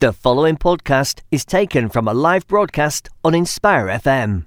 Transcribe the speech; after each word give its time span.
The 0.00 0.12
following 0.12 0.56
podcast 0.56 1.22
is 1.32 1.44
taken 1.44 1.88
from 1.88 2.06
a 2.06 2.14
live 2.14 2.46
broadcast 2.46 3.08
on 3.24 3.34
Inspire 3.34 3.86
FM. 3.88 4.46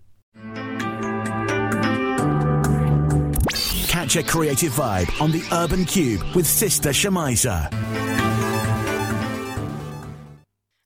Catch 3.89 4.15
a 4.15 4.23
creative 4.23 4.71
vibe 4.71 5.11
on 5.19 5.31
the 5.31 5.43
Urban 5.51 5.83
Cube 5.83 6.23
with 6.33 6.47
Sister 6.47 6.91
Shamiza. 6.91 7.69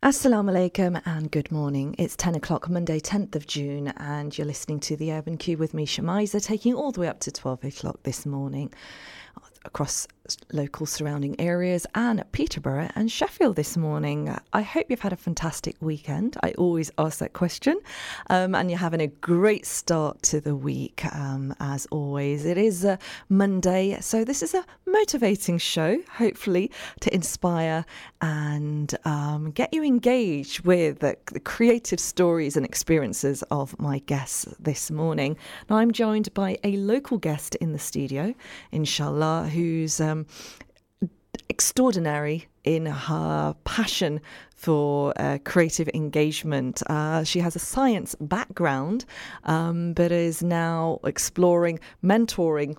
Assalamu 0.03 0.49
alaikum 0.49 0.99
and 1.05 1.29
good 1.29 1.51
morning. 1.51 1.93
It's 1.99 2.15
10 2.15 2.33
o'clock, 2.33 2.67
Monday, 2.67 2.99
10th 2.99 3.35
of 3.35 3.45
June, 3.45 3.93
and 3.97 4.35
you're 4.35 4.47
listening 4.47 4.79
to 4.79 4.97
the 4.97 5.11
Urban 5.13 5.37
Cube 5.37 5.59
with 5.59 5.75
me, 5.75 5.85
Shamiza, 5.85 6.43
taking 6.43 6.73
all 6.73 6.91
the 6.91 7.01
way 7.01 7.07
up 7.07 7.19
to 7.19 7.31
12 7.31 7.65
o'clock 7.65 7.99
this 8.01 8.25
morning 8.25 8.73
across 9.65 10.07
local 10.51 10.85
surrounding 10.85 11.39
areas 11.39 11.85
and 11.93 12.23
Peterborough 12.31 12.89
and 12.95 13.11
Sheffield 13.11 13.55
this 13.55 13.77
morning. 13.77 14.35
I 14.53 14.61
hope 14.61 14.87
you've 14.89 15.01
had 15.01 15.13
a 15.13 15.17
fantastic 15.17 15.75
weekend. 15.81 16.37
I 16.41 16.51
always 16.53 16.91
ask 16.97 17.19
that 17.19 17.33
question. 17.33 17.79
Um, 18.29 18.55
and 18.55 18.69
you're 18.69 18.79
having 18.79 19.01
a 19.01 19.07
great 19.07 19.65
start 19.65 20.21
to 20.23 20.41
the 20.41 20.55
week, 20.55 21.05
um, 21.13 21.53
as 21.59 21.85
always. 21.87 22.45
It 22.45 22.57
is 22.57 22.83
a 22.83 22.97
Monday, 23.29 23.97
so 24.01 24.23
this 24.23 24.41
is 24.41 24.53
a 24.53 24.65
motivating 24.87 25.57
show, 25.57 25.99
hopefully, 26.13 26.71
to 27.01 27.13
inspire 27.13 27.85
and 28.21 28.95
um, 29.05 29.51
get 29.51 29.73
you 29.73 29.83
engaged 29.83 30.61
with 30.61 30.99
the, 30.99 31.17
the 31.31 31.39
creative 31.39 31.99
stories 31.99 32.57
and 32.57 32.65
experiences 32.65 33.43
of 33.51 33.77
my 33.79 33.99
guests 33.99 34.45
this 34.59 34.89
morning. 34.89 35.37
Now, 35.69 35.77
I'm 35.77 35.91
joined 35.91 36.33
by 36.33 36.57
a 36.63 36.77
local 36.77 37.17
guest 37.17 37.55
in 37.55 37.73
the 37.73 37.79
studio, 37.79 38.33
inshallah, 38.71 39.49
who's 39.55 39.99
um, 39.99 40.25
extraordinary 41.49 42.47
in 42.63 42.85
her 42.85 43.55
passion 43.63 44.19
for 44.55 45.13
uh, 45.17 45.37
creative 45.43 45.89
engagement. 45.93 46.81
Uh, 46.87 47.23
she 47.23 47.39
has 47.39 47.55
a 47.55 47.59
science 47.59 48.15
background, 48.19 49.05
um, 49.43 49.93
but 49.93 50.11
is 50.11 50.41
now 50.41 50.99
exploring 51.03 51.79
mentoring 52.03 52.75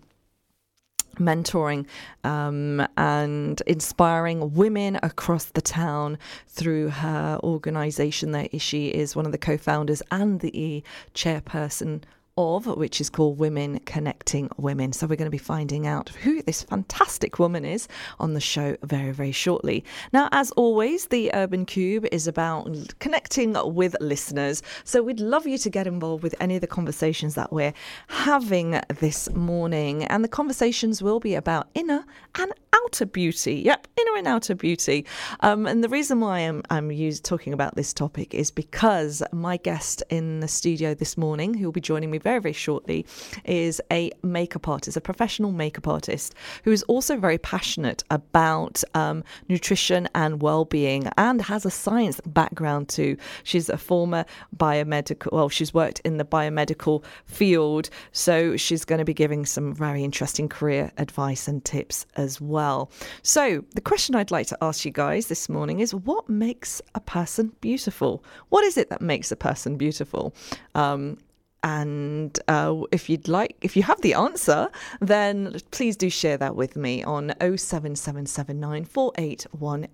mentoring 1.18 1.86
um, 2.24 2.86
and 2.98 3.62
inspiring 3.66 4.52
women 4.52 4.98
across 5.02 5.46
the 5.46 5.62
town 5.62 6.18
through 6.46 6.90
her 6.90 7.40
organization 7.42 8.32
that 8.32 8.60
she 8.60 8.88
is 8.88 9.16
one 9.16 9.24
of 9.24 9.32
the 9.32 9.38
co-founders 9.38 10.02
and 10.10 10.40
the 10.40 10.82
chairperson 11.14 12.02
of, 12.36 12.66
which 12.66 13.00
is 13.00 13.08
called 13.08 13.38
Women 13.38 13.78
Connecting 13.80 14.50
Women. 14.58 14.92
So 14.92 15.06
we're 15.06 15.16
going 15.16 15.26
to 15.26 15.30
be 15.30 15.38
finding 15.38 15.86
out 15.86 16.10
who 16.10 16.42
this 16.42 16.62
fantastic 16.62 17.38
woman 17.38 17.64
is 17.64 17.88
on 18.20 18.34
the 18.34 18.40
show 18.40 18.76
very, 18.82 19.12
very 19.12 19.32
shortly. 19.32 19.84
Now, 20.12 20.28
as 20.32 20.50
always, 20.52 21.06
the 21.06 21.30
Urban 21.32 21.64
Cube 21.64 22.06
is 22.12 22.26
about 22.26 22.68
connecting 22.98 23.56
with 23.74 23.96
listeners. 24.00 24.62
So 24.84 25.02
we'd 25.02 25.20
love 25.20 25.46
you 25.46 25.56
to 25.58 25.70
get 25.70 25.86
involved 25.86 26.22
with 26.22 26.34
any 26.38 26.56
of 26.56 26.60
the 26.60 26.66
conversations 26.66 27.34
that 27.36 27.52
we're 27.52 27.72
having 28.08 28.80
this 29.00 29.30
morning. 29.32 30.04
And 30.04 30.22
the 30.22 30.28
conversations 30.28 31.02
will 31.02 31.20
be 31.20 31.34
about 31.34 31.68
inner 31.74 32.04
and 32.38 32.52
outer 32.84 33.06
beauty. 33.06 33.56
Yep, 33.56 33.88
inner 33.98 34.18
and 34.18 34.28
outer 34.28 34.54
beauty. 34.54 35.06
Um, 35.40 35.66
and 35.66 35.82
the 35.82 35.88
reason 35.88 36.20
why 36.20 36.40
I'm, 36.40 36.62
I'm 36.70 36.90
talking 37.22 37.52
about 37.52 37.76
this 37.76 37.92
topic 37.92 38.34
is 38.34 38.50
because 38.50 39.22
my 39.32 39.56
guest 39.56 40.02
in 40.10 40.40
the 40.40 40.48
studio 40.48 40.94
this 40.94 41.16
morning, 41.16 41.54
who 41.54 41.64
will 41.64 41.72
be 41.72 41.80
joining 41.80 42.10
me 42.10 42.18
very, 42.26 42.40
very 42.40 42.52
shortly, 42.52 43.06
is 43.44 43.80
a 43.92 44.10
makeup 44.24 44.66
artist, 44.66 44.96
a 44.96 45.00
professional 45.00 45.52
makeup 45.52 45.86
artist 45.86 46.34
who 46.64 46.72
is 46.72 46.82
also 46.94 47.16
very 47.16 47.38
passionate 47.38 48.02
about 48.10 48.82
um, 48.94 49.22
nutrition 49.48 50.08
and 50.12 50.42
well-being 50.42 51.08
and 51.16 51.40
has 51.40 51.64
a 51.64 51.70
science 51.70 52.20
background 52.26 52.88
too. 52.88 53.16
She's 53.44 53.68
a 53.68 53.78
former 53.78 54.24
biomedical, 54.56 55.30
well, 55.30 55.48
she's 55.48 55.72
worked 55.72 56.00
in 56.00 56.16
the 56.16 56.24
biomedical 56.24 57.04
field, 57.26 57.90
so 58.10 58.56
she's 58.56 58.84
going 58.84 58.98
to 58.98 59.04
be 59.04 59.14
giving 59.14 59.46
some 59.46 59.72
very 59.72 60.02
interesting 60.02 60.48
career 60.48 60.90
advice 60.98 61.46
and 61.46 61.64
tips 61.64 62.06
as 62.16 62.40
well. 62.40 62.90
So, 63.22 63.64
the 63.76 63.80
question 63.80 64.16
I'd 64.16 64.32
like 64.32 64.48
to 64.48 64.58
ask 64.60 64.84
you 64.84 64.90
guys 64.90 65.28
this 65.28 65.48
morning 65.48 65.78
is 65.78 65.94
what 65.94 66.28
makes 66.28 66.82
a 66.96 67.00
person 67.00 67.52
beautiful? 67.60 68.24
What 68.48 68.64
is 68.64 68.76
it 68.76 68.90
that 68.90 69.00
makes 69.00 69.30
a 69.30 69.36
person 69.36 69.76
beautiful? 69.76 70.34
Um, 70.74 71.18
and 71.66 72.38
uh, 72.46 72.82
if 72.92 73.10
you'd 73.10 73.26
like, 73.26 73.56
if 73.60 73.74
you 73.76 73.82
have 73.82 74.00
the 74.00 74.14
answer, 74.14 74.68
then 75.00 75.56
please 75.72 75.96
do 75.96 76.08
share 76.08 76.36
that 76.36 76.54
with 76.54 76.76
me 76.76 77.02
on 77.02 77.34
07779 77.40 78.86
on 78.94 79.88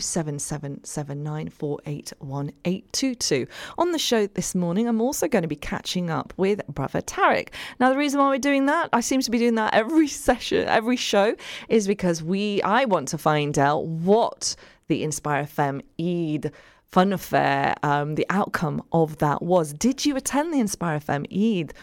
07779 0.00 1.52
On 3.76 3.92
the 3.92 3.98
show 3.98 4.26
this 4.26 4.54
morning, 4.54 4.88
I'm 4.88 5.02
also 5.02 5.28
going 5.28 5.42
to 5.42 5.48
be 5.48 5.54
catching 5.54 6.08
up 6.08 6.32
with 6.38 6.66
Brother 6.66 7.02
Tarek. 7.02 7.50
Now, 7.78 7.90
the 7.90 7.98
reason 7.98 8.18
why 8.18 8.30
we're 8.30 8.38
doing 8.38 8.64
that, 8.66 8.88
I 8.94 9.02
seem 9.02 9.20
to 9.20 9.30
be 9.30 9.36
doing 9.36 9.56
that 9.56 9.74
every 9.74 10.08
session, 10.28 10.66
every 10.66 10.96
show, 10.96 11.36
is 11.68 11.86
because 11.86 12.22
we, 12.22 12.62
I 12.62 12.86
want 12.86 13.08
to 13.08 13.18
find 13.18 13.58
out 13.58 13.84
what 13.84 14.56
the 14.88 15.02
Inspire 15.02 15.44
FM 15.44 15.82
Eid 16.00 16.52
fun 16.96 17.12
affair, 17.12 17.74
um, 17.82 18.14
the 18.14 18.24
outcome 18.30 18.82
of 18.90 19.18
that 19.18 19.42
was. 19.42 19.74
Did 19.74 20.06
you 20.06 20.16
attend 20.16 20.54
the 20.54 20.60
Inspire 20.60 20.98
FM 20.98 21.26
Eid? 21.30 21.74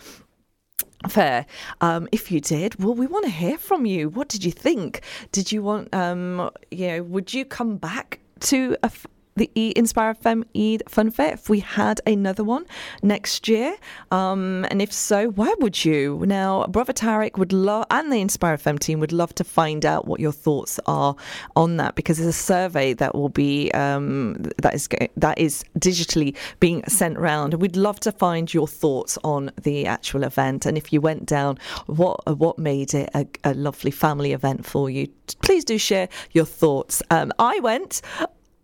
Fair. 1.08 1.46
Um, 1.82 2.08
if 2.12 2.32
you 2.32 2.42
did, 2.42 2.84
well, 2.84 2.96
we 2.96 3.06
want 3.06 3.26
to 3.26 3.30
hear 3.30 3.60
from 3.60 3.86
you. 3.86 4.10
What 4.10 4.28
did 4.28 4.44
you 4.44 4.50
think? 4.50 5.02
Did 5.32 5.52
you 5.52 5.62
want, 5.62 5.94
um, 5.94 6.50
you 6.72 6.88
know, 6.88 7.04
would 7.04 7.32
you 7.32 7.46
come 7.46 7.78
back 7.78 8.22
to 8.40 8.76
a, 8.82 8.90
the 9.36 9.50
E 9.56 9.74
Inspire 9.76 10.14
FM 10.14 10.44
Eid 10.56 10.84
Fun 10.88 11.12
Fair 11.12 11.34
if 11.34 11.50
we 11.50 11.60
had 11.60 12.02
another 12.06 12.44
one 12.44 12.66
next 13.02 13.48
year? 13.48 13.76
Um, 14.12 14.66
and 14.70 14.82
if 14.82 14.92
so, 14.92 15.30
why 15.30 15.54
would 15.60 15.84
you? 15.84 16.24
Now, 16.26 16.66
Brother 16.68 16.94
Tarek 16.94 17.38
would 17.38 17.54
love, 17.54 17.86
and 17.90 18.12
the 18.12 18.22
Inspire 18.22 18.58
FM 18.58 18.80
team 18.80 19.00
would 19.00 19.12
love 19.12 19.34
to 19.36 19.44
find 19.44 19.86
out 19.86 20.08
what 20.08 20.20
your 20.20 20.32
thoughts 20.32 20.80
are 20.86 21.16
on 21.56 21.78
that 21.78 21.96
because 21.96 22.18
there's 22.18 22.30
a 22.30 22.34
survey 22.34 22.94
that 22.94 23.16
will 23.16 23.30
be 23.30 23.72
um, 23.72 24.34
that 24.62 24.74
is 24.74 24.88
that 25.18 25.38
is 25.38 25.64
digitally 25.80 26.36
being 26.60 26.84
sent 26.88 27.18
around. 27.18 27.54
We'd 27.56 27.76
love 27.76 28.00
to 28.02 28.12
find 28.12 28.54
your 28.54 28.68
thoughts 28.68 29.18
on 29.24 29.52
the 29.62 29.86
actual 29.86 30.24
event 30.24 30.66
and 30.66 30.78
if 30.78 30.94
you 30.94 31.02
went 31.02 31.26
down, 31.26 31.58
what 31.88 32.20
what 32.38 32.58
made 32.60 32.94
it 32.94 33.10
a, 33.14 33.26
a 33.44 33.54
lovely 33.54 33.92
family 33.92 34.34
event 34.34 34.66
for 34.66 34.90
you? 34.90 35.08
Please 35.42 35.64
do 35.64 35.78
share 35.78 36.10
your 36.32 36.46
thoughts. 36.46 37.02
Um, 37.10 37.32
I 37.40 37.60
went. 37.60 38.02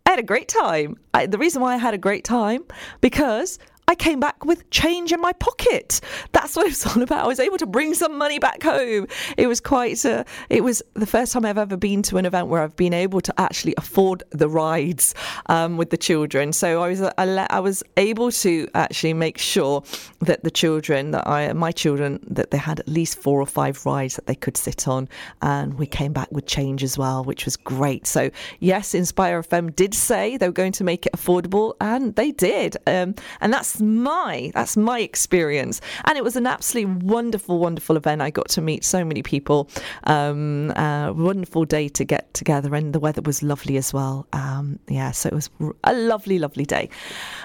I 0.09 0.13
had 0.13 0.19
a 0.19 0.23
great 0.23 0.47
time. 0.47 0.97
I, 1.13 1.27
the 1.27 1.37
reason 1.37 1.61
why 1.61 1.75
I 1.75 1.77
had 1.77 1.93
a 1.93 1.97
great 1.99 2.23
time 2.23 2.63
because 2.99 3.59
I 3.89 3.95
came 3.95 4.19
back 4.19 4.45
with 4.45 4.69
change 4.69 5.11
in 5.11 5.19
my 5.19 5.33
pocket. 5.33 5.99
That's 6.31 6.55
what 6.55 6.67
it 6.67 6.69
was 6.69 6.85
all 6.85 7.01
about. 7.01 7.25
I 7.25 7.27
was 7.27 7.39
able 7.39 7.57
to 7.57 7.65
bring 7.65 7.95
some 7.95 8.19
money 8.19 8.37
back 8.37 8.61
home. 8.61 9.07
It 9.35 9.47
was 9.47 9.59
quite, 9.59 10.05
uh, 10.05 10.25
it 10.47 10.63
was 10.63 10.83
the 10.93 11.07
first 11.07 11.33
time 11.33 11.43
I've 11.43 11.57
ever 11.57 11.75
been 11.75 12.03
to 12.03 12.17
an 12.17 12.27
event 12.27 12.49
where 12.49 12.61
I've 12.61 12.75
been 12.75 12.93
able 12.93 13.19
to 13.21 13.33
actually 13.39 13.73
afford 13.77 14.21
the 14.29 14.47
rides 14.47 15.15
um, 15.47 15.75
with 15.75 15.89
the 15.89 15.97
children. 15.97 16.53
So 16.53 16.83
I 16.83 16.89
was, 16.89 17.01
I, 17.01 17.47
I 17.49 17.59
was 17.59 17.81
able 17.97 18.31
to 18.31 18.67
actually 18.75 19.13
make 19.13 19.39
sure 19.39 19.81
that 20.19 20.43
the 20.43 20.51
children, 20.51 21.09
that 21.09 21.27
I, 21.27 21.51
my 21.53 21.71
children, 21.71 22.19
that 22.29 22.51
they 22.51 22.59
had 22.59 22.79
at 22.79 22.87
least 22.87 23.17
four 23.17 23.41
or 23.41 23.47
five 23.47 23.83
rides 23.87 24.17
that 24.17 24.27
they 24.27 24.35
could 24.35 24.55
sit 24.55 24.87
on. 24.87 25.09
And 25.41 25.79
we 25.79 25.87
came 25.87 26.13
back 26.13 26.31
with 26.31 26.45
change 26.45 26.83
as 26.83 26.95
well, 26.95 27.23
which 27.23 27.43
was 27.43 27.57
great. 27.57 28.05
So 28.05 28.29
yes, 28.59 28.93
Inspire 28.93 29.41
FM 29.41 29.75
did 29.75 29.95
say 29.95 30.37
they 30.37 30.47
were 30.47 30.53
going 30.53 30.73
to 30.73 30.83
make 30.83 31.07
it 31.07 31.13
affordable 31.13 31.73
and 31.81 32.15
they 32.15 32.31
did. 32.31 32.77
Um, 32.85 33.15
and 33.41 33.51
that's 33.51 33.78
my 33.81 34.51
that's 34.53 34.77
my 34.77 34.99
experience, 34.99 35.81
and 36.05 36.17
it 36.17 36.23
was 36.23 36.35
an 36.35 36.47
absolutely 36.47 36.93
wonderful, 37.05 37.59
wonderful 37.59 37.97
event. 37.97 38.21
I 38.21 38.29
got 38.29 38.49
to 38.49 38.61
meet 38.61 38.83
so 38.83 39.03
many 39.03 39.23
people. 39.23 39.69
Um, 40.05 40.71
uh, 40.71 41.13
wonderful 41.13 41.65
day 41.65 41.89
to 41.89 42.03
get 42.05 42.33
together, 42.33 42.73
and 42.75 42.93
the 42.93 42.99
weather 42.99 43.21
was 43.21 43.43
lovely 43.43 43.77
as 43.77 43.93
well. 43.93 44.27
Um, 44.33 44.79
yeah, 44.87 45.11
so 45.11 45.27
it 45.27 45.33
was 45.33 45.49
a 45.83 45.93
lovely, 45.93 46.39
lovely 46.39 46.65
day. 46.65 46.89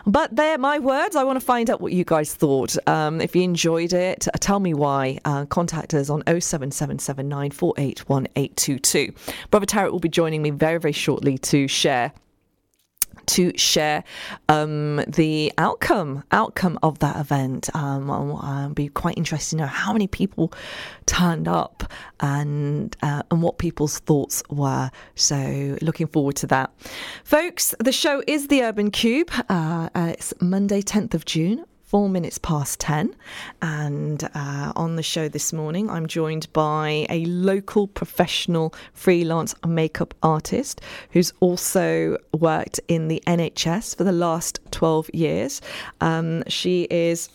But 0.07 0.35
they're 0.35 0.59
my 0.59 0.79
words. 0.79 1.17
I 1.17 1.25
want 1.25 1.39
to 1.39 1.45
find 1.45 1.71
out 1.71 1.81
what 1.81 1.93
you 1.93 2.05
guys 2.05 2.35
thought. 2.35 2.77
Um, 2.89 3.21
if 3.21 3.35
you 3.35 3.43
enjoyed 3.43 3.93
it, 3.93 4.29
uh, 4.29 4.33
tell 4.41 4.61
me 4.61 4.75
why. 4.75 5.19
Uh, 5.25 5.45
contact 5.47 5.95
us 5.95 6.11
on 6.11 6.23
07779 6.27 7.51
Brother 9.51 9.67
Tarek 9.67 9.93
will 9.93 10.01
be 10.01 10.09
joining 10.09 10.43
me 10.43 10.51
very, 10.51 10.79
very 10.79 10.93
shortly 10.93 11.39
to 11.39 11.69
share 11.69 12.13
to 13.29 13.57
share 13.57 14.05
um, 14.49 15.03
the 15.07 15.53
outcome 15.59 16.25
outcome 16.33 16.79
of 16.83 16.99
that 17.01 17.17
event. 17.17 17.75
Um, 17.75 18.11
I'll, 18.11 18.65
be 18.75 18.89
quite 18.89 19.17
interested 19.17 19.51
to 19.51 19.63
know 19.63 19.67
how 19.67 19.93
many 19.93 20.07
people 20.07 20.53
turned 21.07 21.47
up 21.47 21.85
and 22.21 22.97
uh, 23.03 23.23
and 23.31 23.43
what 23.43 23.59
people's 23.59 23.99
thoughts 24.01 24.43
were. 24.51 24.91
So 25.15 25.77
looking 25.83 26.07
forward 26.07 26.37
to 26.37 26.47
that, 26.49 26.73
folks. 27.25 27.75
The 27.79 27.93
show 27.93 28.23
is 28.27 28.49
the 28.49 28.63
Urban 28.63 28.91
Cube. 28.91 29.31
Uh, 29.49 29.89
uh, 29.95 30.13
it's 30.13 30.33
Monday, 30.41 30.83
tenth 30.83 31.15
of 31.15 31.25
June. 31.25 31.65
Four 31.95 32.09
minutes 32.09 32.39
past 32.39 32.81
10. 32.81 33.15
And 33.63 34.29
uh, 34.35 34.73
on 34.75 34.97
the 34.97 35.03
show 35.05 35.29
this 35.29 35.53
morning, 35.53 35.89
I'm 35.89 36.09
joined 36.09 36.53
by 36.53 37.07
a 37.09 37.25
local 37.27 37.87
professional 37.87 38.75
freelance 38.95 39.55
makeup 39.65 40.13
artist 40.21 40.81
who's 41.11 41.33
also 41.39 42.17
worked 42.37 42.81
in 42.89 43.07
the 43.07 43.23
NHS 43.29 43.97
for 43.97 44.03
the 44.03 44.11
last 44.11 44.59
12 44.73 45.09
years. 45.15 45.61
Um, 46.01 46.43
she 46.49 46.89
is. 46.91 47.29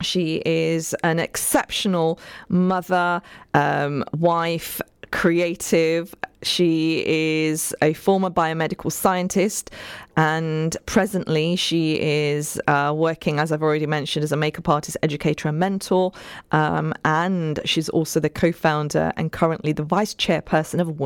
She 0.00 0.42
is 0.44 0.94
an 1.02 1.18
exceptional 1.18 2.20
mother, 2.48 3.22
um, 3.54 4.04
wife, 4.12 4.80
creative. 5.14 6.12
She 6.42 7.04
is 7.06 7.74
a 7.80 7.92
former 7.94 8.30
biomedical 8.30 8.90
scientist, 8.90 9.70
and 10.16 10.76
presently 10.86 11.54
she 11.54 12.00
is 12.00 12.60
uh, 12.66 12.92
working, 12.94 13.38
as 13.38 13.52
I've 13.52 13.62
already 13.62 13.86
mentioned, 13.86 14.24
as 14.24 14.32
a 14.32 14.36
makeup 14.36 14.68
artist, 14.68 14.96
educator, 15.04 15.48
and 15.48 15.58
mentor. 15.58 16.12
Um, 16.50 16.92
and 17.04 17.60
she's 17.64 17.88
also 17.88 18.18
the 18.18 18.28
co 18.28 18.50
founder 18.50 19.12
and 19.16 19.30
currently 19.30 19.72
the 19.72 19.84
vice 19.84 20.14
chairperson 20.14 20.80
of 20.80 20.98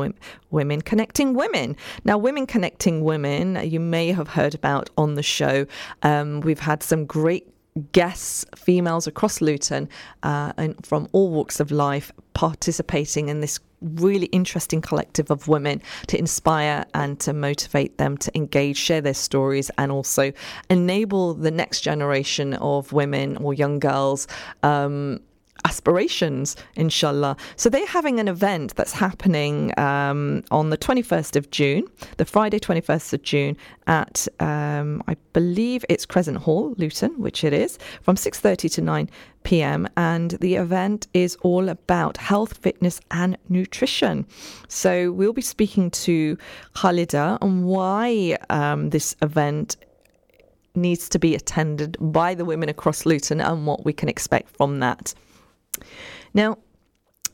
Women 0.49 0.81
Connecting 0.81 1.35
Women. 1.35 1.77
Now, 2.03 2.17
Women 2.17 2.47
Connecting 2.47 3.03
Women, 3.03 3.59
you 3.63 3.79
may 3.79 4.11
have 4.11 4.29
heard 4.29 4.55
about 4.55 4.89
on 4.97 5.13
the 5.13 5.23
show. 5.23 5.67
Um, 6.01 6.41
we've 6.41 6.59
had 6.59 6.81
some 6.81 7.05
great 7.05 7.47
guests, 7.91 8.43
females 8.55 9.05
across 9.05 9.39
Luton, 9.39 9.87
uh, 10.23 10.51
and 10.57 10.83
from 10.85 11.07
all 11.11 11.29
walks 11.29 11.59
of 11.59 11.69
life, 11.71 12.11
participating 12.33 13.29
in 13.29 13.41
this 13.41 13.59
really 13.81 14.27
interesting 14.27 14.81
collective 14.81 15.31
of 15.31 15.47
women 15.47 15.81
to 16.07 16.17
inspire 16.17 16.85
and 16.93 17.19
to 17.21 17.33
motivate 17.33 17.97
them 17.97 18.17
to 18.17 18.35
engage, 18.35 18.77
share 18.77 19.01
their 19.01 19.13
stories, 19.13 19.71
and 19.77 19.91
also 19.91 20.31
enable 20.69 21.33
the 21.33 21.51
next 21.51 21.81
generation 21.81 22.53
of 22.55 22.91
women 22.93 23.37
or 23.37 23.53
young 23.53 23.79
girls. 23.79 24.27
Um, 24.63 25.21
aspirations, 25.65 26.55
inshallah. 26.75 27.37
So 27.55 27.69
they're 27.69 27.85
having 27.85 28.19
an 28.19 28.27
event 28.27 28.75
that's 28.75 28.93
happening 28.93 29.77
um, 29.79 30.43
on 30.51 30.69
the 30.69 30.77
21st 30.77 31.35
of 31.35 31.51
June, 31.51 31.87
the 32.17 32.25
Friday 32.25 32.59
21st 32.59 33.13
of 33.13 33.21
June 33.23 33.57
at, 33.87 34.27
um, 34.39 35.03
I 35.07 35.15
believe 35.33 35.83
it's 35.89 36.05
Crescent 36.05 36.37
Hall, 36.37 36.73
Luton, 36.77 37.19
which 37.19 37.43
it 37.43 37.53
is, 37.53 37.77
from 38.01 38.15
6.30 38.15 38.71
to 38.73 38.81
9 38.81 39.09
p.m. 39.43 39.87
And 39.97 40.31
the 40.31 40.55
event 40.55 41.07
is 41.13 41.35
all 41.41 41.69
about 41.69 42.17
health, 42.17 42.57
fitness 42.57 43.01
and 43.11 43.37
nutrition. 43.49 44.25
So 44.67 45.11
we'll 45.11 45.33
be 45.33 45.41
speaking 45.41 45.91
to 45.91 46.37
Khalida 46.75 47.37
on 47.41 47.63
why 47.63 48.37
um, 48.49 48.91
this 48.91 49.15
event 49.21 49.77
needs 50.75 51.09
to 51.09 51.19
be 51.19 51.35
attended 51.35 51.97
by 51.99 52.33
the 52.33 52.45
women 52.45 52.69
across 52.69 53.05
Luton 53.05 53.41
and 53.41 53.65
what 53.65 53.85
we 53.85 53.93
can 53.93 54.09
expect 54.09 54.55
from 54.55 54.79
that. 54.79 55.13
Now, 56.33 56.57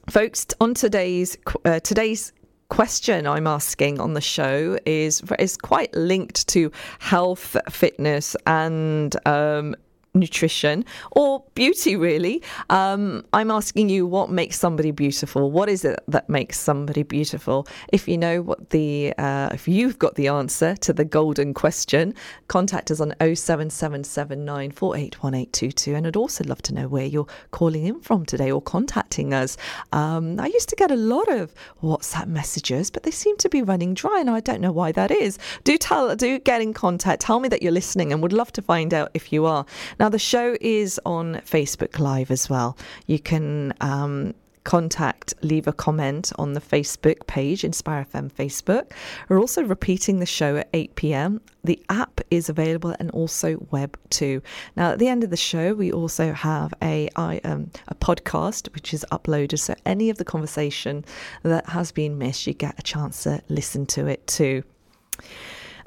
folks, 0.09 0.47
on 0.59 0.73
today's 0.73 1.37
uh, 1.63 1.79
today's 1.79 2.31
question 2.69 3.27
I'm 3.27 3.47
asking 3.47 3.99
on 3.99 4.13
the 4.13 4.21
show 4.21 4.77
is 4.85 5.21
is 5.39 5.57
quite 5.57 5.93
linked 5.95 6.47
to 6.49 6.71
health, 6.99 7.55
fitness, 7.69 8.35
and 8.45 9.15
um, 9.27 9.75
nutrition 10.15 10.83
or 11.11 11.43
beauty, 11.53 11.95
really. 11.95 12.41
Um, 12.69 13.23
I'm 13.33 13.51
asking 13.51 13.89
you 13.89 14.07
what 14.07 14.31
makes 14.31 14.59
somebody 14.59 14.89
beautiful. 14.91 15.51
What 15.51 15.69
is 15.69 15.85
it 15.85 15.99
that 16.07 16.27
makes 16.29 16.59
somebody 16.59 17.03
beautiful? 17.03 17.67
If 17.91 18.07
you 18.07 18.17
know 18.17 18.41
what 18.41 18.71
the, 18.71 19.13
uh, 19.17 19.49
if 19.53 19.67
you've 19.67 19.99
got 19.99 20.15
the 20.15 20.29
answer 20.29 20.75
to 20.77 20.93
the 20.93 21.05
golden 21.05 21.53
question, 21.53 22.15
contact 22.47 22.89
us 22.91 23.01
on 23.01 23.11
07779481822. 23.19 25.95
And 25.95 26.07
I'd 26.07 26.15
also 26.15 26.43
love 26.45 26.63
to 26.63 26.73
know 26.73 26.87
where 26.87 27.05
you're 27.05 27.27
calling 27.51 27.85
in 27.85 28.01
from 28.01 28.25
today 28.25 28.51
or 28.51 28.61
contacting 28.61 29.33
us. 29.33 29.57
Um, 29.91 30.39
I 30.39 30.47
used 30.47 30.69
to 30.69 30.75
get 30.75 30.91
a 30.91 30.95
lot 30.95 31.29
of 31.29 31.53
WhatsApp 31.83 32.27
messages, 32.27 32.89
but 32.89 33.03
they 33.03 33.11
seem 33.11 33.37
to 33.37 33.49
be 33.49 33.61
running 33.61 33.93
dry, 33.93 34.19
and 34.19 34.29
I 34.29 34.39
don't 34.39 34.61
know 34.61 34.71
why 34.71 34.91
that 34.93 35.11
is. 35.11 35.37
Do 35.63 35.77
tell, 35.77 36.15
do 36.15 36.39
get 36.39 36.61
in 36.61 36.73
contact. 36.73 37.21
Tell 37.21 37.39
me 37.39 37.49
that 37.49 37.61
you're 37.61 37.71
listening, 37.71 38.11
and 38.11 38.21
would 38.21 38.33
love 38.33 38.51
to 38.53 38.61
find 38.61 38.93
out 38.93 39.11
if 39.13 39.33
you 39.33 39.45
are. 39.45 39.65
Now, 39.99 40.04
now, 40.05 40.09
the 40.09 40.19
show 40.19 40.55
is 40.61 41.01
on 41.03 41.37
Facebook 41.37 41.97
Live 41.97 42.29
as 42.29 42.47
well. 42.47 42.77
You 43.07 43.17
can 43.17 43.73
um, 43.81 44.35
contact, 44.63 45.33
leave 45.41 45.65
a 45.65 45.73
comment 45.73 46.31
on 46.37 46.53
the 46.53 46.61
Facebook 46.61 47.25
page, 47.25 47.63
Inspire 47.63 48.05
FM 48.13 48.31
Facebook. 48.31 48.91
We're 49.29 49.39
also 49.39 49.63
repeating 49.63 50.19
the 50.19 50.27
show 50.27 50.57
at 50.57 50.69
8 50.75 50.93
pm. 50.93 51.41
The 51.63 51.83
app 51.89 52.21
is 52.29 52.49
available 52.49 52.95
and 52.99 53.09
also 53.09 53.57
web 53.71 53.97
too. 54.11 54.43
Now, 54.75 54.91
at 54.91 54.99
the 54.99 55.07
end 55.07 55.23
of 55.23 55.31
the 55.31 55.37
show, 55.37 55.73
we 55.73 55.91
also 55.91 56.33
have 56.33 56.71
a, 56.83 57.09
um, 57.15 57.71
a 57.87 57.95
podcast 57.95 58.71
which 58.75 58.93
is 58.93 59.03
uploaded. 59.11 59.57
So, 59.57 59.73
any 59.87 60.11
of 60.11 60.19
the 60.19 60.25
conversation 60.25 61.03
that 61.41 61.67
has 61.69 61.91
been 61.91 62.19
missed, 62.19 62.45
you 62.45 62.53
get 62.53 62.77
a 62.77 62.83
chance 62.83 63.23
to 63.23 63.41
listen 63.49 63.87
to 63.87 64.05
it 64.05 64.27
too. 64.27 64.61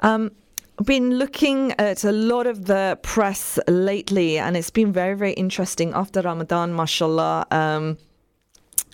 Um, 0.01 0.31
been 0.85 1.17
looking 1.17 1.73
at 1.79 2.03
a 2.03 2.11
lot 2.11 2.47
of 2.47 2.65
the 2.65 2.97
press 3.01 3.59
lately, 3.67 4.37
and 4.37 4.55
it's 4.55 4.69
been 4.69 4.93
very, 4.93 5.15
very 5.15 5.33
interesting 5.33 5.93
after 5.93 6.21
Ramadan, 6.21 6.75
mashallah. 6.75 7.45
Um, 7.51 7.97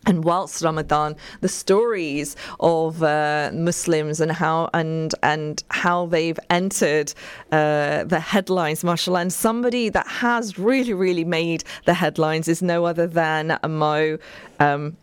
and 0.07 0.23
whilst 0.23 0.63
Ramadan, 0.63 1.15
the 1.41 1.47
stories 1.47 2.35
of 2.59 3.01
uh, 3.01 3.49
Muslims 3.53 4.19
and 4.21 4.31
how 4.31 4.69
and 4.73 5.15
and 5.23 5.63
how 5.69 6.05
they've 6.05 6.39
entered 6.49 7.13
uh, 7.51 8.03
the 8.03 8.19
headlines, 8.19 8.83
mashallah. 8.83 9.21
And 9.21 9.33
somebody 9.33 9.89
that 9.89 10.07
has 10.07 10.59
really, 10.59 10.93
really 10.93 11.25
made 11.25 11.63
the 11.85 11.95
headlines 11.95 12.47
is 12.47 12.61
no 12.61 12.85
other 12.85 13.07
than 13.07 13.57
Mo. 13.67 14.17
Um, 14.59 14.97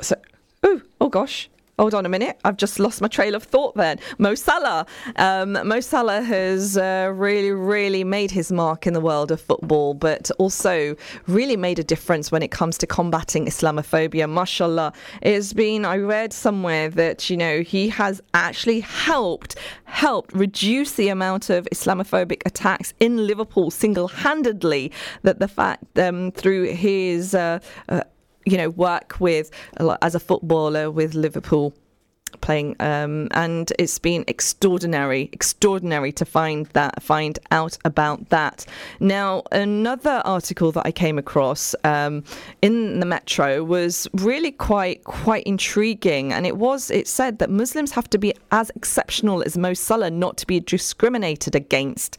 so, 0.00 0.14
oh, 0.62 0.80
oh 1.00 1.08
gosh, 1.08 1.48
Hold 1.76 1.92
on 1.92 2.06
a 2.06 2.08
minute. 2.08 2.38
I've 2.44 2.56
just 2.56 2.78
lost 2.78 3.00
my 3.00 3.08
trail 3.08 3.34
of 3.34 3.42
thought 3.42 3.74
then. 3.74 3.98
Mo 4.18 4.36
Salah. 4.36 4.86
Um, 5.16 5.58
Mo 5.66 5.80
Salah 5.80 6.22
has 6.22 6.76
uh, 6.76 7.10
really, 7.12 7.50
really 7.50 8.04
made 8.04 8.30
his 8.30 8.52
mark 8.52 8.86
in 8.86 8.92
the 8.92 9.00
world 9.00 9.32
of 9.32 9.40
football, 9.40 9.92
but 9.92 10.30
also 10.38 10.94
really 11.26 11.56
made 11.56 11.80
a 11.80 11.84
difference 11.84 12.30
when 12.30 12.44
it 12.44 12.52
comes 12.52 12.78
to 12.78 12.86
combating 12.86 13.46
Islamophobia. 13.46 14.30
Mashallah. 14.30 14.92
It 15.20 15.34
has 15.34 15.52
been, 15.52 15.84
I 15.84 15.96
read 15.96 16.32
somewhere 16.32 16.90
that, 16.90 17.28
you 17.28 17.36
know, 17.36 17.62
he 17.62 17.88
has 17.88 18.22
actually 18.34 18.80
helped, 18.80 19.56
helped 19.84 20.32
reduce 20.32 20.92
the 20.92 21.08
amount 21.08 21.50
of 21.50 21.66
Islamophobic 21.72 22.42
attacks 22.46 22.94
in 23.00 23.26
Liverpool 23.26 23.72
single 23.72 24.06
handedly. 24.06 24.92
That 25.22 25.40
the 25.40 25.48
fact 25.48 25.98
um, 25.98 26.30
through 26.30 26.74
his 26.74 27.34
uh, 27.34 27.58
uh, 27.88 28.02
you 28.46 28.56
know, 28.56 28.70
work 28.70 29.20
with 29.20 29.50
as 30.02 30.14
a 30.14 30.20
footballer 30.20 30.90
with 30.90 31.14
Liverpool 31.14 31.74
playing 32.40 32.76
um, 32.80 33.28
and 33.32 33.72
it's 33.78 33.98
been 33.98 34.24
extraordinary 34.26 35.28
extraordinary 35.32 36.12
to 36.12 36.24
find 36.24 36.66
that 36.68 37.02
find 37.02 37.38
out 37.50 37.76
about 37.84 38.28
that 38.30 38.66
now 39.00 39.42
another 39.52 40.22
article 40.24 40.72
that 40.72 40.86
i 40.86 40.92
came 40.92 41.18
across 41.18 41.74
um, 41.84 42.22
in 42.62 43.00
the 43.00 43.06
metro 43.06 43.62
was 43.62 44.08
really 44.14 44.52
quite 44.52 45.02
quite 45.04 45.44
intriguing 45.44 46.32
and 46.32 46.46
it 46.46 46.56
was 46.56 46.90
it 46.90 47.08
said 47.08 47.38
that 47.38 47.50
muslims 47.50 47.92
have 47.92 48.08
to 48.08 48.18
be 48.18 48.34
as 48.50 48.70
exceptional 48.76 49.42
as 49.42 49.56
mo 49.56 49.74
salah 49.74 50.10
not 50.10 50.36
to 50.36 50.46
be 50.46 50.60
discriminated 50.60 51.54
against 51.54 52.18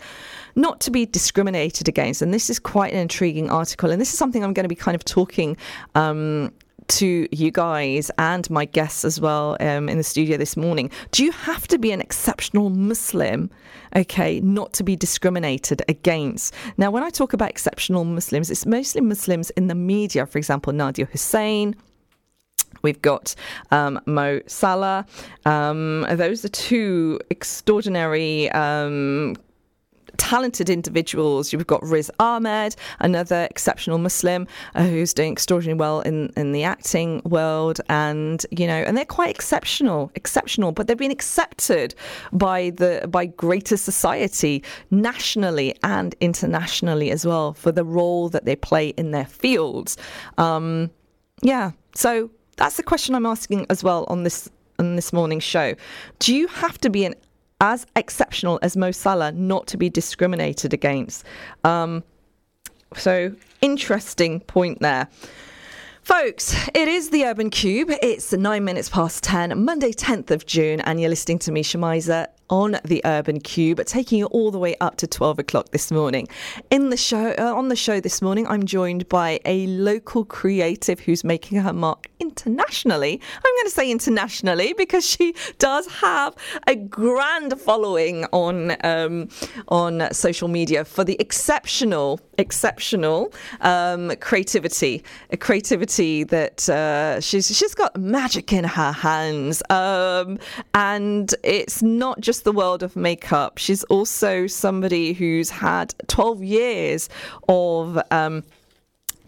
not 0.56 0.80
to 0.82 0.92
be 0.92 1.06
discriminated 1.06 1.88
against. 1.88 2.22
And 2.22 2.34
this 2.34 2.50
is 2.50 2.60
quite 2.60 2.94
an 2.94 3.00
intriguing 3.00 3.50
article. 3.50 3.92
And 3.92 4.00
this 4.00 4.12
is 4.14 4.18
something 4.18 4.44
I'm 4.44 4.54
going 4.54 4.64
to 4.64 4.70
be 4.70 4.76
kind 4.76 4.96
of 4.96 5.04
talking 5.04 5.58
um, 5.94 6.52
to 6.88 7.28
you 7.32 7.52
guys 7.52 8.12
and 8.18 8.50
my 8.50 8.66
guests 8.66 9.06
as 9.06 9.20
well 9.20 9.58
um, 9.60 9.90
in 9.90 9.98
the 9.98 10.04
studio 10.04 10.38
this 10.38 10.56
morning. 10.56 10.92
Do 11.12 11.24
you 11.24 11.32
have 11.32 11.68
to 11.68 11.78
be 11.78 11.92
an 11.92 12.02
exceptional 12.02 12.70
Muslim, 12.70 13.50
okay, 13.96 14.40
not 14.42 14.74
to 14.74 14.84
be 14.84 14.96
discriminated 14.96 15.82
against? 15.88 16.54
Now, 16.78 16.92
when 16.92 17.04
I 17.04 17.10
talk 17.10 17.34
about 17.34 17.50
exceptional 17.50 18.04
Muslims, 18.04 18.50
it's 18.50 18.66
mostly 18.66 19.02
Muslims 19.02 19.50
in 19.52 19.68
the 19.68 19.76
media, 19.76 20.26
for 20.26 20.38
example, 20.38 20.74
Nadiya 20.74 21.10
Hussain. 21.10 21.76
We've 22.82 23.02
got 23.02 23.36
um, 23.72 24.00
Mo 24.06 24.42
Salah. 24.46 25.06
Um, 25.46 26.06
those 26.12 26.46
are 26.46 26.50
two 26.50 27.20
extraordinary 27.30 28.52
um, 28.52 29.36
talented 30.18 30.70
individuals. 30.70 31.52
You've 31.52 31.68
got 31.68 31.84
Riz 31.84 32.12
Ahmed, 32.20 32.76
another 33.00 33.48
exceptional 33.50 33.98
Muslim 33.98 34.48
uh, 34.76 34.84
who's 34.84 35.14
doing 35.14 35.32
extraordinarily 35.32 35.80
well 35.80 36.02
in, 36.02 36.32
in 36.36 36.52
the 36.52 36.64
acting 36.64 37.22
world, 37.26 37.82
and 37.90 38.46
you 38.52 38.68
know, 38.68 38.74
and 38.74 38.98
they're 38.98 39.06
quite 39.06 39.30
exceptional, 39.30 40.12
exceptional, 40.16 40.72
but 40.72 40.88
they've 40.88 40.98
been 40.98 41.12
accepted 41.12 41.96
by 42.32 42.72
the 42.72 43.08
by 43.10 43.26
greater 43.26 43.78
society 43.78 44.64
nationally 44.92 45.76
and 45.84 46.16
internationally 46.22 47.12
as 47.12 47.26
well 47.26 47.54
for 47.54 47.72
the 47.72 47.84
role 47.84 48.30
that 48.30 48.46
they 48.46 48.56
play 48.56 48.90
in 48.90 49.12
their 49.12 49.26
fields. 49.26 49.98
Um, 50.38 50.92
yeah, 51.42 51.72
so 51.96 52.30
that's 52.58 52.78
the 52.78 52.84
question 52.84 53.16
I'm 53.16 53.26
asking 53.26 53.66
as 53.70 53.84
well 53.84 54.06
on 54.08 54.24
this 54.24 54.50
on 54.80 54.96
this 54.96 55.14
morning's 55.14 55.44
show. 55.44 55.74
Do 56.20 56.36
you 56.36 56.48
have 56.48 56.78
to 56.80 56.90
be 56.90 57.06
an 57.06 57.16
as 57.62 57.86
exceptional 57.96 58.60
as 58.62 58.76
Mo 58.76 58.92
Salah 58.92 59.32
not 59.32 59.68
to 59.68 59.78
be 59.78 59.90
discriminated 59.90 60.74
against. 60.74 61.24
Um, 61.64 62.04
So, 62.96 63.36
interesting 63.62 64.40
point 64.42 64.80
there. 64.80 65.10
Folks, 66.02 66.56
it 66.76 66.88
is 66.88 67.10
the 67.10 67.26
Urban 67.26 67.50
Cube. 67.50 67.90
It's 68.02 68.32
nine 68.32 68.64
minutes 68.64 68.90
past 68.90 69.24
10, 69.24 69.66
Monday, 69.66 69.92
10th 69.92 70.30
of 70.30 70.46
June, 70.46 70.80
and 70.82 71.02
you're 71.02 71.10
listening 71.10 71.40
to 71.40 71.52
me, 71.52 71.64
Shamiza, 71.64 72.28
on 72.48 72.78
the 72.86 73.02
Urban 73.06 73.40
Cube, 73.40 73.84
taking 73.86 74.20
you 74.20 74.28
all 74.28 74.52
the 74.52 74.60
way 74.60 74.76
up 74.80 74.98
to 74.98 75.08
12 75.08 75.40
o'clock 75.40 75.72
this 75.72 75.92
morning. 75.92 76.28
In 76.70 76.92
the 76.92 76.96
show, 76.96 77.34
uh, 77.40 77.54
on 77.56 77.70
the 77.70 77.76
show 77.76 78.00
this 78.00 78.22
morning, 78.22 78.46
I'm 78.46 78.66
joined 78.68 79.10
by 79.10 79.40
a 79.46 79.66
local 79.66 80.24
creative 80.26 81.00
who's 81.00 81.24
making 81.24 81.60
her 81.62 81.74
mark 81.74 82.08
internationally. 82.20 83.20
I'm 83.36 83.56
going 83.56 83.66
to 83.66 83.72
say 83.72 83.92
internationally 83.92 84.74
because 84.74 85.08
she 85.08 85.36
does 85.60 85.88
have 85.88 86.36
a 86.68 86.76
grand 86.76 87.60
following 87.60 88.26
on 88.32 88.76
um, 88.84 89.30
on 89.68 90.12
social 90.12 90.48
media 90.48 90.86
for 90.86 91.04
the 91.04 91.16
exceptional, 91.20 92.20
exceptional 92.38 93.34
um, 93.62 94.16
creativity, 94.18 95.04
a 95.32 95.38
creativity 95.38 96.24
that 96.24 96.68
uh, 96.70 97.20
she's 97.22 97.56
she's 97.56 97.76
got 97.76 98.00
magic 98.00 98.54
in 98.54 98.64
her 98.64 98.92
hands, 98.92 99.62
um, 99.70 100.40
and 100.74 101.34
it's 101.44 101.82
not 101.82 102.20
just 102.20 102.44
the 102.44 102.52
world 102.52 102.84
of 102.84 102.96
makeup. 102.96 103.58
She's 103.58 103.84
also 103.86 104.48
somebody 104.48 105.14
who's 105.14 105.50
had 105.50 105.94
12 106.08 106.44
years 106.44 107.10
of. 107.48 108.00
Um, 108.12 108.44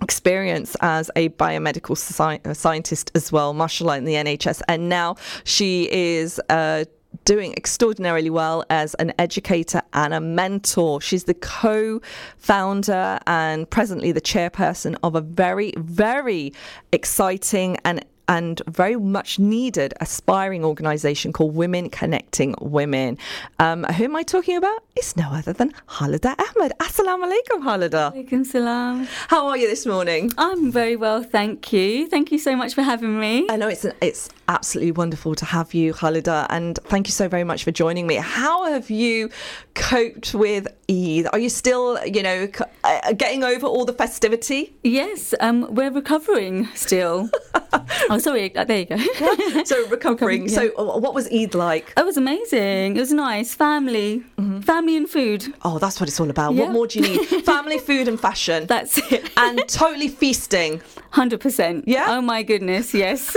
experience 0.02 0.76
as 0.82 1.10
a 1.16 1.30
biomedical 1.30 1.98
sci- 1.98 2.54
scientist 2.54 3.12
as 3.16 3.32
well, 3.32 3.54
mashallah, 3.54 3.98
in 3.98 4.06
the 4.06 4.14
NHS. 4.14 4.62
And 4.68 4.90
now 4.90 5.16
she 5.44 5.90
is 5.92 6.40
uh, 6.50 6.86
doing 7.26 7.54
extraordinarily 7.54 8.30
well 8.30 8.64
as 8.70 8.94
an 8.96 9.14
educator 9.20 9.82
and 9.94 10.14
a 10.14 10.22
mentor. 10.22 11.02
She's 11.02 11.26
the 11.26 11.34
co 11.34 12.02
founder 12.38 13.20
and 13.28 13.70
presently 13.70 14.12
the 14.12 14.22
chairperson 14.22 14.96
of 15.04 15.16
a 15.16 15.22
very, 15.22 15.74
very 15.78 16.54
exciting 16.92 17.78
and 17.84 18.04
and 18.28 18.62
very 18.68 18.96
much 18.96 19.40
needed 19.40 19.94
aspiring 20.02 20.64
organisation 20.64 21.34
called 21.34 21.56
Women 21.56 21.90
Connecting 21.90 22.56
Women. 22.60 23.18
Um, 23.60 23.84
who 23.84 24.06
am 24.06 24.16
I 24.16 24.24
talking 24.24 24.58
about? 24.58 24.84
It's 24.96 25.16
no 25.16 25.30
other 25.32 25.54
than 25.54 25.74
Halida 25.88 26.36
Ahmed. 26.38 26.74
Assalamu 26.80 27.32
alaikum, 27.32 27.64
Halida. 27.64 28.14
Alaikum 28.16 28.46
salam. 28.46 29.08
How 29.28 29.48
are 29.48 29.58
you 29.58 29.68
this 29.68 29.86
morning? 29.86 30.32
I'm 30.38 30.72
very 30.72 30.96
well, 30.96 31.24
thank 31.24 31.72
you. 31.74 32.08
Thank 32.08 32.32
you 32.32 32.40
so 32.40 32.56
much 32.56 32.74
for 32.74 32.82
having 32.82 33.20
me. 33.20 33.48
I 33.50 33.56
know 33.56 33.68
it's 33.68 33.86
an, 33.86 33.94
it's 34.02 34.30
absolutely 34.48 34.92
wonderful 34.92 35.36
to 35.36 35.46
have 35.46 35.74
you, 35.74 35.94
Khalida, 35.94 36.48
and 36.50 36.80
thank 36.86 37.08
you 37.08 37.12
so 37.12 37.28
very 37.28 37.44
much 37.44 37.64
for 37.64 37.72
joining 37.72 38.08
me. 38.08 38.16
How 38.16 38.66
have 38.66 38.90
you 38.90 39.30
coped 39.76 40.34
with 40.34 40.68
Eid? 40.90 41.28
Are 41.34 41.40
you 41.40 41.50
still, 41.50 42.04
you 42.06 42.24
know, 42.24 42.50
uh, 42.84 43.14
getting 43.14 43.44
over 43.44 43.68
all 43.68 43.86
the 43.86 43.94
festivity? 43.94 44.76
Yes, 44.84 45.34
um, 45.40 45.74
we're 45.74 45.92
recovering 45.92 46.68
still. 46.76 47.30
oh, 48.10 48.18
sorry, 48.18 48.56
uh, 48.56 48.64
there 48.64 48.80
you 48.80 48.86
go. 48.86 48.98
so 49.66 49.88
recovering. 49.88 49.90
recovering 49.90 50.42
yeah. 50.50 50.56
So, 50.56 50.78
uh, 50.78 50.98
what 50.98 51.14
was 51.14 51.28
Eid 51.32 51.54
like? 51.56 51.94
It 51.98 52.06
was 52.06 52.18
amazing. 52.18 52.96
It 52.96 53.00
was 53.00 53.14
nice. 53.14 53.54
Family, 53.54 54.24
mm-hmm. 54.38 54.62
family 54.62 54.96
and 54.96 55.10
food. 55.10 55.54
Oh, 55.64 55.80
that's 55.80 56.00
what 56.00 56.08
it's 56.10 56.20
all 56.20 56.30
about. 56.30 56.54
Yeah. 56.54 56.64
What 56.64 56.72
more 56.72 56.88
do 56.88 57.00
you 57.00 57.08
need? 57.08 57.26
family, 57.46 57.80
food, 57.80 58.08
and 58.08 58.20
fashion. 58.20 58.68
That's 58.68 58.98
it. 59.12 59.30
and 59.38 59.60
totally 59.68 60.08
feasting. 60.08 60.82
Hundred 61.12 61.40
percent. 61.40 61.88
Yeah. 61.88 62.06
Oh 62.10 62.22
my 62.22 62.44
goodness. 62.44 62.94
Yes. 62.94 63.36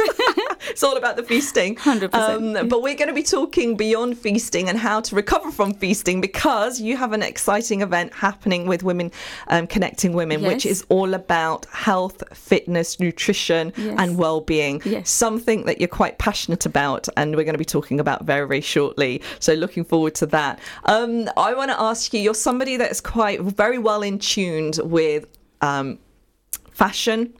it's 0.68 0.82
all 0.82 0.96
about 1.00 1.16
the 1.16 1.22
feasting. 1.22 1.74
100%. 1.76 2.14
Um, 2.14 2.68
but 2.68 2.82
we're 2.82 2.94
going 2.94 3.08
to 3.08 3.14
be 3.14 3.22
talking 3.22 3.76
beyond 3.76 4.18
feasting 4.18 4.68
and 4.68 4.78
how 4.78 5.00
to 5.00 5.14
recover 5.16 5.50
from 5.50 5.74
feasting 5.74 6.20
because 6.20 6.80
you 6.80 6.96
have 6.96 7.12
an 7.12 7.22
exciting 7.22 7.80
event 7.80 8.12
happening 8.12 8.66
with 8.66 8.82
Women 8.82 9.10
um, 9.48 9.66
Connecting 9.66 10.12
Women, 10.12 10.40
yes. 10.40 10.52
which 10.52 10.66
is 10.66 10.84
all 10.88 11.14
about 11.14 11.66
health, 11.66 12.22
fitness, 12.36 13.00
nutrition, 13.00 13.72
yes. 13.76 13.96
and 13.98 14.16
well 14.16 14.40
being. 14.40 14.80
Yes. 14.84 15.10
Something 15.10 15.64
that 15.64 15.80
you're 15.80 15.88
quite 15.88 16.18
passionate 16.18 16.66
about, 16.66 17.08
and 17.16 17.34
we're 17.34 17.44
going 17.44 17.54
to 17.54 17.58
be 17.58 17.64
talking 17.64 17.98
about 17.98 18.24
very, 18.24 18.46
very 18.46 18.60
shortly. 18.60 19.22
So, 19.38 19.54
looking 19.54 19.84
forward 19.84 20.14
to 20.16 20.26
that. 20.26 20.60
Um, 20.84 21.28
I 21.36 21.54
want 21.54 21.70
to 21.70 21.80
ask 21.80 22.12
you 22.12 22.20
you're 22.20 22.34
somebody 22.34 22.76
that 22.76 22.90
is 22.90 23.00
quite 23.00 23.40
very 23.40 23.78
well 23.78 24.02
in 24.02 24.18
tuned 24.18 24.78
with. 24.82 25.26
Um, 25.62 25.98
fashion, 26.80 27.34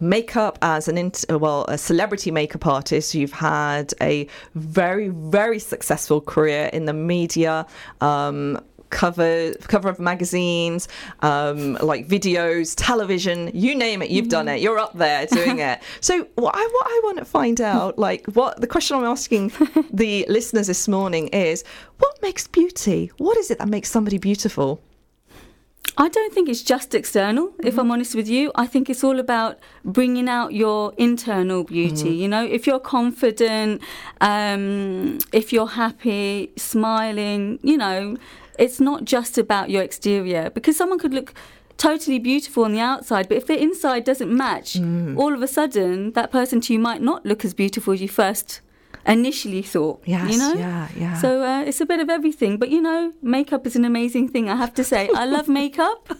makeup 0.00 0.58
as 0.62 0.88
an 0.88 1.12
well 1.28 1.64
a 1.68 1.78
celebrity 1.78 2.30
makeup 2.30 2.66
artist 2.66 3.14
you've 3.14 3.32
had 3.32 3.94
a 4.00 4.26
very 4.54 5.08
very 5.08 5.58
successful 5.58 6.20
career 6.20 6.68
in 6.72 6.84
the 6.84 6.92
media 6.92 7.66
um, 8.00 8.60
cover 8.94 9.52
cover 9.62 9.88
of 9.88 9.98
magazines 9.98 10.88
um, 11.20 11.74
like 11.82 12.06
videos 12.06 12.74
television 12.76 13.50
you 13.52 13.74
name 13.74 14.00
it 14.00 14.10
you've 14.10 14.28
done 14.28 14.48
it. 14.48 14.60
You're 14.60 14.78
up 14.78 14.96
there 14.96 15.26
doing 15.26 15.58
it. 15.58 15.80
So 16.00 16.26
what 16.34 16.54
I, 16.54 16.60
what 16.60 16.86
I 16.86 17.00
want 17.04 17.18
to 17.18 17.24
find 17.24 17.60
out 17.60 17.98
like 17.98 18.26
what 18.34 18.60
the 18.60 18.66
question 18.66 18.96
I'm 18.96 19.04
asking 19.04 19.52
the 19.92 20.24
listeners 20.28 20.66
this 20.66 20.86
morning 20.86 21.28
is 21.28 21.64
what 21.98 22.20
makes 22.22 22.46
beauty? 22.46 23.10
What 23.18 23.36
is 23.38 23.50
it 23.50 23.58
that 23.58 23.68
makes 23.68 23.90
somebody 23.90 24.18
beautiful 24.18 24.80
I 25.96 26.08
don't 26.08 26.34
think 26.34 26.48
it's 26.48 26.62
just 26.62 26.94
external, 26.94 27.48
mm-hmm. 27.48 27.66
if 27.66 27.78
I'm 27.78 27.90
honest 27.90 28.14
with 28.14 28.28
you. 28.28 28.50
I 28.54 28.66
think 28.66 28.90
it's 28.90 29.04
all 29.04 29.20
about 29.20 29.58
bringing 29.84 30.28
out 30.28 30.52
your 30.52 30.92
internal 30.96 31.64
beauty. 31.64 32.10
Mm-hmm. 32.10 32.22
You 32.22 32.28
know, 32.28 32.44
if 32.44 32.66
you're 32.66 32.80
confident, 32.80 33.80
um, 34.20 35.18
if 35.32 35.52
you're 35.52 35.68
happy, 35.68 36.52
smiling, 36.56 37.60
you 37.62 37.76
know, 37.76 38.16
it's 38.58 38.80
not 38.80 39.04
just 39.04 39.38
about 39.38 39.70
your 39.70 39.82
exterior 39.82 40.50
because 40.50 40.76
someone 40.76 40.98
could 40.98 41.14
look 41.14 41.34
totally 41.76 42.18
beautiful 42.18 42.64
on 42.64 42.72
the 42.72 42.80
outside, 42.80 43.28
but 43.28 43.36
if 43.36 43.46
their 43.46 43.58
inside 43.58 44.04
doesn't 44.04 44.34
match, 44.34 44.74
mm. 44.74 45.16
all 45.18 45.34
of 45.34 45.42
a 45.42 45.48
sudden 45.48 46.12
that 46.12 46.30
person 46.30 46.60
to 46.60 46.72
you 46.72 46.78
might 46.78 47.02
not 47.02 47.24
look 47.26 47.44
as 47.44 47.52
beautiful 47.54 47.92
as 47.92 48.00
you 48.00 48.08
first 48.08 48.60
initially 49.06 49.62
thought. 49.62 50.02
Yes, 50.04 50.32
you 50.32 50.38
know? 50.38 50.54
yeah, 50.54 50.88
yeah. 50.96 51.14
So 51.18 51.42
uh, 51.42 51.62
it's 51.62 51.80
a 51.80 51.86
bit 51.86 52.00
of 52.00 52.08
everything. 52.10 52.58
But 52.58 52.70
you 52.70 52.80
know, 52.80 53.12
makeup 53.22 53.66
is 53.66 53.76
an 53.76 53.84
amazing 53.84 54.28
thing. 54.28 54.48
I 54.48 54.56
have 54.56 54.74
to 54.74 54.84
say, 54.84 55.08
I 55.14 55.24
love 55.26 55.48
makeup. 55.48 56.12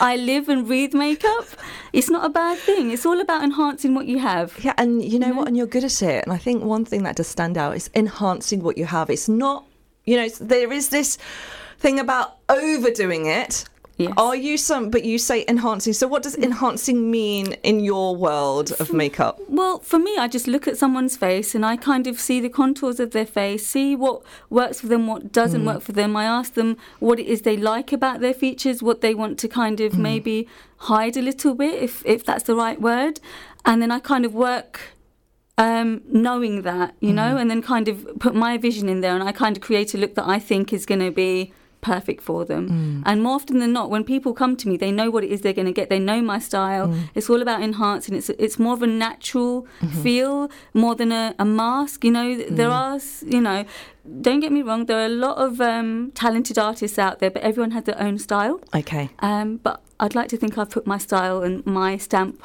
I 0.00 0.16
live 0.16 0.48
and 0.48 0.66
breathe 0.66 0.94
makeup. 0.94 1.46
It's 1.92 2.08
not 2.08 2.24
a 2.24 2.28
bad 2.28 2.58
thing. 2.58 2.92
It's 2.92 3.04
all 3.04 3.20
about 3.20 3.42
enhancing 3.42 3.94
what 3.94 4.06
you 4.06 4.18
have. 4.18 4.56
Yeah, 4.62 4.74
and 4.78 5.04
you 5.04 5.18
know 5.18 5.34
what? 5.34 5.48
And 5.48 5.56
you're 5.56 5.66
good 5.66 5.84
at 5.84 6.00
it. 6.02 6.24
And 6.24 6.32
I 6.32 6.38
think 6.38 6.62
one 6.62 6.84
thing 6.84 7.02
that 7.02 7.16
does 7.16 7.26
stand 7.26 7.58
out 7.58 7.74
is 7.74 7.90
enhancing 7.94 8.62
what 8.62 8.78
you 8.78 8.84
have. 8.86 9.10
It's 9.10 9.28
not, 9.28 9.64
you 10.04 10.16
know, 10.16 10.28
there 10.40 10.72
is 10.72 10.90
this 10.90 11.18
thing 11.78 11.98
about 11.98 12.36
overdoing 12.48 13.26
it 13.26 13.64
Yes. 13.96 14.12
Are 14.16 14.34
you 14.34 14.56
some, 14.56 14.90
but 14.90 15.04
you 15.04 15.18
say 15.18 15.44
enhancing. 15.46 15.92
So, 15.92 16.08
what 16.08 16.22
does 16.24 16.36
enhancing 16.36 17.10
mean 17.10 17.52
in 17.62 17.80
your 17.80 18.16
world 18.16 18.72
of 18.80 18.92
makeup? 18.92 19.38
Well, 19.48 19.78
for 19.78 19.98
me, 19.98 20.16
I 20.18 20.26
just 20.26 20.48
look 20.48 20.66
at 20.66 20.76
someone's 20.76 21.16
face 21.16 21.54
and 21.54 21.64
I 21.64 21.76
kind 21.76 22.08
of 22.08 22.18
see 22.18 22.40
the 22.40 22.48
contours 22.48 22.98
of 22.98 23.12
their 23.12 23.26
face, 23.26 23.66
see 23.66 23.94
what 23.94 24.22
works 24.50 24.80
for 24.80 24.88
them, 24.88 25.06
what 25.06 25.30
doesn't 25.30 25.62
mm. 25.62 25.66
work 25.66 25.82
for 25.82 25.92
them. 25.92 26.16
I 26.16 26.24
ask 26.24 26.54
them 26.54 26.76
what 26.98 27.20
it 27.20 27.26
is 27.26 27.42
they 27.42 27.56
like 27.56 27.92
about 27.92 28.20
their 28.20 28.34
features, 28.34 28.82
what 28.82 29.00
they 29.00 29.14
want 29.14 29.38
to 29.40 29.48
kind 29.48 29.80
of 29.80 29.92
mm. 29.92 29.98
maybe 29.98 30.48
hide 30.78 31.16
a 31.16 31.22
little 31.22 31.54
bit, 31.54 31.80
if, 31.80 32.04
if 32.04 32.24
that's 32.24 32.44
the 32.44 32.56
right 32.56 32.80
word. 32.80 33.20
And 33.64 33.80
then 33.80 33.92
I 33.92 34.00
kind 34.00 34.24
of 34.24 34.34
work 34.34 34.80
um, 35.56 36.02
knowing 36.08 36.62
that, 36.62 36.96
you 36.98 37.10
mm. 37.10 37.14
know, 37.14 37.36
and 37.36 37.48
then 37.48 37.62
kind 37.62 37.86
of 37.86 38.08
put 38.18 38.34
my 38.34 38.58
vision 38.58 38.88
in 38.88 39.02
there 39.02 39.14
and 39.14 39.22
I 39.22 39.30
kind 39.30 39.56
of 39.56 39.62
create 39.62 39.94
a 39.94 39.98
look 39.98 40.16
that 40.16 40.26
I 40.26 40.40
think 40.40 40.72
is 40.72 40.84
going 40.84 41.00
to 41.00 41.12
be 41.12 41.52
perfect 41.84 42.22
for 42.22 42.44
them. 42.44 42.68
Mm. 42.68 43.02
And 43.06 43.22
more 43.22 43.34
often 43.34 43.58
than 43.58 43.72
not, 43.72 43.90
when 43.90 44.04
people 44.04 44.32
come 44.32 44.56
to 44.56 44.68
me, 44.68 44.76
they 44.76 44.90
know 44.90 45.10
what 45.10 45.22
it 45.22 45.30
is 45.30 45.42
they're 45.42 45.52
going 45.60 45.72
to 45.74 45.78
get. 45.80 45.90
They 45.90 46.00
know 46.00 46.20
my 46.22 46.38
style. 46.38 46.88
Mm. 46.88 47.10
It's 47.14 47.28
all 47.30 47.42
about 47.42 47.62
enhancing. 47.62 48.16
It's 48.16 48.30
it's 48.30 48.58
more 48.58 48.74
of 48.78 48.82
a 48.82 48.86
natural 48.86 49.66
mm-hmm. 49.80 50.02
feel 50.02 50.50
more 50.72 50.94
than 51.00 51.12
a, 51.12 51.34
a 51.38 51.44
mask. 51.44 52.04
You 52.04 52.10
know, 52.10 52.28
mm. 52.36 52.56
there 52.56 52.70
are 52.70 52.98
you 53.36 53.40
know. 53.40 53.64
Don't 54.20 54.40
get 54.40 54.52
me 54.52 54.60
wrong. 54.60 54.84
There 54.84 54.98
are 54.98 55.06
a 55.06 55.16
lot 55.26 55.38
of 55.38 55.62
um, 55.62 56.12
talented 56.14 56.58
artists 56.58 56.98
out 56.98 57.20
there, 57.20 57.30
but 57.30 57.42
everyone 57.42 57.70
has 57.70 57.84
their 57.84 57.98
own 57.98 58.18
style. 58.18 58.60
Okay. 58.74 59.08
Um, 59.20 59.56
but 59.56 59.80
I'd 59.98 60.14
like 60.14 60.28
to 60.28 60.36
think 60.36 60.58
I've 60.58 60.68
put 60.68 60.86
my 60.86 60.98
style 60.98 61.42
and 61.42 61.64
my 61.64 61.96
stamp 61.96 62.42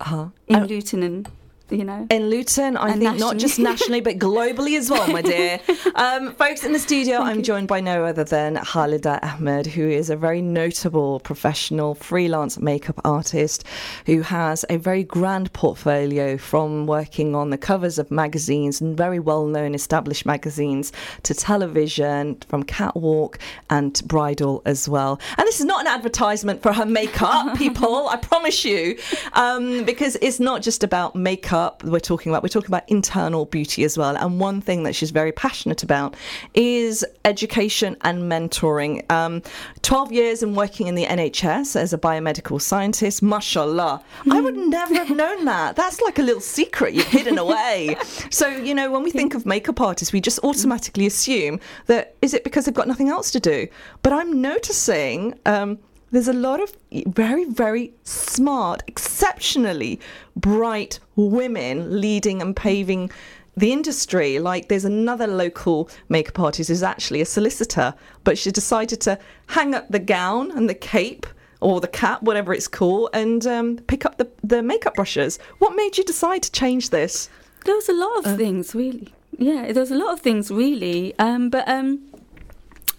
uh-huh. 0.00 0.28
in 0.46 0.56
uh, 0.56 0.66
Luton 0.66 1.02
and 1.02 1.28
you 1.70 1.84
know. 1.84 2.06
In 2.10 2.30
Luton, 2.30 2.76
I 2.76 2.90
think 2.90 3.02
nationally. 3.02 3.20
not 3.20 3.36
just 3.38 3.58
nationally, 3.58 4.00
but 4.00 4.18
globally 4.18 4.76
as 4.76 4.90
well, 4.90 5.06
my 5.08 5.22
dear. 5.22 5.60
Um, 5.94 6.34
folks, 6.34 6.64
in 6.64 6.72
the 6.72 6.78
studio, 6.78 7.18
Thank 7.18 7.28
I'm 7.28 7.36
you. 7.38 7.42
joined 7.42 7.68
by 7.68 7.80
no 7.80 8.04
other 8.04 8.24
than 8.24 8.56
Halida 8.56 9.18
Ahmed, 9.22 9.66
who 9.66 9.86
is 9.88 10.08
a 10.08 10.16
very 10.16 10.40
notable 10.40 11.20
professional 11.20 11.94
freelance 11.94 12.58
makeup 12.58 12.98
artist 13.04 13.64
who 14.06 14.22
has 14.22 14.64
a 14.70 14.76
very 14.78 15.04
grand 15.04 15.52
portfolio 15.52 16.38
from 16.38 16.86
working 16.86 17.34
on 17.34 17.50
the 17.50 17.58
covers 17.58 17.98
of 17.98 18.10
magazines 18.10 18.80
and 18.80 18.96
very 18.96 19.18
well 19.18 19.46
known 19.46 19.74
established 19.74 20.24
magazines 20.24 20.92
to 21.24 21.34
television, 21.34 22.36
from 22.48 22.62
Catwalk 22.62 23.38
and 23.68 24.00
Bridal 24.06 24.62
as 24.64 24.88
well. 24.88 25.20
And 25.36 25.46
this 25.46 25.60
is 25.60 25.66
not 25.66 25.80
an 25.82 25.86
advertisement 25.86 26.62
for 26.62 26.72
her 26.72 26.86
makeup, 26.86 27.56
people, 27.64 28.08
I 28.08 28.16
promise 28.16 28.64
you, 28.64 28.96
um, 29.34 29.84
because 29.84 30.16
it's 30.22 30.40
not 30.40 30.62
just 30.62 30.82
about 30.82 31.14
makeup 31.14 31.59
makeup. 31.60 31.84
We're 31.84 32.00
talking 32.00 32.32
about 32.32 32.42
we're 32.42 32.48
talking 32.48 32.68
about 32.70 32.88
internal 32.88 33.44
beauty 33.46 33.84
as 33.84 33.96
well. 33.96 34.16
And 34.16 34.40
one 34.40 34.60
thing 34.60 34.82
that 34.84 34.94
she's 34.94 35.10
very 35.10 35.32
passionate 35.32 35.82
about 35.82 36.16
is 36.54 37.04
education 37.24 37.96
and 38.02 38.30
mentoring. 38.30 39.10
Um, 39.10 39.42
Twelve 39.82 40.12
years 40.12 40.42
and 40.42 40.56
working 40.56 40.86
in 40.86 40.94
the 40.94 41.06
NHS 41.06 41.76
as 41.76 41.92
a 41.92 41.98
biomedical 41.98 42.60
scientist. 42.60 43.22
Mashallah, 43.22 44.02
I 44.30 44.40
would 44.40 44.56
never 44.78 44.94
have 44.94 45.10
known 45.10 45.44
that. 45.46 45.76
That's 45.76 46.00
like 46.00 46.18
a 46.18 46.22
little 46.22 46.40
secret 46.40 46.94
you've 46.94 47.06
hidden 47.06 47.38
away. 47.38 47.96
So 48.30 48.48
you 48.48 48.74
know, 48.74 48.90
when 48.90 49.02
we 49.02 49.10
think 49.10 49.34
of 49.34 49.44
makeup 49.44 49.80
artists, 49.80 50.12
we 50.12 50.20
just 50.20 50.38
automatically 50.44 51.06
assume 51.06 51.58
that 51.86 52.14
is 52.22 52.34
it 52.34 52.44
because 52.44 52.64
they've 52.64 52.74
got 52.74 52.86
nothing 52.86 53.08
else 53.08 53.30
to 53.32 53.40
do. 53.40 53.66
But 54.02 54.12
I'm 54.12 54.40
noticing. 54.40 55.38
Um, 55.46 55.78
there's 56.10 56.28
a 56.28 56.32
lot 56.32 56.60
of 56.60 56.76
very, 57.06 57.44
very 57.44 57.92
smart, 58.04 58.82
exceptionally 58.86 60.00
bright 60.36 60.98
women 61.16 62.00
leading 62.00 62.42
and 62.42 62.56
paving 62.56 63.10
the 63.56 63.72
industry. 63.72 64.38
Like 64.38 64.68
there's 64.68 64.84
another 64.84 65.26
local 65.26 65.88
makeup 66.08 66.38
artist 66.38 66.68
who's 66.68 66.82
actually 66.82 67.20
a 67.20 67.26
solicitor, 67.26 67.94
but 68.24 68.38
she 68.38 68.50
decided 68.50 69.00
to 69.02 69.18
hang 69.48 69.74
up 69.74 69.88
the 69.88 69.98
gown 69.98 70.50
and 70.50 70.68
the 70.68 70.74
cape 70.74 71.26
or 71.60 71.80
the 71.80 71.88
cap, 71.88 72.22
whatever 72.22 72.54
it's 72.54 72.68
called, 72.68 73.10
and 73.12 73.46
um, 73.46 73.76
pick 73.86 74.06
up 74.06 74.16
the, 74.16 74.28
the 74.42 74.62
makeup 74.62 74.94
brushes. 74.94 75.38
What 75.58 75.76
made 75.76 75.98
you 75.98 76.04
decide 76.04 76.42
to 76.44 76.52
change 76.52 76.90
this? 76.90 77.28
There 77.66 77.74
was 77.74 77.88
a 77.88 77.92
lot 77.92 78.24
of 78.24 78.36
things, 78.38 78.74
really. 78.74 79.12
Yeah, 79.36 79.70
there 79.70 79.82
was 79.82 79.90
a 79.90 79.96
lot 79.96 80.12
of 80.14 80.20
things, 80.20 80.50
really. 80.50 81.14
Um, 81.18 81.50
but 81.50 81.68
um, 81.68 82.00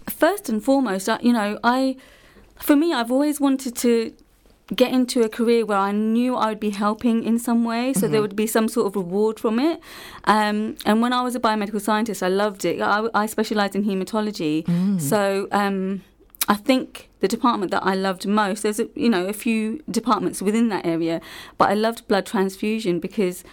first 0.08 0.48
and 0.48 0.62
foremost, 0.62 1.08
you 1.20 1.32
know, 1.32 1.58
I 1.64 1.96
for 2.62 2.76
me, 2.76 2.92
I've 2.92 3.10
always 3.10 3.40
wanted 3.40 3.74
to 3.76 4.12
get 4.74 4.90
into 4.92 5.20
a 5.22 5.28
career 5.28 5.66
where 5.66 5.76
I 5.76 5.92
knew 5.92 6.34
I 6.34 6.46
would 6.50 6.60
be 6.60 6.70
helping 6.70 7.24
in 7.24 7.38
some 7.38 7.64
way, 7.64 7.92
so 7.92 8.02
Mm-hmm. 8.02 8.12
there 8.12 8.22
would 8.22 8.36
be 8.36 8.46
some 8.46 8.68
sort 8.68 8.86
of 8.86 8.96
reward 8.96 9.38
from 9.38 9.58
it. 9.58 9.80
Um, 10.24 10.76
and 10.86 11.02
when 11.02 11.12
I 11.12 11.22
was 11.22 11.34
a 11.34 11.40
biomedical 11.40 11.80
scientist, 11.80 12.22
I 12.22 12.28
loved 12.28 12.64
it. 12.64 12.80
I, 12.80 13.06
I 13.12 13.26
specialised 13.26 13.74
in 13.76 13.84
haematology, 13.84 14.64
Mm. 14.64 15.00
so 15.00 15.48
um, 15.52 16.02
I 16.48 16.54
think 16.54 17.08
the 17.20 17.28
department 17.28 17.70
that 17.72 17.84
I 17.84 17.94
loved 17.94 18.26
most. 18.26 18.62
There's 18.62 18.80
a, 18.80 18.88
you 18.94 19.10
know 19.10 19.26
a 19.26 19.32
few 19.32 19.82
departments 19.90 20.40
within 20.40 20.68
that 20.70 20.86
area, 20.86 21.20
but 21.58 21.68
I 21.70 21.74
loved 21.74 22.06
blood 22.08 22.24
transfusion 22.26 22.98
because. 23.00 23.44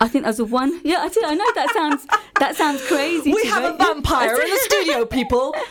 I 0.00 0.08
think 0.08 0.24
as 0.24 0.38
a 0.38 0.44
one, 0.46 0.80
yeah, 0.84 0.98
I. 1.00 1.10
I 1.26 1.34
know 1.34 1.50
that 1.56 1.70
sounds 1.74 2.06
that 2.38 2.56
sounds 2.56 2.80
crazy. 2.86 3.32
We 3.34 3.44
have 3.48 3.64
a 3.64 3.76
vampire 3.76 4.34
in 4.40 4.48
the 4.48 4.60
studio, 4.68 5.04
people. 5.04 5.54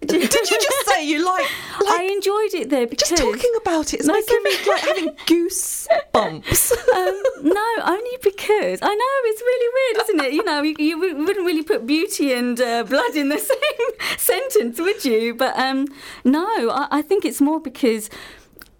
Did 0.00 0.22
you 0.22 0.28
just 0.28 0.86
say 0.88 1.04
you 1.06 1.24
like, 1.24 1.46
like 1.80 2.00
I 2.00 2.04
enjoyed 2.04 2.54
it 2.54 2.70
there 2.70 2.86
because 2.86 3.08
just 3.10 3.22
talking 3.22 3.52
about 3.60 3.92
it 3.94 4.00
is 4.00 4.06
No, 4.06 4.14
making 4.14 4.42
me 4.44 4.50
like 4.68 4.80
having 4.90 5.08
goosebumps. 5.26 6.72
um, 6.94 7.22
no, 7.42 7.66
only 7.84 8.16
because 8.22 8.78
I 8.82 8.94
know 8.94 9.14
it's 9.30 9.40
really 9.42 9.68
weird, 9.74 10.04
isn't 10.04 10.20
it? 10.26 10.32
You 10.34 10.44
know, 10.44 10.62
you, 10.62 10.76
you 10.78 10.98
wouldn't 10.98 11.46
really 11.46 11.62
put 11.62 11.86
beauty 11.86 12.32
and 12.32 12.60
uh, 12.60 12.84
blood 12.84 13.14
in 13.16 13.28
the 13.28 13.38
same 13.38 14.16
sentence, 14.18 14.78
would 14.80 15.04
you? 15.04 15.34
But 15.34 15.58
um, 15.58 15.86
no, 16.24 16.46
I, 16.70 16.88
I 16.98 17.02
think 17.02 17.24
it's 17.24 17.40
more 17.40 17.60
because 17.60 18.08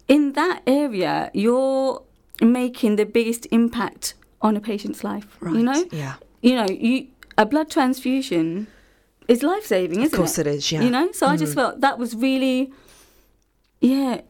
in 0.07 0.33
that 0.33 0.61
area 0.65 1.29
you're 1.33 2.01
making 2.41 2.95
the 2.95 3.05
biggest 3.05 3.45
impact 3.51 4.13
on 4.41 4.55
a 4.55 4.61
patient's 4.61 5.03
life. 5.03 5.37
Right. 5.41 5.55
You 5.55 5.63
know, 5.63 5.85
Yeah. 5.91 6.15
you 6.41 6.55
know, 6.55 6.67
you 6.69 7.07
a 7.37 7.45
blood 7.45 7.69
transfusion 7.69 8.67
is 9.29 9.43
life 9.43 9.65
saving, 9.65 10.01
isn't 10.01 10.05
it? 10.05 10.13
Of 10.13 10.17
course 10.17 10.39
it 10.39 10.47
is, 10.47 10.71
yeah. 10.71 10.81
You 10.81 10.89
know, 10.89 11.11
so 11.11 11.27
I 11.27 11.37
just 11.37 11.53
felt 11.53 11.81
that 11.81 11.99
was 11.99 12.15
really, 12.15 12.73
yeah, 13.79 14.21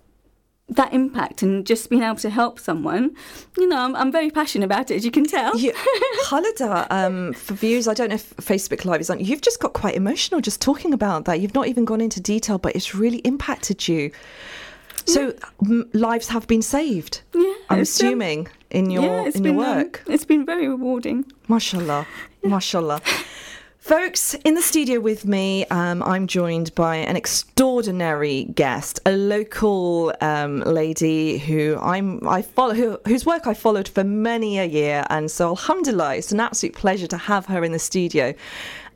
that 0.68 0.94
impact 0.94 1.41
and 1.41 1.65
just 1.65 1.89
being 1.89 2.03
able 2.03 2.18
to 2.18 2.29
help 2.29 2.60
someone. 2.60 3.15
You 3.58 3.68
know, 3.68 3.77
I'm, 3.77 3.96
I'm 3.96 4.12
very 4.12 4.29
passionate 4.29 4.65
about 4.65 4.91
it, 4.91 4.96
as 4.98 5.06
you 5.06 5.12
can 5.12 5.24
tell. 5.24 5.58
Yeah, 5.58 5.72
Khalida, 6.25 6.86
um, 6.91 7.34
for 7.34 7.53
viewers, 7.53 7.88
I 7.88 7.94
don't 7.94 8.10
know 8.10 8.15
if 8.15 8.36
Facebook 8.38 8.84
Live 8.84 9.00
is 9.00 9.10
on. 9.10 9.20
You've 9.20 9.41
just 9.41 9.62
got 9.62 9.74
quite 9.74 9.96
emotional 9.96 10.41
just 10.41 10.62
talking 10.62 10.94
about 10.94 11.25
that. 11.25 11.39
You've 11.39 11.56
not 11.56 11.68
even 11.68 11.86
gone 11.86 12.01
into 12.01 12.20
detail, 12.20 12.58
but 12.58 12.75
it's 12.75 12.94
really 12.94 13.20
impacted 13.20 13.88
you. 13.88 14.12
So 15.06 15.34
m- 15.65 15.89
lives 15.94 16.27
have 16.27 16.46
been 16.46 16.62
saved. 16.62 17.22
Yeah, 17.34 17.53
I'm 17.70 17.77
um, 17.77 17.79
assuming 17.79 18.48
in 18.70 18.91
your 18.91 19.03
yeah, 19.03 19.32
in 19.34 19.44
your 19.44 19.53
been, 19.56 19.60
um, 19.60 19.77
work. 19.77 20.03
it's 20.08 20.25
been 20.25 20.46
very 20.46 20.68
rewarding. 20.68 21.25
Mashallah. 21.48 22.06
Mashallah. 22.44 23.01
Folks, 23.89 24.36
in 24.46 24.53
the 24.53 24.62
studio 24.62 25.00
with 25.00 25.25
me, 25.25 25.65
um, 25.72 26.03
I'm 26.03 26.27
joined 26.27 26.75
by 26.75 26.98
an 26.98 27.15
extraordinary 27.15 28.43
guest, 28.43 29.00
a 29.03 29.13
local 29.13 30.14
um, 30.22 30.59
lady 30.59 31.40
who 31.40 31.75
I'm 31.81 32.20
I 32.27 32.44
follow, 32.44 32.75
who, 32.75 33.00
whose 33.07 33.25
work 33.25 33.48
I 33.48 33.55
followed 33.55 33.87
for 33.87 34.03
many 34.03 34.59
a 34.59 34.66
year, 34.66 35.07
and 35.09 35.31
so 35.31 35.50
Alhamdulillah, 35.50 36.18
it's 36.18 36.31
an 36.31 36.40
absolute 36.40 36.75
pleasure 36.75 37.07
to 37.07 37.18
have 37.18 37.48
her 37.48 37.64
in 37.64 37.72
the 37.72 37.79
studio. 37.79 38.35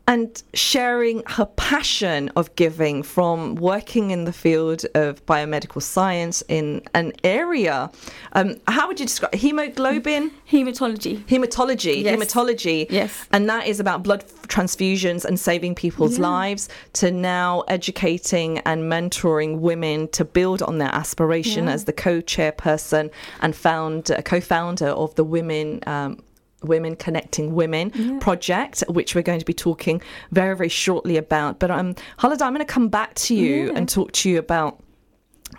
And 0.05 0.43
sharing 0.53 1.23
her 1.27 1.45
passion 1.45 2.29
of 2.35 2.53
giving 2.55 3.03
from 3.03 3.55
working 3.55 4.11
in 4.11 4.25
the 4.25 4.33
field 4.33 4.85
of 4.95 5.25
biomedical 5.25 5.81
science 5.81 6.43
in 6.49 6.81
an 6.93 7.13
area. 7.23 7.89
Um, 8.33 8.57
how 8.67 8.87
would 8.89 8.99
you 8.99 9.05
describe 9.05 9.33
hemoglobin? 9.33 10.31
Hematology. 10.51 11.23
Hematology, 11.25 12.03
Yes. 12.03 12.19
hematology, 12.19 12.85
Yes. 12.89 13.27
and 13.31 13.49
that 13.49 13.65
is 13.65 13.79
about 13.79 14.03
blood 14.03 14.25
transfusions 14.49 15.23
and 15.23 15.39
saving 15.39 15.73
people's 15.73 16.19
lives. 16.19 16.67
To 16.93 17.09
now 17.09 17.61
educating 17.69 18.59
and 18.65 18.91
mentoring 18.91 19.59
women 19.59 20.09
to 20.09 20.25
build 20.25 20.61
on 20.61 20.79
their 20.79 20.93
aspiration 20.93 21.65
Yeah. 21.67 21.73
as 21.75 21.85
the 21.85 21.93
co-chairperson 21.93 23.09
and 23.41 23.55
found 23.55 24.11
uh, 24.11 24.21
co-founder 24.21 24.89
of 24.89 25.15
the 25.15 25.23
Women. 25.23 25.79
Um, 25.87 26.19
Women 26.63 26.95
Connecting 26.95 27.53
Women 27.55 28.19
project, 28.19 28.83
which 28.89 29.15
we're 29.15 29.21
going 29.21 29.39
to 29.39 29.45
be 29.45 29.53
talking 29.53 30.01
very, 30.31 30.55
very 30.55 30.69
shortly 30.69 31.17
about. 31.17 31.59
But 31.59 31.71
um, 31.71 31.95
Halida, 32.19 32.43
I'm 32.45 32.53
going 32.53 32.65
to 32.65 32.71
come 32.73 32.89
back 32.89 33.13
to 33.15 33.35
you 33.35 33.67
Yeah. 33.67 33.73
and 33.75 33.89
talk 33.89 34.11
to 34.13 34.29
you 34.29 34.37
about 34.39 34.79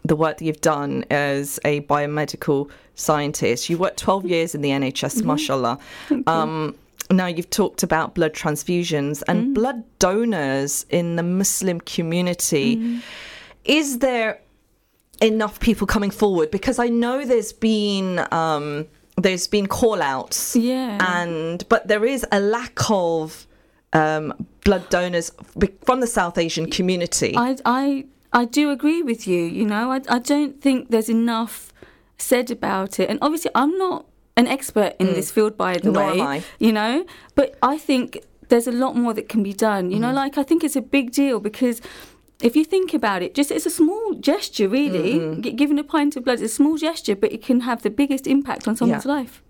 the 0.05 0.17
work 0.17 0.39
that 0.39 0.45
you've 0.45 0.61
done 0.61 1.05
as 1.11 1.61
a 1.65 1.81
biomedical 1.83 2.69
scientist. 2.97 3.71
You 3.71 3.79
worked 3.79 3.99
12 3.99 4.27
years 4.27 4.55
in 4.55 4.61
the 4.61 4.71
NHS, 4.71 5.23
mashallah. 5.25 5.79
Um, 6.27 6.75
now 7.11 7.27
you've 7.27 7.51
talked 7.51 7.83
about 7.83 8.15
blood 8.15 8.33
transfusions 8.33 9.23
and 9.29 9.55
blood 9.55 9.85
donors 9.99 10.85
in 10.91 11.17
the 11.17 11.23
Muslim 11.23 11.81
community. 11.81 13.01
Is 13.65 13.99
there 14.01 14.41
enough 15.23 15.61
people 15.61 15.87
coming 15.87 16.11
forward? 16.11 16.51
Because 16.51 16.79
I 16.79 16.89
know 16.89 17.25
there's 17.25 17.53
been 17.53 18.27
um, 18.33 18.87
there's 19.17 19.47
been 19.47 19.67
call 19.67 20.03
outs, 20.03 20.57
Yeah. 20.57 20.99
and 21.17 21.67
but 21.69 21.89
there 21.89 22.05
is 22.05 22.27
a 22.33 22.41
lack 22.41 22.79
of 22.91 23.47
um, 23.93 24.35
blood 24.65 24.89
donors 24.91 25.31
from 25.85 26.01
the 26.01 26.07
South 26.07 26.37
Asian 26.39 26.69
community. 26.71 27.35
I, 27.37 27.57
I, 27.65 28.07
I 28.33 28.45
do 28.45 28.71
agree 28.71 29.03
with 29.03 29.27
you. 29.29 29.43
You 29.45 29.65
know, 29.67 29.93
I, 29.93 30.01
I 30.09 30.19
don't 30.19 30.61
think 30.61 30.91
there's 30.91 31.09
enough 31.09 31.73
said 32.19 32.51
about 32.51 32.99
it. 32.99 33.09
And 33.09 33.19
obviously, 33.23 33.53
I'm 33.55 33.77
not 33.79 34.07
an 34.37 34.49
expert 34.49 34.95
in 34.99 35.07
this 35.15 35.31
field, 35.31 35.57
by 35.57 35.75
the 35.75 35.91
Mm. 35.91 35.93
Nor 35.93 36.07
way. 36.07 36.21
am 36.21 36.27
I. 36.27 36.45
You 36.59 36.73
know, 36.73 37.07
but 37.37 37.57
I 37.63 37.79
think 37.79 38.19
there's 38.49 38.67
a 38.67 38.73
lot 38.73 38.97
more 38.97 39.15
that 39.15 39.29
can 39.29 39.43
be 39.45 39.53
done. 39.53 39.91
You 39.93 40.01
know, 40.01 40.11
Mm. 40.11 40.15
like 40.15 40.39
I 40.39 40.43
think 40.43 40.65
it's 40.65 40.77
a 40.77 40.83
big 40.83 41.13
deal 41.13 41.39
because. 41.41 41.81
If 42.43 42.57
you 42.57 42.65
think 42.65 42.93
about 42.93 43.23
it, 43.23 43.35
just 43.35 43.51
it's 43.51 43.67
a 43.67 43.71
small 43.71 44.15
gesture, 44.15 44.69
really. 44.69 45.15
Mm-hmm. 45.15 45.41
Giving 45.57 45.79
a 45.79 45.85
pint 45.85 46.17
of 46.17 46.25
blood 46.25 46.41
is 46.41 46.51
a 46.53 46.55
small 46.55 46.77
gesture, 46.77 47.15
but 47.17 47.33
it 47.33 47.43
can 47.43 47.61
have 47.61 47.83
the 47.83 47.91
biggest 47.91 48.27
impact 48.27 48.67
on 48.69 48.77
someone's 48.77 49.05
Yeah. 49.07 49.13
life. 49.13 49.43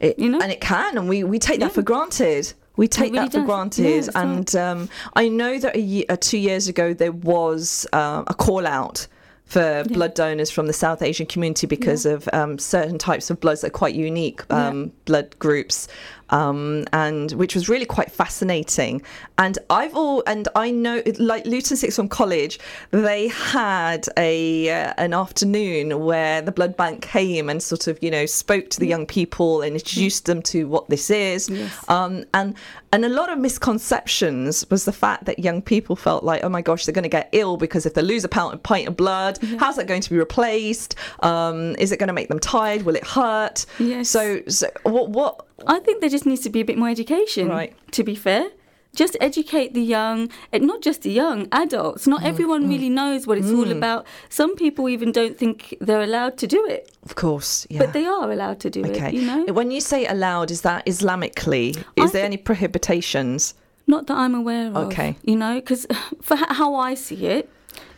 It, 0.00 0.18
You 0.18 0.28
know? 0.30 0.40
and 0.40 0.50
it 0.52 0.60
can, 0.60 0.98
and 0.98 1.08
we, 1.08 1.24
we 1.24 1.38
take 1.38 1.60
that 1.60 1.66
Yeah. 1.66 1.74
for 1.74 1.82
granted. 1.82 2.52
We 2.76 2.88
take 2.88 3.12
really 3.12 3.26
that 3.26 3.32
for 3.32 3.38
does. 3.38 3.46
granted, 3.46 4.04
Yeah, 4.14 4.22
and 4.22 4.56
um, 4.56 4.88
I 5.14 5.28
know 5.28 5.58
that 5.58 5.76
a 5.76 5.80
ye- 5.80 6.06
uh, 6.08 6.16
two 6.20 6.36
years 6.38 6.68
ago 6.68 6.92
there 6.92 7.12
was 7.12 7.86
uh, 7.94 8.24
a 8.26 8.34
call 8.34 8.66
out 8.66 9.06
for 9.46 9.84
blood 9.84 10.12
donors 10.14 10.50
from 10.50 10.66
the 10.66 10.72
South 10.72 11.00
Asian 11.02 11.24
community 11.24 11.66
because 11.68 12.04
of 12.04 12.28
um, 12.32 12.58
certain 12.58 12.98
types 12.98 13.30
of 13.30 13.38
bloods 13.40 13.60
that 13.60 13.68
are 13.68 13.78
quite 13.78 13.94
unique 13.94 14.42
um, 14.52 14.90
blood 15.04 15.38
groups, 15.38 15.86
um, 16.30 16.84
and 16.92 17.32
which 17.32 17.54
was 17.54 17.68
really 17.68 17.86
quite 17.86 18.10
fascinating. 18.10 19.02
And 19.38 19.58
I've 19.70 19.94
all 19.94 20.22
and 20.26 20.48
I 20.54 20.70
know 20.70 21.02
like 21.18 21.46
Luton 21.46 21.76
Sixth 21.76 21.96
Form 21.96 22.08
College, 22.08 22.58
they 22.90 23.28
had 23.28 24.06
a 24.16 24.70
uh, 24.70 24.94
an 24.98 25.14
afternoon 25.14 26.00
where 26.04 26.42
the 26.42 26.52
blood 26.52 26.76
bank 26.76 27.02
came 27.02 27.48
and 27.48 27.62
sort 27.62 27.86
of 27.86 27.98
you 28.02 28.10
know 28.10 28.26
spoke 28.26 28.70
to 28.70 28.80
the 28.80 28.86
young 28.86 29.06
people 29.06 29.62
and 29.62 29.74
introduced 29.74 30.26
them 30.26 30.42
to 30.42 30.68
what 30.68 30.88
this 30.88 31.10
is. 31.10 31.48
Um, 31.88 32.24
and 32.34 32.54
and 32.92 33.04
a 33.04 33.08
lot 33.08 33.30
of 33.30 33.38
misconceptions 33.38 34.68
was 34.70 34.84
the 34.84 34.92
fact 34.92 35.26
that 35.26 35.38
young 35.38 35.60
people 35.60 35.96
felt 35.96 36.24
like, 36.24 36.42
oh 36.44 36.48
my 36.48 36.62
gosh, 36.62 36.86
they're 36.86 36.94
going 36.94 37.02
to 37.02 37.08
get 37.08 37.28
ill 37.32 37.56
because 37.56 37.84
if 37.84 37.94
they 37.94 38.02
lose 38.02 38.24
a 38.24 38.28
pound, 38.28 38.62
pint 38.62 38.88
of 38.88 38.96
blood, 38.96 39.38
how's 39.58 39.76
that 39.76 39.86
going 39.86 40.00
to 40.00 40.10
be 40.10 40.16
replaced? 40.16 40.94
Um, 41.20 41.76
is 41.76 41.92
it 41.92 41.98
going 41.98 42.06
to 42.08 42.12
make 42.12 42.28
them 42.28 42.38
tired? 42.38 42.82
Will 42.82 42.96
it 42.96 43.06
hurt? 43.06 43.66
Yes. 43.78 44.08
So, 44.08 44.42
so 44.48 44.68
what? 44.84 45.10
What? 45.10 45.46
I 45.66 45.78
think 45.80 46.00
there 46.00 46.10
just 46.10 46.26
needs 46.26 46.42
to 46.42 46.50
be 46.50 46.60
a 46.60 46.64
bit 46.64 46.78
more 46.78 46.88
education. 46.88 47.48
Right. 47.48 47.74
To 47.92 48.04
be 48.04 48.14
fair, 48.14 48.50
just 48.94 49.16
educate 49.20 49.74
the 49.74 49.82
young, 49.82 50.30
and 50.52 50.66
not 50.66 50.80
just 50.82 51.02
the 51.02 51.10
young, 51.10 51.46
adults. 51.52 52.06
Not 52.06 52.22
mm, 52.22 52.26
everyone 52.26 52.64
mm. 52.64 52.70
really 52.70 52.88
knows 52.88 53.26
what 53.26 53.38
it's 53.38 53.50
all 53.50 53.66
mm. 53.66 53.76
about. 53.76 54.06
Some 54.28 54.56
people 54.56 54.88
even 54.88 55.12
don't 55.12 55.38
think 55.38 55.76
they're 55.80 56.02
allowed 56.02 56.38
to 56.38 56.46
do 56.46 56.66
it, 56.66 56.90
Of 57.04 57.14
course, 57.14 57.66
yeah. 57.70 57.78
but 57.78 57.92
they 57.92 58.06
are 58.06 58.30
allowed 58.30 58.58
to 58.60 58.70
do 58.70 58.84
okay. 58.84 59.08
it. 59.08 59.14
You 59.14 59.26
know, 59.26 59.52
When 59.52 59.70
you 59.70 59.80
say 59.80 60.06
allowed, 60.06 60.50
is 60.50 60.62
that 60.62 60.84
Islamically? 60.86 61.76
Is 61.96 62.10
I 62.10 62.12
there 62.12 62.24
any 62.24 62.38
prohibitations? 62.38 63.54
not 63.88 64.08
that 64.08 64.16
I'm 64.16 64.34
aware 64.34 64.66
of. 64.66 64.76
Okay. 64.88 65.16
you 65.22 65.36
know, 65.36 65.54
because 65.60 65.86
for 66.22 66.36
how 66.36 66.74
I 66.74 66.94
see 66.94 67.26
it, 67.26 67.48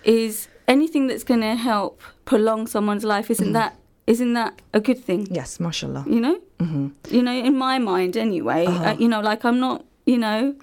is 0.05 0.49
anything 0.67 1.07
that's 1.07 1.25
going 1.25 1.41
to 1.41 1.55
help 1.55 2.03
prolong 2.27 2.67
someone's 2.67 3.05
life 3.05 3.31
isn't 3.31 3.53
that 3.55 3.75
isn't 4.07 4.35
that 4.35 4.61
a 4.73 4.81
good 4.81 5.03
thing? 5.03 5.27
Yes, 5.31 5.61
mashallah. 5.61 6.05
you 6.07 6.21
know 6.21 6.41
you 7.09 7.23
know 7.23 7.33
in 7.33 7.57
my 7.57 7.79
mind 7.79 8.17
anyway 8.17 8.67
uh, 8.67 8.95
you 8.99 9.09
know 9.09 9.21
like 9.21 9.45
i'm 9.45 9.61
not 9.61 9.85
you 10.07 10.19
know 10.19 10.55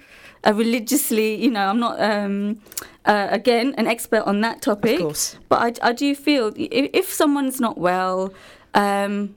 a 0.44 0.52
religiously 0.52 1.34
you 1.34 1.50
know 1.50 1.66
i'm 1.68 1.80
not 1.80 2.00
um 2.00 2.60
uh, 3.06 3.28
again 3.30 3.74
an 3.78 3.86
expert 3.86 4.22
on 4.26 4.40
that 4.40 4.60
topic 4.60 4.98
course. 5.00 5.38
but 5.48 5.80
I, 5.82 5.88
I 5.90 5.92
do 5.92 6.14
feel 6.14 6.52
if, 6.56 6.90
if 6.92 7.12
someone's 7.12 7.60
not 7.60 7.78
well 7.78 8.32
um 8.74 9.34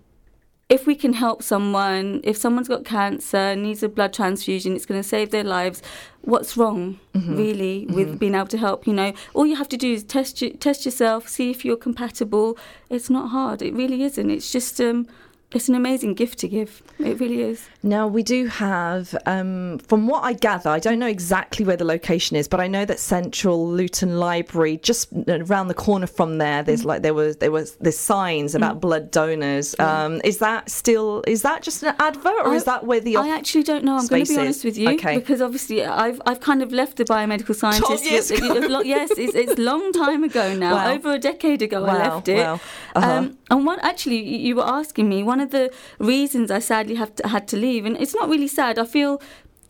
if 0.69 0.85
we 0.85 0.93
can 0.93 1.13
help 1.13 1.41
someone, 1.41 2.21
if 2.23 2.37
someone's 2.37 2.67
got 2.67 2.85
cancer, 2.85 3.55
needs 3.55 3.81
a 3.81 3.89
blood 3.89 4.13
transfusion, 4.13 4.75
it's 4.75 4.85
going 4.85 5.01
to 5.01 5.07
save 5.07 5.31
their 5.31 5.43
lives. 5.43 5.81
What's 6.21 6.55
wrong, 6.55 6.99
really, 7.15 7.87
with 7.89 8.19
being 8.19 8.35
able 8.35 8.45
to 8.49 8.57
help? 8.59 8.85
You 8.85 8.93
know, 8.93 9.13
all 9.33 9.47
you 9.47 9.55
have 9.55 9.67
to 9.69 9.77
do 9.77 9.91
is 9.91 10.03
test 10.03 10.43
test 10.59 10.85
yourself, 10.85 11.27
see 11.27 11.49
if 11.49 11.65
you're 11.65 11.75
compatible. 11.75 12.55
It's 12.87 13.09
not 13.09 13.29
hard. 13.29 13.63
It 13.63 13.73
really 13.73 14.03
isn't. 14.03 14.29
It's 14.29 14.51
just 14.51 14.79
um, 14.79 15.07
it's 15.51 15.67
an 15.67 15.73
amazing 15.75 16.13
gift 16.13 16.37
to 16.39 16.47
give. 16.47 16.83
It 16.99 17.19
really 17.19 17.41
is. 17.41 17.67
Now 17.81 18.07
we 18.07 18.21
do 18.21 18.45
have, 18.47 19.15
um, 19.25 19.79
from 19.79 20.07
what 20.07 20.23
I 20.23 20.33
gather, 20.33 20.69
I 20.69 20.77
don't 20.79 20.99
know 20.99 21.07
exactly 21.07 21.65
where 21.65 21.75
the 21.77 21.85
location 21.85 22.37
is, 22.37 22.47
but 22.47 22.59
I 22.59 22.67
know 22.67 22.85
that 22.85 22.99
Central 22.99 23.67
Luton 23.67 24.19
Library, 24.19 24.77
just 24.77 25.09
around 25.27 25.69
the 25.69 25.73
corner 25.73 26.05
from 26.07 26.37
there, 26.37 26.61
Mm. 26.61 26.65
there's 26.67 26.85
like 26.85 27.01
there 27.01 27.13
was 27.15 27.37
there 27.37 27.51
was 27.51 27.75
there's 27.77 27.97
signs 27.97 28.53
about 28.53 28.79
blood 28.79 29.09
donors. 29.11 29.75
Um, 29.79 30.21
is 30.23 30.37
that 30.39 30.69
still 30.69 31.23
is 31.25 31.41
that 31.41 31.63
just 31.63 31.81
an 31.83 31.95
advert, 31.99 32.45
or 32.45 32.53
is 32.53 32.65
that 32.65 32.85
where 32.85 32.99
the 32.99 33.17
I 33.17 33.29
actually 33.29 33.63
don't 33.63 33.83
know. 33.83 33.97
I'm 33.97 34.07
going 34.07 34.25
to 34.25 34.33
be 34.33 34.39
honest 34.39 34.63
with 34.63 34.77
you 34.77 34.89
Okay. 34.91 35.15
because 35.17 35.41
obviously 35.41 35.83
I've 35.85 36.21
I've 36.27 36.41
kind 36.41 36.61
of 36.61 36.71
left 36.71 36.97
the 36.97 37.05
biomedical 37.05 37.55
scientist. 37.63 38.03
yes, 38.05 38.29
it's 38.31 39.35
it's 39.35 39.57
long 39.59 39.91
time 39.93 40.23
ago 40.23 40.53
now. 40.55 40.69
Wow. 40.79 40.93
Over 40.93 41.13
a 41.15 41.19
decade 41.19 41.61
ago, 41.61 41.83
I 41.85 41.93
left 42.09 42.27
it. 42.29 42.37
wow. 42.37 42.59
Uh-huh. 42.95 43.09
Um, 43.11 43.37
and 43.49 43.65
one 43.65 43.79
actually, 43.81 44.17
you 44.17 44.37
you 44.49 44.55
were 44.55 44.67
asking 44.67 45.09
me 45.09 45.23
one 45.23 45.38
of 45.41 45.51
the 45.51 45.71
reasons 45.99 46.51
I 46.51 46.59
sadly 46.59 46.95
have 46.95 47.15
to, 47.15 47.27
had 47.27 47.47
to 47.49 47.57
leave, 47.57 47.85
and 47.85 47.95
it's 47.97 48.13
not 48.15 48.29
really 48.29 48.47
sad. 48.47 48.77
I 48.79 48.85
feel. 48.85 49.21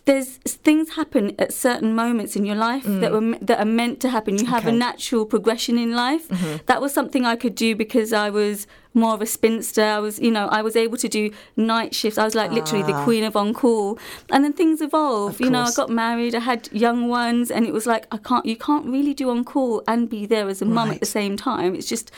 There's 0.05 0.37
things 0.37 0.95
happen 0.95 1.35
at 1.37 1.53
certain 1.53 1.93
moments 1.93 2.35
in 2.35 2.43
your 2.43 2.55
life 2.55 2.83
that 2.85 3.11
were 3.11 3.37
that 3.41 3.59
are 3.59 3.65
meant 3.65 3.99
to 3.99 4.09
happen. 4.09 4.39
You 4.39 4.47
have 4.47 4.65
a 4.65 4.71
Mm. 4.71 4.77
Natural 4.79 5.23
progression 5.25 5.77
in 5.77 5.93
life. 5.93 6.27
That 6.65 6.81
was 6.81 6.91
something 6.93 7.25
I 7.25 7.35
could 7.35 7.53
do 7.53 7.75
because 7.75 8.11
I 8.11 8.31
was 8.31 8.65
more 8.95 9.13
of 9.13 9.21
a 9.21 9.27
spinster. 9.27 9.83
I 9.83 9.99
was, 9.99 10.17
you 10.17 10.31
know, 10.31 10.47
I 10.47 10.63
was 10.63 10.75
able 10.75 10.97
to 10.97 11.07
do 11.07 11.29
night 11.55 11.93
shifts. 11.93 12.17
I 12.17 12.25
was 12.25 12.33
like 12.33 12.51
literally 12.51 12.83
the 12.91 12.99
queen 13.03 13.23
of 13.23 13.35
on 13.35 13.53
call. 13.53 13.99
And 14.31 14.43
then 14.43 14.53
things 14.53 14.81
evolve. 14.81 15.35
Of 15.35 15.41
You 15.41 15.51
know, 15.51 15.61
I 15.61 15.71
got 15.75 15.89
married. 15.91 16.33
I 16.33 16.39
had 16.39 16.69
young 16.71 17.07
ones, 17.07 17.51
and 17.51 17.63
it 17.67 17.73
was 17.73 17.85
like 17.85 18.07
I 18.11 18.17
can't. 18.17 18.45
You 18.47 18.55
can't 18.55 18.87
really 18.87 19.13
do 19.13 19.29
on 19.29 19.43
call 19.43 19.83
and 19.87 20.09
be 20.09 20.25
there 20.25 20.47
as 20.49 20.59
a 20.61 20.65
mum 20.65 20.89
at 20.89 21.01
the 21.01 21.05
same 21.19 21.37
time. 21.37 21.75
It's 21.75 21.87
just. 21.87 22.09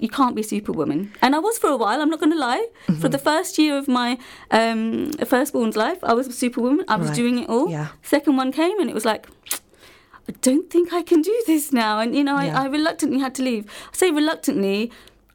You 0.00 0.08
can't 0.08 0.34
be 0.34 0.42
superwoman, 0.42 1.12
and 1.22 1.34
I 1.36 1.38
was 1.38 1.58
for 1.58 1.68
a 1.70 1.76
while. 1.76 2.00
I'm 2.00 2.08
not 2.10 2.20
going 2.20 2.32
to 2.32 2.38
lie. 2.38 2.66
Mm-hmm. 2.88 3.00
For 3.00 3.08
the 3.08 3.18
first 3.18 3.58
year 3.58 3.76
of 3.78 3.86
my 3.86 4.18
um, 4.50 5.12
firstborn's 5.26 5.76
life, 5.76 5.98
I 6.02 6.14
was 6.14 6.26
a 6.26 6.32
superwoman. 6.32 6.84
I 6.88 6.96
was 6.96 7.08
Right. 7.08 7.16
doing 7.16 7.38
it 7.42 7.48
all. 7.50 7.68
Yeah. 7.70 7.88
Second 8.02 8.36
one 8.36 8.50
came, 8.50 8.80
and 8.80 8.88
it 8.88 8.94
was 8.94 9.04
like, 9.04 9.26
I 10.28 10.32
don't 10.42 10.70
think 10.70 10.92
I 10.92 11.02
can 11.02 11.20
do 11.22 11.36
this 11.46 11.72
now. 11.72 11.98
And, 12.00 12.14
you 12.14 12.24
know, 12.24 12.38
Yeah. 12.40 12.58
I, 12.60 12.64
I 12.64 12.66
reluctantly 12.68 13.18
had 13.18 13.34
to 13.36 13.42
leave. 13.42 13.64
I 13.92 13.96
say 13.96 14.10
reluctantly, 14.10 14.90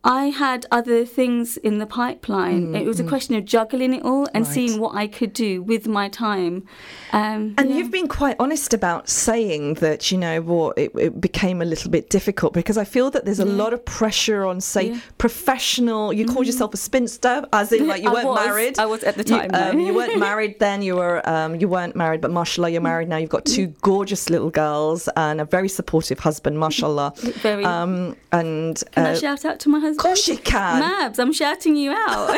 I 0.08 0.26
had 0.26 0.68
other 0.72 1.04
things 1.04 1.58
in 1.58 1.80
the 1.80 1.88
pipeline. 1.88 2.76
It 2.76 2.86
was 2.86 3.00
a 3.00 3.04
question 3.04 3.34
of 3.36 3.44
juggling 3.44 3.92
it 3.94 4.04
all 4.04 4.28
and 4.36 4.46
Mm, 4.46 4.48
Right. 4.48 4.54
seeing 4.54 4.80
what 4.80 4.94
I 4.96 5.08
could 5.08 5.34
do 5.34 5.64
with 5.64 5.88
my 5.88 6.10
time. 6.10 6.64
Um, 7.12 7.56
And 7.58 7.70
yeah. 7.72 7.78
you've 7.78 7.90
been 7.90 8.08
quite 8.08 8.36
honest 8.40 8.72
about 8.74 9.10
saying 9.10 9.76
that, 9.76 10.12
you 10.12 10.18
know, 10.20 10.42
what 10.42 10.78
it, 10.78 10.92
it 10.96 11.20
became 11.20 11.60
a 11.60 11.66
little 11.66 11.90
bit 11.90 12.12
difficult 12.12 12.54
because 12.54 12.78
I 12.78 12.84
feel 12.84 13.10
that 13.12 13.26
there's 13.26 13.40
a 13.40 13.46
lot 13.64 13.74
of 13.74 13.84
pressure 13.84 14.46
on, 14.46 14.62
say, 14.62 14.84
Yeah. 14.90 14.92
Mm-hmm. 14.94 15.18
professional. 15.18 16.14
You 16.14 16.26
called 16.28 16.46
yourself 16.46 16.74
a 16.74 16.78
spinster, 16.78 17.44
as 17.52 17.72
in 17.72 17.88
like 17.88 18.04
you 18.04 18.12
weren't 18.16 18.28
was. 18.28 18.46
married. 18.46 18.78
I 18.78 18.86
was 18.86 19.04
at 19.04 19.16
the 19.16 19.24
You, 19.24 19.38
time, 19.40 19.50
um, 19.56 19.80
you 19.80 19.94
weren't 19.96 20.20
married 20.20 20.60
then. 20.66 20.82
You 20.84 20.98
were 20.98 21.28
um, 21.28 21.56
you 21.56 21.68
weren't 21.68 21.96
married, 21.96 22.22
but 22.22 22.30
mashallah, 22.32 22.70
you're 22.70 22.82
married 22.94 23.10
now. 23.10 23.18
You've 23.18 23.30
got 23.38 23.46
two 23.46 23.68
gorgeous 23.82 24.30
little 24.30 24.52
girls 24.52 25.10
and 25.18 25.42
a 25.42 25.46
very 25.46 25.68
supportive 25.70 26.20
husband, 26.20 26.60
mashallah. 26.60 27.14
Very. 27.42 27.66
Um, 27.66 28.16
and 28.32 28.82
Can 28.92 29.06
I 29.08 29.12
uh, 29.14 29.16
shout 29.16 29.46
out 29.46 29.60
to 29.62 29.70
my 29.70 29.80
husband? 29.80 29.95
Course 29.98 30.28
you 30.28 30.38
can. 30.38 30.82
Mabs, 30.82 31.20
I'm 31.20 31.32
shouting 31.34 31.76
you 31.76 31.92
out. 31.92 32.36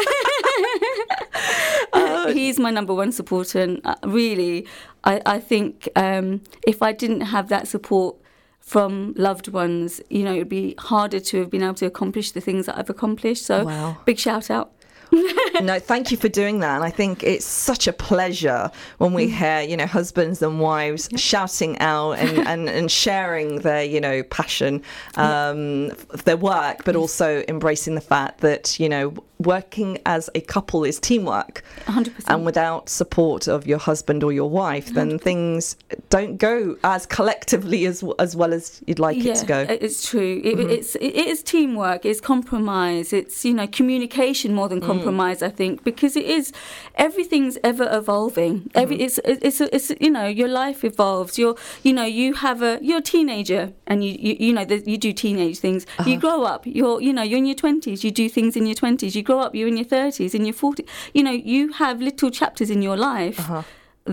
He's 2.33 2.59
my 2.59 2.71
number 2.71 2.93
one 2.93 3.11
supporter. 3.11 3.59
And 3.61 3.81
uh, 3.85 3.95
really, 4.03 4.67
I, 5.03 5.21
I 5.25 5.39
think 5.39 5.87
um, 5.95 6.41
if 6.65 6.81
I 6.81 6.91
didn't 6.91 7.21
have 7.21 7.49
that 7.49 7.67
support 7.67 8.15
from 8.59 9.13
loved 9.17 9.47
ones, 9.47 10.01
you 10.09 10.23
know, 10.23 10.33
it 10.33 10.39
would 10.39 10.49
be 10.49 10.75
harder 10.77 11.19
to 11.19 11.39
have 11.39 11.49
been 11.49 11.63
able 11.63 11.73
to 11.75 11.85
accomplish 11.85 12.31
the 12.31 12.41
things 12.41 12.65
that 12.65 12.77
I've 12.77 12.89
accomplished. 12.89 13.45
So, 13.45 13.63
Wow. 13.65 13.97
big 14.05 14.19
shout 14.19 14.49
out. 14.51 14.71
no, 15.61 15.79
thank 15.79 16.11
you 16.11 16.17
for 16.17 16.29
doing 16.29 16.59
that. 16.59 16.75
And 16.75 16.83
I 16.83 16.89
think 16.89 17.23
it's 17.23 17.45
such 17.45 17.87
a 17.87 17.93
pleasure 17.93 18.69
when 18.97 19.11
Mm. 19.11 19.15
we 19.15 19.29
hear, 19.29 19.61
you 19.61 19.77
know, 19.77 19.85
husbands 19.85 20.41
and 20.41 20.59
wives 20.59 21.09
shouting 21.15 21.77
out 21.79 22.13
and, 22.13 22.47
and, 22.47 22.69
and 22.69 22.91
sharing 22.91 23.59
their, 23.59 23.83
you 23.83 24.01
know, 24.01 24.23
passion 24.23 24.81
um, 25.15 25.89
their 26.25 26.37
work, 26.37 26.83
but 26.83 26.95
also 26.95 27.43
embracing 27.47 27.95
the 27.95 28.01
fact 28.01 28.41
that, 28.41 28.79
you 28.79 28.89
know, 28.89 29.13
working 29.39 29.99
as 30.05 30.29
a 30.35 30.41
couple 30.41 30.83
is 30.83 30.99
teamwork. 30.99 31.63
100%. 31.85 32.23
And 32.27 32.45
without 32.45 32.89
support 32.89 33.47
of 33.47 33.67
your 33.67 33.77
husband 33.77 34.23
or 34.23 34.31
your 34.31 34.49
wife, 34.49 34.87
then 34.93 35.19
things 35.19 35.75
don't 36.09 36.37
go 36.37 36.77
as 36.83 37.05
collectively 37.05 37.85
as 37.85 38.03
as 38.19 38.35
well 38.35 38.53
as 38.53 38.81
you'd 38.87 38.99
like 38.99 39.17
it 39.17 39.35
to 39.35 39.45
go. 39.45 39.59
It- 39.61 39.83
It's 39.83 40.09
true. 40.09 40.41
It, 40.43 40.59
It's 40.59 40.95
it 40.95 41.15
is 41.15 41.43
teamwork. 41.43 42.05
It's 42.05 42.19
compromise. 42.21 43.13
It's 43.13 43.45
you 43.45 43.53
know 43.53 43.67
communication 43.67 44.53
more 44.53 44.67
Mm. 44.67 44.69
than 44.69 44.81
compromise. 44.81 45.41
I 45.43 45.49
think 45.49 45.83
because 45.83 46.15
it 46.15 46.25
is 46.25 46.51
everything's 46.95 47.57
ever 47.63 47.87
evolving. 47.91 48.69
Every 48.75 48.97
Mm-hmm. 48.97 49.05
it's 49.05 49.19
it's 49.45 49.61
it's 49.61 49.91
you 50.01 50.09
know 50.09 50.25
your 50.27 50.47
life 50.47 50.83
evolves. 50.83 51.37
You're 51.37 51.55
you 51.83 51.93
know 51.93 52.03
you 52.05 52.33
have 52.33 52.61
a 52.61 52.79
you're 52.81 52.99
a 52.99 53.01
teenager 53.01 53.71
and 53.85 54.03
you 54.03 54.15
you, 54.19 54.35
you 54.39 54.53
know 54.53 54.65
that 54.65 54.87
you 54.87 54.97
do 54.97 55.13
teenage 55.13 55.59
things. 55.59 55.85
Uh-huh. 55.99 56.09
You 56.09 56.17
grow 56.19 56.43
up. 56.43 56.65
You're 56.65 57.01
you 57.01 57.13
know 57.13 57.21
you're 57.23 57.37
in 57.37 57.45
your 57.45 57.55
twenties. 57.55 58.03
You 58.03 58.11
do 58.11 58.27
things 58.29 58.55
in 58.55 58.65
your 58.65 58.75
twenties. 58.75 59.15
You 59.15 59.23
grow 59.27 59.39
up. 59.45 59.51
You're 59.57 59.71
in 59.73 59.77
your 59.81 59.89
thirties. 59.95 60.31
In 60.39 60.43
your 60.49 60.57
forties. 60.63 60.87
You 61.15 61.23
know 61.25 61.35
you 61.55 61.61
have 61.83 61.95
little 62.09 62.31
chapters 62.39 62.69
in 62.75 62.79
your 62.87 62.97
life 63.09 63.37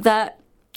that 0.08 0.28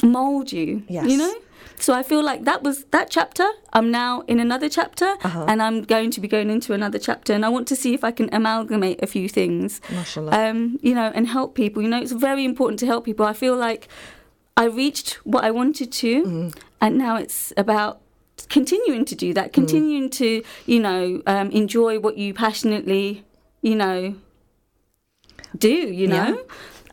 mold 0.04 0.47
you. 0.60 0.69
Uh-huh. 0.78 0.93
Yes. 0.97 1.06
You 1.12 1.17
know. 1.23 1.34
So 1.80 1.93
I 2.00 2.04
feel 2.10 2.23
like 2.30 2.41
that 2.50 2.60
was 2.67 2.76
that 2.95 3.08
chapter. 3.17 3.47
I'm 3.78 3.89
now 3.91 4.12
in 4.32 4.38
another 4.47 4.69
chapter, 4.80 5.10
Uh-huh. 5.28 5.45
and 5.50 5.58
I'm 5.65 5.78
going 5.95 6.10
to 6.15 6.19
be 6.26 6.28
going 6.36 6.50
into 6.56 6.73
another 6.73 7.00
chapter. 7.08 7.32
And 7.36 7.43
I 7.45 7.50
want 7.56 7.67
to 7.67 7.76
see 7.76 7.91
if 7.93 8.04
I 8.10 8.12
can 8.19 8.28
amalgamate 8.39 8.97
a 9.04 9.08
few 9.15 9.28
things, 9.39 9.69
um, 10.41 10.60
you 10.88 10.93
know, 11.00 11.10
and 11.17 11.23
help 11.38 11.50
people. 11.62 11.80
You 11.84 11.89
know, 11.93 12.02
it's 12.06 12.13
very 12.30 12.43
important 12.52 12.78
to 12.84 12.86
help 12.91 13.02
people. 13.10 13.26
I 13.34 13.34
feel 13.43 13.56
like 13.67 13.88
I 14.63 14.65
reached 14.84 15.10
what 15.34 15.43
I 15.50 15.52
wanted 15.52 15.89
to, 16.04 16.12
Mm-hmm. 16.23 16.50
and 16.84 16.91
now 17.06 17.13
it's 17.23 17.54
about 17.63 17.93
continuing 18.58 19.04
to 19.12 19.15
do 19.23 19.30
Mm. 19.32 19.36
that, 19.38 19.47
continuing 19.54 20.08
to, 20.21 20.30
you 20.73 20.80
know, 20.88 21.04
um, 21.34 21.47
enjoy 21.62 21.93
what 22.06 22.15
you 22.21 22.34
passionately, 22.45 23.06
you 23.69 23.76
know, 23.84 24.00
do. 25.58 25.70
You 25.70 26.08
Yeah. 26.08 26.30
know. 26.32 26.42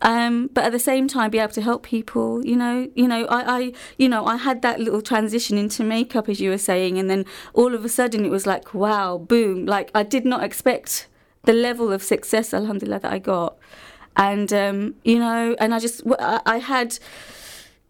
Um, 0.01 0.49
but 0.53 0.65
at 0.65 0.71
the 0.73 0.79
same 0.79 1.07
time, 1.07 1.31
be 1.31 1.39
able 1.39 1.53
to 1.53 1.61
help 1.61 1.83
people. 1.83 2.45
You 2.45 2.57
know, 2.57 2.89
you 2.95 3.07
know, 3.07 3.25
I, 3.25 3.57
I, 3.57 3.73
you 3.97 4.09
know, 4.09 4.25
I 4.25 4.35
had 4.35 4.61
that 4.61 4.79
little 4.79 5.01
transition 5.01 5.57
into 5.57 5.83
makeup, 5.83 6.27
as 6.27 6.39
you 6.41 6.49
were 6.49 6.57
saying, 6.57 6.99
and 6.99 7.09
then 7.09 7.25
all 7.53 7.73
of 7.73 7.85
a 7.85 7.89
sudden 7.89 8.25
it 8.25 8.29
was 8.29 8.45
like, 8.45 8.73
wow, 8.73 9.17
boom! 9.17 9.65
Like 9.65 9.89
I 9.95 10.03
did 10.03 10.25
not 10.25 10.43
expect 10.43 11.07
the 11.43 11.53
level 11.53 11.91
of 11.93 12.03
success, 12.03 12.53
alhamdulillah, 12.53 12.99
that 12.99 13.13
I 13.13 13.19
got, 13.19 13.55
and 14.17 14.51
um, 14.51 14.95
you 15.03 15.17
know, 15.17 15.55
and 15.59 15.73
I 15.73 15.79
just, 15.79 16.03
I, 16.19 16.41
I 16.45 16.57
had 16.59 16.99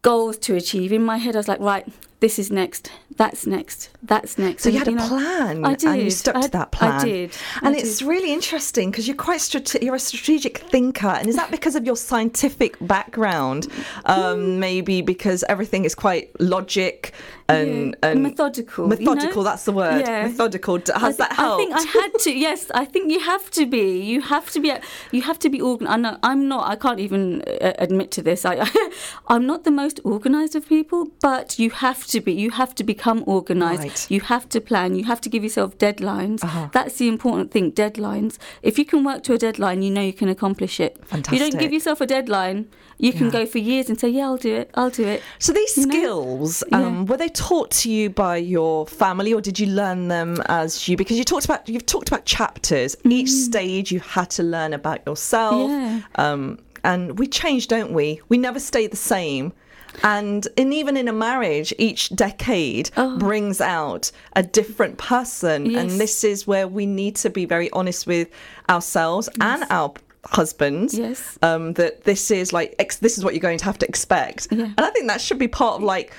goals 0.04 0.38
to 0.38 0.56
achieve 0.56 0.94
in 0.94 1.04
my 1.04 1.18
head. 1.18 1.36
I 1.36 1.40
was 1.40 1.48
like, 1.48 1.60
right, 1.60 1.88
this 2.26 2.40
is 2.44 2.50
next, 2.62 2.84
that's 3.22 3.46
next, 3.46 3.80
that's 4.12 4.34
next. 4.46 4.64
So 4.64 4.70
you 4.70 4.80
And, 4.80 4.88
had 4.88 4.94
a 4.96 4.98
know, 4.98 5.08
plan, 5.08 5.56
I 5.66 5.74
did. 5.76 5.90
and 5.90 6.02
you 6.02 6.10
stuck 6.24 6.36
I- 6.38 6.42
to 6.48 6.52
that 6.60 6.70
plan. 6.78 6.92
I 7.02 7.06
did. 7.06 7.30
and 7.62 7.76
I 7.76 7.80
it's 7.80 8.00
did. 8.00 8.08
really 8.14 8.32
interesting 8.40 8.90
because 8.90 9.06
you're 9.08 9.24
quite 9.30 9.42
strate- 9.42 9.84
you're 9.86 10.00
a 10.04 10.06
strategic 10.12 10.54
thinker, 10.74 11.14
and 11.20 11.26
is 11.32 11.36
that 11.42 11.52
because 11.58 11.76
of 11.80 11.84
your 11.90 11.96
scientific 12.10 12.72
background? 12.94 13.62
Um, 14.06 14.60
maybe 14.60 15.02
because 15.14 15.40
everything 15.54 15.86
is 15.86 15.94
quite 16.06 16.26
logic 16.40 17.14
and, 17.48 17.96
Yeah, 18.02 18.10
and 18.10 18.24
methodical. 18.24 18.86
you 18.86 18.90
Methodical, 18.96 19.44
know? 19.44 19.50
that's 19.50 19.66
the 19.66 19.72
word. 19.72 20.00
Yeah. 20.08 20.24
Methodical. 20.28 20.80
I 20.96 21.00
Has 21.00 21.16
thi- 21.16 21.24
that 21.24 21.34
helped? 21.34 21.62
I 21.62 21.64
think 21.64 21.74
I 21.76 22.00
had 22.02 22.12
to. 22.26 22.32
Yes, 22.48 22.72
I 22.74 22.86
think 22.86 23.12
you 23.12 23.20
have 23.34 23.46
to 23.52 23.64
be. 23.78 23.88
You 24.12 24.20
have 24.34 24.48
to 24.54 24.60
be. 24.66 24.72
You 25.12 25.22
have 25.30 25.38
to 25.46 25.50
be 25.56 25.60
organized. 25.62 25.94
I 25.94 25.98
know. 26.06 26.18
I'm 26.24 26.42
not. 26.54 26.64
I 26.74 26.76
can't 26.76 27.00
even 27.08 27.44
uh, 27.44 27.74
admit 27.88 28.10
to 28.18 28.22
this. 28.24 28.40
I, 28.52 28.56
I'm 29.34 29.46
not 29.52 29.64
the 29.64 29.76
most 29.84 30.00
organized 30.04 30.56
of 30.56 30.64
people, 30.68 31.02
but 31.22 31.60
you 31.60 31.70
have 31.86 32.02
to 32.14 32.15
be. 32.22 32.34
You 32.34 32.52
have 32.52 32.74
to 32.76 32.84
become 32.84 33.24
organized. 33.26 33.82
Right. 33.82 34.12
You 34.12 34.22
have 34.22 34.48
to 34.50 34.62
plan. 34.62 34.96
You 34.96 35.06
have 35.06 35.22
to 35.22 35.30
give 35.30 35.44
yourself 35.44 35.78
deadlines. 35.78 36.44
Uh-huh. 36.44 36.70
That's 36.72 36.98
the 36.98 37.08
important 37.08 37.52
thing. 37.52 37.72
Deadlines. 37.72 38.38
If 38.62 38.78
you 38.80 38.86
can 38.86 39.04
work 39.04 39.24
to 39.24 39.34
a 39.34 39.38
deadline, 39.38 39.82
you 39.82 39.92
know 39.92 40.02
you 40.02 40.14
can 40.14 40.30
accomplish 40.30 40.80
it. 40.80 41.02
If 41.12 41.32
you 41.32 41.40
don't 41.40 41.58
give 41.60 41.74
yourself 41.74 42.02
a 42.02 42.06
deadline, 42.06 42.68
you 42.98 43.12
can 43.12 43.30
go 43.30 43.46
for 43.46 43.58
years 43.58 43.90
and 43.90 44.00
say, 44.00 44.08
"Yeah, 44.10 44.26
I'll 44.26 44.38
do 44.38 44.56
it. 44.56 44.72
I'll 44.76 44.90
do 44.90 45.06
it." 45.06 45.22
So 45.40 45.52
these 45.52 45.76
you 45.78 45.84
skills, 45.84 46.64
Yeah. 46.72 46.80
um, 46.80 47.06
were 47.06 47.18
they 47.18 47.30
taught 47.30 47.72
to 47.72 47.92
you 47.92 48.10
by 48.10 48.38
your 48.38 48.88
family, 48.88 49.34
or 49.34 49.42
did 49.42 49.60
you 49.60 49.68
learn 49.68 50.08
them 50.08 50.42
as 50.48 50.88
you? 50.88 50.96
Because 50.96 51.18
you 51.18 51.24
talked 51.24 51.46
about 51.46 51.68
you've 51.68 51.86
talked 51.86 52.08
about 52.08 52.26
chapters. 52.26 52.96
Each 53.04 53.30
stage 53.30 53.92
you 53.92 54.00
had 54.00 54.30
to 54.32 54.44
learn 54.44 54.74
about 54.74 55.00
yourself. 55.06 55.70
Mm. 55.70 55.76
Yeah. 55.76 56.02
Um, 56.16 56.60
and 56.84 57.18
we 57.20 57.28
change, 57.28 57.68
don't 57.68 57.92
we? 57.92 58.22
We 58.30 58.38
never 58.38 58.60
stay 58.60 58.88
the 58.88 58.96
same. 58.96 59.54
And 60.04 60.48
and 60.58 60.74
even 60.74 60.98
in 60.98 61.08
a 61.08 61.14
marriage, 61.14 61.74
each 61.78 62.10
decade 62.16 62.90
Oh. 62.98 63.18
brings 63.18 63.62
out 63.62 64.12
a 64.36 64.44
different 64.44 64.98
person. 64.98 65.66
Yes. 65.66 65.82
And 65.92 66.00
this 66.02 66.24
is 66.24 66.46
where 66.48 66.68
we 66.68 66.86
need 66.86 67.16
to 67.18 67.30
be 67.30 67.46
very 67.46 67.70
honest 67.72 68.06
with 68.08 68.28
ourselves 68.70 69.30
and 69.40 69.64
our 69.70 69.94
husbands 70.28 70.98
Yes. 70.98 71.38
um, 71.44 71.74
that 71.74 72.04
this 72.04 72.32
is 72.32 72.52
like 72.52 72.74
ex- 72.80 72.98
this 72.98 73.16
is 73.18 73.24
what 73.24 73.36
you're 73.36 73.42
going 73.42 73.60
to 73.60 73.66
have 73.66 73.78
to 73.78 73.88
expect 73.88 74.48
Yeah. 74.50 74.64
and 74.76 74.80
i 74.80 74.90
think 74.90 75.06
that 75.08 75.22
should 75.22 75.38
be 75.38 75.48
part 75.48 75.76
of 75.76 75.84
like 75.84 76.12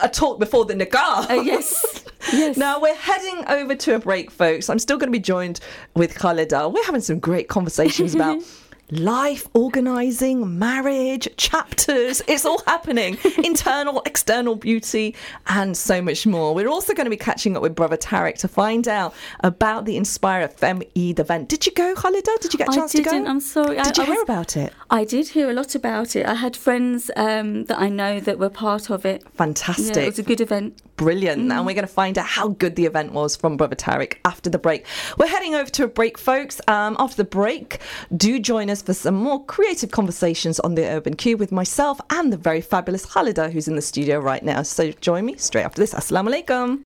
a 0.00 0.08
talk 0.08 0.38
before 0.38 0.64
the 0.64 0.72
nikah 0.72 1.28
Uh, 1.30 1.34
yes. 1.42 2.04
Yes. 2.32 2.56
now 2.56 2.80
we're 2.80 2.94
heading 2.94 3.44
over 3.48 3.74
to 3.74 3.94
a 3.96 3.98
break 3.98 4.30
folks 4.30 4.70
i'm 4.70 4.78
still 4.78 4.96
going 4.96 5.08
to 5.08 5.12
be 5.12 5.18
joined 5.20 5.60
with 5.94 6.14
khalida 6.14 6.72
we're 6.72 6.84
having 6.84 7.02
some 7.02 7.18
great 7.18 7.48
conversations 7.48 8.14
about 8.14 8.42
life 8.90 9.46
organizing 9.54 10.58
marriage 10.58 11.28
chapters 11.36 12.20
it's 12.26 12.44
all 12.44 12.60
happening 12.66 13.16
internal 13.44 14.02
external 14.04 14.56
beauty 14.56 15.14
and 15.46 15.76
so 15.76 16.02
much 16.02 16.26
more 16.26 16.54
we're 16.54 16.68
also 16.68 16.92
going 16.92 17.04
to 17.06 17.10
be 17.10 17.16
catching 17.16 17.56
up 17.56 17.62
with 17.62 17.74
brother 17.74 17.96
tarek 17.96 18.36
to 18.36 18.48
find 18.48 18.88
out 18.88 19.14
about 19.40 19.84
the 19.84 19.96
inspire 19.96 20.48
fm 20.48 20.82
eid 20.96 21.18
event 21.20 21.48
did 21.48 21.64
you 21.66 21.72
go 21.72 21.94
khalida 21.94 22.36
did 22.40 22.52
you 22.52 22.58
get 22.58 22.68
a 22.68 22.72
chance 22.72 22.92
to 22.92 23.02
go 23.02 23.10
I 23.10 23.14
didn't. 23.14 23.28
I'm 23.28 23.40
sorry. 23.40 23.78
I- 23.78 23.84
did 23.84 23.96
you 23.96 24.02
I 24.02 24.06
hear 24.06 24.14
was- 24.16 24.22
about 24.24 24.56
it 24.56 24.72
I 24.92 25.04
did 25.04 25.28
hear 25.28 25.48
a 25.48 25.52
lot 25.52 25.76
about 25.76 26.16
it. 26.16 26.26
I 26.26 26.34
had 26.34 26.56
friends 26.56 27.12
um, 27.14 27.64
that 27.66 27.78
I 27.78 27.88
know 27.88 28.18
that 28.18 28.40
were 28.40 28.50
part 28.50 28.90
of 28.90 29.06
it. 29.06 29.22
fantastic 29.34 29.94
Yeah, 29.94 30.02
it 30.02 30.06
was 30.06 30.18
a 30.18 30.24
good 30.24 30.40
event. 30.40 30.82
Brilliant. 31.00 31.40
Mm. 31.48 31.56
And 31.56 31.66
we're 31.66 31.74
going 31.74 31.86
to 31.86 31.98
find 32.02 32.18
out 32.18 32.26
how 32.26 32.48
good 32.48 32.76
the 32.76 32.84
event 32.84 33.12
was 33.12 33.34
from 33.34 33.56
Brother 33.56 33.74
Tarek 33.74 34.18
after 34.26 34.50
the 34.50 34.58
break. 34.58 34.84
We're 35.16 35.28
heading 35.28 35.54
over 35.54 35.70
to 35.70 35.84
a 35.84 35.88
break, 35.88 36.18
folks. 36.18 36.60
Um, 36.68 36.94
after 36.98 37.16
the 37.16 37.30
break, 37.40 37.78
do 38.14 38.38
join 38.38 38.68
us 38.68 38.82
for 38.82 38.92
some 38.92 39.14
more 39.14 39.42
creative 39.46 39.90
conversations 39.92 40.60
on 40.60 40.74
the 40.74 40.84
Urban 40.86 41.16
Cube 41.16 41.40
with 41.40 41.52
myself 41.52 42.02
and 42.10 42.30
the 42.30 42.36
very 42.36 42.60
fabulous 42.60 43.06
Khalida, 43.06 43.50
who's 43.50 43.66
in 43.66 43.76
the 43.76 43.82
studio 43.82 44.18
right 44.18 44.42
now. 44.42 44.62
So 44.62 44.92
join 44.92 45.24
me 45.24 45.36
straight 45.38 45.64
after 45.64 45.80
this. 45.80 45.94
Assalamu 45.94 46.28
alaikum. 46.34 46.82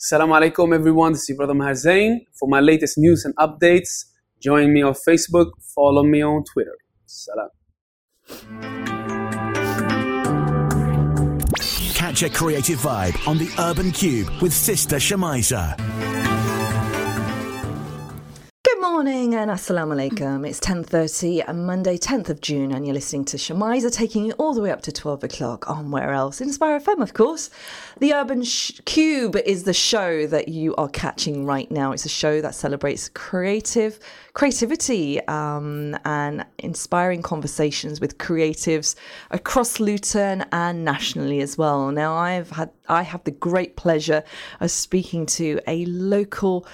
Assalamu 0.00 0.32
alaikum 0.40 0.74
everyone, 0.74 1.12
this 1.12 1.28
is 1.28 1.36
brother 1.36 1.52
Maher 1.52 1.74
Zain. 1.74 2.24
For 2.40 2.48
my 2.48 2.60
latest 2.60 2.96
news 2.96 3.26
and 3.26 3.36
updates, 3.36 4.06
join 4.40 4.72
me 4.72 4.80
on 4.80 4.94
Facebook, 5.06 5.50
follow 5.74 6.02
me 6.02 6.22
on 6.22 6.44
Twitter. 6.50 6.76
Salam. 7.04 7.57
Catch 11.94 12.22
a 12.22 12.30
creative 12.30 12.78
vibe 12.78 13.28
on 13.28 13.38
the 13.38 13.50
Urban 13.58 13.90
Cube 13.92 14.28
with 14.40 14.52
Sister 14.52 14.96
Shamiza. 14.96 15.97
Morning 18.98 19.36
and 19.36 19.48
assalamu 19.48 19.94
alaikum. 19.94 20.44
It's 20.44 20.58
10.30 20.58 21.44
and 21.46 21.64
Monday 21.64 21.96
10th 21.96 22.30
of 22.30 22.40
June 22.40 22.72
and 22.72 22.84
you're 22.84 22.94
listening 22.94 23.24
to 23.26 23.36
Shamiza 23.36 23.92
taking 23.94 24.24
you 24.24 24.32
all 24.38 24.54
the 24.54 24.60
way 24.60 24.72
up 24.72 24.82
to 24.82 24.90
12 24.90 25.22
o'clock 25.22 25.70
on 25.70 25.92
where 25.92 26.10
else? 26.10 26.40
Inspire 26.40 26.80
FM, 26.80 27.00
of 27.00 27.14
course. 27.14 27.48
The 28.00 28.12
Urban 28.12 28.42
Sh- 28.42 28.80
Cube 28.86 29.36
is 29.36 29.62
the 29.62 29.72
show 29.72 30.26
that 30.26 30.48
you 30.48 30.74
are 30.74 30.88
catching 30.88 31.46
right 31.46 31.70
now. 31.70 31.92
It's 31.92 32.06
a 32.06 32.08
show 32.08 32.40
that 32.40 32.56
celebrates 32.56 33.08
creative 33.08 34.00
creativity 34.38 35.20
um, 35.26 35.96
and 36.04 36.46
inspiring 36.58 37.22
conversations 37.22 38.00
with 38.00 38.18
creatives 38.18 38.94
across 39.32 39.80
Luton 39.80 40.44
and 40.52 40.84
nationally 40.84 41.40
as 41.40 41.58
well. 41.58 41.90
Now, 41.90 42.14
I've 42.14 42.50
had 42.50 42.70
I 42.88 43.02
have 43.02 43.24
the 43.24 43.32
great 43.32 43.76
pleasure 43.76 44.22
of 44.60 44.70
speaking 44.70 45.26
to 45.26 45.60
a 45.66 45.84
local 45.86 46.66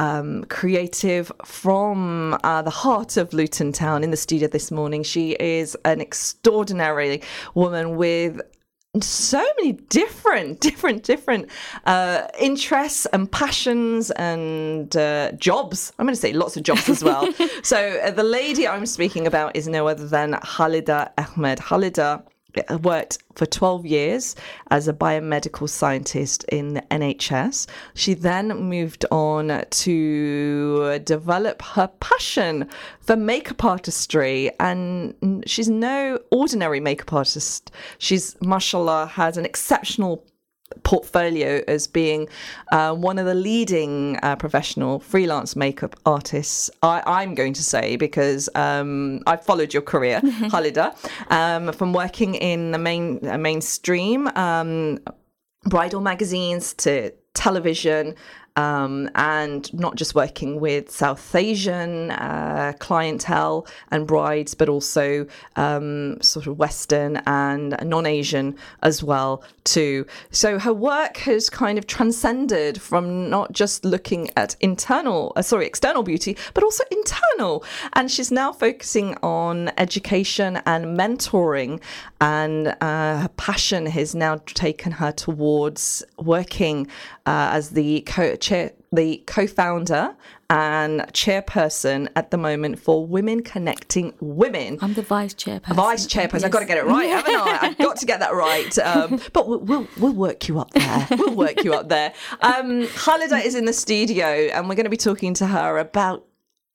um, 0.00 0.44
creative 0.44 1.30
from 1.44 2.36
uh, 2.42 2.62
the 2.62 2.70
heart 2.70 3.18
of 3.18 3.32
Luton 3.34 3.70
Town 3.70 4.02
in 4.02 4.10
the 4.10 4.16
studio 4.16 4.48
this 4.48 4.70
morning. 4.70 5.02
She 5.02 5.32
is 5.38 5.76
an 5.84 6.00
extraordinary 6.00 7.22
woman 7.54 7.96
with 7.96 8.40
so 8.98 9.44
many 9.58 9.72
different, 9.72 10.60
different, 10.68 11.04
different 11.04 11.48
uh, 11.84 12.26
interests 12.40 13.06
and 13.12 13.30
passions 13.30 14.10
and 14.12 14.96
uh, 14.96 15.32
jobs. 15.32 15.92
I'm 15.98 16.06
going 16.06 16.14
to 16.14 16.20
say 16.20 16.32
lots 16.32 16.56
of 16.56 16.62
jobs 16.62 16.88
as 16.88 17.04
well. 17.04 17.30
so 17.62 18.00
uh, 18.02 18.10
the 18.10 18.24
lady 18.24 18.66
I'm 18.66 18.86
speaking 18.86 19.26
about 19.26 19.54
is 19.54 19.68
no 19.68 19.86
other 19.86 20.08
than 20.08 20.32
Halida 20.42 21.12
Ahmed. 21.18 21.58
Halida 21.58 22.24
Uh, 22.68 22.78
worked 22.78 23.18
for 23.34 23.46
12 23.46 23.86
years 23.86 24.36
as 24.70 24.88
a 24.88 24.92
biomedical 24.92 25.68
scientist 25.68 26.44
in 26.44 26.74
the 26.74 26.82
NHS. 26.90 27.66
She 27.94 28.14
then 28.14 28.48
moved 28.48 29.04
on 29.10 29.64
to 29.70 30.98
develop 31.00 31.62
her 31.62 31.88
passion 32.00 32.68
for 33.00 33.16
makeup 33.16 33.64
artistry, 33.64 34.50
and 34.58 35.14
she's 35.46 35.68
no 35.68 36.18
ordinary 36.30 36.80
makeup 36.80 37.12
artist. 37.12 37.70
She's, 37.98 38.40
mashallah, 38.40 39.06
has 39.06 39.36
an 39.36 39.44
exceptional 39.44 40.24
portfolio 40.82 41.62
as 41.68 41.86
being 41.86 42.28
uh, 42.72 42.94
one 42.94 43.18
of 43.18 43.26
the 43.26 43.34
leading 43.34 44.18
uh, 44.22 44.36
professional 44.36 45.00
freelance 45.00 45.56
makeup 45.56 45.96
artists. 46.06 46.70
I, 46.82 47.02
I'm 47.06 47.34
going 47.34 47.52
to 47.54 47.62
say 47.62 47.96
because 47.96 48.48
um, 48.54 49.20
I've 49.26 49.44
followed 49.44 49.72
your 49.72 49.82
career, 49.82 50.20
Halida, 50.50 50.94
um, 51.28 51.72
from 51.72 51.92
working 51.92 52.34
in 52.34 52.70
the 52.70 52.78
main 52.78 53.26
uh, 53.26 53.38
mainstream 53.38 54.28
um, 54.28 54.98
bridal 55.64 56.00
magazines 56.00 56.74
to 56.74 57.12
television. 57.34 58.14
Um, 58.60 58.94
and 59.14 59.62
not 59.72 59.94
just 60.00 60.12
working 60.14 60.60
with 60.66 60.84
South 60.90 61.34
Asian 61.34 62.10
uh, 62.10 62.72
clientele 62.86 63.58
and 63.92 64.00
brides, 64.12 64.52
but 64.60 64.68
also 64.68 65.06
um, 65.56 66.20
sort 66.20 66.46
of 66.48 66.52
Western 66.58 67.12
and 67.26 67.66
non-Asian 67.94 68.48
as 68.82 68.96
well 69.10 69.32
too. 69.64 70.06
So 70.30 70.48
her 70.66 70.74
work 70.92 71.14
has 71.28 71.42
kind 71.48 71.76
of 71.78 71.84
transcended 71.86 72.74
from 72.88 73.04
not 73.36 73.48
just 73.60 73.76
looking 73.84 74.22
at 74.36 74.50
internal, 74.60 75.32
uh, 75.36 75.42
sorry, 75.42 75.66
external 75.66 76.02
beauty, 76.02 76.32
but 76.54 76.62
also 76.62 76.84
internal. 76.90 77.64
And 77.96 78.10
she's 78.10 78.30
now 78.42 78.52
focusing 78.52 79.08
on 79.22 79.70
education 79.84 80.60
and 80.72 80.82
mentoring, 81.00 81.80
and 82.20 82.62
uh, 82.80 83.12
her 83.24 83.32
passion 83.36 83.86
has 83.86 84.14
now 84.14 84.34
taken 84.64 84.92
her 85.00 85.12
towards 85.12 86.04
working 86.18 86.86
uh, 87.26 87.48
as 87.58 87.70
the 87.70 88.00
co- 88.12 88.36
chair, 88.50 88.72
the 88.92 89.22
co-founder 89.26 90.16
and 90.50 91.02
chairperson 91.12 92.08
at 92.16 92.32
the 92.32 92.36
moment 92.36 92.80
for 92.80 93.06
Women 93.06 93.42
Connecting 93.42 94.12
Women. 94.20 94.78
I'm 94.82 94.94
the 94.94 95.02
vice 95.02 95.34
chairperson. 95.34 95.74
Vice 95.76 96.06
chairperson. 96.08 96.44
I've 96.44 96.50
got 96.50 96.60
to 96.60 96.66
get 96.66 96.78
it 96.78 96.84
right, 96.84 97.08
haven't 97.08 97.34
I? 97.34 97.58
I've 97.62 97.78
got 97.78 97.98
to 97.98 98.06
get 98.06 98.18
that 98.18 98.34
right. 98.34 98.76
Um, 98.78 99.20
but 99.32 99.48
we'll, 99.48 99.60
we'll 99.60 99.88
we'll 99.98 100.12
work 100.12 100.48
you 100.48 100.58
up 100.58 100.70
there. 100.70 101.06
We'll 101.10 101.36
work 101.36 101.62
you 101.62 101.74
up 101.74 101.88
there. 101.88 102.12
Um, 102.40 102.82
Khalida 103.04 103.44
is 103.44 103.54
in 103.54 103.64
the 103.64 103.72
studio, 103.72 104.26
and 104.26 104.68
we're 104.68 104.74
going 104.74 104.84
to 104.84 104.90
be 104.90 104.96
talking 104.96 105.34
to 105.34 105.46
her 105.46 105.78
about 105.78 106.26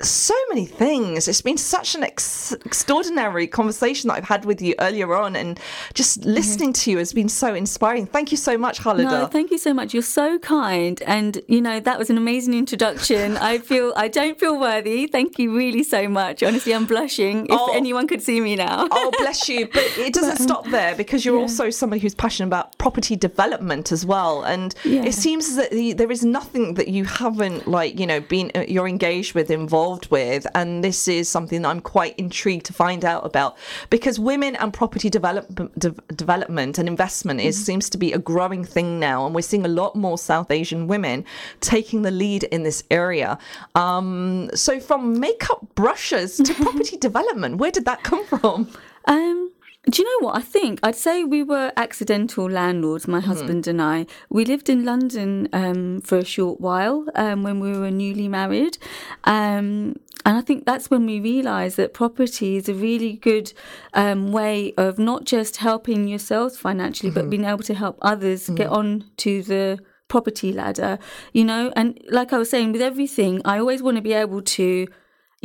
so 0.09 0.33
many 0.49 0.65
things. 0.65 1.27
It's 1.27 1.41
been 1.41 1.57
such 1.57 1.95
an 1.95 2.03
ex- 2.03 2.53
extraordinary 2.65 3.47
conversation 3.47 4.07
that 4.09 4.15
I've 4.15 4.25
had 4.25 4.45
with 4.45 4.61
you 4.61 4.75
earlier 4.79 5.15
on, 5.15 5.35
and 5.35 5.59
just 5.93 6.23
listening 6.25 6.73
to 6.73 6.91
you 6.91 6.97
has 6.97 7.13
been 7.13 7.29
so 7.29 7.53
inspiring. 7.55 8.05
Thank 8.05 8.31
you 8.31 8.37
so 8.37 8.57
much, 8.57 8.79
Khalida. 8.79 9.03
No, 9.03 9.25
thank 9.27 9.51
you 9.51 9.57
so 9.57 9.73
much. 9.73 9.93
You're 9.93 10.03
so 10.03 10.37
kind, 10.39 11.01
and 11.03 11.41
you 11.47 11.61
know 11.61 11.79
that 11.79 11.97
was 11.97 12.09
an 12.09 12.17
amazing 12.17 12.53
introduction. 12.53 13.37
I 13.37 13.57
feel 13.59 13.93
I 13.95 14.07
don't 14.07 14.39
feel 14.39 14.59
worthy. 14.59 15.07
Thank 15.07 15.39
you 15.39 15.55
really 15.55 15.83
so 15.83 16.07
much. 16.07 16.43
Honestly, 16.43 16.73
I'm 16.73 16.85
blushing. 16.85 17.45
If 17.45 17.51
Oh. 17.51 17.71
anyone 17.75 18.07
could 18.07 18.21
see 18.21 18.41
me 18.41 18.55
now. 18.55 18.87
oh, 18.91 19.11
bless 19.19 19.47
you. 19.49 19.67
But 19.67 19.83
it 19.97 20.13
doesn't 20.13 20.37
stop 20.37 20.67
there 20.69 20.95
because 20.95 21.23
you're 21.25 21.37
also 21.39 21.69
somebody 21.69 22.01
who's 22.01 22.15
passionate 22.15 22.47
about 22.47 22.77
property 22.77 23.15
development 23.15 23.91
as 23.91 24.05
well. 24.05 24.43
And 24.43 24.75
Yeah. 24.83 25.05
it 25.05 25.13
seems 25.13 25.55
that 25.55 25.71
the, 25.71 25.93
there 25.93 26.11
is 26.11 26.23
nothing 26.25 26.73
that 26.75 26.87
you 26.89 27.05
haven't, 27.05 27.67
like, 27.67 27.99
you 27.99 28.05
know, 28.05 28.19
been, 28.19 28.51
uh, 28.55 28.65
you're 28.67 28.87
engaged 28.87 29.33
with, 29.35 29.49
involved 29.49 29.94
with. 30.11 30.47
And 30.55 30.83
this 30.83 31.07
is 31.07 31.29
something 31.29 31.61
that 31.61 31.69
I'm 31.69 31.81
quite 31.81 32.17
intrigued 32.17 32.65
to 32.67 32.73
find 32.73 33.03
out 33.03 33.25
about 33.25 33.57
because 33.89 34.19
women 34.19 34.55
and 34.57 34.73
property 34.73 35.09
development, 35.09 35.77
de- 35.79 35.91
development 36.15 36.77
and 36.77 36.87
investment 36.87 37.41
is 37.41 37.63
seems 37.63 37.89
to 37.89 37.97
be 37.97 38.13
a 38.13 38.19
growing 38.19 38.63
thing 38.63 38.99
now. 38.99 39.25
And 39.25 39.33
we're 39.33 39.41
seeing 39.41 39.65
a 39.65 39.69
lot 39.69 39.95
more 39.95 40.17
South 40.17 40.51
Asian 40.51 40.87
women 40.87 41.25
taking 41.61 42.01
the 42.01 42.11
lead 42.11 42.43
in 42.43 42.63
this 42.63 42.83
area. 42.91 43.37
Um, 43.73 44.49
so 44.53 44.79
from 44.79 45.19
makeup 45.19 45.65
brushes 45.75 46.37
to 46.37 46.53
property 46.63 46.97
development, 46.97 47.57
where 47.57 47.71
did 47.71 47.85
that 47.85 48.03
come 48.03 48.25
from? 48.25 48.69
Um, 49.05 49.51
do 49.89 50.01
you 50.01 50.09
know 50.09 50.27
what? 50.27 50.37
I 50.37 50.41
think 50.41 50.79
I'd 50.81 50.95
say 50.95 51.23
we 51.23 51.43
were 51.43 51.71
accidental 51.77 52.49
landlords, 52.49 53.07
my 53.07 53.19
husband 53.19 53.67
and 53.67 53.81
I. 53.81 54.07
We 54.29 54.43
lived 54.43 54.69
in 54.69 54.83
London 54.83 55.47
um, 55.53 56.01
for 56.01 56.17
a 56.17 56.25
short 56.25 56.59
while 56.59 57.05
um, 57.13 57.43
when 57.43 57.59
we 57.59 57.77
were 57.77 57.91
newly 57.91 58.27
married. 58.27 58.77
Um, 59.25 59.95
and 60.25 60.37
I 60.37 60.41
think 60.41 60.65
that's 60.65 60.89
when 60.89 61.05
we 61.05 61.19
realised 61.19 61.77
that 61.77 61.93
property 61.93 62.55
is 62.57 62.67
a 62.67 62.73
really 62.73 63.13
good 63.13 63.53
um, 63.93 64.31
way 64.31 64.73
of 64.75 64.97
not 64.97 65.25
just 65.25 65.57
helping 65.57 66.07
yourselves 66.07 66.57
financially, 66.57 67.11
but 67.11 67.29
being 67.29 67.45
able 67.45 67.63
to 67.63 67.75
help 67.75 67.99
others 68.01 68.49
get 68.49 68.69
on 68.69 69.05
to 69.17 69.43
the 69.43 69.79
property 70.07 70.51
ladder, 70.51 70.97
you 71.31 71.45
know. 71.45 71.71
And 71.75 71.99
like 72.09 72.33
I 72.33 72.39
was 72.39 72.49
saying, 72.49 72.71
with 72.71 72.81
everything, 72.81 73.41
I 73.45 73.59
always 73.59 73.83
want 73.83 73.97
to 73.97 74.01
be 74.01 74.13
able 74.13 74.41
to 74.41 74.87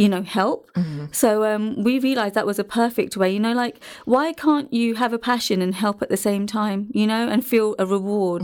you 0.01 0.09
know, 0.09 0.23
help. 0.23 0.61
So 1.13 1.31
um, 1.45 1.65
we 1.87 1.99
realized 1.99 2.35
that 2.35 2.47
was 2.47 2.59
a 2.59 2.65
perfect 2.83 3.13
way. 3.21 3.31
You 3.37 3.43
know, 3.47 3.53
like 3.65 3.77
why 4.07 4.33
can't 4.33 4.73
you 4.73 4.95
have 5.03 5.13
a 5.13 5.19
passion 5.19 5.61
and 5.65 5.75
help 5.75 6.01
at 6.01 6.09
the 6.09 6.17
same 6.17 6.47
time? 6.47 6.81
You 7.01 7.07
know, 7.07 7.29
and 7.33 7.45
feel 7.45 7.69
a 7.79 7.85
reward. 7.85 8.43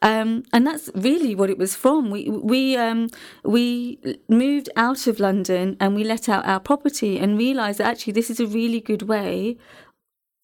Um, 0.00 0.44
and 0.52 0.64
that's 0.68 0.86
really 0.94 1.34
what 1.34 1.50
it 1.50 1.58
was 1.58 1.74
from. 1.74 2.10
We 2.14 2.22
we 2.52 2.76
um, 2.76 3.08
we 3.56 3.98
moved 4.28 4.68
out 4.76 5.06
of 5.10 5.18
London 5.18 5.76
and 5.80 5.88
we 5.96 6.04
let 6.04 6.28
out 6.28 6.44
our 6.46 6.60
property 6.60 7.18
and 7.22 7.36
realized 7.46 7.78
that 7.78 7.88
actually 7.92 8.12
this 8.12 8.30
is 8.30 8.38
a 8.38 8.46
really 8.46 8.80
good 8.80 9.02
way 9.02 9.56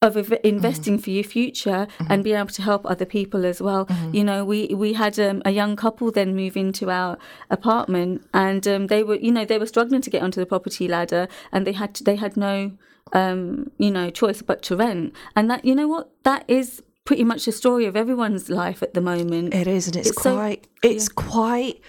of 0.00 0.14
inv- 0.14 0.40
investing 0.42 0.96
for 0.98 1.10
your 1.10 1.24
future 1.24 1.88
and 2.08 2.22
being 2.22 2.36
able 2.36 2.48
to 2.50 2.62
help 2.62 2.86
other 2.86 3.04
people 3.04 3.44
as 3.44 3.60
well. 3.60 3.88
You 4.12 4.22
know, 4.22 4.44
we 4.44 4.68
we 4.68 4.92
had 4.92 5.18
um, 5.18 5.42
a 5.44 5.50
young 5.50 5.74
couple 5.76 6.12
then 6.12 6.36
move 6.36 6.56
into 6.56 6.88
our 6.90 7.18
apartment, 7.50 8.24
and 8.32 8.66
um, 8.68 8.86
they 8.86 9.02
were, 9.02 9.16
you 9.16 9.32
know, 9.32 9.44
they 9.44 9.58
were 9.58 9.66
struggling 9.66 10.00
to 10.02 10.10
get 10.10 10.22
onto 10.22 10.40
the 10.40 10.46
property 10.46 10.86
ladder, 10.86 11.26
and 11.50 11.66
they 11.66 11.72
had 11.72 11.94
to, 11.96 12.04
they 12.04 12.14
had 12.16 12.36
no, 12.36 12.72
um, 13.12 13.70
you 13.78 13.90
know, 13.90 14.08
choice 14.10 14.40
but 14.40 14.62
to 14.62 14.76
rent. 14.76 15.14
And 15.34 15.50
that, 15.50 15.64
you 15.64 15.74
know, 15.74 15.88
what 15.88 16.10
that 16.22 16.44
is 16.46 16.80
pretty 17.04 17.24
much 17.24 17.44
the 17.46 17.52
story 17.52 17.84
of 17.86 17.96
everyone's 17.96 18.48
life 18.48 18.82
at 18.84 18.94
the 18.94 19.00
moment. 19.00 19.52
It 19.52 19.66
is, 19.66 19.88
and 19.88 19.96
it's, 19.96 20.10
It's 20.10 20.22
so- 20.22 20.34
quite 20.36 20.68
it's 20.84 21.08
quite 21.08 21.80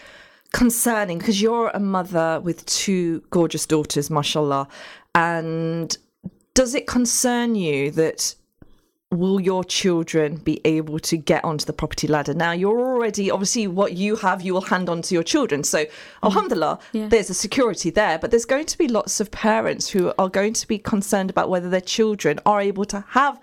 concerning 0.52 1.19
because 1.19 1.39
you're 1.43 1.69
a 1.76 1.80
mother 1.80 2.39
with 2.43 2.65
two 2.65 3.22
gorgeous 3.30 3.67
daughters, 3.67 4.10
mashallah. 4.10 4.67
And 5.13 5.95
does 6.54 6.76
it 6.76 6.88
concern 6.88 7.56
you 7.56 7.92
that 7.92 8.36
will 9.12 9.40
your 9.40 9.64
children 9.64 10.36
be 10.36 10.62
able 10.66 11.00
to 11.00 11.18
get 11.18 11.44
onto 11.44 11.66
the 11.66 11.74
property 11.74 12.08
ladder? 12.08 12.34
Now 12.34 12.52
you're 12.52 12.80
already 12.80 13.32
obviously 13.32 13.66
what 13.68 13.94
you 13.94 14.16
have, 14.18 14.42
you 14.44 14.54
will 14.54 14.62
hand 14.62 14.88
on 14.88 15.02
to 15.04 15.16
your 15.16 15.24
children. 15.24 15.64
So 15.64 15.86
mm-hmm. 15.86 16.26
alhamdulillah, 16.26 16.80
Yeah. 16.94 17.08
there's 17.08 17.30
a 17.30 17.34
security 17.34 17.90
there, 17.90 18.20
but 18.20 18.30
there's 18.30 18.46
going 18.46 18.68
to 18.68 18.78
be 18.78 18.88
lots 18.88 19.20
of 19.20 19.32
parents 19.32 19.90
who 19.90 20.14
are 20.20 20.30
going 20.30 20.54
to 20.54 20.68
be 20.68 20.78
concerned 20.78 21.32
about 21.32 21.50
whether 21.50 21.70
their 21.70 21.82
children 21.82 22.40
are 22.46 22.62
able 22.62 22.86
to 22.86 23.04
have 23.10 23.40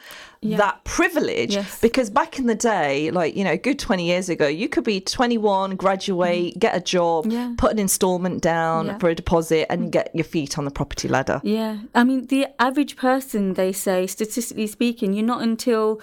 that 0.57 0.85
privilege 0.85 1.55
Yes. 1.55 1.81
because 1.81 2.09
back 2.11 2.39
in 2.39 2.47
the 2.47 2.55
day 2.55 3.11
like 3.11 3.37
you 3.37 3.45
know 3.45 3.53
a 3.53 3.57
good 3.59 3.79
20 3.79 4.05
years 4.07 4.29
ago 4.29 4.47
you 4.47 4.69
could 4.69 4.85
be 4.85 5.01
21 5.01 5.77
graduate 5.77 6.59
get 6.59 6.77
a 6.77 6.81
job 6.81 7.25
Mm-hmm. 7.25 7.31
Yeah. 7.33 7.55
put 7.59 7.73
an 7.73 7.79
installment 7.79 8.43
down 8.43 8.87
Yeah. 8.87 8.99
for 8.99 9.09
a 9.09 9.15
deposit 9.15 9.67
and 9.73 9.91
get 9.91 10.11
your 10.15 10.25
feet 10.25 10.59
on 10.59 10.65
the 10.65 10.71
property 10.71 11.09
ladder 11.09 11.41
Yeah, 11.43 11.79
I 11.95 12.05
mean, 12.05 12.27
the 12.27 12.47
average 12.61 12.95
person, 12.97 13.55
they 13.55 13.73
say, 13.73 14.07
statistically 14.07 14.67
speaking, 14.67 15.13
you're 15.15 15.25
not 15.35 15.43
until 15.43 16.01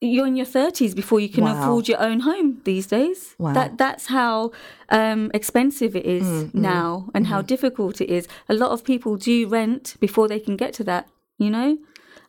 you're 0.00 0.26
in 0.26 0.36
your 0.36 0.46
30s 0.46 0.94
before 0.94 1.20
you 1.20 1.28
can 1.28 1.44
Wow. 1.44 1.54
afford 1.62 1.88
your 1.88 2.00
own 2.08 2.20
home 2.20 2.60
these 2.64 2.86
days. 2.86 3.34
Wow. 3.38 3.52
That 3.54 3.78
that's 3.78 4.06
how 4.18 4.50
um, 4.90 5.30
expensive 5.32 5.96
it 5.96 6.04
is 6.04 6.26
Mm, 6.26 6.54
now, 6.54 7.08
and 7.14 7.26
how 7.28 7.40
difficult 7.42 8.00
it 8.00 8.10
is. 8.10 8.28
A 8.48 8.54
lot 8.54 8.70
of 8.72 8.84
people 8.84 9.16
do 9.16 9.48
rent 9.48 9.96
before 10.00 10.26
they 10.28 10.38
can 10.46 10.56
get 10.56 10.74
to 10.74 10.84
that. 10.84 11.08
You 11.38 11.50
know, 11.50 11.78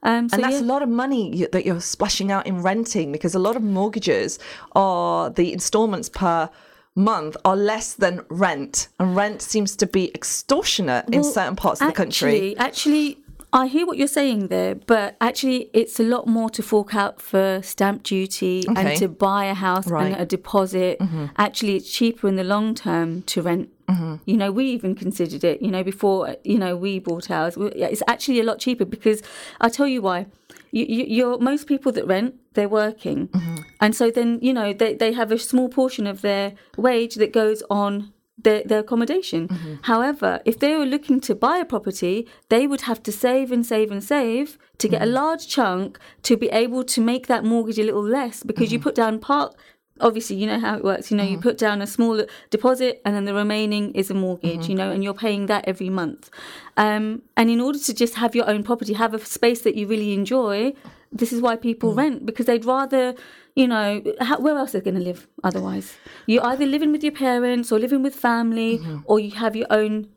um, 0.03 0.29
so 0.29 0.35
and 0.35 0.43
that's 0.43 0.55
yeah. 0.55 0.61
a 0.61 0.69
lot 0.73 0.81
of 0.81 0.89
money 0.89 1.47
that 1.51 1.65
you're 1.65 1.81
splashing 1.81 2.31
out 2.31 2.45
in 2.47 2.61
renting 2.61 3.11
because 3.11 3.35
a 3.35 3.39
lot 3.39 3.55
of 3.55 3.63
mortgages 3.63 4.39
are 4.73 5.29
the 5.29 5.53
installments 5.53 6.09
per 6.09 6.49
month 6.95 7.37
are 7.45 7.55
less 7.55 7.93
than 7.93 8.25
rent 8.29 8.87
and 8.99 9.15
rent 9.15 9.41
seems 9.41 9.75
to 9.75 9.85
be 9.85 10.13
extortionate 10.15 11.07
in 11.09 11.23
certain 11.23 11.55
parts 11.55 11.79
of 11.79 11.87
the 11.87 11.93
country 11.93 12.55
Actually, 12.57 12.57
actually, 12.57 13.23
I 13.53 13.67
hear 13.67 13.85
what 13.87 13.97
you're 13.97 14.07
saying 14.07 14.47
there, 14.47 14.75
but 14.75 15.15
actually, 15.21 15.69
it's 15.73 15.99
a 15.99 16.03
lot 16.03 16.27
more 16.27 16.49
to 16.49 16.61
fork 16.61 16.93
out 16.93 17.21
for 17.21 17.61
stamp 17.63 18.03
duty 18.03 18.63
Okay. 18.67 18.81
and 18.91 18.99
to 18.99 19.07
buy 19.07 19.45
a 19.45 19.53
house 19.53 19.87
Right. 19.87 20.11
and 20.11 20.21
a 20.21 20.25
deposit. 20.25 20.99
Mm-hmm. 20.99 21.25
Actually, 21.37 21.77
it's 21.77 21.89
cheaper 21.89 22.27
in 22.27 22.35
the 22.35 22.43
long 22.43 22.75
term 22.75 23.21
to 23.23 23.41
rent. 23.41 23.69
Mm-hmm. 23.87 24.15
You 24.25 24.35
know, 24.37 24.51
we 24.51 24.65
even 24.65 24.95
considered 24.95 25.43
it. 25.45 25.61
You 25.61 25.71
know, 25.71 25.83
before 25.83 26.35
you 26.43 26.57
know 26.59 26.75
we 26.75 26.99
bought 26.99 27.31
ours, 27.31 27.55
it's 27.57 28.03
actually 28.07 28.39
a 28.41 28.43
lot 28.43 28.59
cheaper 28.59 28.83
because 28.85 29.21
I'll 29.61 29.69
tell 29.69 29.87
you 29.87 30.01
why. 30.01 30.25
You, 30.71 30.85
you, 30.85 31.05
you're 31.07 31.37
most 31.39 31.65
people 31.67 31.93
that 31.93 32.05
rent, 32.05 32.35
they're 32.53 32.67
working, 32.67 33.29
mm-hmm. 33.29 33.55
and 33.79 33.95
so 33.95 34.11
then 34.11 34.39
you 34.41 34.51
know 34.53 34.73
they 34.73 34.93
they 34.93 35.13
have 35.13 35.31
a 35.31 35.39
small 35.39 35.69
portion 35.69 36.05
of 36.05 36.21
their 36.21 36.53
wage 36.75 37.15
that 37.15 37.31
goes 37.31 37.63
on 37.69 38.11
their, 38.37 38.63
their 38.63 38.79
accommodation. 38.79 39.47
Mm-hmm. 39.47 39.75
However, 39.83 40.41
if 40.45 40.59
they 40.59 40.75
were 40.75 40.85
looking 40.85 41.19
to 41.21 41.35
buy 41.35 41.57
a 41.57 41.65
property, 41.65 42.27
they 42.49 42.67
would 42.67 42.81
have 42.81 43.01
to 43.03 43.11
save 43.11 43.51
and 43.51 43.65
save 43.65 43.91
and 43.91 44.03
save 44.03 44.57
to 44.77 44.87
get 44.87 45.01
a 45.01 45.05
mm-hmm. 45.05 45.15
large 45.15 45.47
chunk 45.47 45.99
to 46.23 46.37
be 46.37 46.47
able 46.49 46.83
to 46.83 47.01
make 47.01 47.27
that 47.27 47.43
mortgage 47.43 47.79
a 47.79 47.83
little 47.83 48.03
less 48.03 48.43
because 48.43 48.71
you 48.71 48.79
mm-hmm. 48.79 48.83
put 48.83 48.95
down 48.95 49.19
part. 49.19 49.55
Obviously, 49.99 50.35
you 50.35 50.45
know 50.45 50.59
how 50.59 50.77
it 50.77 50.83
works. 50.83 51.09
You 51.09 51.17
know, 51.17 51.23
you 51.23 51.39
put 51.39 51.57
down 51.57 51.81
a 51.81 51.87
small 51.87 52.23
deposit 52.51 53.01
and 53.03 53.15
then 53.15 53.25
the 53.25 53.33
remaining 53.33 53.91
is 53.95 54.11
a 54.11 54.13
mortgage, 54.13 54.69
you 54.69 54.75
know, 54.75 54.91
and 54.91 55.03
you're 55.03 55.15
paying 55.15 55.47
that 55.47 55.67
every 55.67 55.89
month. 55.89 56.29
Um, 56.77 57.23
and 57.35 57.49
in 57.49 57.59
order 57.59 57.79
to 57.79 57.93
just 57.95 58.13
have 58.13 58.35
your 58.35 58.47
own 58.47 58.61
property, 58.61 58.93
have 58.93 59.15
a 59.15 59.19
space 59.25 59.61
that 59.61 59.73
you 59.73 59.87
really 59.87 60.13
enjoy, 60.13 60.73
this 61.11 61.31
is 61.31 61.41
why 61.41 61.55
people 61.55 61.93
rent 61.93 62.25
because 62.25 62.45
they'd 62.45 62.65
rather 62.65 63.15
you 63.55 63.67
know 63.67 64.01
how, 64.19 64.39
where 64.39 64.57
else 64.57 64.75
are 64.75 64.79
they 64.79 64.83
going 64.91 64.97
to 65.03 65.03
live 65.03 65.27
otherwise? 65.43 65.95
You're 66.27 66.45
either 66.45 66.65
living 66.65 66.91
with 66.91 67.03
your 67.03 67.13
parents 67.13 67.71
or 67.71 67.79
living 67.79 68.03
with 68.03 68.15
family 68.15 68.79
or 69.05 69.19
you 69.19 69.31
have 69.31 69.55
your 69.55 69.67
own 69.69 70.09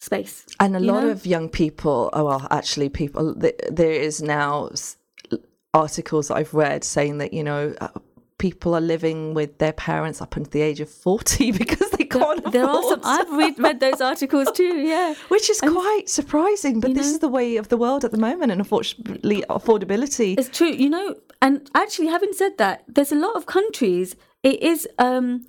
space 0.00 0.46
And 0.60 0.76
a 0.76 0.80
lot 0.80 1.02
know? 1.04 1.10
of 1.10 1.26
young 1.26 1.48
people, 1.48 2.10
oh 2.12 2.24
well, 2.24 2.46
actually, 2.50 2.88
people, 2.88 3.34
th- 3.34 3.58
there 3.70 3.92
is 3.92 4.22
now 4.22 4.68
s- 4.68 4.96
articles 5.74 6.28
that 6.28 6.36
I've 6.36 6.54
read 6.54 6.84
saying 6.84 7.18
that, 7.18 7.32
you 7.32 7.42
know, 7.44 7.74
uh, 7.80 7.88
people 8.38 8.74
are 8.74 8.80
living 8.80 9.32
with 9.34 9.58
their 9.58 9.72
parents 9.72 10.20
up 10.20 10.36
until 10.36 10.50
the 10.50 10.60
age 10.60 10.80
of 10.80 10.90
40 10.90 11.52
because 11.62 11.90
they 11.90 12.04
can't 12.04 12.52
there 12.52 12.66
are 12.66 12.82
some 12.82 13.00
i've 13.04 13.30
read, 13.32 13.58
read 13.58 13.80
those 13.80 14.00
articles 14.00 14.50
too 14.52 14.76
yeah 14.92 15.14
Which 15.28 15.48
is 15.48 15.60
quite 15.60 16.08
surprising, 16.08 16.80
but 16.80 16.94
this 16.94 17.06
know- 17.06 17.12
is 17.14 17.18
the 17.20 17.28
way 17.28 17.56
of 17.56 17.68
the 17.68 17.76
world 17.76 18.04
at 18.04 18.10
the 18.12 18.18
moment, 18.18 18.52
and 18.52 18.60
unfortunately, 18.60 19.44
affordability. 19.48 20.38
It's 20.38 20.56
true, 20.56 20.68
you 20.68 20.90
know. 20.90 21.14
And 21.42 21.68
actually, 21.74 22.08
having 22.08 22.32
said 22.32 22.58
that, 22.58 22.84
there's 22.88 23.12
a 23.12 23.16
lot 23.16 23.34
of 23.36 23.46
countries. 23.46 24.16
It 24.42 24.62
is 24.62 24.86
um, 24.98 25.46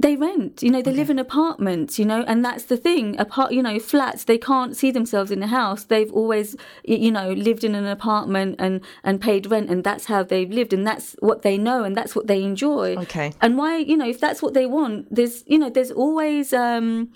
they 0.00 0.16
rent. 0.16 0.62
You 0.62 0.70
know, 0.70 0.80
they 0.80 0.92
live 0.92 1.10
in 1.10 1.18
apartments. 1.18 1.98
You 1.98 2.06
know, 2.06 2.24
and 2.26 2.44
that's 2.44 2.64
the 2.64 2.76
thing. 2.76 3.18
Apart, 3.20 3.52
you 3.52 3.62
know, 3.62 3.78
flats. 3.78 4.24
They 4.24 4.38
can't 4.38 4.76
see 4.76 4.90
themselves 4.90 5.30
in 5.30 5.42
a 5.42 5.46
house. 5.46 5.84
They've 5.84 6.12
always, 6.12 6.56
you 6.84 7.10
know, 7.10 7.32
lived 7.32 7.64
in 7.64 7.74
an 7.74 7.86
apartment 7.86 8.56
and 8.58 8.80
and 9.04 9.20
paid 9.20 9.50
rent, 9.50 9.68
and 9.70 9.84
that's 9.84 10.06
how 10.06 10.22
they've 10.22 10.50
lived, 10.50 10.72
and 10.72 10.86
that's 10.86 11.16
what 11.20 11.42
they 11.42 11.58
know, 11.58 11.84
and 11.84 11.94
that's 11.96 12.16
what 12.16 12.26
they 12.26 12.42
enjoy. 12.42 12.96
Okay. 12.96 13.32
And 13.42 13.58
why, 13.58 13.76
you 13.76 13.96
know, 13.96 14.08
if 14.08 14.18
that's 14.18 14.40
what 14.42 14.54
they 14.54 14.66
want, 14.66 15.14
there's, 15.14 15.44
you 15.46 15.58
know, 15.58 15.70
there's 15.70 15.90
always 15.90 16.52
um, 16.52 17.12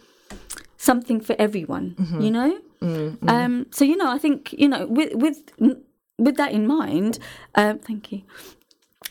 something 0.76 1.20
for 1.20 1.34
everyone. 1.38 1.94
You 2.20 2.30
know. 2.30 2.60
Um, 3.28 3.66
so 3.70 3.84
you 3.84 3.96
know, 3.96 4.10
I 4.10 4.18
think 4.18 4.52
you 4.52 4.68
know, 4.68 4.86
with 4.86 5.14
with 5.14 5.42
with 6.18 6.36
that 6.36 6.52
in 6.52 6.66
mind, 6.66 7.18
um, 7.54 7.78
thank 7.78 8.12
you. 8.12 8.22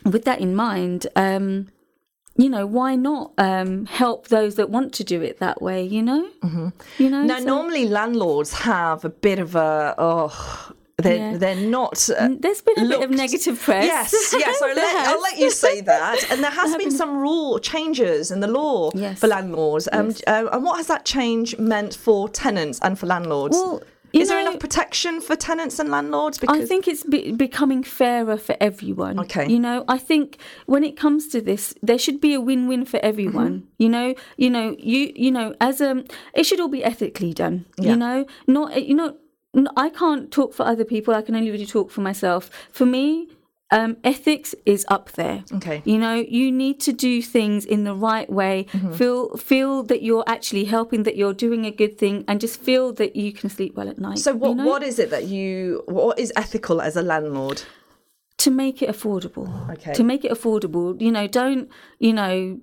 With 0.05 0.25
that 0.25 0.39
in 0.39 0.55
mind, 0.55 1.07
um, 1.15 1.69
you 2.35 2.49
know, 2.49 2.65
why 2.65 2.95
not 2.95 3.31
um, 3.37 3.85
help 3.85 4.27
those 4.29 4.55
that 4.55 4.69
want 4.69 4.93
to 4.93 5.03
do 5.03 5.21
it 5.21 5.39
that 5.39 5.61
way? 5.61 5.83
You 5.83 6.01
know, 6.01 6.29
mm-hmm. 6.41 6.69
you 6.97 7.09
know. 7.09 7.23
Now, 7.23 7.39
so- 7.39 7.45
normally 7.45 7.87
landlords 7.87 8.53
have 8.53 9.05
a 9.05 9.09
bit 9.09 9.39
of 9.39 9.55
a 9.55 9.95
oh. 9.97 10.71
They're, 10.97 11.15
Yeah. 11.31 11.37
they're 11.37 11.55
not. 11.55 12.07
Uh, 12.07 12.29
There's 12.39 12.61
been 12.61 12.85
a 12.85 12.87
bit 12.87 13.01
of 13.03 13.09
negative 13.09 13.59
press. 13.59 13.83
Yes, 13.83 14.13
yes. 14.37 14.61
I'll 14.63 14.75
let, 14.75 15.07
I'll 15.07 15.21
let 15.21 15.39
you 15.39 15.49
say 15.49 15.81
that. 15.81 16.31
And 16.31 16.43
there 16.43 16.51
has 16.51 16.75
been 16.77 16.91
some 16.91 17.17
rule 17.17 17.57
changes 17.57 18.29
in 18.29 18.41
the 18.41 18.47
law 18.47 18.91
Yes. 18.93 19.19
for 19.19 19.27
landlords. 19.27 19.89
Um, 19.91 20.09
Yes. 20.09 20.21
uh, 20.27 20.49
and 20.53 20.63
what 20.63 20.77
has 20.77 20.87
that 20.87 21.03
change 21.03 21.57
meant 21.57 21.95
for 21.95 22.29
tenants 22.29 22.79
and 22.83 22.97
for 22.97 23.07
landlords? 23.07 23.55
Well, 23.55 23.81
you 24.13 24.21
Is 24.21 24.29
there 24.29 24.39
enough 24.39 24.59
protection 24.59 25.19
for 25.21 25.35
tenants 25.35 25.79
and 25.79 25.89
landlords? 25.89 26.37
Because... 26.37 26.61
I 26.61 26.65
think 26.65 26.87
it's 26.87 27.03
be- 27.03 27.31
becoming 27.31 27.81
fairer 27.83 28.37
for 28.37 28.55
everyone. 28.61 29.19
Okay. 29.19 29.49
You 29.49 29.59
know, 29.59 29.83
I 29.87 29.97
think 29.97 30.37
when 30.67 30.83
it 30.83 30.95
comes 30.95 31.27
to 31.29 31.41
this, 31.41 31.73
there 31.81 31.97
should 31.97 32.21
be 32.21 32.35
a 32.35 32.39
win-win 32.39 32.85
for 32.85 32.99
everyone. 33.03 33.53
Mm-hmm. 33.53 33.67
You 33.79 33.89
know, 33.89 34.15
you 34.37 34.49
know, 34.51 34.75
you 34.77 35.11
you 35.15 35.31
know, 35.31 35.55
as 35.59 35.81
a, 35.81 36.03
it 36.35 36.45
should 36.45 36.59
all 36.59 36.67
be 36.67 36.83
ethically 36.83 37.33
done. 37.33 37.65
Yeah. 37.79 37.91
You 37.91 37.95
know, 37.97 38.25
not 38.45 38.81
you 38.81 38.95
know, 38.95 39.17
I 39.75 39.89
can't 39.89 40.31
talk 40.31 40.53
for 40.53 40.63
other 40.63 40.85
people. 40.85 41.13
I 41.15 41.23
can 41.23 41.35
only 41.35 41.49
really 41.49 41.65
talk 41.65 41.89
for 41.89 42.01
myself. 42.01 42.49
For 42.71 42.85
me. 42.85 43.29
Um, 43.73 43.97
ethics 44.03 44.53
is 44.65 44.85
up 44.89 45.11
there. 45.13 45.43
Okay. 45.51 45.81
You 45.83 45.97
know, 45.97 46.13
you 46.13 46.51
need 46.51 46.79
to 46.81 46.93
do 46.93 47.21
things 47.23 47.65
in 47.65 47.83
the 47.85 47.95
right 47.95 48.29
way. 48.29 48.67
Mm-hmm. 48.71 48.93
Feel 48.93 49.35
feel 49.37 49.83
that 49.83 50.03
you're 50.03 50.23
actually 50.27 50.65
helping, 50.65 51.03
that 51.03 51.15
you're 51.15 51.33
doing 51.33 51.65
a 51.65 51.71
good 51.71 51.97
thing, 51.97 52.23
and 52.27 52.39
just 52.39 52.59
feel 52.59 52.93
that 52.93 53.15
you 53.15 53.33
can 53.33 53.49
sleep 53.49 53.75
well 53.75 53.89
at 53.89 53.97
night. 53.97 54.19
so. 54.19 54.35
What 54.35 54.49
you 54.49 54.55
know? 54.55 54.67
what 54.67 54.83
is 54.83 54.99
it 54.99 55.09
that 55.09 55.25
you? 55.25 55.83
What 55.87 56.19
is 56.19 56.31
ethical 56.35 56.81
as 56.81 56.95
a 56.95 57.01
landlord? 57.01 57.63
to 58.43 58.51
make 58.51 58.81
it 58.81 58.89
affordable. 58.89 59.47
Okay. 59.71 59.93
To 59.93 60.03
make 60.03 60.25
it 60.25 60.31
affordable, 60.31 60.99
you 60.99 61.11
know, 61.11 61.27
don't, 61.27 61.69
you 61.99 62.11
know, 62.11 62.59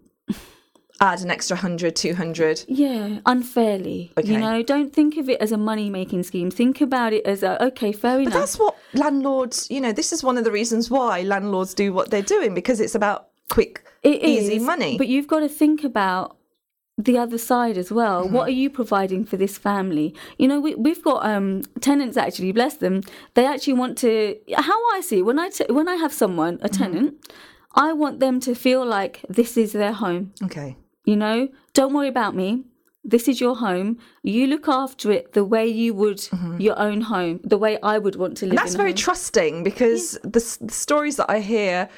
Add 1.02 1.20
an 1.22 1.30
extra 1.30 1.56
100, 1.56 1.96
200. 1.96 2.64
yeah, 2.68 3.20
unfairly. 3.24 4.12
Okay. 4.18 4.32
You 4.32 4.38
know, 4.38 4.62
don't 4.62 4.92
think 4.92 5.16
of 5.16 5.28
it 5.30 5.40
as 5.40 5.50
a 5.50 5.56
money 5.56 5.88
making 5.88 6.24
scheme. 6.24 6.50
Think 6.50 6.80
about 6.82 7.12
it 7.14 7.24
as 7.24 7.42
a, 7.42 7.62
okay, 7.68 7.90
fair 7.90 8.16
But 8.18 8.22
enough. 8.22 8.34
that's 8.34 8.58
what 8.58 8.76
landlords. 8.92 9.66
You 9.70 9.80
know, 9.80 9.92
this 9.92 10.12
is 10.12 10.22
one 10.22 10.36
of 10.36 10.44
the 10.44 10.52
reasons 10.52 10.90
why 10.90 11.22
landlords 11.22 11.72
do 11.72 11.92
what 11.94 12.10
they're 12.10 12.20
doing 12.22 12.52
because 12.54 12.80
it's 12.80 12.94
about 12.94 13.28
quick, 13.48 13.82
It 14.02 14.22
easy 14.22 14.56
is, 14.56 14.62
money. 14.62 14.98
But 14.98 15.08
you've 15.08 15.26
got 15.26 15.40
to 15.40 15.48
think 15.48 15.84
about 15.84 16.36
the 16.98 17.16
other 17.16 17.38
side 17.38 17.78
as 17.78 17.90
well. 17.90 18.24
Mm-hmm. 18.24 18.34
What 18.34 18.48
are 18.48 18.52
you 18.52 18.68
providing 18.68 19.24
for 19.24 19.38
this 19.38 19.56
family? 19.56 20.14
You 20.36 20.48
know, 20.48 20.60
we, 20.60 20.74
we've 20.74 21.02
got 21.02 21.24
um, 21.24 21.62
tenants 21.80 22.18
actually, 22.18 22.52
bless 22.52 22.74
them. 22.76 23.00
They 23.34 23.46
actually 23.46 23.72
want 23.72 23.96
to. 23.98 24.36
How 24.54 24.78
I 24.94 25.00
see 25.00 25.20
it, 25.20 25.22
when 25.22 25.38
I 25.38 25.48
t- 25.48 25.64
when 25.70 25.88
I 25.88 25.94
have 25.94 26.12
someone, 26.12 26.58
a 26.60 26.68
Mm-hmm. 26.68 26.82
tenant, 26.82 27.32
I 27.74 27.94
want 27.94 28.20
them 28.20 28.38
to 28.40 28.54
feel 28.54 28.84
like 28.84 29.24
this 29.30 29.56
is 29.56 29.72
their 29.72 29.92
home. 29.94 30.32
okay. 30.44 30.76
You 31.04 31.16
know, 31.16 31.48
don't 31.72 31.92
worry 31.92 32.08
about 32.08 32.34
me. 32.34 32.64
This 33.02 33.28
is 33.28 33.40
your 33.40 33.56
home. 33.56 33.98
You 34.22 34.46
look 34.46 34.68
after 34.68 35.10
it 35.10 35.32
the 35.32 35.44
way 35.44 35.66
you 35.66 35.94
would 35.94 36.28
your 36.58 36.78
own 36.78 37.00
home, 37.00 37.40
the 37.42 37.56
way 37.56 37.78
I 37.82 37.98
would 37.98 38.16
want 38.16 38.36
to 38.38 38.46
live. 38.46 38.56
Mm-hmm. 38.56 38.64
That's 38.64 38.74
very 38.74 38.90
home. 38.90 38.96
trusting 38.96 39.64
because 39.64 40.18
the, 40.22 40.58
the 40.60 40.72
stories 40.72 41.16
that 41.16 41.30
I 41.30 41.40
hear 41.40 41.88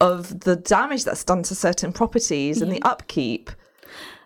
of 0.00 0.40
the 0.40 0.56
damage 0.56 1.04
that's 1.04 1.24
done 1.24 1.42
to 1.44 1.54
certain 1.54 1.92
properties 1.92 2.60
and 2.60 2.70
the 2.70 2.82
upkeep. 2.82 3.50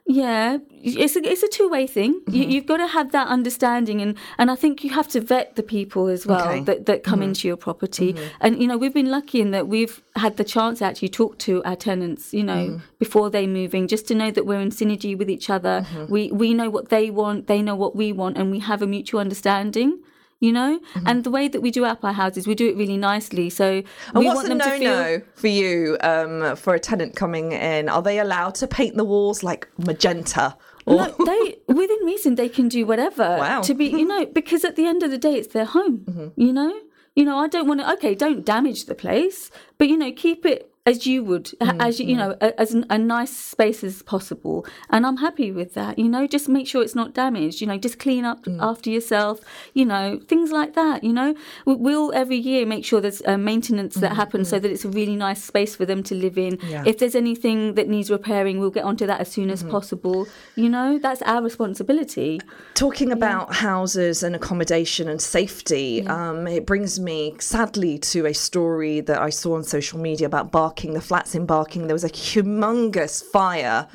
Yeah, 0.07 0.59
it's 0.82 1.14
a 1.14 1.20
it's 1.24 1.42
a 1.44 1.48
two 1.48 1.68
way 1.68 1.86
thing. 1.86 2.12
You, 2.26 2.42
Mm-hmm. 2.42 2.51
you've 2.51 2.66
got 2.66 2.78
to 2.78 2.86
have 2.88 3.12
that 3.12 3.28
understanding, 3.28 4.01
and 4.01 4.16
and 4.38 4.51
I 4.51 4.57
think 4.57 4.82
you 4.82 4.90
have 4.90 5.07
to 5.09 5.20
vet 5.20 5.55
the 5.57 5.62
people 5.62 6.09
as 6.09 6.26
well 6.26 6.40
Okay. 6.40 6.57
Mm-hmm. 6.57 6.64
that 6.64 6.86
that 6.86 7.05
come 7.05 7.22
into 7.22 7.46
your 7.46 7.57
property. 7.57 8.16
And 8.40 8.61
you 8.61 8.66
know, 8.66 8.76
we've 8.76 8.94
been 8.94 9.11
lucky 9.11 9.40
in 9.40 9.51
that 9.53 9.68
we've 9.68 10.03
had 10.16 10.36
the 10.36 10.44
chance 10.44 10.78
to 10.80 10.86
actually 10.86 11.11
talk 11.11 11.38
to 11.46 11.62
our 11.64 11.76
tenants. 11.76 12.32
You 12.34 12.42
know, 12.44 12.62
Mm-hmm. 12.66 12.84
before 12.98 13.30
they 13.30 13.46
move 13.46 13.74
in, 13.74 13.86
just 13.88 14.09
to 14.09 14.14
know 14.14 14.30
that 14.32 14.44
we're 14.46 14.61
in 14.61 14.70
synergy 14.70 15.16
with 15.16 15.30
each 15.30 15.48
other. 15.51 15.86
Mm-hmm. 15.86 16.12
We 16.12 16.32
we 16.32 16.55
know 16.55 16.70
what 16.70 16.88
they 16.88 17.11
want, 17.11 17.46
they 17.46 17.62
know 17.62 17.76
what 17.76 17.94
we 17.94 18.12
want, 18.12 18.36
and 18.38 18.51
we 18.51 18.59
have 18.61 18.82
a 18.82 18.86
mutual 18.86 19.20
understanding. 19.20 19.98
You 20.41 20.53
know, 20.53 20.80
Mm-hmm. 20.95 21.07
and 21.07 21.22
the 21.24 21.30
way 21.30 21.49
that 21.49 21.61
we 21.61 21.70
do 21.70 21.84
up 21.84 22.03
our 22.03 22.14
houses, 22.14 22.47
we 22.47 22.55
do 22.55 22.66
it 22.70 22.76
really 22.76 22.97
nicely. 22.97 23.51
So 23.51 23.66
And 23.66 23.84
we 24.14 24.24
what's 24.26 24.36
want 24.36 24.47
a 24.47 24.49
them 24.49 24.59
no 24.59 24.64
to 24.64 24.78
feel. 24.78 24.91
no 24.97 25.20
for 25.34 25.49
you 25.49 25.99
um, 26.01 26.57
for 26.57 26.74
a 26.74 26.80
tenant 26.80 27.14
coming 27.14 27.53
in? 27.53 27.88
Are 27.91 28.01
they 28.03 28.18
allowed 28.18 28.55
to 28.57 28.66
paint 28.66 28.97
the 28.97 29.05
walls 29.05 29.43
like 29.43 29.68
magenta? 29.78 30.57
Or 30.86 30.97
No, 30.97 31.14
they 31.26 31.59
within 31.80 31.99
reason 32.07 32.36
they 32.36 32.49
can 32.49 32.68
do 32.68 32.86
whatever 32.86 33.36
Wow. 33.38 33.61
to 33.62 33.74
be 33.74 33.86
you 33.86 34.07
know 34.07 34.24
because 34.41 34.64
at 34.64 34.76
the 34.76 34.86
end 34.86 35.03
of 35.03 35.11
the 35.11 35.18
day 35.18 35.34
it's 35.34 35.53
their 35.53 35.66
home 35.66 36.32
you 36.36 36.53
know 36.55 36.72
you 37.14 37.24
know 37.26 37.36
I 37.38 37.47
don't 37.49 37.68
want 37.68 37.80
to 37.80 37.93
okay 37.95 38.14
don't 38.14 38.43
damage 38.45 38.86
the 38.86 38.95
place 38.95 39.51
but 39.76 39.88
you 39.88 39.97
know 39.99 40.11
keep 40.11 40.47
it 40.47 40.70
as 40.87 41.07
you 41.07 41.22
would 41.22 41.45
mm, 41.61 41.76
as 41.78 42.01
you, 42.01 42.07
you 42.07 42.16
know 42.16 42.35
a, 42.41 42.59
as 42.59 42.74
a 42.74 42.99
nice 42.99 43.37
space 43.37 43.85
as 43.85 44.03
possible. 44.03 44.66
And 44.89 45.07
I'm 45.07 45.18
happy 45.18 45.53
with 45.53 45.74
that 45.74 45.99
you 45.99 46.09
know 46.09 46.26
just 46.26 46.49
make 46.49 46.66
sure 46.66 46.83
it's 46.83 46.95
not 46.95 47.12
damaged 47.12 47.61
you 47.61 47.66
know 47.66 47.76
just 47.76 47.99
clean 47.99 48.24
up 48.24 48.45
mm. 48.45 48.59
after 48.61 48.89
yourself 48.89 49.41
you 49.74 49.85
know 49.85 50.20
things 50.26 50.51
like 50.51 50.74
that 50.74 51.05
you 51.05 51.12
know. 51.12 51.35
We- 51.66 51.76
we'll 51.91 52.12
every 52.14 52.37
year 52.37 52.66
make 52.66 52.85
sure 52.85 53.01
there's 53.01 53.22
uh, 53.26 53.37
maintenance 53.37 53.95
that 53.97 54.14
happens 54.14 54.49
so 54.49 54.59
that 54.59 54.70
it's 54.70 54.85
a 54.85 54.89
really 54.89 55.16
nice 55.16 55.43
space 55.43 55.74
for 55.76 55.85
them 55.85 56.03
to 56.05 56.14
live 56.14 56.39
in. 56.39 56.59
Yeah. 56.62 56.85
if 56.87 56.99
there's 56.99 57.14
anything 57.14 57.74
that 57.74 57.89
needs 57.89 58.11
repairing 58.11 58.59
we'll 58.59 58.70
get 58.70 58.85
onto 58.85 59.07
that 59.07 59.20
as 59.20 59.31
soon 59.31 59.51
as 59.51 59.61
mm-hmm. 59.61 59.72
possible 59.72 60.26
you 60.57 60.68
know. 60.68 60.99
That's 60.99 61.22
our 61.22 61.43
responsibility. 61.43 62.41
Talking 62.74 63.12
about 63.12 63.55
houses 63.55 64.22
and 64.22 64.35
accommodation 64.35 65.09
and 65.09 65.20
safety, 65.20 66.07
um, 66.07 66.47
it 66.47 66.66
brings 66.66 66.99
me 67.01 67.35
sadly 67.39 67.99
to 67.99 68.26
a 68.26 68.35
story 68.35 69.01
that 69.01 69.20
I 69.20 69.31
saw 69.31 69.57
on 69.57 69.64
social 69.64 69.99
media 69.99 70.26
about 70.26 70.51
Barking, 70.71 70.95
the 70.95 71.01
flats 71.01 71.35
in 71.35 71.47
Barking. 71.47 71.89
There 71.89 71.97
was 71.97 72.05
a 72.05 72.09
humongous 72.09 73.25
fire 73.25 73.89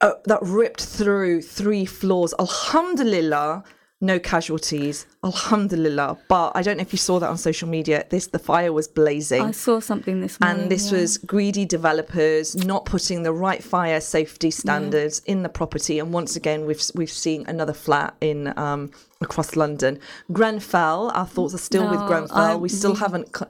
uh, 0.00 0.12
that 0.24 0.38
ripped 0.40 0.82
through 0.82 1.42
three 1.42 1.84
floors. 1.84 2.32
Alhamdulillah, 2.38 3.62
no 4.00 4.18
casualties. 4.18 5.06
Alhamdulillah. 5.22 6.16
But 6.26 6.52
I 6.54 6.62
don't 6.62 6.78
know 6.78 6.80
if 6.80 6.94
you 6.94 6.98
saw 6.98 7.18
that 7.18 7.28
on 7.28 7.36
social 7.36 7.68
media. 7.68 8.06
This 8.08 8.28
the 8.28 8.38
fire 8.38 8.72
was 8.72 8.88
blazing. 8.88 9.42
I 9.42 9.50
saw 9.50 9.78
something 9.78 10.22
this 10.22 10.40
morning 10.40 10.62
and 10.62 10.70
this 10.70 10.90
yeah. 10.90 11.00
was 11.00 11.18
greedy 11.18 11.66
developers 11.66 12.56
not 12.56 12.86
putting 12.86 13.22
the 13.22 13.32
right 13.34 13.62
fire 13.62 14.00
safety 14.00 14.50
standards 14.50 15.20
in 15.26 15.42
the 15.42 15.50
property. 15.50 15.98
And 15.98 16.14
once 16.14 16.34
again, 16.34 16.64
we've 16.64 16.82
we've 16.94 17.10
seen 17.10 17.44
another 17.46 17.74
flat 17.74 18.14
in 18.22 18.56
um, 18.58 18.90
across 19.20 19.54
London, 19.54 19.98
Grenfell. 20.32 21.10
Our 21.14 21.26
thoughts 21.26 21.54
are 21.54 21.58
still 21.58 21.90
with 21.90 22.00
Grenfell. 22.06 22.38
I- 22.38 22.56
we 22.56 22.70
still 22.70 22.94
haven't. 22.94 23.36
c- 23.36 23.44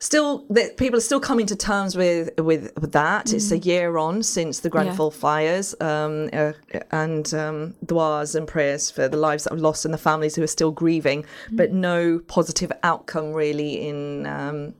Still, 0.00 0.44
the, 0.48 0.72
people 0.76 0.98
are 0.98 1.02
still 1.02 1.18
coming 1.18 1.46
to 1.46 1.56
terms 1.56 1.96
with 1.96 2.30
with, 2.38 2.72
with 2.80 2.92
that. 2.92 3.32
It's 3.32 3.50
a 3.50 3.58
year 3.58 3.98
on 3.98 4.22
since 4.22 4.60
the 4.60 4.70
Grenfell 4.70 5.10
fires, 5.10 5.74
um, 5.80 6.30
uh, 6.32 6.52
and 6.92 7.34
um, 7.34 7.74
duas 7.84 8.36
and 8.36 8.46
prayers 8.46 8.92
for 8.92 9.08
the 9.08 9.16
lives 9.16 9.44
that 9.44 9.54
are 9.54 9.58
lost 9.58 9.84
and 9.84 9.92
the 9.92 9.98
families 9.98 10.36
who 10.36 10.42
are 10.42 10.48
still 10.48 10.70
grieving, 10.70 11.24
but 11.50 11.72
no 11.72 12.20
positive 12.20 12.70
outcome 12.84 13.32
really 13.32 13.88
in 13.88 14.26
um, 14.26 14.74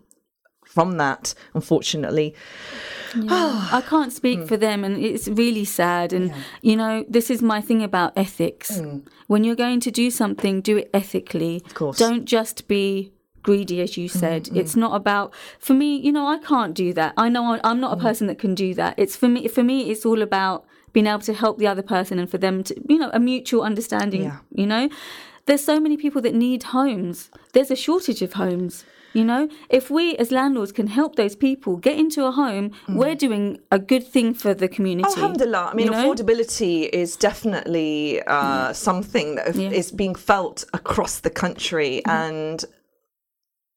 from 0.64 0.98
that, 0.98 1.34
unfortunately. 1.54 2.34
I 3.14 3.82
can't 3.88 4.12
speak 4.12 4.46
for 4.46 4.56
them, 4.56 4.84
and 4.84 5.02
it's 5.02 5.26
really 5.26 5.64
sad. 5.64 6.12
And 6.12 6.32
you 6.62 6.76
know, 6.76 7.04
this 7.08 7.28
is 7.28 7.42
my 7.42 7.60
thing 7.60 7.82
about 7.82 8.12
ethics. 8.16 8.80
When 9.26 9.42
you're 9.42 9.56
going 9.56 9.80
to 9.80 9.90
do 9.90 10.12
something, 10.12 10.60
do 10.60 10.76
it 10.76 10.90
ethically. 10.94 11.62
Of 11.66 11.74
course. 11.74 11.98
Don't 11.98 12.24
just 12.24 12.68
be 12.68 13.12
greedy, 13.42 13.80
as 13.80 13.96
you 13.96 14.08
said. 14.08 14.44
Mm-hmm. 14.44 14.58
It's 14.58 14.76
not 14.76 14.94
about. 14.94 15.32
For 15.58 15.74
me, 15.74 15.96
you 15.96 16.12
know, 16.12 16.26
I 16.26 16.38
can't 16.38 16.74
do 16.74 16.92
that. 16.94 17.14
I 17.16 17.28
know 17.28 17.54
I- 17.54 17.60
I'm 17.64 17.80
not 17.80 17.92
a 17.92 17.96
mm-hmm. 17.96 18.06
person 18.06 18.26
that 18.28 18.38
can 18.38 18.54
do 18.54 18.74
that. 18.74 18.94
It's 18.96 19.16
for 19.16 19.28
me. 19.28 19.48
For 19.48 19.62
me, 19.62 19.90
it's 19.90 20.04
all 20.04 20.22
about 20.22 20.64
being 20.92 21.06
able 21.06 21.20
to 21.20 21.34
help 21.34 21.58
the 21.58 21.66
other 21.66 21.82
person 21.82 22.18
and 22.18 22.30
for 22.30 22.38
them 22.38 22.62
to, 22.64 22.74
you 22.88 22.98
know, 22.98 23.10
a 23.12 23.20
mutual 23.20 23.62
understanding. 23.62 24.24
Yeah. 24.24 24.38
You 24.52 24.66
know, 24.66 24.88
there's 25.46 25.64
so 25.64 25.80
many 25.80 25.96
people 25.96 26.22
that 26.22 26.34
need 26.34 26.62
homes. 26.64 27.30
There's 27.52 27.70
a 27.70 27.76
shortage 27.76 28.22
of 28.22 28.34
homes. 28.34 28.84
You 29.14 29.24
know, 29.24 29.48
if 29.70 29.90
we 29.90 30.16
as 30.16 30.30
landlords 30.30 30.70
can 30.70 30.86
help 30.86 31.16
those 31.16 31.34
people 31.34 31.76
get 31.76 31.98
into 31.98 32.26
a 32.26 32.30
home, 32.30 32.70
mm-hmm. 32.70 32.96
we're 32.96 33.14
doing 33.14 33.58
a 33.72 33.78
good 33.78 34.06
thing 34.06 34.34
for 34.34 34.52
the 34.52 34.68
community. 34.68 35.08
Alhamdulillah. 35.08 35.70
I 35.72 35.74
mean, 35.74 35.86
you 35.86 35.92
know? 35.92 36.14
affordability 36.14 36.88
is 36.90 37.16
definitely 37.16 38.22
uh, 38.26 38.68
mm. 38.68 38.74
something 38.74 39.36
that 39.36 39.56
Yeah. 39.56 39.70
is 39.70 39.90
being 39.90 40.14
felt 40.14 40.64
across 40.74 41.20
the 41.20 41.30
country, 41.30 42.04
and 42.04 42.64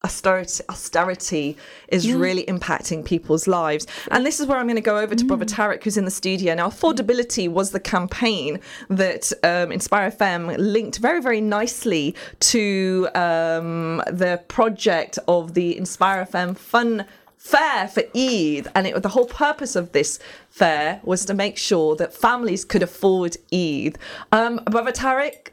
austerity, 0.04 0.64
austerity 0.68 1.56
is 1.88 2.12
really 2.12 2.44
impacting 2.44 3.04
people's 3.04 3.46
lives. 3.46 3.86
And 4.10 4.26
this 4.26 4.40
is 4.40 4.46
where 4.46 4.58
I'm 4.58 4.66
going 4.66 4.76
to 4.76 4.82
go 4.82 4.98
over 4.98 5.14
to 5.14 5.24
Brother 5.24 5.44
Tarek, 5.44 5.84
who's 5.84 5.96
in 5.96 6.04
the 6.04 6.10
studio 6.10 6.54
now. 6.54 6.68
Affordability 6.68 7.48
was 7.48 7.70
the 7.70 7.80
campaign 7.80 8.60
that 8.88 9.32
um, 9.42 9.70
Inspire 9.70 10.10
FM 10.10 10.56
linked 10.58 10.98
very, 10.98 11.20
very 11.20 11.40
nicely 11.40 12.14
to 12.40 13.08
um, 13.14 14.02
the 14.10 14.42
project 14.48 15.18
of 15.28 15.54
the 15.54 15.76
Inspire 15.76 16.24
FM 16.24 16.56
Fun 16.56 17.06
fair 17.42 17.88
for 17.88 18.04
Eid, 18.14 18.68
and 18.76 18.86
it, 18.86 19.02
the 19.02 19.08
whole 19.08 19.26
purpose 19.26 19.74
of 19.74 19.90
this 19.90 20.20
fair 20.48 21.00
was 21.02 21.24
to 21.24 21.34
make 21.34 21.58
sure 21.58 21.96
that 21.96 22.14
families 22.14 22.64
could 22.64 22.84
afford 22.84 23.36
Eid. 23.52 23.98
Um, 24.30 24.60
Brother 24.70 24.92
Tarek. 24.92 25.48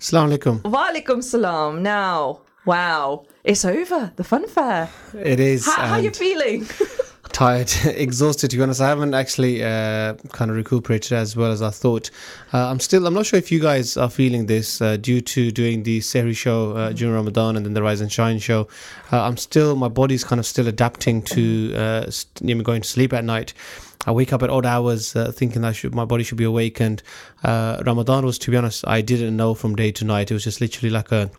Assalamu 0.00 0.38
alaikum. 0.38 0.64
wa 0.64 0.90
alaikum 0.90 1.22
salam. 1.22 1.82
Now, 1.82 2.40
wow, 2.64 3.26
it's 3.42 3.64
over, 3.64 4.12
the 4.16 4.24
fun 4.24 4.48
fair. 4.48 4.90
It 5.14 5.40
is. 5.40 5.66
How, 5.66 5.86
how 5.86 5.92
are 5.94 6.00
you 6.00 6.10
feeling? 6.10 6.66
tired, 7.34 7.70
exhausted. 7.84 8.50
To 8.50 8.56
be 8.56 8.62
honest, 8.62 8.80
I 8.80 8.88
haven't 8.88 9.12
actually 9.12 9.62
uh, 9.62 10.14
kind 10.32 10.50
of 10.50 10.56
recuperated 10.56 11.12
as 11.12 11.36
well 11.36 11.50
as 11.50 11.60
I 11.60 11.70
thought. 11.70 12.10
Uh, 12.52 12.70
I'm 12.70 12.80
still. 12.80 13.06
I'm 13.06 13.12
not 13.12 13.26
sure 13.26 13.38
if 13.38 13.52
you 13.52 13.60
guys 13.60 13.96
are 13.96 14.08
feeling 14.08 14.46
this 14.46 14.80
uh, 14.80 14.96
due 14.96 15.20
to 15.20 15.50
doing 15.50 15.82
the 15.82 16.00
Sehri 16.00 16.34
show 16.34 16.72
uh, 16.72 16.92
during 16.92 17.14
Ramadan 17.14 17.56
and 17.56 17.66
then 17.66 17.74
the 17.74 17.82
Rise 17.82 18.00
and 18.00 18.10
Shine 18.10 18.38
show. 18.38 18.68
Uh, 19.12 19.22
I'm 19.22 19.36
still. 19.36 19.76
My 19.76 19.88
body's 19.88 20.24
kind 20.24 20.38
of 20.38 20.46
still 20.46 20.68
adapting 20.68 21.22
to 21.22 21.74
uh, 21.74 22.10
st- 22.10 22.64
going 22.64 22.82
to 22.82 22.88
sleep 22.88 23.12
at 23.12 23.24
night. 23.24 23.52
I 24.06 24.12
wake 24.12 24.32
up 24.34 24.42
at 24.42 24.50
odd 24.50 24.66
hours, 24.66 25.16
uh, 25.16 25.32
thinking 25.32 25.62
that 25.62 25.74
should, 25.76 25.94
my 25.94 26.04
body 26.04 26.24
should 26.24 26.36
be 26.36 26.44
awake. 26.44 26.78
And 26.78 27.02
uh, 27.42 27.82
Ramadan 27.86 28.26
was, 28.26 28.38
to 28.40 28.50
be 28.50 28.56
honest, 28.58 28.86
I 28.86 29.00
didn't 29.00 29.34
know 29.34 29.54
from 29.54 29.74
day 29.76 29.92
to 29.92 30.04
night. 30.04 30.30
It 30.30 30.34
was 30.34 30.44
just 30.44 30.60
literally 30.60 30.90
like 30.90 31.10
a 31.10 31.30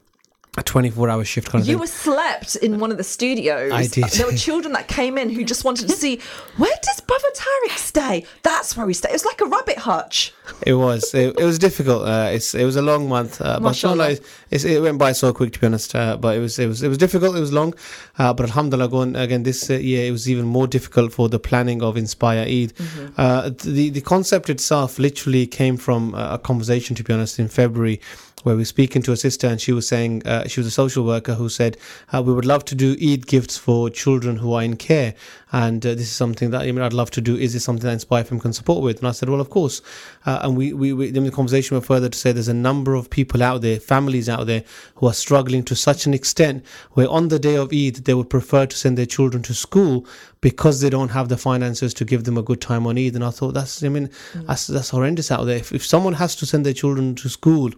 a 0.57 0.63
24 0.63 1.09
hour 1.09 1.23
shift 1.25 1.49
kind 1.49 1.61
of 1.61 1.67
You 1.67 1.73
thing. 1.75 1.79
were 1.81 1.87
slept 1.87 2.55
in 2.57 2.79
one 2.79 2.89
of 2.91 2.97
the 2.97 3.03
studios. 3.03 3.71
I 3.71 3.87
did. 3.87 4.05
There 4.05 4.25
were 4.25 4.33
children 4.37 4.73
that 4.73 4.87
came 4.87 5.17
in 5.17 5.29
who 5.29 5.43
just 5.43 5.63
wanted 5.65 5.89
to 5.89 5.93
see 5.95 6.21
where 6.57 6.73
does 6.81 7.01
Brother 7.01 7.27
Tariq 7.35 7.77
stay? 7.77 8.25
That's 8.43 8.77
where 8.77 8.87
he 8.87 8.93
stayed. 8.93 9.09
It 9.09 9.13
was 9.13 9.25
like 9.25 9.41
a 9.41 9.45
rabbit 9.45 9.79
hutch. 9.79 10.33
It 10.65 10.73
was. 10.75 11.13
It, 11.13 11.37
it 11.37 11.43
was 11.43 11.59
difficult. 11.59 12.03
Uh, 12.07 12.29
it's, 12.31 12.55
it 12.55 12.63
was 12.63 12.77
a 12.77 12.81
long 12.81 13.09
month. 13.09 13.41
Uh, 13.41 13.59
but 13.59 13.83
like 13.97 14.23
it's, 14.49 14.63
it 14.63 14.81
went 14.81 14.97
by 14.97 15.11
so 15.11 15.33
quick, 15.33 15.51
to 15.53 15.59
be 15.59 15.67
honest. 15.67 15.93
Uh, 15.93 16.15
but 16.15 16.37
it 16.37 16.39
was 16.39 16.57
it 16.57 16.67
was 16.67 16.81
it 16.83 16.87
was 16.87 16.97
difficult. 16.97 17.35
It 17.35 17.41
was 17.41 17.51
long. 17.51 17.73
Uh, 18.17 18.33
but 18.33 18.45
Alhamdulillah, 18.45 18.89
going 18.89 19.15
again 19.15 19.43
this 19.43 19.69
uh, 19.69 19.73
year, 19.73 20.07
it 20.07 20.11
was 20.11 20.29
even 20.29 20.45
more 20.45 20.67
difficult 20.67 21.11
for 21.11 21.27
the 21.27 21.39
planning 21.39 21.81
of 21.83 21.97
Inspire 21.97 22.45
Eid. 22.47 22.71
Uh, 23.17 23.49
the 23.63 23.89
the 23.89 24.01
concept 24.01 24.49
itself 24.49 24.99
literally 24.99 25.45
came 25.47 25.75
from 25.75 26.13
a 26.15 26.37
conversation, 26.39 26.95
to 26.95 27.03
be 27.03 27.11
honest, 27.11 27.39
in 27.39 27.49
February. 27.49 27.99
Where 28.43 28.53
we 28.53 28.61
were 28.61 28.65
speaking 28.65 29.01
to 29.01 29.11
a 29.11 29.17
sister, 29.17 29.47
and 29.47 29.59
she 29.59 29.71
was 29.71 29.87
saying 29.87 30.21
uh, 30.27 30.44
she 30.49 30.59
was 30.59 30.67
a 30.67 30.71
social 30.71 31.05
worker 31.05 31.33
who 31.33 31.49
said 31.49 31.77
uh, 32.13 32.21
we 32.21 32.33
would 32.33 32.45
love 32.45 32.65
to 32.65 32.75
do 32.75 32.95
Eid 33.01 33.27
gifts 33.27 33.57
for 33.57 33.89
children 33.89 34.37
who 34.37 34.53
are 34.53 34.63
in 34.63 34.75
care, 34.75 35.13
and 35.51 35.85
uh, 35.85 35.89
this 35.89 36.01
is 36.01 36.11
something 36.11 36.49
that 36.51 36.61
I 36.61 36.71
mean 36.71 36.81
I'd 36.81 36.93
love 36.93 37.11
to 37.11 37.21
do. 37.21 37.37
Is 37.37 37.53
this 37.53 37.63
something 37.63 37.85
that 37.85 37.93
Inspire 37.93 38.23
FM 38.23 38.41
can 38.41 38.53
support 38.53 38.83
with? 38.83 38.97
And 38.99 39.07
I 39.07 39.11
said, 39.11 39.29
well, 39.29 39.39
of 39.39 39.49
course. 39.49 39.81
Uh, 40.25 40.39
and 40.41 40.57
we, 40.57 40.73
we, 40.73 41.11
the 41.11 41.31
conversation 41.31 41.75
went 41.75 41.85
further 41.85 42.09
to 42.09 42.17
say 42.17 42.31
there's 42.31 42.47
a 42.47 42.53
number 42.53 42.95
of 42.95 43.09
people 43.09 43.41
out 43.41 43.61
there, 43.61 43.79
families 43.79 44.27
out 44.27 44.47
there, 44.47 44.63
who 44.95 45.07
are 45.07 45.13
struggling 45.13 45.63
to 45.63 45.75
such 45.75 46.05
an 46.05 46.13
extent 46.13 46.65
where 46.91 47.07
on 47.09 47.29
the 47.29 47.39
day 47.39 47.55
of 47.55 47.71
Eid 47.71 48.05
they 48.05 48.13
would 48.13 48.29
prefer 48.29 48.65
to 48.65 48.75
send 48.75 48.97
their 48.97 49.05
children 49.05 49.43
to 49.43 49.53
school 49.53 50.05
because 50.41 50.81
they 50.81 50.89
don't 50.89 51.09
have 51.09 51.29
the 51.29 51.37
finances 51.37 51.93
to 51.93 52.05
give 52.05 52.23
them 52.23 52.37
a 52.37 52.43
good 52.43 52.59
time 52.61 52.85
on 52.85 52.97
Eid. 52.97 53.15
And 53.15 53.23
I 53.23 53.29
thought 53.29 53.53
that's 53.53 53.83
I 53.83 53.89
mean 53.89 54.09
that's 54.33 54.67
that's 54.67 54.89
horrendous 54.89 55.31
out 55.31 55.45
there. 55.45 55.57
If, 55.57 55.71
if 55.71 55.85
someone 55.85 56.13
has 56.13 56.35
to 56.37 56.45
send 56.45 56.65
their 56.65 56.73
children 56.73 57.15
to 57.15 57.29
school 57.29 57.71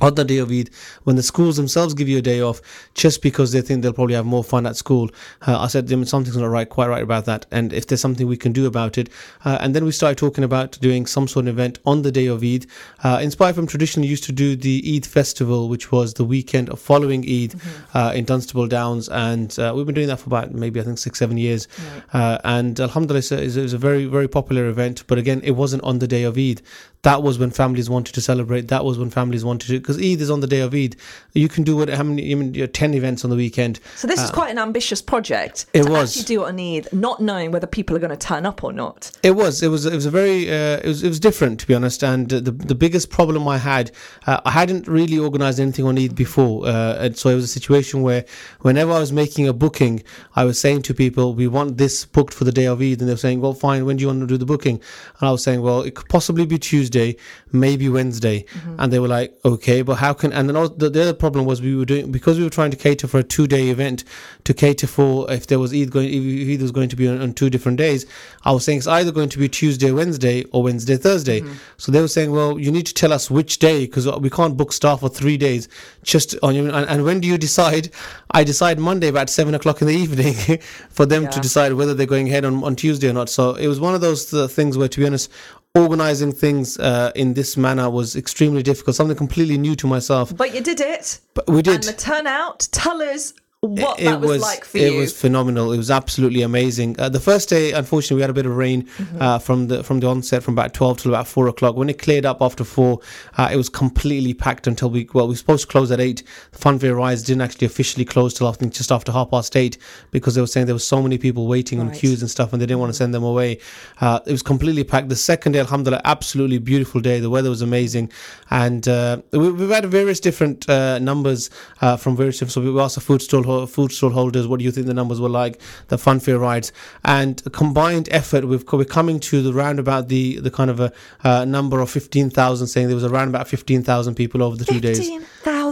on 0.00 0.14
the 0.14 0.24
day 0.24 0.38
of 0.38 0.50
Eid, 0.50 0.70
when 1.04 1.16
the 1.16 1.22
schools 1.22 1.56
themselves 1.56 1.94
give 1.94 2.08
you 2.08 2.18
a 2.18 2.22
day 2.22 2.40
off, 2.40 2.60
just 2.94 3.22
because 3.22 3.52
they 3.52 3.60
think 3.60 3.82
they'll 3.82 3.92
probably 3.92 4.14
have 4.14 4.26
more 4.26 4.44
fun 4.44 4.66
at 4.66 4.76
school, 4.76 5.10
uh, 5.46 5.58
I 5.60 5.66
said 5.68 5.88
"Then 5.88 6.04
something's 6.06 6.36
not 6.36 6.46
right, 6.46 6.68
quite 6.68 6.88
right 6.88 7.02
about 7.02 7.24
that. 7.26 7.46
And 7.50 7.72
if 7.72 7.86
there's 7.86 8.00
something 8.00 8.26
we 8.26 8.36
can 8.36 8.52
do 8.52 8.66
about 8.66 8.98
it, 8.98 9.08
uh, 9.44 9.58
and 9.60 9.74
then 9.74 9.84
we 9.84 9.92
started 9.92 10.18
talking 10.18 10.44
about 10.44 10.78
doing 10.80 11.06
some 11.06 11.28
sort 11.28 11.46
of 11.46 11.54
event 11.54 11.78
on 11.86 12.02
the 12.02 12.12
day 12.12 12.26
of 12.26 12.42
Eid. 12.42 12.66
Uh, 13.02 13.18
Inspire 13.22 13.52
FM 13.52 13.68
traditionally 13.68 14.08
used 14.08 14.24
to 14.24 14.32
do 14.32 14.56
the 14.56 14.82
Eid 14.94 15.06
festival, 15.06 15.68
which 15.68 15.90
was 15.92 16.14
the 16.14 16.24
weekend 16.24 16.68
of 16.70 16.80
following 16.80 17.24
Eid 17.28 17.54
uh, 17.94 18.12
in 18.14 18.24
Dunstable 18.24 18.66
Downs, 18.66 19.08
and 19.08 19.58
uh, 19.58 19.72
we've 19.74 19.86
been 19.86 19.94
doing 19.94 20.08
that 20.08 20.18
for 20.20 20.26
about 20.28 20.52
maybe 20.52 20.80
I 20.80 20.84
think 20.84 20.98
six, 20.98 21.18
seven 21.18 21.36
years. 21.38 21.68
Uh, 22.12 22.38
and 22.44 22.78
Alhamdulillah, 22.80 23.22
a, 23.30 23.42
it's 23.44 23.56
a- 23.56 23.68
a 23.68 23.78
very, 23.78 24.06
very 24.06 24.28
popular 24.28 24.66
event. 24.68 25.04
But 25.06 25.18
again, 25.18 25.40
it 25.44 25.52
wasn't 25.52 25.82
on 25.84 25.98
the 25.98 26.08
day 26.08 26.22
of 26.24 26.36
Eid. 26.38 26.62
That 27.02 27.22
was 27.22 27.38
when 27.38 27.50
families 27.50 27.88
wanted 27.88 28.14
to 28.14 28.20
celebrate. 28.20 28.68
That 28.68 28.84
was 28.84 28.98
when 28.98 29.10
families 29.10 29.44
wanted 29.44 29.68
to, 29.68 29.78
because 29.88 30.04
Eid 30.04 30.20
is 30.20 30.30
on 30.30 30.40
the 30.40 30.46
day 30.46 30.60
of 30.60 30.74
Eid. 30.74 30.96
You 31.32 31.48
can 31.48 31.64
do 31.64 31.76
what, 31.76 31.88
how 31.88 32.02
many, 32.02 32.22
even 32.24 32.52
you 32.52 32.60
know, 32.60 32.66
10 32.66 32.92
events 32.92 33.24
on 33.24 33.30
the 33.30 33.36
weekend. 33.36 33.80
So 33.96 34.06
this 34.06 34.20
is 34.20 34.30
quite 34.30 34.50
an 34.50 34.58
ambitious 34.58 35.00
project. 35.00 35.64
Uh, 35.68 35.78
it 35.78 35.84
to 35.84 35.90
was. 35.90 36.10
actually 36.10 36.26
do 36.26 36.44
it 36.44 36.48
on 36.48 36.60
Eid, 36.60 36.92
not 36.92 37.22
knowing 37.22 37.52
whether 37.52 37.66
people 37.66 37.96
are 37.96 37.98
going 37.98 38.10
to 38.10 38.16
turn 38.16 38.44
up 38.44 38.62
or 38.62 38.70
not. 38.70 39.10
It 39.22 39.30
was. 39.30 39.62
It 39.62 39.68
was. 39.68 39.86
It 39.86 39.94
was 39.94 40.04
a 40.04 40.10
very. 40.10 40.50
Uh, 40.50 40.76
it 40.76 40.86
was. 40.86 41.02
It 41.02 41.08
was 41.08 41.18
different, 41.18 41.60
to 41.60 41.66
be 41.66 41.74
honest. 41.74 42.02
And 42.02 42.30
uh, 42.32 42.40
the 42.40 42.50
the 42.50 42.74
biggest 42.74 43.08
problem 43.08 43.48
I 43.48 43.56
had, 43.56 43.90
uh, 44.26 44.40
I 44.44 44.50
hadn't 44.50 44.86
really 44.86 45.18
organised 45.18 45.58
anything 45.58 45.86
on 45.86 45.96
Eid 45.96 46.14
before, 46.14 46.66
uh, 46.66 46.96
and 46.98 47.16
so 47.16 47.30
it 47.30 47.34
was 47.34 47.44
a 47.44 47.48
situation 47.48 48.02
where, 48.02 48.26
whenever 48.60 48.92
I 48.92 48.98
was 48.98 49.12
making 49.12 49.48
a 49.48 49.54
booking, 49.54 50.02
I 50.36 50.44
was 50.44 50.60
saying 50.60 50.82
to 50.82 50.94
people, 50.94 51.32
"We 51.32 51.48
want 51.48 51.78
this 51.78 52.04
booked 52.04 52.34
for 52.34 52.44
the 52.44 52.52
day 52.52 52.66
of 52.66 52.82
Eid," 52.82 53.00
and 53.00 53.08
they 53.08 53.14
were 53.14 53.16
saying, 53.16 53.40
"Well, 53.40 53.54
fine. 53.54 53.86
When 53.86 53.96
do 53.96 54.02
you 54.02 54.08
want 54.08 54.20
to 54.20 54.26
do 54.26 54.36
the 54.36 54.46
booking?" 54.46 54.80
And 55.20 55.28
I 55.28 55.30
was 55.30 55.42
saying, 55.42 55.62
"Well, 55.62 55.80
it 55.80 55.94
could 55.94 56.08
possibly 56.10 56.44
be 56.44 56.58
Tuesday, 56.58 57.16
maybe 57.52 57.88
Wednesday," 57.88 58.44
and 58.78 58.92
they 58.92 58.98
were 58.98 59.08
like, 59.08 59.38
"Okay, 59.44 59.77
but 59.82 59.96
how 59.96 60.12
can?" 60.12 60.32
And 60.32 60.48
then 60.48 60.56
also, 60.56 60.74
the, 60.74 60.90
the 60.90 61.02
other 61.02 61.14
problem 61.14 61.44
was 61.44 61.60
we 61.60 61.76
were 61.76 61.84
doing 61.84 62.12
because 62.12 62.38
we 62.38 62.44
were 62.44 62.50
trying 62.50 62.70
to 62.70 62.76
cater 62.76 63.06
for 63.06 63.18
a 63.18 63.22
two 63.22 63.46
day 63.46 63.68
event, 63.68 64.04
to 64.44 64.54
cater 64.54 64.86
for 64.86 65.30
if 65.30 65.46
there 65.46 65.58
was 65.58 65.74
either 65.74 65.90
going, 65.90 66.08
if 66.08 66.48
Eid 66.48 66.62
was 66.62 66.72
going 66.72 66.88
to 66.88 66.96
be 66.96 67.08
on, 67.08 67.20
on 67.20 67.32
two 67.32 67.50
different 67.50 67.78
days. 67.78 68.06
I 68.44 68.52
was 68.52 68.64
saying 68.64 68.78
it's 68.78 68.86
either 68.86 69.12
going 69.12 69.28
to 69.30 69.38
be 69.38 69.48
Tuesday, 69.48 69.90
Wednesday, 69.90 70.44
or 70.52 70.62
Wednesday, 70.62 70.96
Thursday. 70.96 71.42
So 71.76 71.92
they 71.92 72.00
were 72.00 72.08
saying, 72.08 72.30
well, 72.30 72.58
you 72.58 72.70
need 72.70 72.86
to 72.86 72.94
tell 72.94 73.12
us 73.12 73.30
which 73.30 73.58
day 73.58 73.86
because 73.86 74.06
we 74.18 74.30
can't 74.30 74.56
book 74.56 74.72
staff 74.72 75.00
for 75.00 75.08
three 75.08 75.36
days. 75.36 75.68
Just 76.02 76.34
on 76.42 76.54
your 76.54 76.68
and, 76.68 76.88
and 76.88 77.04
when 77.04 77.20
do 77.20 77.28
you 77.28 77.38
decide? 77.38 77.90
I 78.30 78.44
decide 78.44 78.78
Monday 78.78 79.08
about 79.08 79.30
seven 79.30 79.54
o'clock 79.54 79.80
in 79.80 79.88
the 79.88 79.94
evening 79.94 80.34
for 80.90 81.06
them 81.06 81.28
to 81.28 81.40
decide 81.40 81.72
whether 81.74 81.94
they're 81.94 82.06
going 82.06 82.28
ahead 82.28 82.44
on, 82.44 82.62
on 82.64 82.76
Tuesday 82.76 83.08
or 83.08 83.12
not. 83.12 83.28
So 83.28 83.54
it 83.54 83.68
was 83.68 83.80
one 83.80 83.94
of 83.94 84.00
those 84.00 84.32
uh, 84.32 84.48
things 84.48 84.76
where, 84.76 84.88
to 84.88 85.00
be 85.00 85.06
honest, 85.06 85.30
organizing 85.74 86.32
things 86.32 86.78
uh, 86.78 87.12
in 87.14 87.34
this 87.34 87.56
manner 87.56 87.88
was 87.90 88.16
extremely 88.16 88.62
difficult. 88.62 88.96
Something 88.96 89.16
completely 89.16 89.58
new 89.58 89.74
to 89.76 89.86
myself. 89.86 90.36
But 90.36 90.54
you 90.54 90.60
did 90.60 90.80
it. 90.80 91.20
But 91.34 91.48
we 91.48 91.62
did. 91.62 91.74
And 91.74 91.84
the 91.84 91.92
turnout, 91.92 92.68
tell 92.72 93.02
us 93.02 93.32
what 93.60 93.98
it 94.00 94.04
that 94.04 94.20
was, 94.20 94.40
like 94.40 94.64
for 94.64 94.78
it 94.78 94.92
you. 94.92 94.98
was 95.00 95.18
phenomenal. 95.20 95.72
It 95.72 95.78
was 95.78 95.90
absolutely 95.90 96.42
amazing. 96.42 96.94
Uh, 96.98 97.08
the 97.08 97.18
first 97.18 97.48
day, 97.48 97.72
unfortunately, 97.72 98.16
we 98.16 98.20
had 98.22 98.30
a 98.30 98.34
bit 98.34 98.46
of 98.46 98.56
rain 98.56 98.84
Mm-hmm. 98.98 99.22
uh, 99.22 99.38
from 99.38 99.66
the 99.68 99.82
from 99.82 100.00
the 100.00 100.06
onset, 100.06 100.42
from 100.42 100.54
about 100.54 100.74
twelve 100.74 100.98
till 100.98 101.12
about 101.12 101.26
four 101.26 101.48
o'clock. 101.48 101.74
When 101.76 101.88
it 101.88 101.98
cleared 101.98 102.24
up 102.24 102.40
after 102.40 102.62
four, 102.64 103.00
uh, 103.36 103.48
it 103.52 103.56
was 103.56 103.68
completely 103.68 104.32
packed 104.34 104.66
until 104.66 104.90
we 104.90 105.08
well, 105.12 105.26
we 105.26 105.32
were 105.32 105.36
supposed 105.36 105.62
to 105.66 105.72
close 105.72 105.90
at 105.90 106.00
eight. 106.00 106.22
The 106.52 106.58
Funfair 106.58 106.96
Rise 106.96 107.22
didn't 107.22 107.42
actually 107.42 107.66
officially 107.66 108.04
close 108.04 108.34
till 108.34 108.46
I 108.46 108.52
think 108.52 108.72
just 108.74 108.92
after 108.92 109.10
half 109.12 109.30
past 109.30 109.56
eight 109.56 109.78
because 110.10 110.34
they 110.36 110.40
were 110.40 110.46
saying 110.46 110.66
there 110.66 110.74
were 110.74 110.78
so 110.80 111.02
many 111.02 111.18
people 111.18 111.46
waiting 111.48 111.80
on 111.80 111.90
queues 111.90 112.22
and 112.22 112.30
stuff, 112.30 112.52
and 112.52 112.62
they 112.62 112.66
didn't 112.66 112.80
want 112.80 112.90
to 112.90 112.96
send 112.96 113.12
them 113.12 113.24
away. 113.24 113.58
Uh, 114.00 114.20
it 114.26 114.32
was 114.32 114.42
completely 114.42 114.84
packed. 114.84 115.08
The 115.08 115.16
second 115.16 115.52
day, 115.52 115.60
Alhamdulillah, 115.60 116.02
absolutely 116.04 116.58
beautiful 116.58 117.00
day. 117.00 117.18
The 117.20 117.30
weather 117.30 117.50
was 117.50 117.62
amazing, 117.62 118.12
and 118.50 118.86
uh, 118.86 119.20
we, 119.32 119.50
we've 119.50 119.70
had 119.70 119.84
various 119.86 120.20
different 120.20 120.68
uh, 120.68 120.98
numbers 121.00 121.50
uh, 121.80 121.96
from 121.96 122.16
various 122.16 122.38
different. 122.38 122.52
So 122.52 122.72
we 122.72 122.80
asked 122.80 122.94
the 122.94 123.00
food 123.00 123.22
stall 123.22 123.42
food 123.66 123.92
stall 123.92 124.10
holders, 124.10 124.46
what 124.46 124.58
do 124.58 124.64
you 124.64 124.72
think 124.72 124.86
the 124.86 124.94
numbers 124.94 125.20
were 125.20 125.28
like? 125.28 125.60
The 125.88 125.96
funfair 125.96 126.40
rides 126.40 126.72
and 127.04 127.42
a 127.46 127.50
combined 127.50 128.08
effort. 128.10 128.44
we've, 128.44 128.64
we're 128.72 128.84
coming 128.84 129.20
to 129.20 129.42
the 129.42 129.52
round 129.52 129.78
about 129.78 130.08
the 130.08 130.38
the 130.40 130.50
kind 130.50 130.70
of 130.70 130.80
a 130.80 130.92
uh, 131.24 131.44
number 131.44 131.80
of 131.80 131.90
fifteen 131.90 132.30
thousand, 132.30 132.66
saying 132.68 132.86
there 132.88 132.94
was 132.94 133.04
around 133.04 133.28
about 133.28 133.48
fifteen 133.48 133.82
thousand 133.82 134.14
people 134.14 134.42
over 134.42 134.56
the 134.56 134.64
two 134.64 134.80
days. 134.80 135.08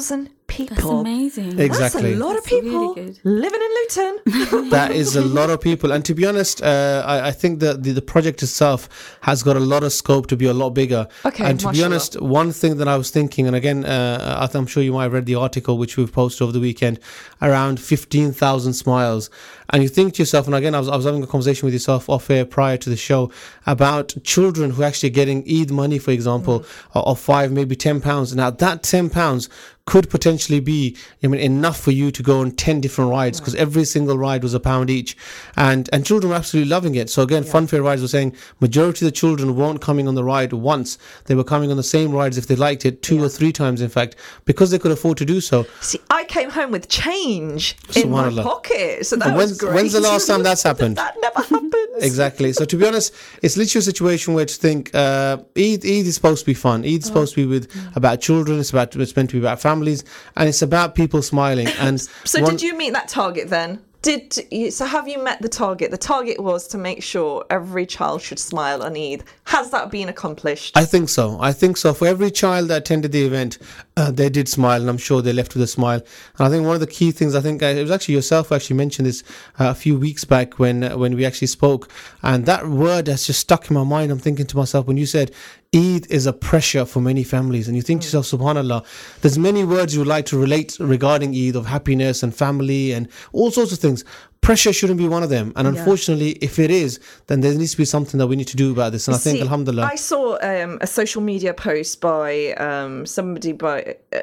15,000 0.01 0.31
people. 0.49 0.77
That's 0.77 0.87
amazing. 0.87 1.59
Exactly. 1.59 2.03
That's 2.03 2.15
a 2.15 2.25
lot 2.25 2.37
of 2.37 2.45
That's 2.45 2.53
really 2.53 2.63
people 2.71 2.95
good. 2.95 3.19
living 3.25 3.61
in 3.61 3.71
Luton. 3.79 4.71
that 4.71 4.93
is 4.93 5.17
a 5.17 5.23
lot 5.25 5.51
of 5.51 5.61
people 5.61 5.91
and 5.93 6.05
to 6.05 6.15
be 6.15 6.25
honest 6.27 6.63
uh, 6.63 7.03
I, 7.07 7.29
I 7.29 7.33
think 7.33 7.61
that 7.61 7.83
the, 7.83 7.91
the 7.93 8.03
project 8.03 8.43
itself 8.43 8.89
has 9.23 9.43
got 9.43 9.57
a 9.57 9.61
lot 9.61 9.83
of 9.83 9.93
scope 9.93 10.27
to 10.29 10.37
be 10.37 10.47
a 10.47 10.53
lot 10.55 10.71
bigger 10.71 11.09
Okay, 11.25 11.45
and 11.45 11.59
to 11.61 11.67
be 11.67 11.71
mashallah. 11.73 11.87
honest 11.87 12.21
one 12.21 12.53
thing 12.53 12.77
that 12.79 12.89
i 12.89 12.97
was 12.97 13.11
thinking 13.11 13.47
and 13.47 13.55
again 13.57 13.85
uh, 13.85 14.39
I 14.41 14.47
th- 14.47 14.55
i'm 14.57 14.67
sure 14.67 14.83
you 14.83 14.93
might 14.93 15.05
have 15.05 15.13
read 15.13 15.27
the 15.27 15.35
article 15.37 15.79
which 15.79 15.97
we've 15.97 16.13
posted 16.13 16.43
over 16.43 16.53
the 16.53 16.61
weekend 16.61 16.99
around 17.43 17.79
15000 17.81 18.73
smiles 18.75 19.31
and 19.71 19.83
you 19.83 19.89
think 19.89 20.15
to 20.15 20.23
yourself 20.23 20.47
and 20.47 20.55
again 20.55 20.75
I 20.75 20.79
was, 20.81 20.89
I 20.89 20.97
was 20.97 21.05
having 21.05 21.23
a 21.23 21.27
conversation 21.27 21.67
with 21.67 21.75
yourself 21.75 22.09
off 22.09 22.29
air 22.31 22.45
prior 22.45 22.77
to 22.79 22.91
the 22.91 22.97
show 22.97 23.31
about 23.67 24.15
children 24.25 24.71
who 24.71 24.83
are 24.83 24.87
actually 24.87 25.11
getting 25.11 25.45
eid 25.49 25.71
money 25.71 25.99
for 25.99 26.11
example 26.13 26.61
Mm. 26.61 27.03
of 27.11 27.19
five 27.21 27.53
maybe 27.53 27.77
ten 27.77 28.01
pounds 28.01 28.35
now 28.35 28.51
that 28.51 28.83
ten 28.83 29.11
pounds 29.11 29.49
could 29.87 30.11
potentially 30.11 30.59
be 30.59 30.97
I 31.23 31.29
mean 31.29 31.41
enough 31.41 31.79
for 31.81 31.93
you 31.93 32.11
to 32.11 32.23
go 32.23 32.41
on 32.41 32.51
10 32.51 32.81
different 32.81 33.09
rides 33.11 33.39
because 33.41 33.55
every 33.55 33.85
single 33.85 34.19
ride 34.19 34.43
was 34.43 34.53
a 34.53 34.59
pound 34.61 34.91
each. 34.91 35.17
And 35.57 35.89
and 35.93 36.05
children 36.05 36.31
were 36.31 36.37
absolutely 36.37 36.69
loving 36.69 36.97
it. 36.97 37.09
So 37.09 37.23
again 37.23 37.45
funfair 37.45 37.85
rides 37.85 38.03
were 38.03 38.09
saying 38.09 38.35
majority 38.61 39.07
of 39.07 39.13
the 39.13 39.17
children 39.17 39.55
weren't 39.55 39.81
coming 39.81 40.09
on 40.09 40.17
the 40.17 40.25
ride 40.25 40.53
once. 40.53 40.99
They 41.27 41.37
were 41.37 41.45
coming 41.45 41.71
on 41.71 41.77
the 41.77 41.85
same 41.85 42.11
rides 42.11 42.37
if 42.37 42.49
they 42.49 42.57
liked 42.57 42.85
it 42.85 43.03
two 43.03 43.23
or 43.23 43.29
three 43.29 43.53
times 43.53 43.81
in 43.81 43.89
fact 43.89 44.17
because 44.45 44.73
they 44.73 44.79
could 44.81 44.91
afford 44.91 45.19
to 45.19 45.25
do 45.25 45.41
so. 45.41 45.65
See, 45.81 46.01
I 46.11 46.25
came 46.25 46.51
home 46.51 46.73
with 46.73 46.89
change 46.89 47.77
in 47.95 48.11
my 48.11 48.29
pocket. 48.43 49.07
So 49.07 49.15
that 49.17 49.29
And 49.29 49.37
was 49.37 49.51
when's- 49.51 49.59
great. 49.59 49.75
when's 49.75 49.93
the 49.93 50.01
last 50.01 50.27
time 50.27 50.43
that's 50.43 50.63
happened? 50.71 50.97
that 50.97 51.15
never 51.23 51.43
happens. 51.43 52.03
exactly. 52.03 52.53
So 52.53 52.65
to 52.65 52.77
be 52.77 52.85
honest 52.87 53.15
it's 53.41 53.57
literally 53.57 53.79
a 53.81 53.83
situation 53.83 54.35
where 54.35 54.47
to 54.47 54.55
think 54.55 54.93
uh 54.97 55.37
eid, 55.57 55.85
eid 55.85 56.07
is 56.11 56.17
supposed 56.17 56.41
to 56.41 56.47
be 56.47 56.55
fun. 56.55 56.81
Eid 56.85 57.03
is 57.03 57.05
supposed 57.07 57.35
to 57.37 57.41
be 57.43 57.47
with 57.47 57.71
about 57.95 58.21
children. 58.21 58.59
It's 58.59 58.71
about 58.71 58.97
it's 58.97 59.15
meant 59.15 59.31
to 59.31 59.35
be 59.37 59.47
about 59.47 59.61
families 59.77 60.05
and 60.37 60.49
it's 60.49 60.63
about 60.63 60.95
people 60.95 61.23
smiling 61.23 61.69
and 61.81 62.01
So 62.25 62.41
one- 62.43 62.53
did 62.53 62.63
you 62.63 62.77
meet 62.77 62.93
that 62.93 63.09
target 63.09 63.49
then? 63.51 63.81
Did 64.03 64.39
you, 64.53 64.71
so? 64.71 64.85
Have 64.87 65.09
you 65.09 65.21
met 65.21 65.43
the 65.43 65.49
target? 65.49 65.91
The 65.91 65.99
target 65.99 66.39
was 66.39 66.69
to 66.69 66.79
make 66.79 67.03
sure 67.03 67.45
every 67.51 67.87
child 67.87 68.23
should 68.23 68.39
smile 68.39 68.85
on 68.85 68.97
Eid. 68.97 69.25
Has 69.45 69.73
that 69.73 69.91
been 69.91 70.09
accomplished? 70.09 70.77
I 70.77 70.85
think 70.85 71.09
so. 71.09 71.39
I 71.41 71.53
think 71.53 71.77
so. 71.77 71.93
For 71.93 72.07
every 72.07 72.31
child 72.31 72.69
that 72.69 72.83
attended 72.83 73.11
the 73.11 73.25
event, 73.25 73.59
uh, 73.97 74.13
they 74.13 74.29
did 74.29 74.49
smile, 74.49 74.81
and 74.81 74.89
I'm 74.89 74.99
sure 74.99 75.23
they 75.23 75.33
left 75.33 75.55
with 75.55 75.63
a 75.65 75.67
smile. 75.67 76.01
And 76.39 76.47
I 76.47 76.49
think 76.51 76.65
one 76.65 76.75
of 76.75 76.81
the 76.81 76.87
key 76.87 77.11
things, 77.11 77.35
I 77.35 77.41
think 77.41 77.65
uh, 77.65 77.67
it 77.67 77.83
was 77.83 77.91
actually 77.91 78.15
yourself 78.15 78.51
who 78.51 78.55
actually 78.55 78.77
mentioned 78.77 79.07
this 79.07 79.25
uh, 79.59 79.71
a 79.71 79.75
few 79.75 79.99
weeks 79.99 80.25
back 80.25 80.61
when 80.61 80.85
uh, 80.85 80.97
when 80.97 81.17
we 81.17 81.27
actually 81.27 81.49
spoke, 81.49 81.91
and 82.23 82.47
that 82.47 82.69
word 82.69 83.09
has 83.09 83.27
just 83.27 83.41
stuck 83.41 83.69
in 83.69 83.75
my 83.75 83.83
mind. 83.83 84.13
I'm 84.13 84.21
thinking 84.21 84.47
to 84.47 84.57
myself 84.57 84.87
when 84.87 84.99
you 84.99 85.07
said 85.07 85.33
Eid 85.75 86.07
is 86.11 86.27
a 86.27 86.33
pressure 86.33 86.85
for 86.85 87.01
many 87.01 87.23
families, 87.23 87.69
and 87.69 87.77
you 87.77 87.83
think 87.83 88.03
to 88.03 88.07
yourself, 88.07 88.27
Subhanallah, 88.27 88.85
there's 89.21 89.39
many 89.39 89.65
words 89.65 89.95
you 89.95 90.01
would 90.01 90.09
like 90.09 90.27
to 90.27 90.39
relate 90.39 90.77
regarding 90.81 91.35
Eid 91.35 91.57
of 91.57 91.67
happiness 91.67 92.23
and 92.23 92.35
family 92.35 92.93
and 92.93 93.09
all 93.33 93.51
sorts 93.51 93.73
of 93.73 93.79
things. 93.79 94.05
Pressure 94.41 94.73
shouldn't 94.73 94.99
be 94.99 95.09
one 95.09 95.25
of 95.25 95.31
them, 95.31 95.53
and 95.57 95.67
unfortunately, 95.67 96.33
if 96.41 96.61
it 96.61 96.71
is, 96.71 97.01
then 97.27 97.41
there 97.41 97.53
needs 97.55 97.73
to 97.73 97.79
be 97.79 97.85
something 97.85 98.19
that 98.19 98.29
we 98.29 98.37
need 98.37 98.47
to 98.47 98.57
do 98.57 98.71
about 98.71 98.93
this. 98.93 99.09
And 99.09 99.17
I 99.17 99.19
think, 99.19 99.39
See, 99.39 99.43
Alhamdulillah, 99.43 99.83
I 99.87 99.97
saw 99.97 100.39
um, 100.41 100.79
a 100.81 100.87
social 100.87 101.21
media 101.21 101.53
post 101.53 102.01
by 102.01 102.53
um, 102.55 103.07
somebody 103.07 103.53
by. 103.53 103.97
Uh, 104.13 104.21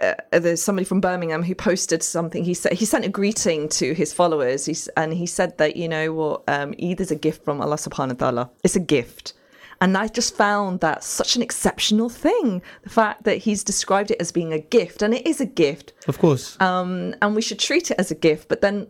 uh, 0.00 0.14
there's 0.30 0.62
somebody 0.62 0.84
from 0.84 1.00
Birmingham 1.00 1.42
who 1.42 1.56
posted 1.56 2.04
something. 2.04 2.44
He 2.44 2.54
said 2.54 2.72
he 2.74 2.84
sent 2.84 3.04
a 3.04 3.08
greeting 3.08 3.68
to 3.70 3.94
his 3.94 4.12
followers, 4.12 4.66
He's, 4.66 4.86
and 4.96 5.12
he 5.12 5.26
said 5.26 5.58
that 5.58 5.76
you 5.76 5.88
know 5.88 6.12
what, 6.12 6.44
um, 6.46 6.72
Eid 6.80 7.00
is 7.00 7.10
a 7.10 7.16
gift 7.16 7.44
from 7.44 7.60
Allah 7.60 7.76
Subhanahu 7.76 8.20
wa 8.20 8.30
Taala. 8.30 8.50
It's 8.62 8.76
a 8.76 8.80
gift, 8.80 9.32
and 9.80 9.96
I 9.96 10.08
just 10.08 10.34
found 10.34 10.80
that 10.80 11.04
such 11.04 11.36
an 11.36 11.42
exceptional 11.42 12.08
thing. 12.08 12.62
The 12.82 12.90
fact 12.90 13.24
that 13.24 13.38
he's 13.38 13.62
described 13.64 14.10
it 14.10 14.20
as 14.20 14.32
being 14.32 14.52
a 14.52 14.58
gift, 14.58 15.02
and 15.02 15.14
it 15.14 15.26
is 15.26 15.40
a 15.40 15.46
gift, 15.46 15.92
of 16.06 16.18
course. 16.18 16.60
um, 16.60 17.14
and 17.22 17.34
we 17.34 17.42
should 17.42 17.58
treat 17.58 17.90
it 17.90 17.96
as 17.98 18.10
a 18.10 18.14
gift. 18.14 18.48
But 18.48 18.60
then, 18.60 18.88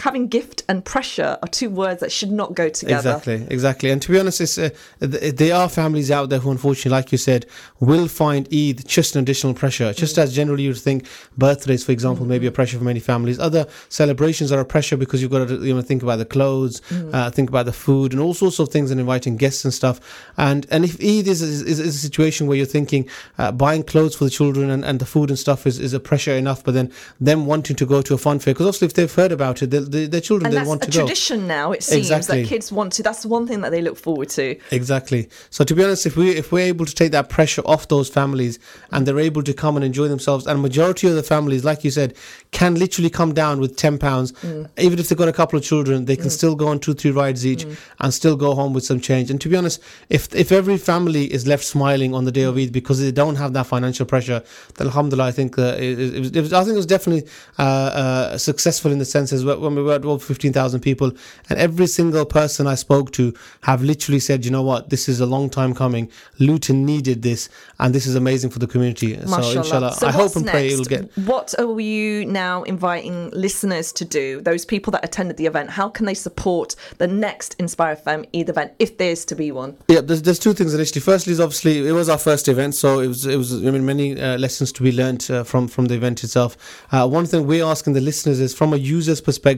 having 0.00 0.28
gift 0.28 0.62
and 0.68 0.84
pressure 0.84 1.38
are 1.42 1.48
two 1.48 1.70
words 1.70 2.00
that 2.00 2.12
should 2.12 2.30
not 2.30 2.54
go 2.54 2.68
together. 2.68 3.10
Exactly, 3.10 3.46
exactly. 3.50 3.90
And 3.90 4.00
to 4.02 4.12
be 4.12 4.18
honest, 4.18 4.40
it's, 4.40 4.58
uh, 4.58 4.70
th- 5.00 5.34
there 5.36 5.54
are 5.54 5.68
families 5.68 6.10
out 6.10 6.28
there 6.30 6.38
who, 6.38 6.50
unfortunately, 6.50 6.90
like 6.90 7.12
you 7.12 7.18
said, 7.18 7.46
will 7.80 8.08
find 8.08 8.46
Eid 8.52 8.86
just 8.86 9.16
an 9.16 9.22
additional 9.22 9.54
pressure. 9.54 9.92
Just 9.92 10.16
Mm. 10.16 10.22
as 10.22 10.34
generally 10.34 10.62
you 10.64 10.70
would 10.70 10.78
think 10.78 11.06
birthdays, 11.36 11.84
for 11.84 11.92
example, 11.92 12.26
may 12.26 12.38
be 12.38 12.46
a 12.46 12.50
pressure 12.52 12.78
for 12.78 12.84
many 12.84 13.00
families. 13.00 13.38
Other 13.38 13.66
celebrations 13.88 14.52
are 14.52 14.60
a 14.60 14.64
pressure 14.64 14.96
because 14.96 15.22
you've 15.22 15.30
got 15.30 15.48
to 15.48 15.54
you 15.64 15.74
know 15.74 15.82
think 15.82 16.02
about 16.02 16.16
the 16.18 16.24
clothes, 16.24 16.80
Mm. 16.90 17.14
uh, 17.14 17.30
think 17.30 17.48
about 17.48 17.66
the 17.66 17.72
food, 17.72 18.12
and 18.12 18.20
all 18.20 18.34
sorts 18.34 18.58
of 18.58 18.68
things, 18.68 18.90
and 18.90 19.00
inviting 19.00 19.36
guests 19.36 19.64
and 19.64 19.72
stuff. 19.74 20.00
And 20.36 20.66
and 20.70 20.84
if 20.84 20.94
Eid 21.00 21.26
is 21.28 21.42
is, 21.42 21.62
is 21.62 21.78
a 21.80 21.92
situation 21.92 22.46
where 22.46 22.56
you're 22.56 22.66
thinking 22.66 23.06
uh, 23.38 23.52
buying 23.52 23.82
clothes 23.82 24.14
for 24.14 24.24
the 24.24 24.30
children 24.30 24.70
and, 24.70 24.84
and 24.84 24.98
the 25.00 25.06
food 25.06 25.30
and 25.30 25.38
stuff 25.38 25.66
is, 25.66 25.78
is 25.78 25.92
a 25.92 26.00
pressure 26.00 26.32
enough, 26.32 26.62
but 26.64 26.74
then 26.74 26.90
them 27.20 27.46
wanting 27.46 27.76
to 27.76 27.86
go 27.86 28.02
to 28.02 28.14
a 28.14 28.18
fun 28.18 28.38
fair 28.38 28.54
because 28.54 28.66
obviously 28.66 28.86
if 28.86 28.94
they've 28.94 29.14
heard 29.14 29.32
about 29.32 29.62
it, 29.62 29.70
they, 29.70 29.78
they, 29.88 30.06
their 30.06 30.20
children 30.20 30.46
And 30.46 30.52
they 30.52 30.58
that's 30.58 30.68
want 30.68 30.82
a 30.82 30.86
to 30.86 30.92
go. 30.92 30.98
tradition 31.00 31.46
now. 31.46 31.72
It 31.72 31.82
seems 31.82 32.10
Exactly. 32.10 32.42
that 32.42 32.48
kids 32.48 32.70
want 32.70 32.92
to. 32.94 33.02
That's 33.02 33.24
one 33.26 33.46
thing 33.46 33.60
that 33.62 33.70
they 33.70 33.82
look 33.82 33.96
forward 33.96 34.28
to. 34.30 34.56
Exactly. 34.70 35.28
So 35.50 35.64
to 35.64 35.74
be 35.74 35.82
honest, 35.84 36.06
if 36.06 36.16
we 36.16 36.30
if 36.30 36.52
we're 36.52 36.66
able 36.66 36.86
to 36.86 36.94
take 36.94 37.12
that 37.12 37.28
pressure 37.28 37.62
off 37.64 37.88
those 37.88 38.08
families 38.08 38.58
and 38.92 39.06
they're 39.06 39.18
able 39.18 39.42
to 39.42 39.54
come 39.54 39.76
and 39.76 39.84
enjoy 39.84 40.08
themselves, 40.08 40.46
and 40.46 40.60
majority 40.62 41.08
of 41.08 41.14
the 41.14 41.22
families, 41.22 41.64
like 41.64 41.84
you 41.84 41.90
said, 41.90 42.14
can 42.50 42.74
literally 42.76 43.10
come 43.10 43.32
down 43.34 43.60
with 43.60 43.76
ten 43.76 43.98
pounds, 43.98 44.32
even 44.78 44.98
if 44.98 45.08
they've 45.08 45.18
got 45.18 45.28
a 45.28 45.32
couple 45.32 45.58
of 45.58 45.64
children, 45.64 46.04
they 46.04 46.16
can 46.16 46.30
still 46.30 46.54
go 46.54 46.68
on 46.68 46.78
two 46.78 46.94
three 46.94 47.10
rides 47.10 47.44
each 47.46 47.66
and 48.00 48.14
still 48.14 48.36
go 48.36 48.54
home 48.54 48.72
with 48.72 48.84
some 48.84 49.00
change. 49.00 49.30
And 49.30 49.40
to 49.40 49.48
be 49.48 49.56
honest, 49.56 49.82
if 50.10 50.34
if 50.34 50.52
every 50.52 50.78
family 50.78 51.24
is 51.32 51.46
left 51.46 51.64
smiling 51.64 52.14
on 52.14 52.24
the 52.24 52.32
day 52.32 52.42
of 52.42 52.56
Eid 52.56 52.72
because 52.72 53.00
they 53.00 53.12
don't 53.12 53.36
have 53.36 53.52
that 53.54 53.66
financial 53.66 54.06
pressure, 54.06 54.42
then 54.76 54.86
Alhamdulillah, 54.88 55.28
I 55.28 55.32
think 55.32 55.58
uh, 55.58 55.76
it, 55.78 55.98
it, 55.98 56.18
was, 56.20 56.30
it 56.32 56.40
was, 56.40 56.52
I 56.52 56.60
think 56.64 56.74
it 56.74 56.76
was 56.76 56.86
definitely 56.86 57.28
uh, 57.58 57.62
uh, 57.62 58.38
successful 58.38 58.90
in 58.92 58.98
the 58.98 59.04
sense 59.04 59.32
as 59.32 59.44
well, 59.44 59.58
when 59.60 59.74
we 59.78 59.84
were 59.84 59.94
at 59.94 60.04
over 60.04 60.24
fifteen 60.24 60.52
thousand 60.52 60.80
people, 60.80 61.12
and 61.48 61.58
every 61.58 61.86
single 61.86 62.24
person 62.24 62.66
I 62.66 62.74
spoke 62.74 63.12
to 63.12 63.34
have 63.62 63.82
literally 63.82 64.20
said, 64.20 64.44
you 64.44 64.50
know 64.50 64.62
what, 64.62 64.90
this 64.90 65.08
is 65.08 65.20
a 65.20 65.26
long 65.26 65.50
time 65.50 65.74
coming. 65.74 66.10
Luton 66.38 66.84
needed 66.84 67.22
this, 67.22 67.48
and 67.78 67.94
this 67.94 68.06
is 68.06 68.14
amazing 68.14 68.50
for 68.50 68.58
the 68.58 68.66
community. 68.66 69.18
So 69.26 69.50
inshallah, 69.50 69.94
So 69.94 70.06
I 70.08 70.12
hope 70.12 70.36
and 70.36 70.46
pray 70.46 70.68
it'll 70.68 70.84
get. 70.84 71.10
What 71.18 71.54
are 71.58 71.80
you 71.80 72.26
now 72.26 72.62
inviting 72.64 73.30
listeners 73.30 73.92
to 73.92 74.04
do? 74.04 74.40
Those 74.40 74.64
people 74.64 74.90
that 74.92 75.04
attended 75.04 75.36
the 75.36 75.46
event, 75.46 75.70
how 75.70 75.88
can 75.88 76.06
they 76.06 76.14
support 76.14 76.74
the 76.98 77.06
next 77.06 77.54
Inspire 77.58 77.96
FM 77.96 78.26
Eid 78.34 78.48
event 78.48 78.72
if 78.78 78.98
there's 78.98 79.24
to 79.26 79.34
be 79.34 79.50
one? 79.52 79.76
Yeah, 79.88 80.00
there's, 80.00 80.22
there's 80.22 80.38
two 80.38 80.54
things 80.54 80.74
initially. 80.74 81.00
Firstly, 81.00 81.32
is 81.32 81.40
obviously 81.40 81.86
it 81.86 81.92
was 81.92 82.08
our 82.08 82.18
first 82.18 82.48
event, 82.48 82.74
so 82.74 83.00
it 83.00 83.08
was 83.08 83.26
it 83.26 83.36
was 83.36 83.52
I 83.52 83.70
mean 83.70 83.84
many 83.84 84.20
uh, 84.20 84.38
lessons 84.38 84.72
to 84.72 84.82
be 84.82 84.92
learned 84.92 85.30
uh, 85.30 85.44
from 85.44 85.68
from 85.68 85.86
the 85.86 85.94
event 85.94 86.24
itself. 86.24 86.56
Uh, 86.92 87.06
one 87.08 87.26
thing 87.26 87.46
we're 87.46 87.64
asking 87.64 87.92
the 87.94 88.00
listeners 88.00 88.40
is 88.40 88.54
from 88.54 88.72
a 88.72 88.76
user's 88.76 89.20
perspective, 89.20 89.57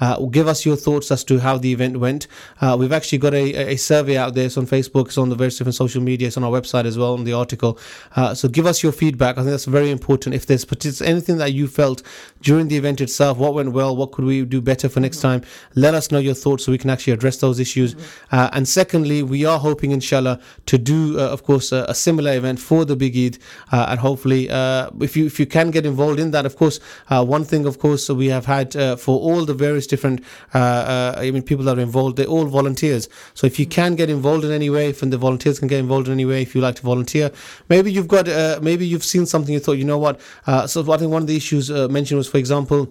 uh, 0.00 0.18
give 0.26 0.48
us 0.48 0.64
your 0.64 0.76
thoughts 0.76 1.10
as 1.10 1.24
to 1.24 1.38
how 1.38 1.58
the 1.58 1.72
event 1.72 1.98
went. 1.98 2.26
Uh, 2.60 2.76
we've 2.78 2.92
actually 2.92 3.18
got 3.18 3.34
a, 3.34 3.72
a 3.72 3.76
survey 3.76 4.16
out 4.16 4.34
there. 4.34 4.46
It's 4.46 4.56
on 4.56 4.66
Facebook, 4.66 5.06
it's 5.06 5.18
on 5.18 5.28
the 5.28 5.34
various 5.34 5.58
different 5.58 5.74
social 5.74 6.02
media, 6.02 6.28
it's 6.28 6.36
on 6.36 6.44
our 6.44 6.50
website 6.50 6.84
as 6.84 6.96
well 6.96 7.14
on 7.14 7.24
the 7.24 7.32
article. 7.32 7.78
Uh, 8.14 8.34
so 8.34 8.48
give 8.48 8.66
us 8.66 8.82
your 8.82 8.92
feedback. 8.92 9.36
I 9.36 9.40
think 9.40 9.50
that's 9.50 9.64
very 9.64 9.90
important. 9.90 10.34
If 10.34 10.46
there's 10.46 11.02
anything 11.02 11.38
that 11.38 11.52
you 11.52 11.66
felt 11.68 12.02
during 12.40 12.68
the 12.68 12.76
event 12.76 13.00
itself, 13.00 13.38
what 13.38 13.54
went 13.54 13.72
well, 13.72 13.96
what 13.96 14.12
could 14.12 14.24
we 14.24 14.44
do 14.44 14.60
better 14.60 14.88
for 14.88 15.00
next 15.00 15.20
time? 15.20 15.42
Let 15.74 15.94
us 15.94 16.10
know 16.10 16.18
your 16.18 16.34
thoughts 16.34 16.64
so 16.64 16.72
we 16.72 16.78
can 16.78 16.90
actually 16.90 17.12
address 17.12 17.38
those 17.38 17.58
issues. 17.58 17.96
Uh, 18.30 18.50
and 18.52 18.68
secondly, 18.68 19.22
we 19.22 19.44
are 19.44 19.58
hoping, 19.58 19.90
inshallah, 19.90 20.40
to 20.66 20.78
do, 20.78 21.18
uh, 21.18 21.22
of 21.22 21.44
course, 21.44 21.72
a, 21.72 21.86
a 21.88 21.94
similar 21.94 22.36
event 22.36 22.58
for 22.60 22.84
the 22.84 22.96
Big 22.96 23.16
Eid, 23.16 23.38
uh, 23.72 23.86
and 23.88 24.00
hopefully, 24.00 24.50
uh, 24.50 24.90
if 25.00 25.16
you 25.16 25.26
if 25.26 25.40
you 25.40 25.46
can 25.46 25.70
get 25.70 25.84
involved 25.86 26.20
in 26.20 26.30
that, 26.30 26.46
of 26.46 26.56
course, 26.56 26.80
uh, 27.08 27.24
one 27.24 27.44
thing, 27.44 27.66
of 27.66 27.78
course, 27.78 28.08
we 28.08 28.26
have 28.26 28.46
had 28.46 28.76
uh, 28.76 28.96
for 28.96 29.20
all 29.26 29.44
the 29.50 29.54
various 29.66 29.86
different, 29.92 30.22
uh, 30.54 30.58
uh, 30.58 31.14
I 31.18 31.30
mean, 31.30 31.42
people 31.42 31.64
that 31.66 31.78
are 31.78 31.86
involved, 31.88 32.16
they're 32.16 32.34
all 32.36 32.46
volunteers. 32.46 33.08
So 33.34 33.46
if 33.46 33.58
you 33.60 33.66
can 33.66 33.96
get 34.00 34.08
involved 34.18 34.44
in 34.44 34.52
any 34.60 34.70
way, 34.76 34.84
if 34.90 35.00
the 35.00 35.18
volunteers 35.18 35.58
can 35.58 35.68
get 35.68 35.80
involved 35.86 36.06
in 36.08 36.12
any 36.12 36.26
way, 36.32 36.42
if 36.42 36.54
you 36.54 36.60
like 36.60 36.76
to 36.76 36.82
volunteer, 36.82 37.30
maybe 37.68 37.92
you've 37.92 38.12
got, 38.16 38.28
uh, 38.28 38.58
maybe 38.62 38.86
you've 38.86 39.08
seen 39.14 39.26
something 39.26 39.52
you 39.52 39.60
thought, 39.60 39.78
you 39.82 39.84
know 39.92 39.98
what? 39.98 40.20
Uh, 40.46 40.66
so 40.66 40.78
I 40.92 40.96
think 40.98 41.10
one 41.12 41.22
of 41.22 41.28
the 41.28 41.36
issues 41.36 41.70
uh, 41.70 41.88
mentioned 41.88 42.18
was, 42.18 42.28
for 42.28 42.38
example. 42.38 42.88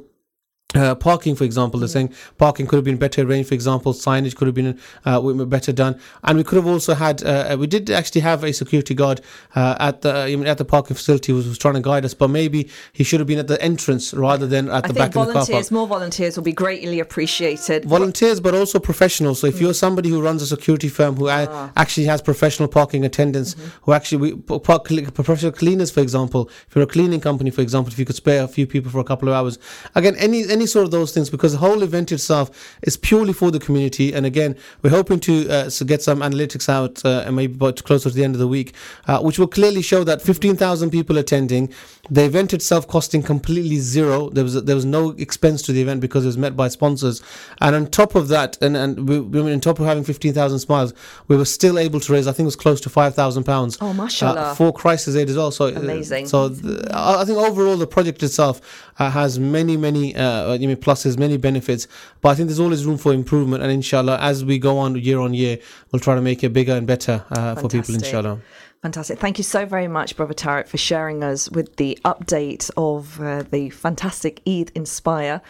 Uh, 0.76 0.94
parking, 0.96 1.36
for 1.36 1.44
example, 1.46 1.80
they're 1.80 1.88
saying 1.90 2.14
parking 2.38 2.68
could 2.68 2.76
have 2.76 2.84
been 2.84 2.98
better 2.98 3.22
arranged. 3.22 3.50
For 3.50 3.56
example, 3.56 3.94
signage 3.94 4.36
could 4.36 4.48
have 4.48 4.56
been 4.56 4.78
uh, 5.06 5.22
better 5.46 5.72
done, 5.72 6.00
and 6.24 6.38
we 6.38 6.44
could 6.44 6.58
have 6.58 6.68
also 6.68 6.94
had. 6.94 7.24
Uh, 7.24 7.56
we 7.60 7.68
did 7.68 7.90
actually 7.90 8.22
have 8.22 8.44
a 8.44 8.52
security 8.54 8.94
guard 8.94 9.22
uh, 9.56 9.76
at 9.80 10.02
the 10.02 10.44
at 10.46 10.58
the 10.58 10.66
parking 10.66 10.96
facility 10.96 11.32
who 11.32 11.38
was, 11.38 11.48
was 11.48 11.58
trying 11.58 11.76
to 11.76 11.82
guide 11.82 12.04
us, 12.06 12.14
but 12.14 12.30
maybe 12.30 12.70
he 12.94 13.04
should 13.04 13.20
have 13.20 13.28
been 13.28 13.40
at 13.40 13.48
the 13.48 13.62
entrance 13.62 14.14
rather 14.14 14.48
than 14.48 14.70
at 14.70 14.86
I 14.86 14.88
the 14.90 14.94
back 14.94 15.16
of 15.16 15.28
the 15.28 15.34
car 15.34 15.34
park. 15.34 15.48
volunteers, 15.48 15.72
more 15.72 15.88
volunteers 15.88 16.36
will 16.36 16.44
be 16.44 16.52
greatly 16.54 17.00
appreciated. 17.00 17.86
Volunteers, 17.86 18.40
but 18.40 18.54
also 18.54 18.80
professionals. 18.80 19.40
So 19.40 19.48
if 19.48 19.62
you're 19.62 19.74
somebody 19.74 20.10
who 20.10 20.22
runs 20.22 20.42
a 20.42 20.48
security 20.48 20.90
firm 20.90 21.16
who 21.16 21.28
a- 21.30 21.72
actually 21.76 22.06
has 22.08 22.22
professional 22.22 22.68
parking 22.68 23.06
attendants, 23.06 23.56
who 23.84 23.94
actually 23.94 24.18
we 24.18 24.60
park 24.60 24.86
professional 25.14 25.52
cleaners, 25.52 25.92
for 25.92 26.02
example, 26.02 26.50
if 26.68 26.76
you're 26.76 26.84
a 26.84 26.88
cleaning 26.88 27.22
company, 27.22 27.50
for 27.52 27.62
example, 27.62 27.92
if 27.92 28.00
you 28.00 28.06
could 28.06 28.16
spare 28.16 28.44
a 28.44 28.48
few 28.48 28.68
people 28.68 28.92
for 28.92 29.00
a 29.00 29.04
couple 29.04 29.28
of 29.30 29.34
hours, 29.34 29.58
again, 29.96 30.16
any 30.18 30.48
any 30.50 30.65
sort 30.66 30.86
of 30.86 30.92
those 30.92 31.12
things, 31.14 31.30
because 31.30 31.54
the 31.54 31.58
whole 31.60 31.84
event 31.84 32.12
itself 32.12 32.78
is 32.82 32.98
purely 32.98 33.34
for 33.34 33.52
the 33.52 33.60
community. 33.60 34.14
And 34.14 34.26
again, 34.26 34.56
we're 34.82 34.90
hoping 34.90 35.20
to 35.22 35.50
uh, 35.50 35.70
so 35.70 35.86
get 35.86 36.02
some 36.02 36.20
analytics 36.20 36.70
out, 36.70 37.04
uh, 37.06 37.24
and 37.26 37.36
maybe 37.36 37.54
about 37.56 37.84
closer 37.84 38.10
to 38.10 38.16
the 38.16 38.24
end 38.24 38.36
of 38.36 38.40
the 38.40 38.48
week, 38.48 38.74
uh, 39.08 39.20
which 39.20 39.40
will 39.40 39.48
clearly 39.48 39.82
show 39.82 40.04
that 40.04 40.22
15,000 40.22 40.90
people 40.90 41.18
attending, 41.18 41.74
the 42.10 42.24
event 42.24 42.54
itself 42.54 42.88
costing 42.88 43.24
completely 43.24 43.78
zero. 43.78 44.30
There 44.30 44.44
was 44.44 44.64
there 44.64 44.76
was 44.76 44.86
no 44.86 45.12
expense 45.12 45.62
to 45.64 45.72
the 45.72 45.82
event 45.82 46.02
because 46.02 46.24
it 46.24 46.28
was 46.28 46.38
met 46.38 46.56
by 46.56 46.68
sponsors, 46.68 47.22
and 47.62 47.76
on 47.76 47.88
top 47.88 48.16
of 48.16 48.28
that, 48.28 48.62
and 48.62 48.78
and 48.78 49.08
we, 49.10 49.20
we 49.20 49.52
on 49.52 49.60
top 49.60 49.80
of 49.80 49.86
having 49.86 50.04
15,000 50.04 50.60
smiles, 50.60 50.94
we 51.28 51.36
were 51.36 51.46
still 51.46 51.80
able 51.80 52.00
to 52.00 52.14
raise, 52.14 52.28
I 52.28 52.32
think 52.32 52.46
it 52.46 52.54
was 52.54 52.56
close 52.56 52.80
to 52.82 52.90
5,000 52.90 53.44
pounds. 53.44 53.78
Oh, 53.82 53.94
mashallah. 53.94 54.56
for 54.56 54.72
crisis 54.72 55.16
aid 55.16 55.30
as 55.30 55.38
well. 55.38 55.52
So 55.52 55.66
uh, 55.66 55.70
Amazing. 55.72 56.28
So 56.28 56.50
th- 56.50 56.86
I 56.92 57.22
I 57.22 57.26
think 57.26 57.38
overall 57.38 57.78
the 57.78 57.88
project 57.88 58.22
itself 58.24 58.62
uh, 59.00 59.10
has 59.10 59.40
many 59.40 59.78
many 59.78 60.16
uh, 60.46 60.54
I 60.54 60.58
mean 60.58 60.76
pluses, 60.78 61.18
many 61.18 61.38
benefits, 61.38 61.88
but 62.22 62.30
I 62.30 62.36
think 62.36 62.48
there's 62.48 62.60
always 62.60 62.86
room 62.86 62.98
for 62.98 63.14
improvement. 63.14 63.64
And 63.64 63.72
inshallah, 63.72 64.18
as 64.20 64.46
we 64.46 64.60
go 64.60 64.78
on 64.78 64.96
year 64.96 65.20
on 65.20 65.34
year, 65.34 65.58
we'll 65.92 66.00
try 66.00 66.16
to 66.16 66.22
make 66.22 66.44
it 66.44 66.54
bigger 66.54 66.74
and 66.74 66.88
better 66.88 67.26
uh, 67.32 67.56
for 67.56 67.70
people. 67.70 67.96
Inshallah. 67.96 68.40
Fantastic. 68.86 69.18
Thank 69.18 69.40
you 69.40 69.44
so 69.44 69.66
very 69.66 69.88
much, 69.88 70.16
Brother 70.16 70.36
Tarek, 70.36 70.68
for 70.68 70.78
sharing 70.78 71.24
us 71.24 71.50
with 71.50 71.78
the 71.78 71.98
update 72.06 72.70
of 72.78 73.20
uh, 73.20 73.42
the 73.42 73.72
fantastic 73.72 74.44
Eid 74.48 74.72
Inspire 74.76 75.42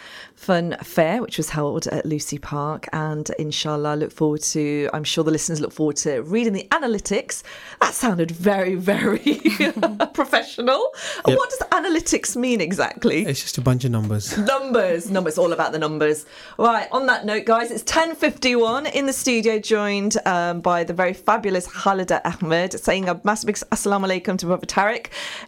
Fun 0.46 0.76
Fair, 0.80 1.22
which 1.22 1.38
was 1.38 1.50
held 1.50 1.88
at 1.88 2.06
Lucy 2.06 2.38
Park. 2.38 2.86
And 2.92 3.28
inshallah, 3.36 3.96
look 3.96 4.12
forward 4.12 4.42
to, 4.42 4.88
I'm 4.94 5.02
sure 5.02 5.24
the 5.24 5.32
listeners 5.32 5.60
look 5.60 5.72
forward 5.72 5.96
to 5.96 6.20
reading 6.22 6.52
the 6.52 6.68
analytics. 6.70 7.42
That 7.80 7.94
sounded 7.94 8.30
very, 8.30 8.76
very 8.76 9.18
professional. 10.14 10.92
What 11.24 11.50
does 11.50 11.58
analytics 11.72 12.36
mean 12.36 12.60
exactly? 12.60 13.24
It's 13.26 13.42
just 13.42 13.58
a 13.58 13.60
bunch 13.60 13.84
of 13.84 13.90
numbers. 13.90 14.38
numbers 14.38 15.10
numbers 15.10 15.36
all 15.36 15.52
about 15.52 15.72
the 15.72 15.78
numbers 15.78 16.26
right 16.58 16.88
on 16.92 17.06
that 17.06 17.24
note 17.24 17.44
guys 17.44 17.70
it's 17.70 17.82
10.51 17.84 18.92
in 18.92 19.06
the 19.06 19.12
studio 19.12 19.58
joined 19.58 20.16
um, 20.26 20.60
by 20.60 20.84
the 20.84 20.92
very 20.92 21.12
fabulous 21.12 21.66
Khalida 21.66 22.20
Ahmed 22.24 22.72
saying 22.78 23.08
a 23.08 23.20
massive 23.24 23.46
big 23.46 23.56
assalamu 23.56 24.06
alaikum 24.06 24.38
to 24.38 24.46
Brother 24.46 24.66
Tariq. 24.66 25.06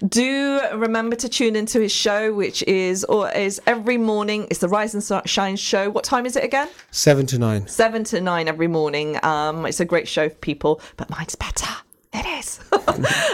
Do 0.08 0.60
remember 0.74 1.16
to 1.16 1.28
tune 1.28 1.54
into 1.54 1.80
his 1.80 1.92
show, 1.92 2.32
which 2.32 2.62
is 2.64 3.04
or 3.04 3.30
is 3.30 3.60
every 3.66 3.98
morning. 3.98 4.46
It's 4.50 4.60
the 4.60 4.68
Rise 4.68 4.87
and 4.94 5.28
Shine 5.28 5.56
show. 5.56 5.90
What 5.90 6.04
time 6.04 6.26
is 6.26 6.36
it 6.36 6.44
again? 6.44 6.68
Seven 6.90 7.26
to 7.26 7.38
nine. 7.38 7.66
Seven 7.66 8.04
to 8.04 8.20
nine 8.20 8.48
every 8.48 8.68
morning. 8.68 9.18
Um, 9.24 9.66
it's 9.66 9.80
a 9.80 9.84
great 9.84 10.08
show 10.08 10.28
for 10.28 10.36
people, 10.36 10.80
but 10.96 11.10
mine's 11.10 11.34
better. 11.34 11.68
It 12.10 12.24
is. 12.24 12.58
um, 12.72 12.80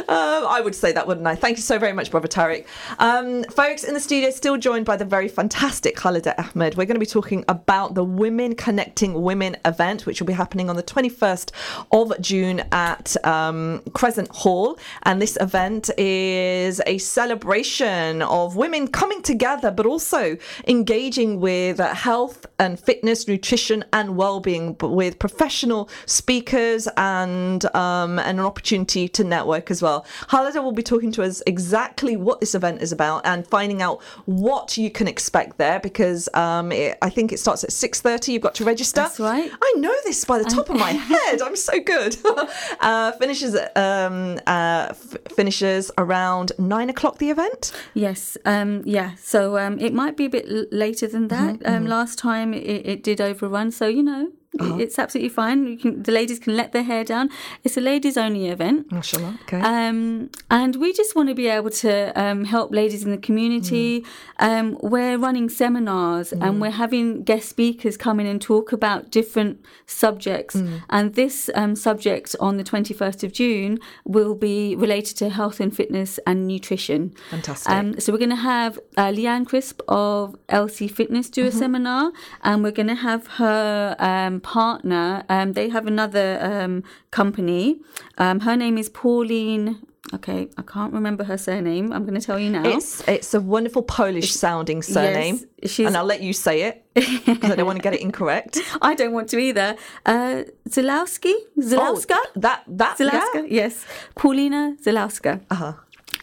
I 0.09 0.61
would 0.63 0.75
say 0.75 0.91
that, 0.91 1.07
wouldn't 1.07 1.27
I? 1.29 1.37
Thank 1.37 1.59
you 1.59 1.63
so 1.63 1.79
very 1.79 1.93
much, 1.93 2.11
Brother 2.11 2.27
Tariq. 2.27 2.67
Um, 2.99 3.45
folks 3.45 3.85
in 3.85 3.95
the 3.95 4.01
studio, 4.01 4.31
still 4.31 4.57
joined 4.57 4.85
by 4.85 4.97
the 4.97 5.05
very 5.05 5.29
fantastic 5.29 5.95
Khalida 5.95 6.35
Ahmed. 6.37 6.77
We're 6.77 6.87
going 6.87 6.97
to 6.97 7.01
be 7.01 7.07
talking 7.07 7.45
about 7.47 7.95
the 7.95 8.03
Women 8.03 8.57
Connecting 8.57 9.23
Women 9.23 9.57
event, 9.65 10.07
which 10.07 10.21
will 10.21 10.27
be 10.27 10.33
happening 10.33 10.69
on 10.69 10.75
the 10.75 10.83
21st 10.83 11.53
of 11.93 12.21
June 12.21 12.65
at 12.73 13.17
um, 13.25 13.81
Crescent 13.93 14.29
Hall. 14.35 14.77
And 15.05 15.23
this 15.23 15.39
event 15.41 15.89
is 15.97 16.83
a 16.85 16.99
celebration 16.99 18.23
of 18.23 18.57
women 18.57 18.89
coming 18.89 19.23
together, 19.23 19.71
but 19.71 19.87
also 19.87 20.37
engaging 20.67 21.39
with 21.39 21.79
health 21.79 22.45
and 22.59 22.81
fitness, 22.81 23.29
nutrition, 23.29 23.85
and 23.93 24.17
well-being, 24.17 24.77
with 24.81 25.21
professional 25.21 25.89
speakers 26.07 26.89
and 26.97 27.65
um, 27.77 28.19
and 28.19 28.41
an 28.41 28.45
opportunity 28.45 28.64
opportunity 28.65 29.07
to 29.09 29.23
network 29.23 29.71
as 29.71 29.83
well. 29.83 30.07
Khalida 30.31 30.63
will 30.65 30.73
be 30.73 30.83
talking 30.83 31.13
to 31.13 31.23
us 31.23 31.43
exactly 31.47 32.17
what 32.17 32.41
this 32.41 32.55
event 32.55 32.81
is 32.81 32.93
about 32.93 33.27
and 33.27 33.47
finding 33.47 33.83
out 33.83 34.03
what 34.25 34.79
you 34.79 34.91
can 34.91 35.07
expect 35.07 35.59
there 35.59 35.79
because 35.81 36.31
um, 36.33 36.73
it, 36.73 36.97
I 37.03 37.11
think 37.11 37.31
it 37.31 37.39
starts 37.39 37.63
at 37.63 37.69
6.30. 37.69 38.33
You've 38.33 38.43
got 38.43 38.55
to 38.55 38.65
register. 38.65 39.03
That's 39.03 39.21
right. 39.21 39.51
I 39.53 39.75
know 39.77 39.95
this 40.05 40.25
by 40.25 40.39
the 40.39 40.47
top 40.47 40.71
of 40.71 40.77
my 40.77 40.93
head. 41.11 41.43
I'm 41.43 41.57
so 41.57 41.79
good. 41.79 42.17
uh, 42.81 43.13
finishes 43.13 43.55
um, 43.77 44.41
uh, 44.47 44.87
f- 44.91 45.17
finishes 45.37 45.91
around 45.99 46.53
9 46.59 46.89
o'clock, 46.89 47.19
the 47.19 47.29
event? 47.29 47.71
Yes. 47.93 48.39
Um, 48.47 48.81
yeah. 48.87 49.15
So 49.17 49.59
um, 49.59 49.79
it 49.79 49.93
might 49.93 50.17
be 50.17 50.25
a 50.25 50.31
bit 50.31 50.47
l- 50.49 50.65
later 50.73 51.07
than 51.07 51.29
that. 51.29 51.57
Mm-hmm, 51.57 51.69
mm-hmm. 51.69 51.87
Last 51.87 52.19
time 52.19 52.55
it, 52.55 52.87
it 52.87 53.03
did 53.03 53.21
overrun. 53.21 53.71
So, 53.73 53.89
you 53.89 54.03
know, 54.03 54.33
uh-huh. 54.61 54.77
It's 54.79 54.99
absolutely 54.99 55.31
fine. 55.31 55.77
Can, 55.79 56.03
the 56.03 56.13
ladies 56.13 56.39
can 56.39 56.57
let 56.57 56.73
their 56.73 56.85
hair 56.85 57.03
down. 57.03 57.31
It's 57.65 57.77
a 57.77 57.81
ladies 57.81 58.17
only 58.17 58.49
event. 58.49 58.91
Mashallah. 58.93 59.39
Okay. 59.43 59.61
Um, 59.61 60.31
and 60.51 60.77
we 60.77 60.93
just 60.93 61.17
want 61.17 61.29
to 61.29 61.35
be 61.35 61.49
able 61.49 61.71
to 61.71 62.13
um, 62.21 62.45
help 62.45 62.73
ladies 62.73 63.05
in 63.05 63.11
the 63.11 63.19
community. 63.19 64.03
Mm. 64.03 64.07
Um, 64.39 64.79
we're 64.81 65.19
running 65.19 65.49
seminars 65.49 66.31
mm. 66.31 66.47
and 66.47 66.61
we're 66.61 66.71
having 66.71 67.25
guest 67.25 67.49
speakers 67.49 67.97
come 67.97 68.21
in 68.21 68.27
and 68.27 68.41
talk 68.41 68.71
about 68.71 69.11
different 69.11 69.65
subjects. 69.87 70.55
Mm. 70.55 70.83
And 70.89 71.15
this 71.15 71.51
um, 71.55 71.75
subject 71.75 72.37
on 72.39 72.57
the 72.57 72.65
21st 72.65 73.25
of 73.25 73.33
June 73.33 73.81
will 74.05 74.35
be 74.37 74.77
related 74.77 75.17
to 75.17 75.31
health 75.31 75.59
and 75.59 75.75
fitness 75.75 76.21
and 76.27 76.47
nutrition. 76.47 77.13
Fantastic. 77.31 77.73
Um, 77.73 77.99
so 77.99 78.13
we're 78.13 78.19
going 78.19 78.31
to 78.31 78.37
have 78.37 78.79
uh, 78.97 79.09
Leanne 79.09 79.47
Crisp 79.47 79.81
of 79.89 80.37
LC 80.49 80.89
Fitness 80.89 81.29
do 81.29 81.41
mm-hmm. 81.41 81.49
a 81.49 81.59
seminar 81.59 82.13
and 82.43 82.63
we're 82.63 82.71
going 82.71 82.87
to 82.87 82.95
have 82.95 83.27
her 83.27 83.97
um, 83.99 84.41
partner, 84.45 85.25
um, 85.29 85.55
they 85.55 85.69
have 85.71 85.87
another 85.89 86.39
um, 86.41 86.85
company. 87.11 87.81
Um, 88.19 88.41
her 88.41 88.57
name 88.57 88.79
is 88.79 88.89
Pauline. 88.89 89.81
Okay, 90.13 90.49
I 90.59 90.63
can't 90.63 90.93
remember 90.93 91.25
her 91.25 91.39
surname. 91.39 91.91
I'm 91.91 92.05
going 92.05 92.21
to 92.21 92.25
tell 92.25 92.39
you 92.39 92.51
now. 92.51 92.63
It's 92.77 93.03
it's 93.09 93.33
a 93.33 93.41
wonderful 93.41 93.83
Polish 93.83 94.33
sounding 94.33 94.83
surname, 94.83 95.41
yes, 95.63 95.79
and 95.79 95.97
I'll 95.97 96.05
let 96.05 96.21
you 96.21 96.35
say 96.35 96.63
it 96.69 96.85
because 96.95 97.51
I 97.51 97.57
don't 97.57 97.67
want 97.67 97.79
to 97.79 97.83
get 97.83 97.95
it 97.95 98.03
incorrect. 98.03 98.59
I 98.83 98.95
don't 98.95 99.13
want 99.13 99.31
to 99.31 99.39
either. 99.39 99.77
Uh, 100.05 100.45
Zalowski, 100.69 101.33
Zalowska. 101.59 102.19
Oh, 102.21 102.27
that 102.37 102.65
that 102.69 102.99
Zalowska. 102.99 103.43
Yeah. 103.49 103.63
Yes, 103.63 103.87
Paulina 104.15 104.77
Zalowska. 104.85 105.41
Uh 105.51 105.55
huh. 105.55 105.73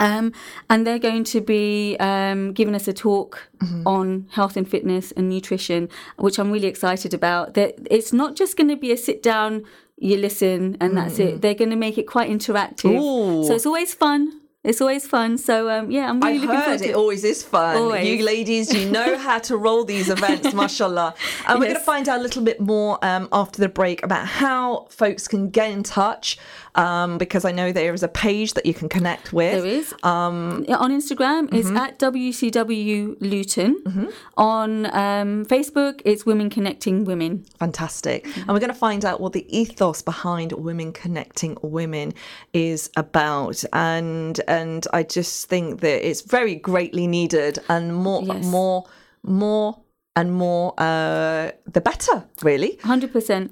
Um, 0.02 0.34
and 0.70 0.86
they're 0.86 1.00
going 1.00 1.24
to 1.26 1.42
be 1.42 1.96
um, 2.00 2.54
giving 2.54 2.74
us 2.74 2.88
a 2.88 2.94
talk 2.94 3.48
mm-hmm. 3.60 3.88
on 3.88 4.28
health 4.32 4.58
and 4.58 4.68
fitness 4.68 5.12
and 5.12 5.30
nutrition, 5.30 5.90
which 6.18 6.40
I'm 6.40 6.52
really 6.52 6.68
excited 6.68 7.14
about. 7.14 7.54
That 7.54 7.76
it's 7.90 8.12
not 8.12 8.36
just 8.36 8.58
going 8.58 8.70
to 8.70 8.76
be 8.76 8.92
a 8.92 8.98
sit 8.98 9.22
down, 9.22 9.64
you 9.98 10.18
listen, 10.18 10.76
and 10.82 10.98
that's 10.98 11.14
mm-hmm. 11.20 11.36
it. 11.36 11.42
They're 11.42 11.54
going 11.54 11.70
to 11.70 11.76
make 11.76 12.00
it 12.00 12.08
quite 12.08 12.32
interactive, 12.32 13.00
Ooh. 13.00 13.46
so 13.46 13.54
it's 13.54 13.68
always 13.68 13.94
fun. 13.94 14.42
It's 14.64 14.80
always 14.80 15.08
fun. 15.08 15.40
So 15.40 15.70
um, 15.72 15.90
yeah, 15.90 16.08
I'm 16.08 16.20
really 16.20 16.38
I 16.38 16.42
looking 16.42 16.56
heard 16.56 16.64
forward 16.64 16.78
to 16.80 16.86
it. 16.86 16.90
It 16.92 16.96
Always 16.96 17.24
is 17.24 17.42
fun. 17.42 17.78
Always. 17.78 18.08
You 18.08 18.24
ladies, 18.24 18.72
you 18.72 18.92
know 18.92 19.18
how 19.28 19.40
to 19.40 19.58
roll 19.58 19.86
these 19.86 20.08
events, 20.08 20.54
mashallah. 20.62 21.16
And 21.48 21.60
we're 21.60 21.66
going 21.66 21.78
to 21.78 21.84
find 21.84 22.08
out 22.08 22.20
a 22.20 22.22
little 22.22 22.44
bit 22.44 22.62
more 22.62 23.04
um, 23.04 23.28
after 23.32 23.60
the 23.60 23.70
break 23.70 24.04
about 24.04 24.28
how 24.28 24.86
folks 24.92 25.28
can 25.28 25.50
get 25.50 25.72
in 25.72 25.82
touch 25.82 26.38
um, 26.76 27.18
because 27.18 27.46
I 27.46 27.52
know 27.52 27.72
there 27.72 27.94
is 27.94 28.04
a 28.04 28.08
page 28.08 28.54
that 28.54 28.66
you 28.66 28.74
can 28.74 28.90
connect 28.90 29.34
with. 29.34 29.64
There 29.64 29.66
is. 29.66 29.94
Um, 30.04 30.66
on 30.70 30.92
Instagram, 30.92 31.48
mm-hmm. 31.48 31.56
it's 31.56 31.72
at 31.72 32.00
WCW 32.00 33.18
Luton. 33.20 33.82
Mm-hmm. 33.84 34.06
On 34.38 34.86
um, 34.88 35.46
Facebook, 35.46 36.02
it's 36.06 36.26
Women 36.26 36.50
Connecting 36.50 37.06
Women. 37.06 37.46
Fantastic. 37.60 38.26
Mm-hmm. 38.26 38.40
And 38.42 38.50
we're 38.50 38.60
going 38.60 38.70
to 38.70 38.74
find 38.74 39.06
out 39.06 39.20
what 39.22 39.34
the 39.34 39.46
ethos 39.56 40.02
behind 40.02 40.52
Women 40.54 40.94
Connecting 40.94 41.58
Women 41.62 42.14
is 42.54 42.90
about. 42.96 43.64
And 43.74 44.40
and 44.48 44.88
I 44.94 45.04
just 45.04 45.48
think 45.48 45.82
that 45.82 46.08
it's 46.08 46.22
very 46.22 46.56
greatly 46.56 47.08
needed 47.08 47.60
and 47.70 47.96
more 47.96 48.24
yes. 48.24 48.46
more 48.46 48.86
more 49.24 49.82
and 50.16 50.34
more 50.34 50.74
uh, 50.78 51.52
the 51.66 51.82
better 51.82 52.26
really 52.42 52.78
100% 52.84 53.50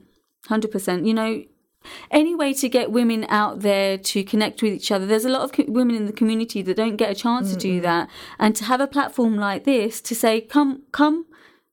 100% 0.48 1.08
you 1.08 1.14
know 1.14 1.44
any 2.12 2.36
way 2.36 2.54
to 2.54 2.70
get 2.70 2.92
women 2.92 3.26
out 3.30 3.62
there 3.62 3.98
to 3.98 4.24
connect 4.24 4.62
with 4.62 4.74
each 4.74 4.92
other. 4.92 5.06
There's 5.06 5.26
a 5.26 5.30
lot 5.30 5.42
of 5.42 5.52
co- 5.52 5.66
women 5.68 5.96
in 5.96 6.06
the 6.06 6.14
community 6.14 6.62
that 6.62 6.78
don't 6.78 6.96
get 6.96 7.12
a 7.12 7.16
chance 7.16 7.48
mm-hmm. 7.50 7.58
to 7.58 7.62
do 7.62 7.82
that. 7.82 8.10
And 8.38 8.56
to 8.56 8.66
have 8.66 8.82
a 8.82 8.88
platform 8.88 9.36
like 9.36 9.64
this 9.64 10.02
to 10.02 10.16
say 10.16 10.42
come 10.42 10.84
come 10.92 11.26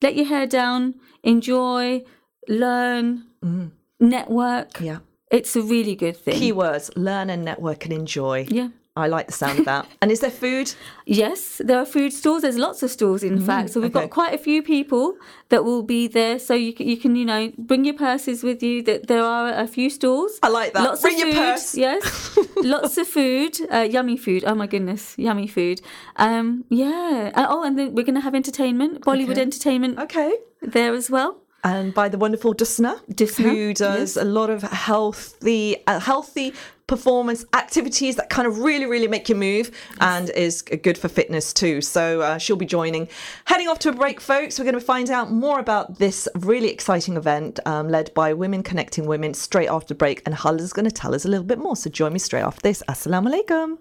let 0.03 0.15
your 0.15 0.27
hair 0.27 0.47
down 0.47 0.95
enjoy 1.23 2.05
learn 2.49 3.25
mm. 3.43 3.71
network 3.99 4.81
yeah. 4.81 4.99
it's 5.31 5.57
a 5.57 5.63
really 5.63 5.95
good 5.95 6.17
thing. 6.17 6.41
Keywords 6.41 6.91
learn 6.97 7.31
and 7.31 7.45
network 7.45 7.85
and 7.85 7.93
enjoy. 7.93 8.47
Yeah 8.49 8.69
I 8.97 9.09
like 9.09 9.27
the 9.27 9.33
sound 9.33 9.59
of 9.59 9.65
that. 9.67 9.87
And 10.03 10.11
is 10.11 10.21
there 10.21 10.31
food? 10.31 10.73
Yes, 11.05 11.61
there 11.65 11.79
are 11.79 11.85
food 11.85 12.13
stalls. 12.13 12.43
There's 12.43 12.57
lots 12.57 12.83
of 12.83 12.91
stalls, 12.91 13.23
in 13.23 13.39
mm, 13.39 13.47
fact. 13.47 13.71
So 13.71 13.81
we've 13.81 13.95
okay. 13.95 14.07
got 14.07 14.11
quite 14.11 14.35
a 14.35 14.39
few 14.39 14.63
people 14.63 15.17
that 15.51 15.65
will 15.65 15.83
be 15.83 16.07
there. 16.09 16.39
So 16.39 16.55
you 16.55 16.73
can, 16.73 16.89
you 16.89 16.97
can, 16.97 17.17
you 17.17 17.25
know, 17.25 17.53
bring 17.59 17.85
your 17.85 17.95
purses 17.95 18.43
with 18.43 18.63
you. 18.63 18.83
That 18.83 19.07
there 19.07 19.23
are 19.23 19.53
a 19.53 19.67
few 19.67 19.91
stalls. 19.91 20.39
I 20.43 20.49
like 20.49 20.73
that. 20.73 20.83
Lots 20.83 21.03
bring 21.03 21.17
of 21.17 21.21
food. 21.23 21.35
your 21.35 21.45
purse. 21.45 21.75
Yes, 21.77 22.39
lots 22.57 22.97
of 22.99 23.07
food. 23.07 23.59
Uh, 23.71 23.87
yummy 23.91 24.17
food. 24.17 24.45
Oh 24.47 24.55
my 24.55 24.67
goodness, 24.67 25.15
yummy 25.19 25.47
food. 25.47 25.81
Um, 26.17 26.65
yeah. 26.71 27.33
Uh, 27.35 27.47
oh, 27.49 27.63
and 27.65 27.79
then 27.79 27.95
we're 27.95 28.05
going 28.05 28.15
to 28.15 28.27
have 28.29 28.35
entertainment, 28.35 29.03
Bollywood 29.03 29.33
okay. 29.33 29.43
entertainment. 29.43 29.99
Okay. 29.99 30.33
There 30.63 30.95
as 30.95 31.11
well 31.11 31.43
and 31.67 31.93
by 31.93 32.09
the 32.09 32.17
wonderful 32.17 32.55
Dusna, 32.55 33.01
Dusna 33.11 33.43
who 33.43 33.75
does 33.75 34.15
yes. 34.15 34.25
a 34.25 34.25
lot 34.25 34.51
of 34.51 34.63
healthy, 34.63 35.77
uh, 35.89 35.99
healthy 35.99 36.55
performance 36.87 37.45
activities 37.55 38.15
that 38.15 38.31
kind 38.31 38.47
of 38.47 38.61
really, 38.61 38.87
really 38.87 39.09
make 39.09 39.29
you 39.29 39.35
move 39.35 39.73
yes. 39.73 39.97
and 40.01 40.31
is 40.31 40.63
good 40.63 40.97
for 40.97 41.09
fitness 41.09 41.53
too. 41.53 41.81
So 41.81 42.21
uh, 42.21 42.39
she'll 42.39 42.55
be 42.55 42.67
joining. 42.67 43.09
Heading 43.47 43.67
off 43.67 43.81
to 43.81 43.89
a 43.89 43.93
break, 43.93 44.21
folks. 44.21 44.61
We're 44.61 44.65
going 44.65 44.75
to 44.75 44.81
find 44.81 45.11
out 45.11 45.33
more 45.33 45.59
about 45.59 45.99
this 45.99 46.29
really 46.37 46.71
exciting 46.71 47.17
event 47.17 47.59
um, 47.67 47.89
led 47.89 48.15
by 48.15 48.33
Women 48.33 48.63
Connecting 48.63 49.07
Women 49.07 49.35
straight 49.35 49.69
after 49.69 49.93
break. 49.93 50.23
And 50.25 50.37
Hal 50.37 50.61
is 50.61 50.73
going 50.73 50.89
to 50.89 50.93
tell 50.93 51.17
us 51.17 51.25
a 51.25 51.29
little 51.29 51.47
bit 51.47 51.59
more. 51.59 51.75
So 51.75 51.91
join 51.91 52.13
me 52.13 52.21
straight 52.21 52.43
after 52.43 52.61
this. 52.61 52.81
Assalamu 52.89 53.35
alaikum. 53.35 53.79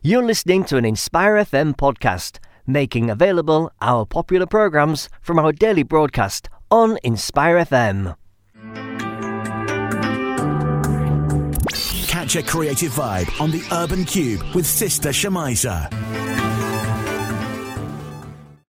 You're 0.00 0.22
listening 0.22 0.62
to 0.66 0.76
an 0.76 0.84
Inspire 0.84 1.34
FM 1.34 1.76
podcast, 1.76 2.38
making 2.68 3.10
available 3.10 3.72
our 3.80 4.06
popular 4.06 4.46
programs 4.46 5.08
from 5.20 5.40
our 5.40 5.50
daily 5.50 5.82
broadcast 5.82 6.48
on 6.70 6.98
Inspire 7.02 7.64
FM. 7.64 8.16
Catch 12.08 12.36
a 12.36 12.42
creative 12.42 12.92
vibe 12.92 13.40
on 13.40 13.50
the 13.50 13.62
Urban 13.72 14.04
Cube 14.04 14.42
with 14.54 14.66
Sister 14.66 15.10
Shamaisa. 15.10 15.90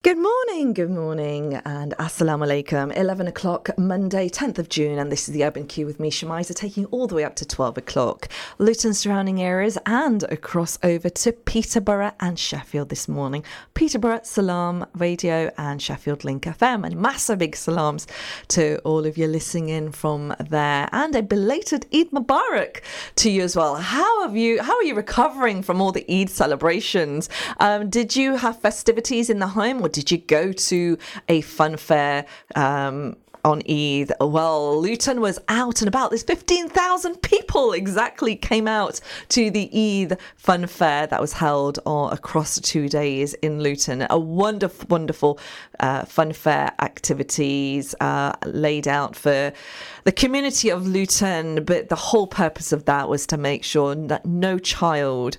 Good 0.02 0.18
morning, 0.18 0.39
good 0.50 0.90
morning, 0.90 1.54
and 1.64 1.94
assalamu 1.98 2.46
alaikum. 2.46 2.94
11 2.94 3.26
o'clock, 3.26 3.70
Monday, 3.78 4.28
10th 4.28 4.58
of 4.58 4.68
June, 4.68 4.98
and 4.98 5.10
this 5.10 5.26
is 5.26 5.32
the 5.32 5.42
Urban 5.42 5.66
Cube 5.66 5.86
with 5.86 5.98
me, 5.98 6.10
Shamaisa, 6.10 6.54
taking 6.54 6.84
all 6.86 7.06
the 7.06 7.14
way 7.14 7.24
up 7.24 7.34
to 7.36 7.46
12 7.46 7.78
o'clock. 7.78 8.28
Luton 8.58 8.92
surrounding 8.92 9.40
areas 9.40 9.78
and 9.86 10.22
across 10.24 10.78
over 10.82 11.08
to 11.08 11.32
Peterborough 11.32 12.12
and 12.20 12.38
Sheffield 12.38 12.90
this 12.90 13.08
morning. 13.08 13.42
Peterborough, 13.74 14.20
Salam 14.22 14.86
Radio, 14.94 15.50
and 15.56 15.80
Sheffield 15.80 16.24
Link 16.24 16.44
FM. 16.44 16.84
And 16.84 16.96
massive 16.96 17.38
big 17.38 17.56
salams 17.56 18.06
to 18.48 18.78
all 18.80 19.06
of 19.06 19.16
you 19.16 19.28
listening 19.28 19.70
in 19.70 19.92
from 19.92 20.34
there. 20.38 20.88
And 20.92 21.16
a 21.16 21.22
belated 21.22 21.86
Eid 21.92 22.10
Mubarak 22.10 22.82
to 23.16 23.30
you 23.30 23.42
as 23.42 23.56
well. 23.56 23.76
How 23.76 24.22
have 24.22 24.36
you, 24.36 24.62
how 24.62 24.76
are 24.76 24.84
you 24.84 24.94
recovering 24.94 25.62
from 25.62 25.80
all 25.80 25.90
the 25.90 26.04
Eid 26.12 26.28
celebrations? 26.28 27.30
Um, 27.60 27.88
did 27.88 28.14
you 28.14 28.36
have 28.36 28.60
festivities 28.60 29.30
in 29.30 29.38
the 29.38 29.48
home? 29.48 29.80
Or 29.80 29.88
did 29.88 30.10
you 30.10 30.18
go 30.40 30.52
to 30.52 30.98
a 31.28 31.40
fun 31.42 31.76
fair? 31.76 32.26
Um, 32.54 33.16
on 33.42 33.62
Eid? 33.68 34.12
Well, 34.20 34.80
Luton 34.80 35.20
was 35.20 35.38
out 35.48 35.80
and 35.80 35.88
about. 35.88 36.10
There's 36.10 36.22
15,000 36.22 37.22
people 37.22 37.72
exactly 37.72 38.36
came 38.36 38.68
out 38.68 39.00
to 39.30 39.50
the 39.50 39.70
Eid 39.72 40.18
fun 40.36 40.66
fair 40.66 41.06
that 41.06 41.20
was 41.20 41.32
held 41.32 41.78
across 41.86 42.60
two 42.60 42.86
days 42.88 43.34
in 43.34 43.62
Luton. 43.62 44.06
A 44.10 44.18
wonderful, 44.18 44.86
wonderful 44.90 45.38
uh, 45.78 46.04
fun 46.04 46.34
fair 46.34 46.72
activities 46.80 47.94
uh, 48.00 48.32
laid 48.44 48.86
out 48.86 49.16
for 49.16 49.52
the 50.04 50.12
community 50.12 50.68
of 50.68 50.86
Luton. 50.86 51.64
But 51.64 51.88
the 51.88 51.96
whole 51.96 52.26
purpose 52.26 52.72
of 52.72 52.84
that 52.84 53.08
was 53.08 53.26
to 53.28 53.38
make 53.38 53.64
sure 53.64 53.94
that 53.94 54.26
no 54.26 54.58
child 54.58 55.38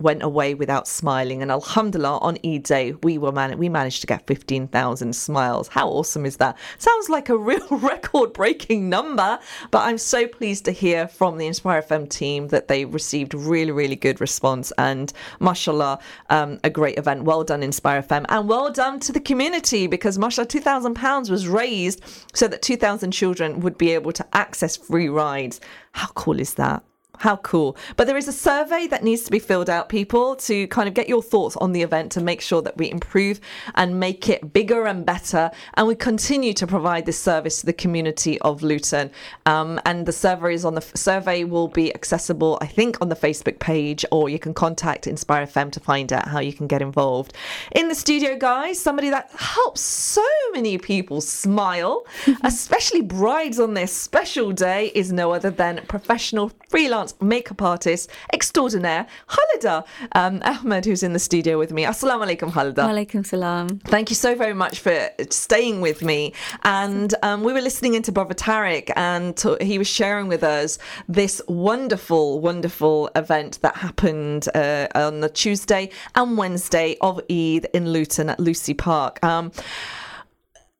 went 0.00 0.24
away 0.24 0.54
without 0.54 0.88
smiling. 0.88 1.40
And 1.40 1.52
Alhamdulillah, 1.52 2.18
on 2.18 2.36
Eid 2.44 2.64
Day, 2.64 2.92
we 3.04 3.16
were 3.16 3.30
man- 3.30 3.58
we 3.58 3.68
managed 3.68 4.00
to 4.00 4.08
get 4.08 4.26
15,000 4.26 5.14
smiles. 5.14 5.68
How 5.68 5.88
awesome 5.88 6.26
is 6.26 6.38
that? 6.38 6.58
Sounds 6.78 7.08
like 7.08 7.28
a 7.28 7.36
real 7.50 7.66
record 7.70 8.32
breaking 8.32 8.88
number, 8.88 9.38
but 9.70 9.82
I'm 9.82 9.98
so 9.98 10.26
pleased 10.26 10.64
to 10.64 10.72
hear 10.72 11.06
from 11.06 11.38
the 11.38 11.46
Inspire 11.46 11.82
FM 11.82 12.08
team 12.08 12.48
that 12.48 12.66
they 12.66 12.84
received 12.84 13.34
really, 13.34 13.70
really 13.70 13.94
good 13.94 14.20
response. 14.20 14.72
And 14.78 15.12
mashallah, 15.38 16.00
um, 16.28 16.58
a 16.64 16.70
great 16.70 16.98
event. 16.98 17.22
Well 17.22 17.44
done, 17.44 17.62
Inspire 17.62 18.02
FM. 18.02 18.26
And 18.28 18.48
well 18.48 18.72
done 18.72 18.98
to 19.00 19.12
the 19.12 19.20
community 19.20 19.86
because 19.86 20.18
mashallah, 20.18 20.48
£2,000 20.48 21.30
was 21.30 21.46
raised 21.46 22.02
so 22.34 22.48
that 22.48 22.62
2,000 22.62 23.12
children 23.12 23.60
would 23.60 23.78
be 23.78 23.92
able 23.92 24.10
to 24.12 24.26
access 24.32 24.76
free 24.76 25.08
rides. 25.08 25.60
How 25.92 26.08
cool 26.08 26.40
is 26.40 26.54
that? 26.54 26.82
How 27.18 27.36
cool. 27.36 27.76
But 27.96 28.06
there 28.06 28.16
is 28.16 28.28
a 28.28 28.32
survey 28.32 28.86
that 28.88 29.04
needs 29.04 29.22
to 29.22 29.30
be 29.30 29.38
filled 29.38 29.70
out, 29.70 29.88
people, 29.88 30.36
to 30.36 30.66
kind 30.68 30.88
of 30.88 30.94
get 30.94 31.08
your 31.08 31.22
thoughts 31.22 31.56
on 31.56 31.72
the 31.72 31.82
event 31.82 32.12
to 32.12 32.20
make 32.20 32.40
sure 32.40 32.60
that 32.62 32.76
we 32.76 32.90
improve 32.90 33.40
and 33.74 34.00
make 34.00 34.28
it 34.28 34.52
bigger 34.52 34.86
and 34.86 35.06
better. 35.06 35.50
And 35.74 35.86
we 35.86 35.94
continue 35.94 36.52
to 36.54 36.66
provide 36.66 37.06
this 37.06 37.18
service 37.18 37.60
to 37.60 37.66
the 37.66 37.72
community 37.72 38.40
of 38.40 38.62
Luton. 38.62 39.10
Um, 39.46 39.80
and 39.86 40.06
the 40.06 40.12
survey 40.12 40.54
is 40.54 40.64
on 40.64 40.74
the 40.74 40.82
survey 40.94 41.44
will 41.44 41.68
be 41.68 41.94
accessible, 41.94 42.58
I 42.60 42.66
think, 42.66 43.00
on 43.00 43.08
the 43.08 43.16
Facebook 43.16 43.58
page, 43.58 44.04
or 44.10 44.28
you 44.28 44.38
can 44.38 44.54
contact 44.54 45.06
Inspire 45.06 45.46
FM 45.46 45.70
to 45.72 45.80
find 45.80 46.12
out 46.12 46.28
how 46.28 46.40
you 46.40 46.52
can 46.52 46.66
get 46.66 46.82
involved. 46.82 47.32
In 47.72 47.88
the 47.88 47.94
studio, 47.94 48.36
guys, 48.36 48.80
somebody 48.80 49.10
that 49.10 49.30
helps 49.36 49.80
so 49.80 50.26
many 50.52 50.78
people 50.78 51.20
smile, 51.20 52.06
especially 52.42 53.02
brides 53.02 53.60
on 53.60 53.74
their 53.74 53.86
special 53.86 54.52
day, 54.52 54.90
is 54.94 55.12
no 55.12 55.32
other 55.32 55.50
than 55.50 55.80
professional 55.86 56.50
freelance 56.68 57.03
makeup 57.20 57.62
artist 57.62 58.10
extraordinaire, 58.32 59.06
Khalida 59.28 59.84
um, 60.12 60.40
Ahmed, 60.44 60.84
who's 60.84 61.02
in 61.02 61.12
the 61.12 61.18
studio 61.18 61.58
with 61.58 61.72
me. 61.72 61.84
Assalamu 61.84 62.26
alaikum, 62.26 62.50
Khalida. 62.50 62.84
Walaikum 62.88 63.26
salam. 63.26 63.78
Thank 63.80 64.10
you 64.10 64.16
so 64.16 64.34
very 64.34 64.54
much 64.54 64.80
for 64.80 65.10
staying 65.30 65.80
with 65.80 66.02
me. 66.02 66.32
And 66.62 67.14
um, 67.22 67.42
we 67.42 67.52
were 67.52 67.60
listening 67.60 67.94
into 67.94 68.12
Brother 68.12 68.34
Tariq, 68.34 68.90
and 68.96 69.42
he 69.60 69.78
was 69.78 69.88
sharing 69.88 70.28
with 70.28 70.42
us 70.42 70.78
this 71.08 71.42
wonderful, 71.48 72.40
wonderful 72.40 73.10
event 73.16 73.58
that 73.62 73.76
happened 73.76 74.48
uh, 74.54 74.88
on 74.94 75.20
the 75.20 75.28
Tuesday 75.28 75.90
and 76.14 76.36
Wednesday 76.36 76.96
of 77.00 77.18
Eid 77.30 77.66
in 77.74 77.90
Luton 77.90 78.28
at 78.30 78.40
Lucy 78.40 78.74
Park. 78.74 79.22
Um, 79.24 79.52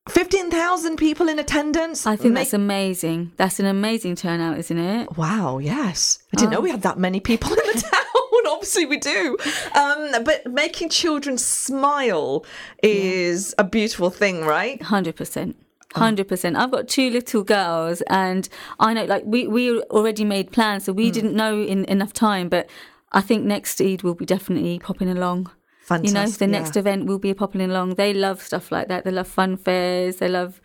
15,000 0.09 0.97
people 0.97 1.29
in 1.29 1.39
attendance. 1.39 2.07
I 2.07 2.17
think 2.17 2.35
Make- 2.35 2.43
that's 2.43 2.53
amazing. 2.53 3.33
That's 3.37 3.59
an 3.59 3.67
amazing 3.67 4.17
turnout, 4.17 4.59
isn't 4.59 4.79
it? 4.79 5.17
Wow, 5.17 5.59
yes. 5.59 6.19
I 6.33 6.37
didn't 6.37 6.53
know 6.53 6.61
we 6.61 6.71
had 6.71 6.83
that 6.83 6.99
many 6.99 7.21
people 7.21 7.49
in 7.51 7.57
the 7.57 7.81
town. 7.91 8.01
Obviously, 8.47 8.85
we 8.85 8.99
do. 8.99 9.37
Um, 9.75 10.23
but 10.23 10.47
making 10.47 10.91
children 10.91 11.39
smile 11.39 12.45
is 12.83 13.55
a 13.59 13.65
beautiful 13.65 14.11
thing, 14.11 14.43
right? 14.45 14.81
Hundred 14.83 15.17
percent. 15.17 15.57
Hundred 15.95 16.29
percent. 16.29 16.57
I've 16.57 16.71
got 16.71 16.87
two 16.87 17.09
little 17.09 17.43
girls, 17.43 18.03
and 18.03 18.49
I 18.79 18.93
know, 18.93 19.05
like 19.05 19.23
we 19.25 19.47
we 19.47 19.81
already 19.85 20.25
made 20.25 20.53
plans, 20.53 20.85
so 20.85 20.93
we 20.93 21.11
didn't 21.11 21.35
know 21.35 21.63
in 21.63 21.85
enough 21.87 22.13
time. 22.13 22.49
But 22.51 22.69
I 23.13 23.23
think 23.23 23.45
next 23.45 23.81
Eid 23.81 24.03
will 24.03 24.15
be 24.15 24.27
definitely 24.27 24.79
popping 24.79 25.09
along. 25.09 25.51
Fantastic. 25.85 26.09
You 26.09 26.14
know, 26.14 26.30
the 26.30 26.47
next 26.47 26.76
yeah. 26.76 26.80
event 26.80 27.07
will 27.07 27.18
be 27.18 27.35
popping 27.35 27.61
along. 27.61 27.97
They 27.97 28.14
love 28.14 28.41
stuff 28.41 28.72
like 28.72 28.89
that. 28.89 29.05
They 29.05 29.11
love 29.11 29.28
fun 29.28 29.57
fairs. 29.57 30.16
They 30.16 30.28
love 30.28 30.61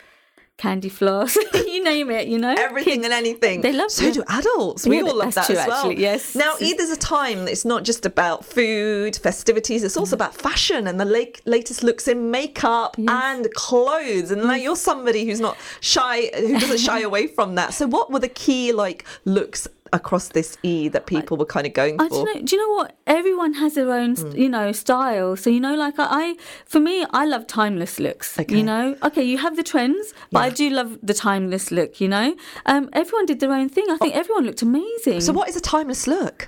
candy 0.59 0.89
floss. 0.89 1.35
you 1.53 1.83
name 1.83 2.11
it. 2.11 2.27
You 2.27 2.37
know, 2.37 2.55
Everything 2.57 3.01
Kids- 3.01 3.05
and 3.05 3.13
anything. 3.13 3.61
They 3.61 3.73
love 3.73 3.91
So 3.91 4.11
do 4.11 4.23
adults. 4.27 4.85
We 4.85 4.97
Yeah, 4.97 5.03
all 5.03 5.17
love 5.17 5.33
that 5.33 5.45
true, 5.47 5.55
as 5.55 5.67
well. 5.67 5.77
actually, 5.77 6.01
yes. 6.01 6.35
Now, 6.35 6.53
Eid 6.61 6.79
is 6.79 6.91
a 6.91 6.97
time. 6.97 7.47
It's 7.47 7.65
not 7.65 7.83
just 7.83 8.05
about 8.05 8.45
food, 8.45 9.15
festivities. 9.17 9.83
It's 9.83 9.97
also 9.97 10.15
mm-hmm. 10.15 10.21
about 10.21 10.35
fashion 10.35 10.87
and 10.87 10.99
the 10.99 11.05
late, 11.05 11.41
latest 11.45 11.83
looks 11.83 12.07
in 12.07 12.31
makeup 12.31 12.95
and 12.97 13.51
clothes. 13.55 14.31
And 14.31 14.43
like, 14.43 14.61
you're 14.61 14.75
somebody 14.75 15.25
who's 15.25 15.41
not 15.41 15.57
shy, 15.81 16.29
who 16.37 16.59
doesn't 16.59 16.79
shy 16.79 17.01
away 17.09 17.27
from 17.27 17.55
that. 17.55 17.73
So, 17.73 17.87
what 17.87 18.11
were 18.11 18.19
the 18.19 18.29
key 18.29 18.71
like 18.71 19.05
looks 19.25 19.67
across 19.93 20.29
this 20.29 20.57
E 20.63 20.87
that 20.89 21.05
people 21.05 21.37
were 21.37 21.45
kind 21.45 21.65
of 21.67 21.73
going 21.73 21.99
I 21.99 22.07
for? 22.09 22.25
don't 22.25 22.35
know. 22.35 22.41
Do 22.41 22.55
you 22.55 22.61
know 22.61 22.75
what? 22.75 22.95
Everyone 23.07 23.53
has 23.53 23.73
their 23.75 23.91
own, 23.91 24.15
Hmm. 24.15 24.31
you 24.35 24.49
know, 24.49 24.71
style. 24.71 25.35
So 25.35 25.49
you 25.49 25.59
know, 25.59 25.75
like 25.75 25.97
I, 25.99 26.07
I, 26.09 26.35
for 26.65 26.79
me, 26.79 27.05
I 27.11 27.25
love 27.25 27.47
timeless 27.47 27.99
looks. 27.99 28.39
Okay. 28.39 28.57
You 28.57 28.63
know, 28.63 28.95
okay, 29.03 29.23
you 29.23 29.37
have 29.37 29.55
the 29.55 29.63
trends, 29.63 30.13
but 30.31 30.39
I 30.39 30.49
do 30.49 30.69
love 30.69 30.97
the 31.03 31.13
timeless 31.13 31.71
look. 31.71 31.99
You 32.01 32.07
know, 32.07 32.35
um, 32.65 32.89
everyone 32.93 33.25
did 33.25 33.39
their 33.39 33.51
own 33.53 33.69
thing. 33.69 33.85
I 33.89 33.97
think 33.97 34.15
everyone 34.15 34.45
looked 34.45 34.61
amazing. 34.61 35.17
Oh. 35.17 35.19
So, 35.19 35.33
what 35.33 35.49
is 35.49 35.55
a 35.55 35.61
timeless 35.61 36.07
look? 36.07 36.47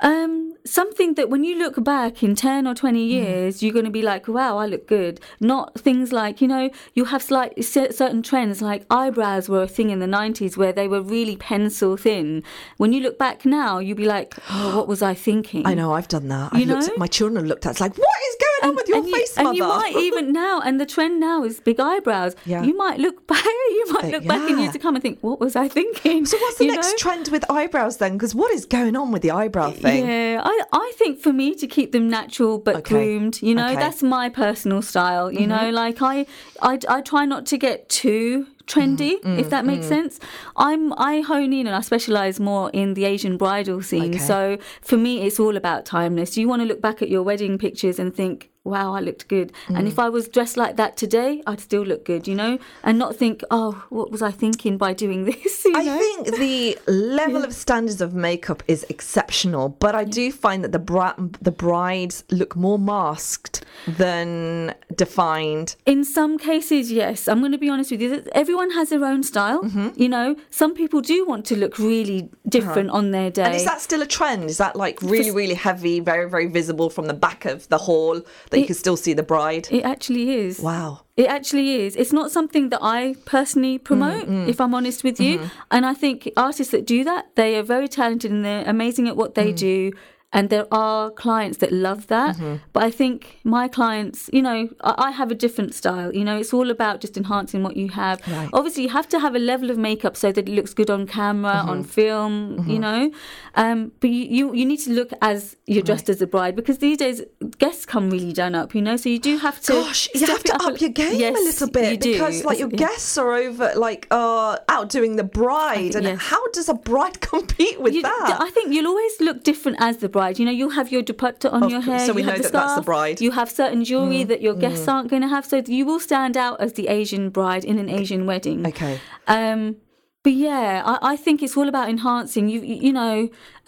Um, 0.00 0.54
something 0.64 1.14
that 1.14 1.28
when 1.30 1.44
you 1.44 1.58
look 1.58 1.82
back 1.82 2.22
in 2.22 2.34
10 2.34 2.66
or 2.66 2.74
20 2.74 2.98
Mm. 3.04 3.10
years, 3.10 3.62
you're 3.62 3.72
going 3.72 3.84
to 3.84 3.90
be 3.90 4.02
like, 4.02 4.28
wow, 4.28 4.56
I 4.58 4.66
look 4.66 4.86
good. 4.86 5.20
Not 5.40 5.78
things 5.80 6.12
like, 6.12 6.40
you 6.40 6.46
know, 6.48 6.70
you 6.94 7.06
have 7.06 7.22
slight, 7.22 7.64
certain 7.64 8.22
trends 8.22 8.60
like 8.62 8.84
eyebrows 8.90 9.48
were 9.48 9.62
a 9.62 9.68
thing 9.68 9.90
in 9.90 9.98
the 9.98 10.06
90s 10.06 10.56
where 10.56 10.72
they 10.72 10.86
were 10.86 11.00
really 11.02 11.36
pencil 11.36 11.96
thin. 11.96 12.42
When 12.76 12.92
you 12.92 13.00
look 13.00 13.18
back 13.18 13.44
now, 13.44 13.78
you'll 13.78 13.96
be 13.96 14.04
like, 14.04 14.34
oh, 14.50 14.76
what 14.76 14.86
was 14.88 15.02
I 15.02 15.14
thinking? 15.14 15.66
I 15.66 15.74
know 15.74 15.92
I've 15.94 16.08
done 16.08 16.28
that. 16.28 16.52
You 16.52 16.60
I've 16.60 16.66
looked 16.68 16.86
know? 16.86 16.92
at, 16.94 16.98
my 16.98 17.06
children 17.06 17.36
have 17.36 17.46
looked 17.46 17.66
at. 17.66 17.70
It's 17.72 17.80
like, 17.80 17.96
what 17.96 18.08
is 18.28 18.36
going 18.40 18.70
on 18.70 18.76
with 18.76 18.88
your 18.88 18.98
and 18.98 19.06
face, 19.10 19.36
you, 19.36 19.42
mother? 19.44 19.48
And 19.50 19.58
you 19.58 19.64
might 19.66 19.96
even 19.96 20.32
now, 20.44 20.60
and 20.60 20.80
the 20.80 20.86
trend 20.86 21.18
now 21.18 21.42
is 21.44 21.60
big 21.60 21.80
eyebrows. 21.80 22.36
Yeah. 22.44 22.62
You 22.62 22.76
might 22.76 22.98
look 23.00 23.26
back, 23.26 23.44
you 23.70 23.84
might 23.90 24.12
look 24.12 24.26
back 24.26 24.48
in 24.48 24.56
yeah. 24.58 24.62
years 24.64 24.72
to 24.74 24.78
come 24.78 24.94
and 24.94 25.02
think, 25.02 25.18
what 25.22 25.40
was 25.40 25.56
I 25.56 25.66
thinking? 25.68 26.24
so, 26.26 26.36
what's 26.38 26.58
the 26.58 26.66
You 26.66 26.72
next 26.72 26.90
know? 26.90 26.96
trend 26.98 27.28
with 27.28 27.50
eyebrows 27.50 27.96
then? 27.96 28.12
Because 28.12 28.34
what 28.34 28.52
is 28.52 28.64
going 28.66 28.96
on 28.96 29.10
with 29.12 29.22
the 29.22 29.30
eyebrow 29.30 29.70
thing? 29.70 29.87
Yeah, 29.96 30.40
I, 30.44 30.62
I 30.72 30.92
think 30.96 31.18
for 31.20 31.32
me 31.32 31.54
to 31.54 31.66
keep 31.66 31.92
them 31.92 32.08
natural 32.08 32.58
but 32.58 32.76
Okay. 32.76 32.94
groomed, 32.94 33.40
you 33.42 33.54
know, 33.54 33.64
Okay. 33.64 33.72
Mm-hmm. 33.74 33.80
that's 33.80 34.02
my 34.02 34.28
personal 34.28 34.82
style. 34.82 35.32
You 35.32 35.46
know, 35.46 35.70
like 35.70 36.02
I, 36.02 36.26
I, 36.62 36.78
I 36.88 37.00
try 37.02 37.24
not 37.24 37.46
to 37.46 37.58
get 37.58 37.88
too 37.88 38.46
trendy, 38.66 39.18
Mm, 39.22 39.38
if 39.38 39.48
that 39.48 39.64
makes 39.64 39.86
sense. 39.86 40.20
I'm 40.56 40.92
I 40.98 41.20
hone 41.22 41.52
in 41.54 41.66
and 41.66 41.74
I 41.74 41.80
specialize 41.80 42.38
more 42.38 42.68
in 42.74 42.94
the 42.94 43.04
Asian 43.06 43.36
bridal 43.38 43.80
scene. 43.82 44.10
Okay. 44.14 44.18
So 44.18 44.58
for 44.82 44.96
me, 44.98 45.22
it's 45.22 45.40
all 45.40 45.56
about 45.56 45.86
timeless. 45.86 46.36
You 46.36 46.48
want 46.48 46.60
to 46.62 46.68
look 46.68 46.80
back 46.82 47.00
at 47.00 47.08
your 47.08 47.22
wedding 47.22 47.56
pictures 47.56 47.98
and 47.98 48.14
think, 48.14 48.50
wow, 48.68 48.94
I 48.94 49.00
looked 49.00 49.28
good. 49.28 49.52
And 49.68 49.84
Mm. 49.86 49.92
if 49.92 49.98
I 49.98 50.08
was 50.08 50.28
dressed 50.28 50.56
like 50.56 50.76
that 50.76 50.96
today, 50.96 51.42
I'd 51.46 51.60
still 51.60 51.82
look 51.82 52.04
good, 52.04 52.28
you 52.28 52.34
know, 52.34 52.58
and 52.82 52.98
not 52.98 53.16
think, 53.16 53.42
oh, 53.50 53.72
what 53.88 54.10
was 54.10 54.22
I 54.22 54.30
thinking 54.30 54.76
by 54.78 54.92
doing 55.04 55.24
this? 55.30 55.64
You 55.64 55.72
I 55.76 55.82
know? 55.84 55.98
think 55.98 56.36
the 56.46 56.78
level 57.20 57.42
of 57.44 57.52
standards 57.54 58.00
of 58.00 58.14
makeup 58.14 58.62
is 58.68 58.84
exceptional, 58.88 59.70
but 59.84 59.94
I 59.94 60.04
do 60.04 60.30
find 60.32 60.62
that 60.64 60.72
the 60.72 60.78
bra- 60.78 61.14
the 61.48 61.50
brides 61.52 62.24
look 62.30 62.54
more 62.56 62.78
masked 62.78 63.64
than 63.86 64.74
defined. 64.94 65.76
In 65.86 66.04
some 66.04 66.38
cases, 66.38 66.90
yes. 66.92 67.28
I'm 67.28 67.40
going 67.40 67.52
to 67.52 67.58
be 67.58 67.68
honest 67.68 67.90
with 67.90 68.00
you. 68.02 68.22
Everyone 68.32 68.70
has 68.72 68.88
their 68.90 69.04
own 69.04 69.22
style. 69.22 69.62
Mm-hmm. 69.62 69.88
You 70.02 70.08
know, 70.08 70.36
some 70.50 70.74
people 70.74 71.00
do 71.00 71.26
want 71.26 71.44
to 71.46 71.56
look 71.56 71.78
really 71.78 72.28
different 72.48 72.90
on 72.90 73.10
their 73.12 73.30
day. 73.30 73.42
Uh-huh. 73.42 73.48
And 73.52 73.56
is 73.56 73.64
that 73.64 73.80
still 73.80 74.02
a 74.02 74.06
trend? 74.06 74.44
Is 74.50 74.58
that 74.58 74.76
like 74.76 75.00
really, 75.02 75.30
really 75.30 75.54
heavy, 75.54 76.00
very, 76.00 76.28
very 76.28 76.46
visible 76.46 76.90
from 76.90 77.06
the 77.06 77.14
back 77.14 77.44
of 77.44 77.68
the 77.68 77.78
hall 77.78 78.20
that 78.58 78.62
you 78.62 78.66
can 78.66 78.74
still 78.74 78.96
see 78.96 79.12
the 79.14 79.22
bride? 79.22 79.68
it 79.70 79.84
actually 79.84 80.34
is. 80.34 80.58
Wow. 80.60 81.00
It 81.16 81.26
actually 81.26 81.68
is. 81.84 81.96
It's 81.96 82.12
not 82.12 82.30
something 82.30 82.68
that 82.70 82.80
I 82.82 83.14
personally 83.24 83.78
promote, 83.78 84.26
Mm, 84.28 84.48
if 84.48 84.60
I'm 84.60 84.74
honest 84.74 85.02
with 85.04 85.18
you. 85.20 85.38
Mm-hmm. 85.38 85.48
And 85.70 85.86
I 85.86 85.94
think 85.94 86.28
artists 86.36 86.70
that 86.72 86.86
do 86.86 87.02
that, 87.04 87.22
they 87.34 87.56
are 87.58 87.62
very 87.64 87.88
talented 87.88 88.30
and 88.30 88.44
they're 88.44 88.64
amazing 88.66 89.08
at 89.08 89.16
what 89.16 89.30
Mm. 89.32 89.34
they 89.34 89.52
do. 89.52 89.92
And 90.30 90.50
there 90.50 90.66
are 90.70 91.10
clients 91.10 91.56
that 91.58 91.72
love 91.72 92.08
that. 92.08 92.36
Mm-hmm. 92.36 92.56
But 92.74 92.82
I 92.82 92.90
think 92.90 93.38
my 93.44 93.66
clients, 93.66 94.28
you 94.30 94.42
know, 94.42 94.68
I, 94.82 94.94
I 95.08 95.10
have 95.12 95.30
a 95.30 95.34
different 95.34 95.74
style. 95.74 96.14
You 96.14 96.22
know, 96.22 96.36
it's 96.36 96.52
all 96.52 96.70
about 96.70 97.00
just 97.00 97.16
enhancing 97.16 97.62
what 97.62 97.78
you 97.78 97.88
have. 97.88 98.20
Right. 98.28 98.50
Obviously, 98.52 98.82
you 98.82 98.90
have 98.90 99.08
to 99.08 99.18
have 99.20 99.34
a 99.34 99.38
level 99.38 99.70
of 99.70 99.78
makeup 99.78 100.18
so 100.18 100.30
that 100.30 100.46
it 100.46 100.52
looks 100.52 100.74
good 100.74 100.90
on 100.90 101.06
camera, 101.06 101.54
Mm-hmm. 101.54 101.70
on 101.70 101.82
film, 101.82 102.68
you 102.68 102.78
know. 102.78 103.10
Um, 103.54 103.90
but 104.00 104.10
you, 104.10 104.24
you, 104.36 104.54
you 104.54 104.66
need 104.66 104.80
to 104.80 104.92
look 104.92 105.12
as 105.22 105.56
you're 105.66 105.82
dressed 105.82 106.10
as 106.10 106.20
a 106.20 106.26
bride 106.26 106.54
because 106.56 106.76
these 106.78 106.98
days 106.98 107.22
guests 107.56 107.86
come 107.86 108.10
really 108.10 108.34
done 108.34 108.54
up, 108.54 108.74
you 108.74 108.82
know. 108.82 108.98
So 108.98 109.08
you 109.08 109.18
do 109.18 109.38
have 109.38 109.62
to. 109.62 109.72
Gosh, 109.72 110.08
you 110.14 110.26
have 110.26 110.42
to 110.44 110.54
it 110.56 110.60
up, 110.62 110.78
your 110.82 110.90
game 110.90 111.18
Yes, 111.18 111.38
a 111.38 111.42
little 111.42 111.70
bit 111.70 112.00
because, 112.02 112.44
like, 112.44 112.58
your 112.58 112.68
Yeah. 112.68 112.76
guests 112.76 113.16
are 113.16 113.32
over, 113.32 113.72
like, 113.76 114.06
uh, 114.10 114.58
outdoing 114.68 115.16
the 115.16 115.24
bride, 115.24 115.94
and 115.94 116.04
Yes. 116.04 116.18
how 116.20 116.46
does 116.50 116.68
a 116.68 116.74
bride 116.74 117.18
compete 117.32 117.80
with 117.80 117.94
You- 117.94 118.02
that? 118.02 118.36
I 118.40 118.50
think 118.50 118.74
you'll 118.74 118.88
always 118.88 119.20
look 119.22 119.42
different 119.42 119.78
as 119.80 119.96
the 119.96 120.08
bride. 120.10 120.17
You 120.38 120.44
know, 120.46 120.50
you'll 120.58 120.76
have 120.80 120.90
your 120.94 121.02
dupatta 121.02 121.48
on 121.52 121.62
Of 121.64 121.70
your 121.70 121.80
hair. 121.80 122.00
so 122.06 122.12
we 122.12 122.22
you 122.22 122.28
have 122.28 122.36
know 122.38 122.42
that 122.42 122.52
that's 122.52 122.74
the 122.76 122.82
bride. 122.82 123.16
Mm, 123.18 123.20
You 123.26 123.30
have 123.40 123.48
certain 123.50 123.84
jewelry 123.84 124.24
that 124.24 124.40
your 124.46 124.54
guests 124.54 124.86
aren't 124.88 125.08
going 125.12 125.22
to 125.22 125.28
have, 125.28 125.44
so 125.46 125.56
you 125.78 125.84
will 125.86 126.00
stand 126.00 126.36
out 126.36 126.60
as 126.60 126.72
the 126.74 126.86
Asian 126.88 127.30
bride 127.30 127.64
in 127.64 127.78
an 127.78 127.88
Asian 127.88 128.26
wedding. 128.26 128.66
Okay. 128.66 128.94
Um, 129.26 129.76
but 130.24 130.32
yeah, 130.32 130.82
I, 130.84 131.12
I 131.12 131.16
think 131.16 131.42
it's 131.44 131.56
all 131.56 131.68
about 131.68 131.88
enhancing. 131.88 132.48
You 132.48 132.60
you 132.70 132.74
you 132.86 132.92
know, 132.92 133.16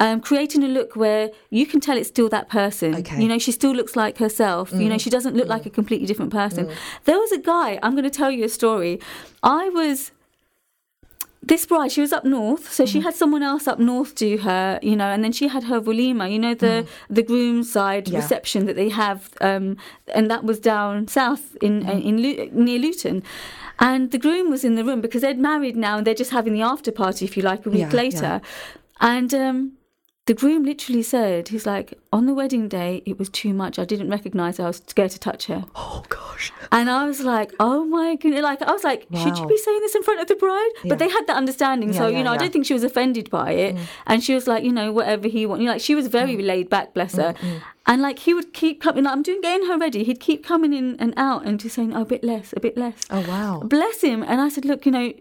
um, 0.04 0.20
creating 0.20 0.62
a 0.64 0.68
look 0.68 0.90
where 0.96 1.30
you 1.58 1.64
can 1.64 1.78
tell 1.80 1.96
it's 1.96 2.08
still 2.08 2.28
that 2.30 2.48
person. 2.48 2.90
Okay. 2.96 3.16
Mm. 3.16 3.22
You 3.22 3.28
know, 3.28 3.38
she 3.38 3.52
still 3.52 3.74
looks 3.80 3.94
like 4.02 4.18
herself. 4.18 4.72
You 4.72 4.88
know, 4.90 4.98
she 4.98 5.10
doesn't 5.16 5.34
look 5.36 5.48
like 5.54 5.64
a 5.64 5.70
completely 5.70 6.06
different 6.10 6.32
person. 6.32 6.62
There 7.08 7.18
was 7.24 7.32
a 7.32 7.38
guy. 7.38 7.78
I'm 7.82 7.92
going 7.92 8.10
to 8.12 8.16
tell 8.22 8.32
you 8.36 8.44
a 8.44 8.48
story. 8.48 9.00
I 9.42 9.68
was 9.70 10.10
this 11.42 11.64
bride, 11.66 11.90
she 11.90 12.00
was 12.02 12.12
up 12.12 12.24
north, 12.24 12.70
so 12.72 12.84
Mm. 12.84 12.88
she 12.92 13.00
had 13.00 13.14
someone 13.14 13.42
else 13.42 13.66
up 13.66 13.78
north 13.78 14.14
do 14.14 14.36
her, 14.38 14.78
you 14.82 14.94
know, 14.94 15.06
and 15.06 15.24
then 15.24 15.32
she 15.32 15.48
had 15.48 15.64
her 15.64 15.80
walima, 15.80 16.30
you 16.30 16.38
know, 16.38 16.54
the 16.54 16.86
the 17.08 17.22
groom 17.22 17.62
side 17.62 18.04
Mm. 18.06 18.12
Yeah. 18.12 18.18
reception 18.20 18.66
that 18.66 18.76
they 18.76 18.90
have, 18.90 19.30
um, 19.40 19.76
and 20.14 20.30
that 20.30 20.44
was 20.44 20.58
down 20.60 21.08
south 21.08 21.56
in 21.62 21.82
Mm. 21.84 22.04
in 22.04 22.14
Lu- 22.22 22.48
near 22.52 22.78
Luton. 22.78 23.22
And 23.78 24.10
the 24.10 24.18
groom 24.18 24.50
was 24.50 24.62
in 24.64 24.74
the 24.74 24.84
room 24.84 25.00
because 25.00 25.22
they'd 25.22 25.38
married 25.38 25.76
now, 25.76 25.96
and 25.96 26.06
they're 26.06 26.14
just 26.24 26.30
having 26.32 26.52
the 26.52 26.62
after 26.62 26.92
party, 26.92 27.24
if 27.24 27.36
you 27.36 27.42
like, 27.42 27.64
a 27.64 27.70
week 27.70 27.80
Yeah, 27.92 28.02
later. 28.04 28.40
And 29.00 29.32
um, 29.32 29.72
the 30.30 30.34
groom 30.42 30.62
literally 30.70 31.02
said, 31.02 31.48
"He's 31.48 31.66
like, 31.66 31.88
on 32.12 32.26
the 32.26 32.34
wedding 32.40 32.68
day, 32.68 33.02
it 33.04 33.18
was 33.18 33.28
too 33.42 33.52
much. 33.62 33.74
I 33.80 33.84
didn't 33.92 34.10
recognise 34.16 34.58
her. 34.58 34.64
I 34.64 34.68
was 34.68 34.82
scared 34.86 35.10
to 35.16 35.18
touch 35.28 35.46
her." 35.46 35.64
Oh 35.74 36.04
gosh. 36.08 36.52
And 36.72 36.88
I 36.88 37.04
was 37.10 37.20
like, 37.20 37.50
oh 37.58 37.84
my 37.84 38.14
goodness. 38.16 38.42
Like, 38.42 38.62
I 38.62 38.70
was 38.78 38.84
like, 38.84 39.00
should 39.22 39.36
you 39.38 39.46
be 39.46 39.56
saying 39.56 39.80
this 39.80 39.94
in 39.96 40.02
front 40.04 40.20
of 40.20 40.28
the 40.28 40.36
bride? 40.36 40.70
Yeah. 40.84 40.90
But 40.90 40.98
they 41.00 41.08
had 41.16 41.26
that 41.26 41.36
understanding. 41.36 41.92
so, 41.92 42.04
Yeah, 42.04 42.08
yeah, 42.10 42.18
you 42.18 42.24
know, 42.24 42.30
I 42.30 42.34
yeah. 42.34 42.38
Mm. 42.38 42.42
don't 42.42 42.52
think 42.52 42.66
she 42.66 42.74
was 42.74 42.84
offended 42.84 43.28
by 43.28 43.50
it. 43.52 43.76
And 44.06 44.22
she 44.22 44.34
was 44.34 44.46
like, 44.46 44.62
you 44.62 44.72
know, 44.72 44.92
whatever 44.92 45.26
he 45.28 45.46
wants. 45.46 45.60
You 45.62 45.66
know, 45.66 45.72
like, 45.72 45.82
she 45.82 45.96
was 45.96 46.06
very 46.06 46.36
Mm. 46.36 46.46
laid 46.46 46.70
back, 46.70 46.94
bless 46.94 47.16
her. 47.16 47.34
And 47.86 48.00
like, 48.02 48.20
he 48.20 48.32
would 48.34 48.52
keep 48.52 48.80
coming, 48.80 49.04
like, 49.04 49.12
I'm 49.12 49.22
doing 49.22 49.40
getting 49.40 49.66
her 49.68 49.76
ready. 49.78 50.04
He'd 50.04 50.20
keep 50.20 50.44
coming 50.52 50.72
in 50.72 50.96
and 51.00 51.12
out 51.16 51.44
and 51.44 51.58
just 51.58 51.74
saying, 51.74 51.92
oh, 51.96 52.02
a 52.02 52.10
bit 52.14 52.22
less, 52.22 52.54
a 52.56 52.60
bit 52.60 52.76
less. 52.78 52.98
Oh 53.10 53.24
wow. 53.28 53.62
Bless 53.64 54.00
him. 54.02 54.22
And 54.22 54.40
I 54.40 54.48
said, 54.48 54.64
look, 54.64 54.86
you 54.86 54.92
know, 54.92 55.12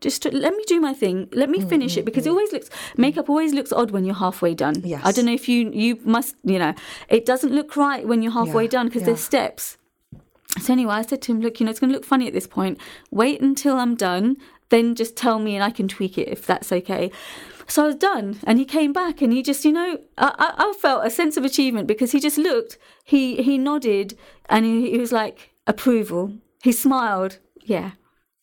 just 0.00 0.24
let 0.24 0.54
me 0.54 0.64
do 0.66 0.80
my 0.80 0.94
thing. 0.94 1.28
Let 1.32 1.50
me 1.50 1.60
finish 1.60 1.96
it 1.96 2.00
mm-hmm, 2.00 2.04
because 2.06 2.26
it 2.26 2.28
mm-hmm. 2.28 2.36
always 2.36 2.52
looks 2.52 2.70
makeup 2.96 3.28
always 3.28 3.52
looks 3.52 3.72
odd 3.72 3.90
when 3.90 4.04
you're 4.04 4.14
halfway 4.14 4.54
done. 4.54 4.76
Yes. 4.84 5.02
I 5.04 5.12
don't 5.12 5.26
know 5.26 5.32
if 5.32 5.48
you 5.48 5.70
you 5.72 5.98
must 6.04 6.36
you 6.44 6.58
know 6.58 6.74
it 7.08 7.26
doesn't 7.26 7.52
look 7.52 7.76
right 7.76 8.06
when 8.06 8.22
you're 8.22 8.32
halfway 8.32 8.64
Yeah, 8.64 8.70
done 8.70 8.86
because 8.86 9.02
yeah. 9.02 9.06
there's 9.06 9.20
steps. 9.20 9.78
So 10.60 10.72
anyway, 10.72 10.94
I 10.94 11.02
said 11.02 11.20
to 11.22 11.32
him, 11.32 11.40
look, 11.40 11.60
you 11.60 11.66
know, 11.66 11.70
it's 11.70 11.80
going 11.80 11.90
to 11.90 11.96
look 11.96 12.04
funny 12.06 12.26
at 12.26 12.32
this 12.32 12.46
point. 12.46 12.80
Wait 13.10 13.42
until 13.42 13.76
I'm 13.76 13.94
done, 13.94 14.38
then 14.70 14.94
just 14.94 15.14
tell 15.14 15.38
me 15.38 15.54
and 15.54 15.62
I 15.62 15.70
can 15.70 15.86
tweak 15.86 16.16
it 16.16 16.28
if 16.28 16.46
that's 16.46 16.72
okay. 16.72 17.10
So 17.68 17.82
I 17.82 17.86
was 17.88 17.96
done, 17.96 18.38
and 18.44 18.58
he 18.58 18.64
came 18.64 18.92
back, 18.92 19.20
and 19.20 19.32
he 19.32 19.42
just, 19.42 19.64
you 19.64 19.72
know, 19.72 19.98
I, 20.16 20.32
I, 20.38 20.54
I 20.56 20.72
felt 20.80 21.04
a 21.04 21.10
sense 21.10 21.36
of 21.36 21.44
achievement 21.44 21.88
because 21.88 22.12
he 22.12 22.20
just 22.20 22.38
looked, 22.38 22.78
he 23.04 23.42
he 23.42 23.58
nodded, 23.58 24.16
and 24.48 24.64
he, 24.64 24.92
he 24.92 24.98
was 24.98 25.10
like 25.10 25.50
approval. 25.66 26.32
He 26.62 26.70
smiled, 26.70 27.38
yeah, 27.60 27.92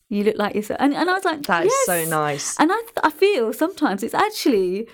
you 0.09 0.23
look 0.23 0.37
like 0.37 0.55
yourself, 0.55 0.79
and 0.81 0.93
and 0.93 1.09
I 1.09 1.13
was 1.13 1.25
like, 1.25 1.43
That 1.43 1.65
is 1.65 1.73
yes. 1.73 1.85
so 1.85 2.09
nice. 2.09 2.59
And 2.59 2.71
I 2.71 2.81
I 3.03 3.09
feel 3.09 3.53
sometimes 3.53 4.03
it's 4.03 4.13
actually 4.13 4.87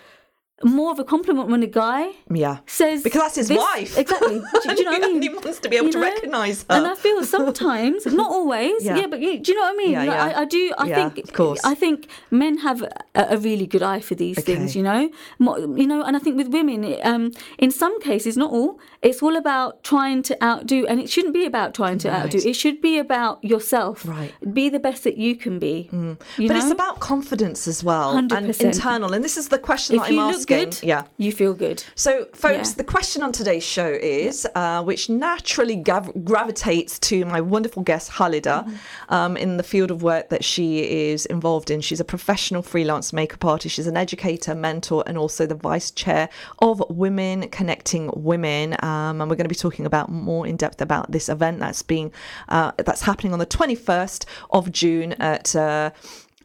more 0.63 0.91
of 0.91 0.99
a 0.99 1.03
compliment 1.03 1.49
when 1.49 1.63
a 1.63 1.67
guy 1.67 2.11
Yeah. 2.29 2.57
says 2.65 3.03
Because 3.03 3.21
that's 3.21 3.35
his 3.35 3.47
this- 3.47 3.57
wife. 3.57 3.97
Exactly. 3.97 4.39
Do, 4.63 4.75
you 4.75 4.83
know 4.85 4.91
what 4.91 5.03
I 5.03 5.07
mean? 5.07 5.15
And 5.15 5.23
he 5.23 5.29
wants 5.29 5.59
to 5.59 5.69
be 5.69 5.75
able 5.77 5.87
You 5.87 5.91
to 5.93 5.99
know? 5.99 6.05
recognise 6.07 6.61
her. 6.69 6.75
And 6.75 6.87
I 6.87 6.95
feel 6.95 7.23
sometimes, 7.23 8.05
not 8.21 8.31
always, 8.31 8.83
Yeah. 8.83 8.97
yeah, 8.97 9.07
but 9.07 9.19
you, 9.21 9.39
do 9.39 9.51
you 9.51 9.57
know 9.57 9.65
what 9.65 9.73
I 9.73 9.77
mean? 9.77 9.91
Yeah, 9.91 9.99
Like, 10.03 10.09
yeah. 10.31 10.37
I, 10.37 10.41
I 10.41 10.45
do. 10.45 10.73
I 10.77 10.87
Yeah, 10.87 11.09
think, 11.09 11.27
of 11.27 11.33
course. 11.33 11.59
I 11.63 11.75
think 11.75 12.07
men 12.31 12.57
have 12.59 12.81
a, 12.81 12.91
a 13.15 13.37
really 13.37 13.67
good 13.67 13.83
eye 13.83 13.99
for 14.01 14.15
these 14.15 14.37
Okay. 14.39 14.55
things. 14.55 14.75
You 14.75 14.83
know, 14.83 15.09
you 15.39 15.87
know, 15.87 16.03
and 16.03 16.15
I 16.15 16.19
think 16.19 16.35
with 16.37 16.47
women, 16.49 16.95
um, 17.03 17.31
in 17.57 17.71
some 17.71 17.99
cases, 18.01 18.35
not 18.37 18.51
all, 18.51 18.79
it's 19.01 19.21
all 19.23 19.35
about 19.35 19.83
trying 19.83 20.23
to 20.23 20.43
outdo, 20.43 20.85
and 20.87 20.99
it 20.99 21.09
shouldn't 21.09 21.33
be 21.33 21.45
about 21.45 21.73
trying 21.73 21.97
to 21.99 22.09
outdo. 22.13 22.37
It 22.39 22.53
should 22.55 22.81
be 22.81 22.97
about 22.97 23.43
yourself. 23.43 24.05
Right. 24.05 24.33
Mm. 24.45 24.53
Be 24.53 24.69
the 24.69 24.79
best 24.79 25.03
that 25.03 25.17
you 25.17 25.35
can 25.35 25.59
be. 25.59 25.89
You 26.37 26.47
but 26.47 26.57
it's 26.57 26.71
about 26.71 26.99
confidence 26.99 27.67
as 27.67 27.83
well 27.83 28.17
and 28.17 28.29
100%. 28.29 28.61
internal. 28.61 29.13
And 29.13 29.23
this 29.23 29.37
is 29.37 29.47
the 29.49 29.57
question 29.59 29.95
if 29.95 30.01
that 30.03 30.11
I'm 30.11 30.19
asking. 30.19 30.48
Good, 30.49 30.79
yeah. 30.83 31.03
you 31.17 31.31
feel 31.31 31.53
good. 31.53 31.83
So, 31.95 32.25
folks, 32.33 32.69
Yeah. 32.71 32.75
the 32.77 32.83
question 32.83 33.23
on 33.23 33.31
today's 33.31 33.63
show 33.63 33.87
is, 33.87 34.45
uh, 34.55 34.83
which 34.83 35.09
naturally 35.09 35.75
gav- 35.75 36.11
gravitates 36.25 36.99
to 36.99 37.25
my 37.25 37.39
wonderful 37.41 37.83
guest, 37.83 38.11
Halida, 38.11 38.65
Mm-hmm. 38.67 39.13
um, 39.13 39.37
in 39.37 39.57
the 39.57 39.63
field 39.63 39.91
of 39.91 40.03
work 40.03 40.29
that 40.29 40.43
she 40.43 40.79
is 41.11 41.25
involved 41.27 41.69
in. 41.71 41.81
She's 41.81 41.99
a 41.99 42.05
professional 42.05 42.61
freelance 42.61 43.13
makeup 43.13 43.45
artist. 43.45 43.75
She's 43.75 43.87
an 43.87 43.97
educator, 43.97 44.55
mentor, 44.55 45.03
and 45.07 45.17
also 45.17 45.45
the 45.45 45.55
vice 45.55 45.91
chair 45.91 46.29
of 46.59 46.83
Women 46.89 47.47
Connecting 47.49 48.09
Women. 48.15 48.73
Um, 48.83 49.21
and 49.21 49.29
we're 49.29 49.35
going 49.37 49.45
to 49.45 49.49
be 49.49 49.55
talking 49.55 49.85
about 49.85 50.09
more 50.11 50.45
in 50.47 50.55
depth 50.57 50.81
about 50.81 51.11
this 51.11 51.29
event 51.29 51.59
that's 51.59 51.81
being 51.83 52.11
uh, 52.49 52.71
that's 52.77 53.01
happening 53.01 53.33
on 53.33 53.39
the 53.39 53.45
21st 53.45 54.25
of 54.51 54.71
June 54.71 55.13
at. 55.13 55.55
Uh, 55.55 55.91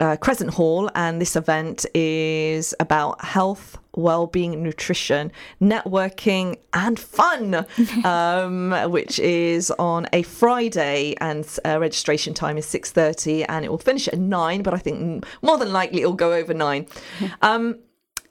uh, 0.01 0.16
Crescent 0.16 0.51
Hall, 0.55 0.90
and 0.95 1.20
this 1.20 1.36
event 1.36 1.86
is 1.95 2.74
about 2.80 3.24
health, 3.24 3.78
well-being, 3.95 4.62
nutrition, 4.62 5.30
networking, 5.61 6.59
and 6.72 6.99
fun, 6.99 7.64
um, 8.05 8.72
which 8.90 9.18
is 9.18 9.70
on 9.72 10.07
a 10.12 10.22
Friday, 10.22 11.14
and 11.20 11.47
uh, 11.64 11.78
registration 11.78 12.34
time 12.34 12.59
is 12.59 12.66
six 12.66 12.90
thirty, 12.90 13.45
and 13.45 13.64
it 13.64 13.70
will 13.70 13.78
finish 13.78 14.09
at 14.09 14.18
nine. 14.18 14.62
But 14.62 14.74
I 14.74 14.78
think 14.78 15.24
more 15.42 15.59
than 15.59 15.72
likely 15.72 16.01
it'll 16.01 16.12
go 16.14 16.32
over 16.32 16.55
nine. 16.55 16.86
Um, 17.42 17.78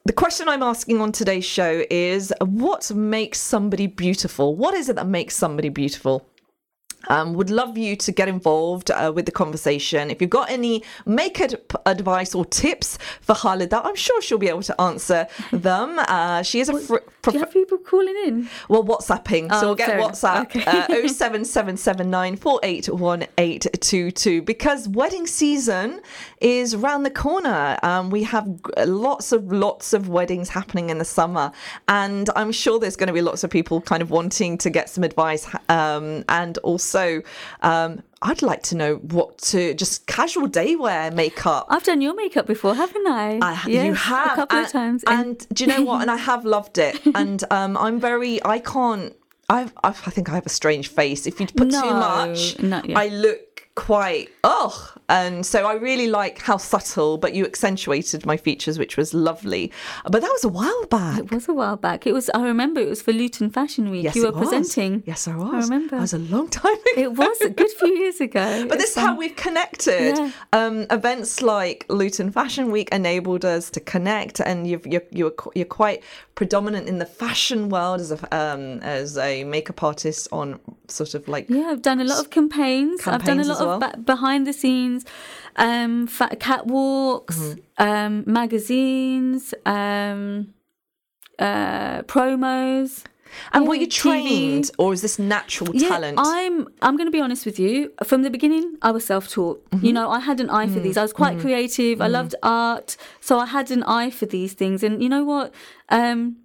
the 0.06 0.14
question 0.14 0.50
I'm 0.50 0.64
asking 0.64 1.00
on 1.00 1.12
today's 1.12 1.46
show 1.46 1.84
is: 1.90 2.34
What 2.42 2.92
makes 2.92 3.40
somebody 3.40 3.88
beautiful? 3.88 4.56
What 4.56 4.74
is 4.74 4.90
it 4.90 4.96
that 4.96 5.08
makes 5.08 5.36
somebody 5.36 5.70
beautiful? 5.70 6.28
Um, 7.10 7.34
would 7.34 7.50
love 7.50 7.78
you 7.78 7.96
to 7.98 8.12
get 8.12 8.28
involved 8.28 8.92
uh, 8.92 9.12
with 9.14 9.26
the 9.26 9.32
conversation. 9.32 10.10
If 10.10 10.22
you've 10.22 10.30
got 10.30 10.50
any 10.50 10.84
makeup 11.06 11.82
advice 11.86 12.34
or 12.34 12.46
tips 12.46 12.98
for 13.22 13.36
Halida, 13.36 13.82
I'm 13.84 13.96
sure 13.96 14.22
she'll 14.22 14.38
be 14.38 14.50
able 14.50 14.64
to 14.64 14.82
answer 14.82 15.28
them. 15.52 16.00
Uh, 16.00 16.44
she 16.44 16.60
is 16.60 16.70
a 16.70 16.80
fr- 16.80 16.98
Do 17.32 17.38
you 17.38 17.40
have 17.40 17.54
people 17.54 17.78
calling 17.78 18.16
in? 18.26 18.50
well, 18.70 18.84
WhatsApping. 18.84 19.50
so 19.50 19.56
Oh, 19.56 19.66
we'll 19.68 19.76
get 19.76 19.88
fair 19.90 19.98
enough. 20.00 20.12
WhatsApp 20.12 20.42
Okay. 20.46 20.64
uh, 20.66 20.88
07779481822 23.08 24.44
because 24.46 24.88
wedding 24.90 25.28
season 25.28 26.02
is 26.42 26.76
round 26.76 27.06
the 27.06 27.12
corner. 27.12 27.78
Um, 27.84 28.10
we 28.10 28.24
have 28.24 28.48
lots 28.86 29.32
of 29.32 29.52
lots 29.52 29.94
of 29.94 30.10
weddings 30.10 30.50
happening 30.50 30.90
in 30.90 30.98
the 30.98 31.06
summer, 31.06 31.52
and 31.88 32.30
I'm 32.36 32.52
sure 32.52 32.80
there's 32.80 32.96
going 32.96 33.08
to 33.08 33.14
be 33.14 33.22
lots 33.22 33.44
of 33.44 33.50
people 33.50 33.82
kind 33.82 34.02
of 34.02 34.10
wanting 34.12 34.58
to 34.60 34.70
get 34.70 34.90
some 34.90 35.04
advice. 35.04 35.48
Um, 35.70 36.24
and 36.30 36.58
also, 36.60 37.22
um, 37.62 38.02
I'd 38.24 38.42
like 38.42 38.64
to 38.64 38.76
know 38.76 38.96
what 38.96 39.38
to 39.50 39.74
just 39.74 40.08
casual 40.08 40.48
day 40.48 40.76
wear 40.76 41.12
makeup. 41.12 41.68
I've 41.70 41.84
done 41.84 42.00
your 42.02 42.16
makeup 42.16 42.48
before, 42.48 42.74
haven't 42.74 43.06
I? 43.06 43.38
I, 43.42 43.64
Yes, 43.68 43.86
you 43.86 43.94
have 43.94 44.32
a 44.32 44.36
couple 44.36 44.58
and, 44.58 44.66
of 44.66 44.72
times. 44.72 45.04
and 45.06 45.48
do 45.54 45.66
you 45.66 45.68
know 45.68 45.82
what? 45.84 46.02
And 46.02 46.10
I 46.10 46.16
have 46.32 46.46
loved 46.46 46.78
it. 46.78 47.00
And 47.14 47.44
um, 47.52 47.76
I'm 47.78 48.00
very. 48.00 48.44
I 48.44 48.60
can't. 48.60 49.14
I've, 49.50 49.74
I've, 49.84 50.02
I 50.08 50.10
think 50.12 50.30
I 50.30 50.36
have 50.36 50.46
a 50.46 50.50
strange 50.50 50.88
face. 50.88 51.28
If 51.28 51.40
you 51.40 51.48
put 51.48 51.70
too 51.70 51.94
much. 51.94 52.56
I 52.64 53.10
look 53.10 53.53
quite 53.76 54.30
ugh. 54.44 54.74
And 55.10 55.46
so 55.46 55.66
I 55.66 55.74
really 55.74 56.08
like 56.08 56.40
how 56.40 56.58
subtle, 56.58 57.18
but 57.18 57.34
you 57.34 57.46
accentuated 57.46 58.26
my 58.26 58.38
features, 58.38 58.80
which 58.80 58.98
was 58.98 59.14
lovely. 59.14 59.72
But 60.04 60.22
that 60.22 60.32
was 60.32 60.44
a 60.44 60.50
while 60.50 60.86
back. 60.86 61.20
It 61.20 61.32
was 61.32 61.48
a 61.48 61.54
while 61.54 61.76
back. 61.76 62.08
It 62.08 62.14
was. 62.14 62.30
I 62.34 62.44
remember 62.44 62.80
it 62.80 62.90
was 62.90 63.02
for 63.02 63.12
Luton 63.12 63.50
Fashion 63.50 63.90
Week. 63.90 64.06
Yes, 64.06 64.16
you 64.16 64.24
were 64.24 64.32
was. 64.32 64.50
presenting. 64.50 65.04
Yes, 65.06 65.28
I 65.28 65.36
was. 65.36 65.54
I 65.54 65.76
remember. 65.76 65.98
it 65.98 66.00
was 66.00 66.14
a 66.14 66.20
long 66.20 66.50
time 66.50 66.74
ago. 66.74 66.82
It 67.04 67.14
was 67.14 67.42
a 67.42 67.50
good 67.50 67.72
few 67.72 67.94
years 67.96 68.22
ago. 68.22 68.66
But 68.70 68.80
this 68.80 68.92
is 68.92 68.96
how 68.96 69.16
we've 69.16 69.36
connected. 69.36 70.18
Yeah. 70.18 70.32
Um, 70.54 70.86
events 70.90 71.42
like 71.42 71.86
Luton 71.90 72.32
Fashion 72.32 72.72
Week 72.72 72.90
enabled 72.92 73.44
us 73.46 73.70
to 73.72 73.80
connect, 73.80 74.40
and 74.40 74.66
you've, 74.68 74.86
you're 74.88 75.04
you're 75.12 75.34
you're 75.54 75.66
quite 75.66 76.02
predominant 76.36 76.88
in 76.88 76.98
the 76.98 77.06
fashion 77.06 77.70
world 77.70 78.00
as 78.00 78.12
a 78.12 78.36
um, 78.36 78.80
as 78.82 79.18
a 79.18 79.44
makeup 79.44 79.84
artist 79.84 80.28
on 80.32 80.60
sort 80.88 81.14
of 81.14 81.28
like 81.28 81.50
Yeah, 81.50 81.68
I've 81.72 81.82
done 81.82 82.00
a 82.00 82.06
lot 82.06 82.20
of 82.20 82.30
campaigns. 82.30 83.06
I've 83.06 83.24
done 83.26 83.40
a 83.40 83.44
Campaigns 83.44 83.63
lot 83.66 83.70
as 83.70 83.76
of 83.76 83.82
well? 83.82 83.92
ba- 83.92 83.98
behind 83.98 84.48
the 84.48 84.54
scenes, 84.54 85.06
um, 85.58 86.08
catwalks, 86.08 87.38
Mm-hmm. 87.38 87.84
um, 87.88 88.24
magazines, 88.26 89.54
um, 89.66 90.54
uh, 91.40 92.02
promos. 92.04 93.04
And 93.52 93.68
were 93.68 93.74
you 93.74 93.88
TV. 93.88 93.92
trained, 94.04 94.72
or 94.78 94.94
is 94.94 95.02
this 95.02 95.18
natural 95.18 95.74
talent? 95.74 96.18
Yeah, 96.20 96.24
I'm. 96.24 96.68
I'm 96.84 96.96
going 96.96 97.08
to 97.08 97.12
be 97.12 97.20
honest 97.20 97.48
with 97.48 97.58
you. 97.58 97.92
From 98.04 98.22
the 98.22 98.30
beginning, 98.30 98.78
I 98.84 98.92
was 98.92 99.06
self-taught. 99.06 99.58
Mm-hmm. 99.72 99.86
You 99.88 99.92
know, 99.94 100.12
I 100.12 100.20
had 100.20 100.40
an 100.40 100.52
eye 100.52 100.68
Mm. 100.68 100.74
for 100.76 100.80
these. 100.80 100.98
I 100.98 101.02
was 101.02 101.14
quite 101.14 101.40
creative. 101.40 102.00
I 102.00 102.08
loved 102.08 102.36
art, 102.44 102.96
so 103.22 103.40
I 103.40 103.48
had 103.48 103.72
an 103.72 103.82
eye 103.86 104.12
for 104.12 104.28
these 104.28 104.54
things. 104.54 104.84
And 104.84 105.02
you 105.02 105.10
know 105.10 105.24
what? 105.24 105.52
Um, 105.90 106.38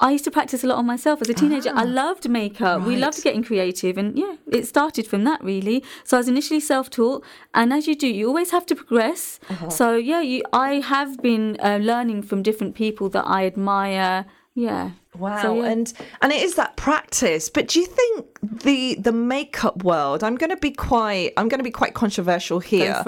I 0.00 0.12
used 0.12 0.24
to 0.24 0.30
practice 0.30 0.62
a 0.62 0.66
lot 0.68 0.78
on 0.78 0.86
myself 0.86 1.20
as 1.22 1.28
a 1.28 1.34
teenager. 1.34 1.72
I 1.74 1.82
loved 1.82 2.28
makeup. 2.28 2.82
We 2.82 2.94
Ah. 2.96 3.06
Loved 3.06 3.22
getting 3.24 3.42
creative, 3.42 3.98
and 3.98 4.16
yeah, 4.18 4.34
it 4.58 4.66
started 4.66 5.06
from 5.08 5.24
that 5.24 5.42
really. 5.42 5.82
So 6.04 6.16
I 6.16 6.20
was 6.20 6.28
initially 6.28 6.60
self-taught, 6.60 7.24
and 7.52 7.72
as 7.72 7.88
you 7.88 7.96
do, 7.96 8.06
you 8.06 8.28
always 8.28 8.50
have 8.52 8.64
to 8.66 8.74
progress. 8.76 9.40
Uh-huh. 9.50 9.70
So 9.70 9.96
yeah, 9.96 10.20
you, 10.20 10.42
I 10.52 10.74
have 10.94 11.20
been 11.20 11.56
uh, 11.60 11.78
learning 11.82 12.22
from 12.22 12.42
different 12.42 12.74
people 12.76 13.08
that 13.10 13.24
I 13.26 13.46
admire 13.46 14.24
Yeah. 14.54 14.90
Wow, 15.16 15.42
So, 15.42 15.54
yeah. 15.62 15.70
and 15.72 15.92
and 16.22 16.32
it 16.32 16.42
is 16.42 16.54
that 16.54 16.76
practice. 16.76 17.50
But 17.50 17.66
do 17.68 17.80
you 17.80 17.86
think 17.86 18.14
the 18.62 18.96
the 19.02 19.12
makeup 19.12 19.82
world? 19.82 20.22
I'm 20.22 20.36
going 20.36 20.50
to 20.50 20.62
be 20.68 20.70
quite. 20.70 21.32
I'm 21.36 21.48
going 21.48 21.58
to 21.64 21.64
be 21.72 21.76
quite 21.82 21.94
controversial 21.94 22.60
here. 22.60 23.02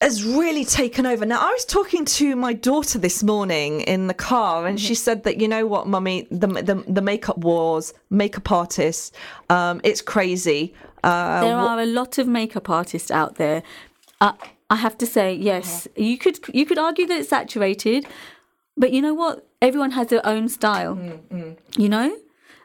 Go 0.00 0.06
for 0.08 0.12
it. 0.12 0.12
has 0.12 0.24
really 0.24 0.64
taken 0.64 1.06
over. 1.06 1.26
Now, 1.26 1.40
I 1.40 1.50
was 1.52 1.64
talking 1.64 2.04
to 2.04 2.36
my 2.36 2.52
daughter 2.52 2.98
this 2.98 3.22
morning 3.22 3.80
in 3.82 4.06
the 4.08 4.14
car, 4.14 4.66
and 4.66 4.78
Mm-hmm. 4.78 4.86
she 4.86 4.94
said 4.94 5.22
that 5.24 5.40
you 5.40 5.48
know 5.48 5.66
what, 5.66 5.86
mummy, 5.86 6.26
the 6.30 6.46
the, 6.46 6.84
the 6.88 7.02
makeup 7.02 7.38
wars, 7.38 7.92
makeup 8.10 8.50
artists, 8.50 9.12
um, 9.48 9.80
it's 9.84 10.02
crazy. 10.02 10.72
Uh, 11.04 11.40
there 11.40 11.56
are 11.56 11.80
a 11.80 11.86
lot 11.86 12.18
of 12.18 12.26
makeup 12.26 12.68
artists 12.68 13.10
out 13.10 13.36
there. 13.36 13.62
Uh, 14.20 14.32
I 14.68 14.76
have 14.76 14.96
to 14.98 15.06
say, 15.06 15.34
yes, 15.34 15.86
Uh-huh. 15.86 16.04
you 16.04 16.16
could 16.18 16.38
you 16.54 16.64
could 16.66 16.78
argue 16.78 17.06
that 17.06 17.18
it's 17.20 17.28
saturated, 17.30 18.06
but 18.76 18.92
you 18.92 19.00
know 19.02 19.14
what? 19.14 19.46
Everyone 19.62 19.90
has 19.92 20.06
their 20.08 20.24
own 20.26 20.48
style. 20.48 20.94
Mm, 20.96 21.56
You 21.76 21.88
know, 21.88 22.16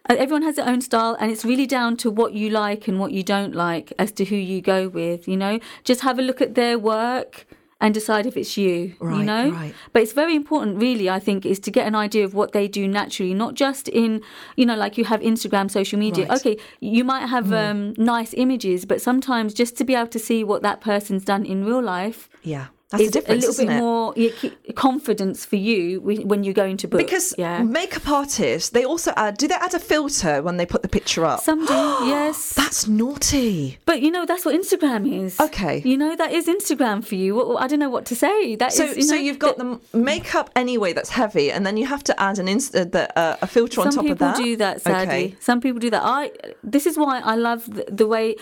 everyone 0.10 0.44
has 0.44 0.56
their 0.56 0.68
own 0.68 0.82
style, 0.82 1.18
and 1.20 1.32
it's 1.32 1.46
really 1.46 1.66
down 1.66 1.98
to 1.98 2.12
what 2.12 2.34
you 2.34 2.50
like 2.50 2.88
and 2.88 3.00
what 3.00 3.12
you 3.12 3.24
don't 3.24 3.56
like 3.56 3.92
as 3.98 4.12
to 4.14 4.26
who 4.26 4.36
you 4.36 4.62
go 4.62 4.88
with. 4.88 5.28
You 5.28 5.38
know, 5.38 5.60
just 5.84 6.02
have 6.02 6.20
a 6.20 6.22
look 6.22 6.42
at 6.42 6.56
their 6.56 6.78
work 6.78 7.48
and 7.82 7.94
decide 7.94 8.26
if 8.26 8.38
it's 8.38 8.56
you. 8.58 8.96
you 9.02 9.24
know, 9.24 9.50
right. 9.52 9.76
but 9.92 10.02
it's 10.02 10.14
very 10.14 10.36
important, 10.36 10.78
really, 10.78 11.10
I 11.10 11.20
think, 11.20 11.46
is 11.46 11.60
to 11.60 11.72
get 11.72 11.86
an 11.86 11.94
idea 11.94 12.24
of 12.24 12.34
what 12.34 12.54
they 12.54 12.68
do 12.68 12.88
naturally, 12.88 13.34
not 13.34 13.54
just 13.54 13.90
in, 13.90 14.22
you 14.56 14.66
know, 14.66 14.76
like 14.76 14.98
you 14.98 15.06
have 15.06 15.20
Instagram, 15.20 15.70
social 15.70 16.00
media. 16.00 16.26
Right. 16.26 16.38
Mm. 16.38 16.40
Okay, 16.40 16.58
you 16.80 17.04
might 17.04 17.28
have 17.28 17.52
um, 17.52 17.94
nice 17.98 18.34
images, 18.34 18.86
but 18.86 19.02
sometimes 19.02 19.54
just 19.54 19.76
to 19.78 19.84
be 19.84 19.94
able 19.94 20.08
to 20.08 20.20
see 20.20 20.44
what 20.44 20.62
that 20.62 20.80
person's 20.82 21.26
done 21.26 21.46
in 21.46 21.66
real 21.66 21.82
life 21.82 22.30
yeah, 22.46 22.68
that's 22.92 23.02
the 23.02 23.06
is 23.06 23.10
a 23.10 23.12
difference, 23.14 23.42
little 23.42 23.54
isn't 23.54 23.68
bit 23.68 23.78
it? 23.78 24.64
more 24.68 24.74
confidence 24.76 25.44
for 25.46 25.56
you 25.56 26.02
when 26.02 26.44
you 26.44 26.54
go 26.54 26.66
into 26.66 26.88
book. 26.88 27.00
Because 27.00 27.34
yeah, 27.38 27.64
makeup 27.64 28.08
artists, 28.08 28.70
they 28.70 28.84
also 28.86 29.12
add. 29.16 29.38
Do 29.38 29.48
they 29.48 29.56
add 29.56 29.74
a 29.74 29.80
filter 29.80 30.44
when 30.44 30.58
they 30.58 30.66
put 30.68 30.82
the 30.84 30.88
picture 30.88 31.26
up? 31.26 31.40
some 31.40 31.66
do, 31.66 31.74
yes. 32.06 32.54
That's 32.54 32.88
naughty. 32.88 33.80
But 33.86 34.02
you 34.02 34.12
know 34.12 34.26
that's 34.26 34.46
what 34.46 34.54
Instagram 34.56 35.12
is. 35.12 35.40
Okay. 35.40 35.82
You 35.84 35.98
know 35.98 36.16
that 36.16 36.32
is 36.32 36.48
Instagram 36.48 37.04
for 37.04 37.16
you. 37.16 37.58
I 37.58 37.68
don't 37.68 37.80
know 37.80 37.90
what 37.90 38.06
to 38.06 38.16
say. 38.16 38.56
That 38.56 38.72
is. 38.72 38.78
So, 38.78 38.84
you 38.86 39.02
so 39.02 39.16
know, 39.16 39.22
you've 39.22 39.40
got 39.40 39.58
the 39.58 39.80
makeup 39.94 40.52
anyway 40.56 40.94
that's 40.94 41.10
heavy, 41.10 41.52
and 41.52 41.66
then 41.66 41.78
you 41.78 41.88
have 41.88 42.04
to 42.04 42.20
add 42.22 42.38
an 42.38 42.48
inst- 42.48 42.76
uh, 42.76 42.84
the, 42.84 43.18
uh, 43.18 43.38
a 43.42 43.48
filter 43.48 43.82
on 43.82 43.92
Some 43.92 44.06
top 44.06 44.12
of 44.12 44.18
people 44.18 44.28
that. 44.28 44.38
do 44.38 44.56
that, 44.58 44.82
sadly. 44.82 45.04
Okay. 45.08 45.36
Some 45.40 45.60
people 45.60 45.80
do 45.80 45.90
that. 45.90 46.04
I. 46.04 46.32
This 46.64 46.86
is 46.86 46.98
why 46.98 47.20
I 47.20 47.36
love 47.36 47.66
the, 47.74 47.86
the 47.90 48.06
way. 48.08 48.36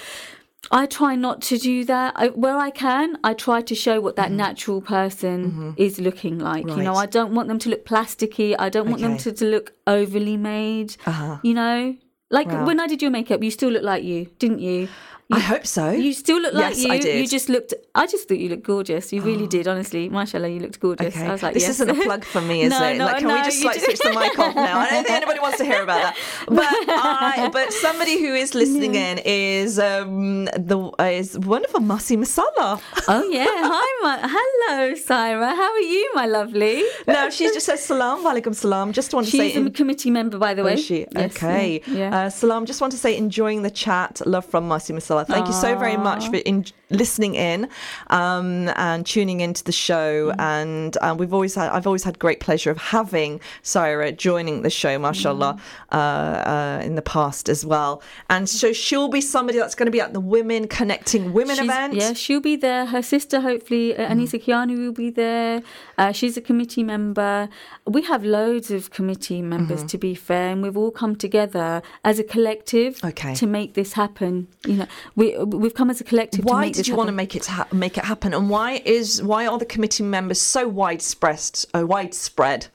I 0.72 0.86
try 0.86 1.16
not 1.16 1.42
to 1.44 1.58
do 1.58 1.84
that. 1.86 2.14
I, 2.16 2.30
where 2.30 2.58
I 2.58 2.70
can, 2.70 3.18
I 3.24 3.34
try 3.34 3.62
to 3.62 3.76
show 3.76 4.00
what 4.02 4.16
that 4.16 4.32
natural 4.32 4.82
person 4.82 5.76
is 5.78 6.00
looking 6.00 6.40
like. 6.40 6.66
You 6.66 6.78
know, 6.78 6.94
Mm-hmm. 6.94 6.98
I 6.98 7.06
don't 7.06 7.34
want 7.36 7.48
them 7.50 7.60
to 7.60 7.70
look 7.70 7.86
plasticky. 7.86 8.56
I 8.58 8.70
don't 8.70 8.90
want 8.90 9.02
them 9.02 9.18
to, 9.18 9.32
to 9.32 9.46
look 9.46 9.74
overly 9.88 10.38
made. 10.38 10.96
Uh-huh. 11.06 11.38
You 11.44 11.54
know, 11.54 11.96
like 12.32 12.48
Wow. 12.48 12.66
when 12.66 12.80
I 12.80 12.88
did 12.88 13.02
your 13.02 13.12
makeup, 13.12 13.44
you 13.44 13.52
still 13.52 13.70
look 13.70 13.84
like 13.84 14.04
you, 14.04 14.26
didn't 14.40 14.60
you? 14.60 14.88
I 15.32 15.40
hope 15.40 15.66
so. 15.66 15.92
You 15.92 16.14
still 16.14 16.40
look 16.42 16.54
like 16.54 16.76
Yes, 16.76 16.84
you. 16.84 16.92
I 16.92 16.98
did. 17.00 17.16
Oh. 17.16 17.20
You 17.20 17.28
just 17.28 17.50
looked. 17.50 17.74
I 17.96 18.06
just 18.08 18.28
thought 18.28 18.38
you 18.38 18.50
looked 18.50 18.64
gorgeous. 18.64 19.12
You 19.14 19.22
really 19.22 19.48
did, 19.48 19.68
honestly. 19.68 20.10
Mashallah, 20.10 20.50
you 20.50 20.60
looked 20.60 20.80
gorgeous. 20.80 21.16
Okay. 21.16 21.26
I 21.26 21.32
was 21.32 21.42
like, 21.42 21.54
this 21.54 21.64
yes. 21.64 21.72
isn't 21.80 21.90
a 21.90 21.94
plug 22.04 22.24
for 22.26 22.42
me, 22.42 22.64
is 22.64 22.70
No, 22.78 22.84
it? 22.84 22.98
no, 22.98 23.06
like, 23.06 23.20
can 23.20 23.28
we 23.30 23.42
just 23.44 23.64
like 23.64 23.80
switch 23.80 24.00
the 24.00 24.10
mic 24.12 24.38
off 24.38 24.54
now? 24.56 24.80
I 24.80 24.90
don't 24.90 25.04
think 25.06 25.16
anybody 25.16 25.40
wants 25.40 25.58
to 25.60 25.66
hear 25.66 25.82
about 25.82 26.02
that. 26.04 26.18
But 26.48 26.66
I, 26.68 27.50
but 27.52 27.72
somebody 27.74 28.20
who 28.20 28.34
is 28.34 28.54
listening 28.54 28.96
in 28.96 29.20
is 29.26 29.80
um 29.80 30.46
the 30.46 30.92
uh, 31.00 31.04
is 31.06 31.40
wonderful 31.40 31.80
Masi 31.80 32.16
Masala. 32.18 32.82
Oh 33.08 33.24
yeah, 33.32 33.46
hi, 33.48 33.90
my 34.04 34.16
hello, 34.36 34.96
Syra. 34.96 35.50
How 35.56 35.72
are 35.72 35.80
you, 35.96 36.12
my 36.16 36.26
lovely? 36.26 36.84
No, 37.08 37.30
she 37.30 37.46
just 37.54 37.66
says 37.66 37.82
salam, 37.84 38.24
walaikum 38.24 38.54
salam. 38.54 38.92
Just 38.92 39.14
want 39.14 39.26
to 39.28 39.32
She's 39.32 39.40
say. 39.40 39.48
She's 39.50 39.58
a 39.58 39.66
in- 39.68 39.72
committee 39.72 40.12
member, 40.12 40.38
by 40.38 40.54
the 40.54 40.62
Oh, 40.62 40.66
way. 40.66 40.74
is 40.76 40.86
she? 40.86 41.06
Yes, 41.16 41.36
okay. 41.36 41.82
Yeah. 41.88 41.98
yeah. 41.98 42.18
Uh, 42.26 42.30
Salam, 42.30 42.66
just 42.66 42.82
want 42.82 42.92
to 42.94 43.00
say 43.00 43.16
enjoying 43.18 43.62
the 43.64 43.72
chat. 43.72 44.22
Love 44.26 44.46
from 44.46 44.68
Masi 44.70 44.94
Masala. 44.98 45.13
Thank 45.24 45.48
you 45.48 45.54
so 45.54 45.78
very 45.78 45.98
much 45.98 46.30
for 46.30 46.38
in- 46.38 46.66
listening 46.90 47.34
in 47.36 47.68
um, 48.12 48.70
and 48.76 49.06
tuning 49.06 49.42
into 49.42 49.64
the 49.64 49.72
show. 49.72 50.32
Mm. 50.32 50.40
And 50.40 50.98
uh, 51.02 51.16
we've 51.18 51.34
always 51.34 51.56
had, 51.56 51.70
I've 51.72 51.88
always 51.88 52.04
had 52.04 52.20
great 52.20 52.40
pleasure 52.40 52.70
of 52.72 52.78
having 52.78 53.42
Syra 53.64 54.12
joining 54.12 54.62
the 54.62 54.70
show, 54.70 54.98
mashallah, 55.00 55.58
Mm. 55.92 55.98
uh, 55.98 55.98
uh, 55.98 56.82
in 56.84 56.96
the 56.96 57.02
past 57.02 57.50
as 57.50 57.66
well. 57.66 58.02
And 58.30 58.48
so 58.50 58.74
she'll 58.74 59.08
be 59.10 59.22
somebody 59.22 59.58
that's 59.60 59.76
going 59.76 59.86
to 59.88 59.92
be 59.92 60.02
at 60.02 60.14
the 60.14 60.20
Women 60.20 60.68
Connecting 60.68 61.34
Women 61.34 61.56
She's- 61.56 61.66
event. 61.68 61.94
Yeah, 61.96 62.14
she'll 62.14 62.40
be 62.42 62.56
there. 62.56 62.86
Her 62.88 63.02
sister, 63.02 63.42
hopefully, 63.42 63.96
uh, 63.96 64.10
Anisa 64.14 64.42
Kiani, 64.44 64.78
will 64.78 64.92
be 64.94 65.10
there. 65.10 65.62
Uh, 65.98 66.12
she's 66.12 66.38
a 66.38 66.42
committee 66.42 66.84
member. 66.84 67.50
We 67.86 68.02
have 68.04 68.24
loads 68.24 68.72
of 68.72 68.90
committee 68.92 69.42
members, 69.42 69.80
Mm-hmm. 69.80 69.88
to 69.88 69.98
be 69.98 70.16
fair, 70.16 70.50
and 70.52 70.62
we've 70.62 70.78
all 70.78 70.92
come 70.92 71.16
together 71.16 71.82
as 72.04 72.20
a 72.20 72.24
collective 72.24 73.04
Okay. 73.04 73.34
to 73.36 73.48
make 73.48 73.74
this 73.74 73.94
happen. 73.94 74.48
You 74.68 74.76
know, 74.78 74.88
we 75.16 75.38
we've 75.38 75.74
come 75.74 75.90
as 75.90 76.02
a 76.02 76.04
collective. 76.04 76.42
to 76.42 76.48
Why 76.52 76.62
make 76.62 76.74
did 76.74 76.88
you 76.88 76.96
want 76.96 77.08
to 77.08 77.14
make 77.14 77.36
it 77.36 77.46
ha- 77.46 77.68
make 77.72 77.98
it 77.98 78.06
happen, 78.06 78.34
and 78.34 78.50
why 78.50 78.82
is 78.86 79.22
why 79.22 79.48
are 79.48 79.58
the 79.58 79.66
committee 79.66 80.04
members 80.04 80.42
so 80.42 80.68
widespread? 80.68 81.34
Uh, 81.74 81.86
widespread. 81.86 82.68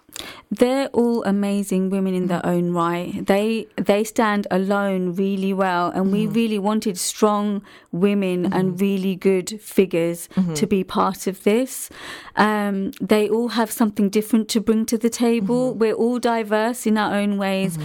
They're 0.50 0.88
all 0.88 1.22
amazing 1.24 1.90
women 1.90 2.14
in 2.14 2.26
their 2.26 2.44
own 2.44 2.72
right. 2.72 3.26
They 3.26 3.66
they 3.76 4.04
stand 4.04 4.46
alone 4.50 5.14
really 5.14 5.52
well, 5.52 5.90
and 5.90 6.10
we 6.12 6.24
mm-hmm. 6.24 6.32
really 6.32 6.58
wanted 6.58 6.98
strong 6.98 7.62
women 7.92 8.46
and 8.46 8.70
mm-hmm. 8.70 8.76
really 8.76 9.16
good 9.16 9.60
figures 9.60 10.28
mm-hmm. 10.34 10.54
to 10.54 10.66
be 10.66 10.84
part 10.84 11.26
of 11.26 11.44
this. 11.44 11.90
Um, 12.36 12.92
they 13.00 13.28
all 13.28 13.48
have 13.48 13.70
something 13.70 14.08
different 14.08 14.48
to 14.50 14.60
bring 14.60 14.86
to 14.86 14.98
the 14.98 15.10
table. 15.10 15.74
We're 15.74 15.94
all 15.94 16.18
diverse 16.18 16.86
in 16.86 16.96
our 16.98 17.14
own 17.14 17.38
ways. 17.38 17.78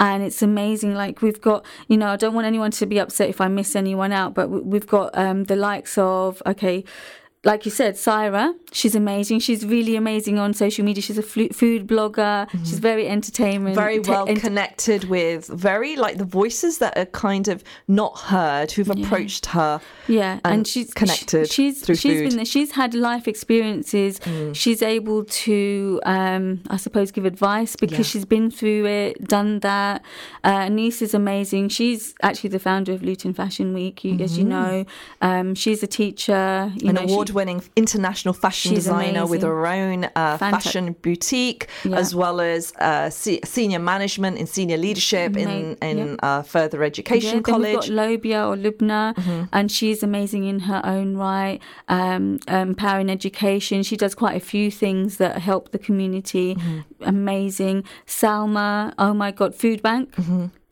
And 0.00 0.22
it's 0.22 0.42
amazing. 0.42 0.94
Like 0.94 1.22
we've 1.22 1.40
got, 1.40 1.64
you 1.88 1.96
know, 1.96 2.08
I 2.08 2.16
don't 2.16 2.34
want 2.34 2.46
anyone 2.46 2.70
to 2.72 2.86
be 2.86 3.00
upset 3.00 3.28
if 3.28 3.40
I 3.40 3.48
miss 3.48 3.74
anyone 3.74 4.12
out, 4.12 4.32
but 4.32 4.48
we- 4.48 4.60
we've 4.60 4.86
got 4.86 5.16
um, 5.18 5.44
the 5.44 5.56
likes 5.56 5.98
of, 5.98 6.40
okay, 6.46 6.84
like 7.44 7.64
you 7.64 7.70
said, 7.70 7.96
Syra, 7.96 8.52
she's 8.72 8.94
amazing. 8.96 9.38
She's 9.40 9.64
really 9.64 9.94
amazing 9.96 10.38
on 10.38 10.52
social 10.54 10.84
media. 10.84 11.00
She's 11.02 11.18
a 11.18 11.22
flu- 11.22 11.50
food 11.50 11.86
blogger. 11.86 12.48
She's 12.66 12.80
very 12.80 13.06
entertainment, 13.08 13.76
very 13.76 14.00
te- 14.00 14.10
well 14.10 14.28
ent- 14.28 14.40
connected 14.40 15.04
with 15.04 15.46
very 15.46 15.94
like 15.96 16.18
the 16.18 16.24
voices 16.24 16.78
that 16.78 16.98
are 16.98 17.06
kind 17.06 17.46
of 17.48 17.62
not 17.86 18.18
heard 18.18 18.72
who've 18.72 18.90
approached 18.90 19.46
her 19.46 19.80
Yeah, 20.08 20.40
and, 20.44 20.52
and 20.54 20.66
she's 20.66 20.92
connected 20.92 21.48
sh- 21.48 21.54
She's 21.54 21.80
through 21.82 21.94
she's 21.94 22.12
food. 22.12 22.22
Mm. 22.24 22.28
been 22.28 22.36
there. 22.36 22.44
She's 22.44 22.72
had 22.72 22.92
life 22.94 23.28
experiences. 23.28 24.20
She's 24.52 24.82
able 24.82 25.24
to, 25.24 26.00
um, 26.04 26.60
I 26.68 26.76
suppose, 26.76 27.10
give 27.12 27.24
advice 27.24 27.76
because 27.76 27.98
Yeah. 27.98 28.04
she's 28.04 28.24
been 28.24 28.50
through 28.50 28.86
it, 28.86 29.28
done 29.28 29.60
that. 29.60 30.02
Uh, 30.44 30.68
Niece 30.68 31.02
is 31.02 31.14
amazing. 31.14 31.68
She's 31.68 32.14
actually 32.22 32.50
the 32.50 32.58
founder 32.58 32.92
of 32.92 33.02
Luton 33.02 33.32
Fashion 33.32 33.72
Week, 33.74 34.04
you, 34.04 34.18
as 34.20 34.36
you 34.38 34.44
know. 34.44 34.84
Um, 35.22 35.54
she's 35.54 35.82
a 35.82 35.86
teacher. 35.86 36.72
You 36.74 36.78
Mm-hmm. 36.80 36.88
an 36.88 36.94
know, 36.96 37.06
she- 37.06 37.14
award-winning 37.30 37.62
international 37.76 38.34
fashion 38.34 38.70
She's 38.70 38.84
designer 38.84 39.26
with 39.26 39.42
her 39.42 39.66
own 39.66 40.04
uh, 40.16 40.38
fashion 40.38 40.94
boutique, 41.02 41.66
Yeah. 41.84 41.96
as 41.98 42.14
well 42.14 42.40
as 42.40 42.72
uh, 42.78 43.10
se- 43.10 43.40
senior 43.44 43.78
management 43.78 44.38
and 44.38 44.48
senior 44.48 44.76
leadership 44.76 45.36
in 45.36 45.76
in 45.82 46.18
uh, 46.22 46.42
further 46.42 46.82
education 46.82 47.28
yeah, 47.28 47.34
we've 47.36 47.42
college. 47.44 47.86
Mm-hmm. 47.88 47.96
got 47.96 48.08
Lobia 48.08 48.40
or 48.48 48.56
Lubna, 48.56 49.48
and 49.52 49.70
she's 49.70 50.02
amazing 50.02 50.44
in 50.44 50.60
her 50.60 50.80
own 50.84 51.16
right. 51.16 51.60
Um, 51.88 52.38
empowering 52.48 53.10
education. 53.10 53.82
She 53.82 53.96
does 53.96 54.14
quite 54.14 54.36
a 54.36 54.40
few 54.40 54.70
things 54.70 55.16
that 55.18 55.38
help 55.38 55.70
the 55.70 55.78
community. 55.78 56.54
Mm-hmm. 56.54 56.78
Amazing. 57.02 57.84
Salma, 58.06 58.92
oh 58.98 59.14
my 59.14 59.30
God, 59.30 59.54
Food 59.54 59.82
Bank. 59.82 60.14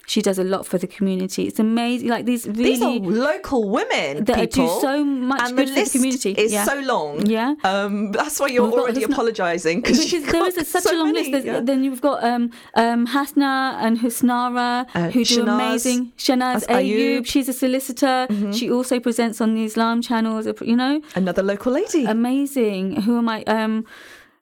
She 0.08 0.22
does 0.22 0.38
a 0.38 0.44
lot 0.44 0.66
for 0.66 0.78
the 0.78 0.86
community. 0.86 1.42
It's 1.48 1.58
amazing. 1.58 2.08
Like 2.08 2.26
these 2.26 2.46
really. 2.46 2.64
These 2.64 2.82
are 2.82 2.92
local 3.00 3.68
women 3.68 4.24
that 4.24 4.50
do 4.52 4.66
so 4.80 5.04
much 5.04 5.40
and 5.48 5.56
good 5.56 5.68
the 5.68 5.74
for 5.74 5.84
the 5.84 5.90
community. 5.90 6.30
is 6.32 6.52
Yeah. 6.52 6.64
so 6.64 6.78
long. 6.80 7.26
Yeah. 7.26 7.54
um, 7.64 8.12
that's 8.12 8.38
why 8.40 8.46
you're 8.48 8.70
already 8.70 9.02
apologising 9.02 9.80
because 9.80 10.08
there 10.10 10.46
is 10.46 10.56
a, 10.58 10.64
such 10.74 10.84
so 10.84 10.94
a 10.94 10.96
long 10.96 11.12
many, 11.12 11.30
list. 11.32 11.44
Yeah. 11.46 11.60
Then 11.60 11.82
you've 11.84 12.00
got 12.00 12.22
um, 12.22 12.50
um, 12.74 13.06
Hasna 13.06 13.78
and 13.80 13.98
Husnara, 13.98 14.86
Uh, 14.94 15.10
who 15.10 15.24
do 15.24 15.42
Shanaz. 15.42 15.54
amazing. 15.54 16.12
Shanaz 16.16 16.64
Ayub. 16.66 16.68
Mm-hmm. 16.68 17.22
Ayub, 17.22 17.26
she's 17.26 17.48
a 17.48 17.52
solicitor. 17.52 18.28
She 18.52 18.70
also 18.70 19.00
presents 19.00 19.40
on 19.40 19.54
the 19.54 19.64
Islam 19.64 20.02
channels. 20.02 20.46
You 20.62 20.76
know, 20.76 21.00
Another 21.16 21.42
local 21.42 21.72
lady. 21.72 22.04
amazing. 22.04 23.02
Who 23.02 23.18
am 23.18 23.28
I? 23.28 23.42
Um, 23.44 23.84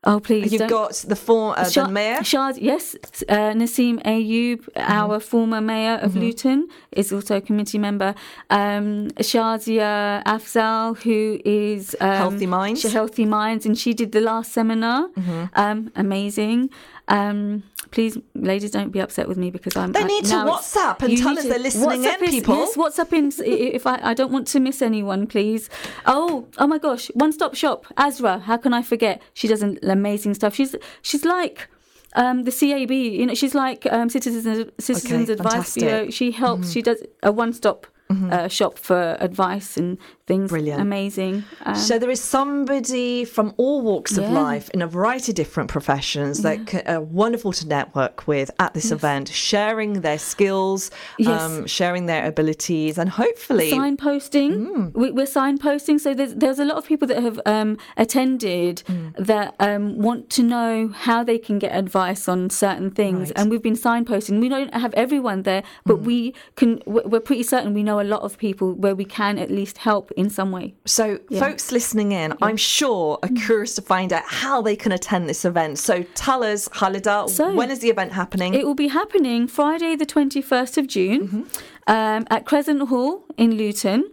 oh, 0.04 0.20
please. 0.20 0.52
You've 0.52 0.60
don't- 0.60 0.70
got 0.70 0.92
the 1.08 1.16
former 1.16 1.54
uh, 1.58 1.68
the 1.68 1.88
mayor. 1.88 2.18
Shaz, 2.20 2.58
yes, 2.60 2.94
uh, 3.28 3.52
Nasim 3.60 4.02
Ayub, 4.04 4.60
Mm-hmm. 4.64 4.92
our 4.92 5.20
former 5.20 5.60
mayor 5.60 5.96
of 6.02 6.14
Luton, 6.16 6.68
is 6.92 7.12
also 7.12 7.36
a 7.36 7.40
committee 7.40 7.78
member. 7.78 8.14
Um, 8.50 9.08
Shazia 9.18 10.22
Afzal, 10.24 10.96
who 11.02 11.38
is 11.44 11.96
um, 12.00 12.10
Healthy 12.16 12.46
Minds. 12.46 12.82
Healthy 12.92 13.24
Minds, 13.24 13.66
and 13.66 13.76
she 13.78 13.92
did 13.94 14.12
the 14.12 14.20
last 14.20 14.52
seminar. 14.52 15.08
Mm-hmm. 15.08 15.44
Um, 15.54 15.92
amazing. 15.96 16.70
Um, 17.08 17.62
please, 17.94 18.18
ladies, 18.34 18.72
don't 18.72 18.90
be 18.90 19.00
upset 19.00 19.26
with 19.28 19.38
me 19.38 19.48
because 19.50 19.74
I'm. 19.76 19.92
They 19.92 20.00
I- 20.00 20.12
need 20.14 20.24
to 20.26 20.34
WhatsApp 20.52 21.00
and 21.02 21.16
tell 21.16 21.36
us 21.38 21.44
to- 21.44 21.48
they're 21.50 21.58
listening 21.68 21.88
WhatsApp 21.88 22.18
in, 22.18 22.24
is- 22.24 22.30
people. 22.30 22.56
Yes, 22.56 22.76
WhatsApp 22.76 23.12
in. 23.18 23.32
If 23.78 23.86
I, 23.86 23.96
I 24.10 24.14
don't 24.14 24.32
want 24.32 24.46
to 24.48 24.60
miss 24.60 24.82
anyone, 24.82 25.26
please. 25.34 25.70
Oh, 26.04 26.46
oh 26.58 26.66
my 26.66 26.78
gosh! 26.86 27.04
One 27.14 27.32
stop 27.32 27.54
shop, 27.54 27.86
Azra. 27.96 28.40
How 28.40 28.56
can 28.56 28.72
I 28.74 28.82
forget? 28.82 29.22
She 29.32 29.46
does 29.48 29.62
an 29.62 29.78
amazing 29.82 30.34
stuff. 30.34 30.54
She's 30.54 30.74
she's 31.02 31.24
like 31.24 31.68
um, 32.16 32.42
the 32.44 32.52
CAB. 32.52 32.90
You 32.90 33.26
know, 33.26 33.34
she's 33.34 33.54
like 33.54 33.86
um, 33.96 34.08
Citizens 34.10 34.70
Citizens 34.78 35.30
Okay, 35.30 35.32
Advice 35.34 35.52
fantastic. 35.52 35.82
Bureau. 35.82 36.10
She 36.10 36.32
helps. 36.32 36.72
She 36.72 36.82
does 36.82 37.00
a 37.22 37.30
one-stop 37.32 37.86
uh, 38.30 38.48
shop 38.48 38.78
for 38.78 39.16
advice 39.18 39.76
and 39.76 39.98
things. 40.26 40.48
Brilliant. 40.50 40.80
amazing. 40.80 41.44
Um, 41.66 41.74
So 41.74 41.98
there 41.98 42.10
is 42.10 42.20
somebody 42.22 43.24
from 43.26 43.52
all 43.58 43.82
walks 43.82 44.16
of 44.16 44.24
Yeah. 44.24 44.30
life 44.44 44.70
in 44.70 44.80
a 44.80 44.86
variety 44.86 45.32
of 45.32 45.36
different 45.36 45.68
professions 45.68 46.40
that 46.42 46.58
c- 46.70 46.80
are 46.86 47.00
wonderful 47.00 47.52
to 47.52 47.66
network 47.68 48.26
with 48.26 48.50
at 48.58 48.72
this 48.72 48.90
event, 48.90 49.28
sharing 49.28 50.00
their 50.00 50.18
skills, 50.18 50.90
Yes. 51.18 51.42
um, 51.42 51.66
sharing 51.66 52.06
their 52.06 52.24
abilities, 52.26 52.96
and 52.96 53.10
hopefully 53.10 53.70
signposting. 53.70 54.50
Mm. 54.66 54.94
We, 54.94 55.10
we're 55.10 55.26
signposting. 55.26 56.00
So 56.00 56.14
there's 56.14 56.34
there's 56.34 56.58
a 56.58 56.64
lot 56.64 56.78
of 56.78 56.86
people 56.86 57.06
that 57.08 57.22
have 57.22 57.38
um, 57.44 57.76
attended 57.96 58.82
Mm. 58.88 59.26
that 59.30 59.54
um, 59.60 59.98
want 59.98 60.30
to 60.36 60.42
know 60.42 60.88
how 61.06 61.22
they 61.24 61.38
can 61.38 61.58
get 61.58 61.72
advice 61.84 62.28
on 62.28 62.48
certain 62.50 62.90
things, 62.90 63.28
Right. 63.28 63.32
and 63.38 63.50
we've 63.50 63.62
been 63.70 63.76
signposting. 63.90 64.40
We 64.40 64.48
don't 64.48 64.72
have 64.74 64.94
everyone 64.94 65.42
there, 65.42 65.62
but 65.84 65.98
Mm. 66.00 66.04
we 66.10 66.34
can. 66.56 66.70
we're 66.86 67.20
pretty 67.30 67.42
certain 67.42 67.74
we 67.74 67.82
know 67.82 67.98
a 68.00 68.08
lot 68.14 68.22
of 68.22 68.38
people 68.38 68.68
where 68.84 68.94
we 68.94 69.04
can 69.04 69.38
at 69.38 69.50
least 69.50 69.78
help 69.78 70.10
in 70.16 70.30
some 70.30 70.50
way. 70.52 70.74
So, 70.84 71.18
folks 71.38 71.72
listening 71.72 72.12
in, 72.12 72.34
I'm 72.42 72.56
sure 72.56 73.18
are 73.22 73.28
curious 73.46 73.74
to 73.76 73.82
find 73.82 74.12
out 74.12 74.22
how 74.26 74.62
they 74.62 74.76
can 74.76 74.92
attend 74.92 75.28
this 75.28 75.44
event. 75.44 75.78
So, 75.78 76.04
tell 76.14 76.42
us, 76.42 76.68
Halida, 76.68 77.28
So- 77.28 77.54
when 77.54 77.70
is 77.70 77.80
the 77.80 77.90
event 77.90 78.12
happening? 78.12 78.54
It 78.54 78.64
will 78.66 78.74
be 78.74 78.88
happening 78.88 79.46
Friday, 79.46 79.96
the 79.96 80.06
21st 80.06 80.78
of 80.78 80.86
June, 80.86 81.20
Mm-hmm. 81.28 81.42
um, 81.88 82.26
at 82.30 82.44
Crescent 82.46 82.82
Hall 82.88 83.24
in 83.36 83.56
Luton. 83.56 84.10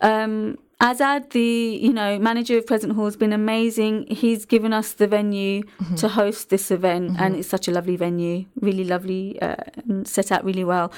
Um, 0.00 0.58
Azad, 0.80 1.30
the 1.30 1.78
you 1.80 1.92
know 1.92 2.18
manager 2.18 2.58
of 2.58 2.66
Crescent 2.66 2.94
Hall, 2.94 3.04
has 3.04 3.16
been 3.16 3.32
amazing. 3.32 4.04
He's 4.10 4.44
given 4.44 4.72
us 4.72 4.94
the 4.94 5.06
venue 5.06 5.62
Mm-hmm. 5.62 5.94
to 5.96 6.08
host 6.08 6.50
this 6.50 6.72
event, 6.72 7.16
and 7.20 7.36
it's 7.36 7.46
such 7.48 7.68
a 7.68 7.70
lovely 7.70 7.94
venue, 7.94 8.46
really 8.60 8.82
lovely, 8.82 9.40
uh, 9.40 9.54
and 9.88 10.08
set 10.08 10.32
out 10.32 10.44
really 10.44 10.64
well. 10.64 10.92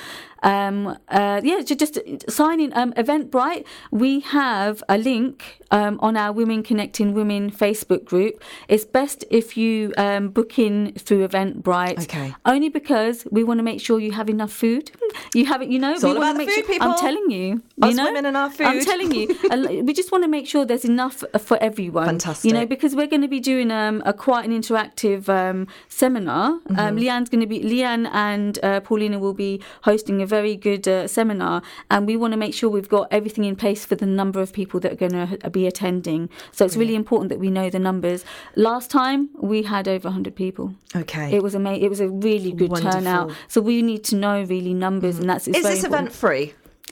Um, 0.45 0.97
uh, 1.09 1.41
yeah, 1.43 1.61
ju- 1.63 1.75
just 1.75 1.99
sign 2.31 2.61
in. 2.61 2.73
Um, 2.77 2.93
Eventbrite, 2.93 3.65
we 3.91 4.21
have 4.21 4.85
a 4.89 4.99
link 4.99 5.61
um, 5.71 5.99
on 6.01 6.17
our 6.17 6.33
Women 6.33 6.63
Connecting 6.63 7.15
Women 7.15 7.51
Facebook 7.51 8.05
group. 8.05 8.43
It's 8.69 8.85
best 8.85 9.25
if 9.31 9.57
you 9.57 9.93
um, 9.97 10.29
book 10.29 10.59
in 10.59 10.93
through 10.93 11.27
Eventbrite. 11.27 12.05
Okay. 12.05 12.35
Only 12.45 12.69
because 12.69 13.27
we 13.31 13.43
want 13.43 13.59
to 13.59 13.65
make 13.65 13.81
sure 13.81 13.99
you 13.99 14.13
have 14.13 14.29
enough 14.29 14.53
food. 14.53 14.93
You 15.35 15.47
have 15.47 15.63
it, 15.63 15.71
you 15.71 15.79
know. 15.79 15.95
It's 15.95 16.03
we 16.03 16.11
all 16.11 16.17
about 16.19 16.33
the 16.33 16.39
make 16.39 16.51
food, 16.51 16.65
sure, 16.67 16.75
people. 16.75 16.91
I'm 16.91 16.99
telling 16.99 17.31
you. 17.31 17.63
Us 17.83 17.91
you 17.91 17.97
know, 17.97 18.05
women 18.05 18.27
and 18.27 18.37
our 18.37 18.51
I'm 18.61 18.85
telling 18.85 19.13
you. 19.13 19.27
we 19.85 19.93
just 19.93 20.13
want 20.13 20.25
to 20.25 20.29
make 20.29 20.47
sure 20.47 20.65
there's 20.65 20.85
enough 20.85 21.25
for 21.39 21.57
everyone. 21.63 22.07
Fantastic. 22.07 22.49
You 22.49 22.57
know, 22.57 22.67
because 22.67 22.95
we're 22.95 23.07
going 23.07 23.23
to 23.23 23.29
be 23.29 23.41
doing 23.41 23.71
um, 23.71 24.03
a 24.05 24.13
quite 24.13 24.45
an 24.45 24.53
interactive 24.53 25.29
um, 25.29 25.67
seminar. 25.89 26.61
Mm-hmm. 26.61 26.79
Um, 26.79 26.97
Leanne's 26.97 27.31
going 27.31 27.41
to 27.41 27.47
be 27.47 27.61
Leanne 27.61 28.09
and 28.13 28.59
uh, 28.63 28.81
Paulina 28.81 29.19
will 29.19 29.35
be 29.35 29.63
hosting 29.83 30.21
a 30.21 30.27
very 30.37 30.55
good 30.69 30.85
uh, 30.89 31.07
seminar, 31.19 31.57
and 31.93 32.01
we 32.11 32.15
want 32.23 32.33
to 32.33 32.41
make 32.45 32.55
sure 32.59 32.69
we've 32.79 32.89
got 32.99 33.07
everything 33.19 33.45
in 33.51 33.57
place 33.65 33.83
for 33.89 33.97
the 34.03 34.07
number 34.21 34.41
of 34.45 34.49
people 34.61 34.79
that 34.81 34.93
are 34.95 35.01
going 35.07 35.19
to 35.41 35.51
be 35.51 35.67
attending. 35.73 36.29
So 36.57 36.61
it's 36.67 36.77
really 36.83 36.97
important 37.03 37.29
that 37.33 37.41
we 37.47 37.51
know 37.51 37.67
the 37.71 37.79
numbers. 37.91 38.25
Last 38.57 38.91
time 38.91 39.21
we 39.53 39.59
had 39.75 39.85
over 39.95 40.09
100 40.09 40.35
people. 40.45 40.65
okay. 41.03 41.29
It 41.37 41.43
was 41.43 41.55
amazing. 41.55 41.85
It 41.87 41.91
was 41.97 42.01
a 42.01 42.09
really 42.09 42.53
good 42.53 42.71
Wonderful. 42.71 43.01
Turnout. 43.01 43.31
So 43.49 43.61
we 43.61 43.83
need 43.83 44.03
to 44.11 44.17
know 44.17 44.37
really 44.55 44.75
numbers, 44.87 45.15
and 45.21 45.27
that's 45.31 45.47
it's 45.49 45.59
is 45.59 45.65
this 45.65 45.85
important. 45.85 46.09
event 46.09 46.15
free? 46.25 46.47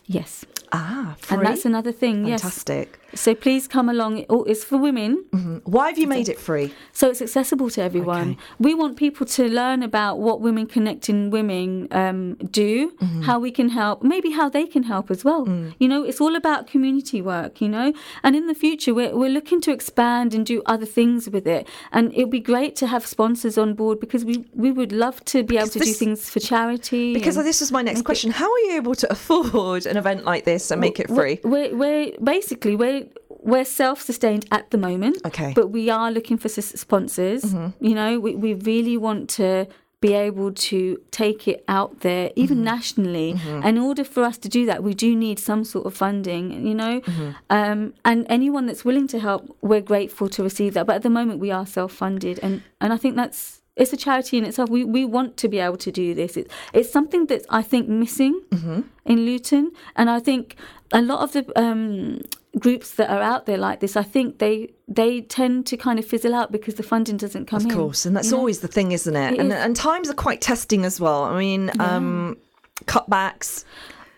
Yes, 0.06 0.44
Ah, 0.73 1.14
free. 1.19 1.36
and 1.36 1.47
that's 1.47 1.64
another 1.64 1.93
thing. 2.02 2.16
Fantastic. 2.27 2.89
Yes. 2.98 3.02
So 3.14 3.34
please 3.34 3.68
come 3.68 3.89
along. 3.89 4.24
Oh, 4.30 4.43
It's 4.44 4.64
for 4.64 4.78
women, 4.78 5.24
Why 5.64 5.89
have 5.89 5.98
you 5.98 6.06
made 6.06 6.28
it 6.28 6.39
free? 6.39 6.72
so 6.93 7.10
it's 7.10 7.20
accessible 7.22 7.68
to 7.70 7.82
everyone. 7.82 8.30
Okay. 8.32 8.39
We 8.59 8.74
want 8.74 8.97
people 8.97 9.26
to 9.26 9.48
learn 9.48 9.82
about 9.82 10.18
what 10.18 10.40
Women 10.40 10.66
Connecting 10.66 11.30
Women 11.30 11.89
um, 11.90 12.34
do, 12.51 12.93
Mm-hmm. 13.02 13.22
how 13.22 13.39
we 13.39 13.51
can 13.51 13.68
help, 13.70 14.02
maybe 14.02 14.30
how 14.30 14.48
they 14.48 14.66
can 14.66 14.84
help 14.84 15.10
as 15.10 15.24
well. 15.24 15.47
Mm. 15.47 15.74
You 15.78 15.89
know, 15.89 16.05
it's 16.05 16.20
all 16.20 16.36
about 16.36 16.66
community 16.66 17.20
work, 17.20 17.60
you 17.60 17.68
know, 17.68 17.93
and 18.22 18.34
in 18.36 18.47
the 18.47 18.55
future, 18.55 18.94
we're, 18.94 19.14
we're 19.16 19.30
looking 19.30 19.60
to 19.62 19.72
expand 19.72 20.34
and 20.34 20.44
do 20.47 20.62
other 20.66 20.86
things 20.86 21.28
with 21.28 21.47
it. 21.47 21.66
And 21.93 22.12
it'd 22.12 22.30
be 22.30 22.40
great 22.40 22.76
to 22.76 22.86
have 22.86 23.05
sponsors 23.06 23.59
on 23.59 23.74
board 23.74 24.01
because 24.01 24.24
we, 24.24 24.44
we 24.55 24.70
would 24.72 24.93
love 24.93 25.24
to 25.26 25.43
be 25.43 25.56
able 25.59 25.68
to 25.68 25.78
do 25.80 25.93
things 25.93 26.30
for 26.30 26.40
charity. 26.40 27.12
Because 27.14 27.36
this 27.36 27.60
was 27.60 27.72
my 27.72 27.82
next 27.82 28.02
question. 28.02 28.30
How 28.30 28.51
are 28.52 28.59
you 28.60 28.72
able 28.76 28.94
to 28.97 29.10
afford 29.16 29.86
an 29.86 29.97
event 29.97 30.24
like 30.24 30.44
this 30.44 30.70
and 30.70 30.80
make 30.80 30.98
it 31.01 31.09
free? 31.09 31.40
We're, 31.44 31.74
we're 31.76 32.12
basically 32.22 32.76
we're 32.76 33.02
we're 33.43 33.64
self-sustained 33.64 34.47
at 34.51 34.70
the 34.70 34.78
moment. 34.78 35.16
Okay. 35.27 35.44
Mm-hmm. 35.51 35.60
but 35.60 35.66
we 35.70 35.90
are 35.90 36.10
looking 36.10 36.39
for 36.39 36.48
sponsors. 36.48 37.43
You 37.81 37.94
know, 37.94 38.19
we 38.20 38.31
we 38.44 38.55
really 38.55 38.97
want 38.97 39.28
to 39.40 39.66
be 40.01 40.14
able 40.14 40.51
to 40.70 40.81
take 41.12 41.47
it 41.52 41.62
out 41.69 42.01
there, 42.01 42.31
even 42.35 42.56
Mm-hmm. 42.59 42.64
nationally. 42.77 43.31
And 43.64 43.77
in 43.78 43.82
order 43.90 44.05
for 44.05 44.23
us 44.31 44.36
to 44.39 44.48
do 44.48 44.66
that, 44.66 44.82
we 44.82 44.94
do 44.94 45.14
need 45.14 45.39
some 45.39 45.62
sort 45.64 45.86
of 45.86 45.94
funding. 45.94 46.44
You 46.66 46.74
know, 46.82 46.94
Mm-hmm. 47.01 47.31
um, 47.59 47.94
and 48.05 48.27
anyone 48.28 48.64
that's 48.66 48.85
willing 48.85 49.06
to 49.09 49.19
help, 49.20 49.43
we're 49.70 49.81
grateful 49.93 50.28
to 50.36 50.43
receive 50.43 50.74
that. 50.74 50.86
But 50.86 50.97
at 50.97 51.02
the 51.02 51.10
moment, 51.19 51.39
we 51.40 51.51
are 51.59 51.66
self-funded, 51.66 52.36
and 52.43 52.62
and 52.81 52.93
I 52.93 52.97
think 53.02 53.16
that's. 53.16 53.59
It's 53.74 53.93
a 53.94 53.97
charity 53.97 54.36
in 54.36 54.44
itself. 54.44 54.69
We 54.69 54.85
we 54.85 55.02
want 55.16 55.31
to 55.43 55.48
be 55.48 55.59
able 55.66 55.78
to 55.78 55.90
do 56.02 56.06
this. 56.20 56.36
It's 56.36 56.51
it's 56.78 56.90
something 56.93 57.23
that's 57.31 57.47
I 57.60 57.62
think 57.62 57.89
missing 57.89 58.35
in 59.12 59.19
Luton, 59.27 59.64
and 59.97 60.10
I 60.10 60.20
think 60.20 60.44
a 60.93 61.02
lot 61.02 61.20
of 61.20 61.32
the 61.32 61.60
um, 61.60 62.20
groups 62.59 62.93
that 62.93 63.10
are 63.10 63.23
out 63.23 63.47
there 63.47 63.59
like 63.59 63.81
this, 63.81 63.97
I 63.97 64.02
think 64.02 64.39
they 64.39 64.73
they 64.89 65.23
tend 65.23 65.66
to 65.66 65.77
kind 65.77 65.98
of 65.98 66.05
fizzle 66.05 66.35
out 66.35 66.52
because 66.52 66.74
the 66.74 66.82
funding 66.82 67.16
doesn't 67.16 67.47
come 67.47 67.62
in. 67.62 67.66
Of 67.66 67.73
in. 67.73 67.78
course, 67.78 68.06
and 68.06 68.16
that's 68.16 68.32
always 68.32 68.60
the 68.60 68.69
thing, 68.69 68.93
isn't 68.93 69.16
it? 69.16 69.35
It 69.35 69.40
and, 69.40 69.52
is. 69.52 69.59
and 69.59 69.77
times 69.77 70.10
are 70.10 70.14
quite 70.14 70.40
testing 70.40 70.85
as 70.85 71.01
well. 71.01 71.24
I 71.24 71.39
mean, 71.39 71.70
um, 71.81 72.36
cutbacks. 72.85 73.64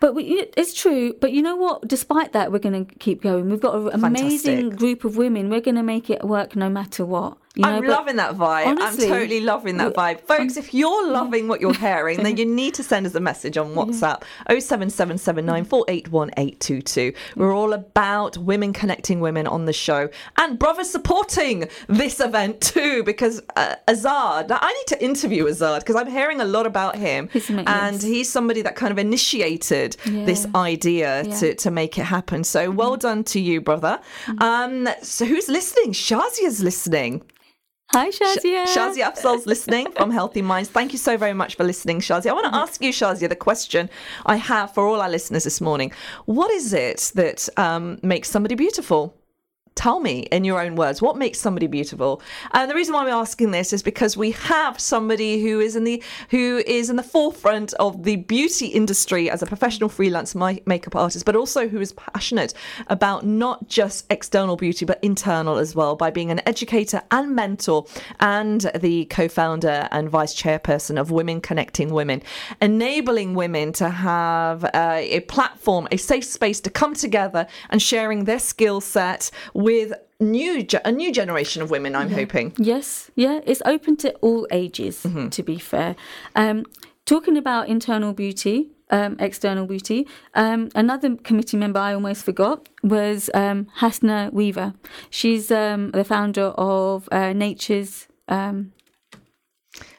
But 0.01 0.13
we, 0.13 0.23
it's 0.57 0.73
true. 0.73 1.13
But 1.19 1.31
you 1.31 1.41
know 1.41 1.55
what? 1.55 1.87
Despite 1.87 2.33
that, 2.33 2.51
we're 2.51 2.59
going 2.59 2.85
to 2.85 2.95
keep 2.95 3.21
going. 3.21 3.49
We've 3.49 3.61
got 3.61 3.93
an 3.93 4.03
amazing 4.03 4.71
group 4.71 5.05
of 5.05 5.17
women. 5.17 5.49
We're 5.49 5.61
going 5.61 5.75
to 5.75 5.83
make 5.83 6.09
it 6.09 6.23
work 6.23 6.55
no 6.55 6.69
matter 6.69 7.05
what. 7.05 7.37
You 7.55 7.63
know, 7.63 7.69
I'm 7.77 7.83
loving 7.85 8.15
that 8.17 8.35
vibe. 8.35 8.65
honestly, 8.67 9.05
I'm 9.05 9.11
totally 9.11 9.39
loving 9.41 9.77
that 9.77 9.93
vibe. 9.93 10.21
Folks, 10.21 10.57
if 10.57 10.73
you're 10.73 11.07
loving 11.09 11.47
what 11.47 11.61
you're 11.61 11.73
hearing, 11.73 12.23
then 12.23 12.37
you 12.37 12.45
need 12.45 12.73
to 12.75 12.83
send 12.83 13.05
us 13.05 13.15
a 13.15 13.19
message 13.19 13.57
on 13.57 13.73
WhatsApp 13.75 14.23
07779481822. 14.49 17.15
We're 17.35 17.53
all 17.53 17.73
about 17.73 18.37
women 18.37 18.73
connecting 18.73 19.19
women 19.19 19.47
on 19.47 19.65
the 19.65 19.73
show 19.73 20.09
and 20.37 20.57
brothers 20.59 20.89
supporting 20.89 21.67
this 21.87 22.19
event 22.19 22.61
too 22.61 23.03
because 23.03 23.41
uh, 23.55 23.75
Azad, 23.87 24.47
I 24.51 24.73
need 24.73 24.87
to 24.87 25.03
interview 25.03 25.45
Azad 25.45 25.79
because 25.79 25.95
I'm 25.95 26.09
hearing 26.09 26.41
a 26.41 26.45
lot 26.45 26.65
about 26.65 26.95
him 26.95 27.29
He's 27.31 27.49
and 27.49 27.65
yes. 27.67 28.03
he's 28.03 28.29
somebody 28.31 28.61
that 28.63 28.75
kind 28.75 28.91
of 28.91 28.97
initiated 28.97 29.93
this 30.05 30.45
idea 30.55 31.23
Yeah. 31.23 31.35
to, 31.39 31.55
to 31.55 31.71
make 31.71 31.97
it 31.97 32.03
happen. 32.03 32.43
So 32.43 32.69
well 32.71 32.97
done 32.97 33.23
to 33.25 33.39
you, 33.39 33.61
brother. 33.61 33.99
Um, 34.39 34.87
so 35.01 35.25
who's 35.25 35.47
listening? 35.47 35.93
Shazia's 35.93 36.61
listening. 36.63 37.21
Hi, 37.91 38.09
Shazia. 38.09 38.65
Shazia 38.65 39.13
Afzal's 39.13 39.45
listening 39.45 39.91
from 39.91 40.09
Healthy 40.11 40.41
Minds. 40.41 40.69
Thank 40.69 40.91
you 40.91 40.97
so 40.97 41.17
very 41.17 41.33
much 41.33 41.55
for 41.55 41.63
listening, 41.63 41.99
Shazia. 41.99 42.31
I 42.31 42.33
want 42.33 42.45
to 42.51 42.55
ask 42.55 42.81
you, 42.81 42.91
Shazia, 42.91 43.29
the 43.29 43.35
question 43.35 43.89
I 44.25 44.37
have 44.37 44.73
for 44.73 44.85
all 44.85 44.99
our 45.01 45.09
listeners 45.09 45.43
this 45.43 45.61
morning. 45.61 45.91
What 46.25 46.51
is 46.51 46.73
it 46.73 47.11
that 47.15 47.47
um, 47.57 47.99
makes 48.01 48.29
somebody 48.29 48.55
beautiful? 48.55 49.15
Tell 49.75 49.99
me 49.99 50.19
in 50.31 50.45
your 50.45 50.61
own 50.61 50.75
words 50.75 51.01
what 51.01 51.17
makes 51.17 51.37
somebody 51.37 51.67
beautiful. 51.67 52.21
And 52.53 52.71
the 52.71 52.75
reason 52.75 52.93
why 52.93 53.03
we're 53.03 53.11
asking 53.11 53.51
this 53.51 53.73
is 53.73 53.83
because 53.83 54.15
we 54.15 54.31
have 54.31 54.79
somebody 54.79 55.43
who 55.43 55.59
is 55.59 55.75
in 55.75 55.83
the 55.83 56.01
who 56.29 56.63
is 56.65 56.89
in 56.89 56.95
the 56.95 57.03
forefront 57.03 57.73
of 57.73 58.03
the 58.03 58.15
beauty 58.15 58.67
industry 58.67 59.29
as 59.29 59.41
a 59.41 59.45
professional 59.45 59.89
freelance 59.89 60.33
mi- 60.33 60.61
makeup 60.65 60.95
artist, 60.95 61.25
but 61.25 61.35
also 61.35 61.67
who 61.67 61.81
is 61.81 61.91
passionate 61.91 62.53
about 62.87 63.25
not 63.25 63.67
just 63.67 64.05
external 64.09 64.55
beauty 64.55 64.85
but 64.85 64.97
internal 65.03 65.57
as 65.57 65.75
well 65.75 65.97
by 65.97 66.09
being 66.09 66.31
an 66.31 66.41
educator 66.47 67.01
and 67.11 67.35
mentor 67.35 67.85
and 68.21 68.71
the 68.79 69.05
co-founder 69.05 69.89
and 69.91 70.09
vice 70.09 70.33
chairperson 70.33 70.99
of 70.99 71.11
Women 71.11 71.41
Connecting 71.41 71.89
Women, 71.89 72.23
enabling 72.61 73.35
women 73.35 73.73
to 73.73 73.89
have 73.89 74.63
uh, 74.63 74.69
a 75.01 75.19
platform, 75.21 75.87
a 75.91 75.97
safe 75.97 76.23
space 76.23 76.61
to 76.61 76.69
come 76.69 76.93
together 76.93 77.45
and 77.69 77.81
sharing 77.81 78.23
their 78.23 78.39
skill 78.39 78.79
set 78.79 79.29
with 79.65 79.89
new 80.19 80.51
a 80.85 80.91
new 81.01 81.11
generation 81.21 81.59
of 81.63 81.69
women. 81.75 81.91
I'm 81.95 82.11
hoping. 82.21 82.47
Yes, 82.73 83.11
yeah, 83.15 83.39
it's 83.51 83.61
open 83.73 83.93
to 84.03 84.09
all 84.25 84.41
ages, 84.51 84.95
Mm-hmm. 85.03 85.29
to 85.35 85.41
be 85.43 85.57
fair. 85.71 85.95
Um, 86.35 86.57
talking 87.05 87.35
about 87.37 87.67
internal 87.67 88.13
beauty, 88.13 88.57
um, 88.97 89.15
external 89.19 89.65
beauty, 89.73 89.99
um, 90.43 90.69
another 90.75 91.09
committee 91.29 91.57
member 91.57 91.79
I 91.89 91.93
almost 91.93 92.23
forgot 92.29 92.69
was 92.83 93.29
um, 93.33 93.67
Hasna 93.81 94.29
Weaver. 94.31 94.73
She's 95.09 95.51
um, 95.51 95.91
the 95.91 96.03
founder 96.03 96.47
of 96.57 97.09
uh, 97.11 97.33
Nature's. 97.33 98.07
Um, 98.27 98.71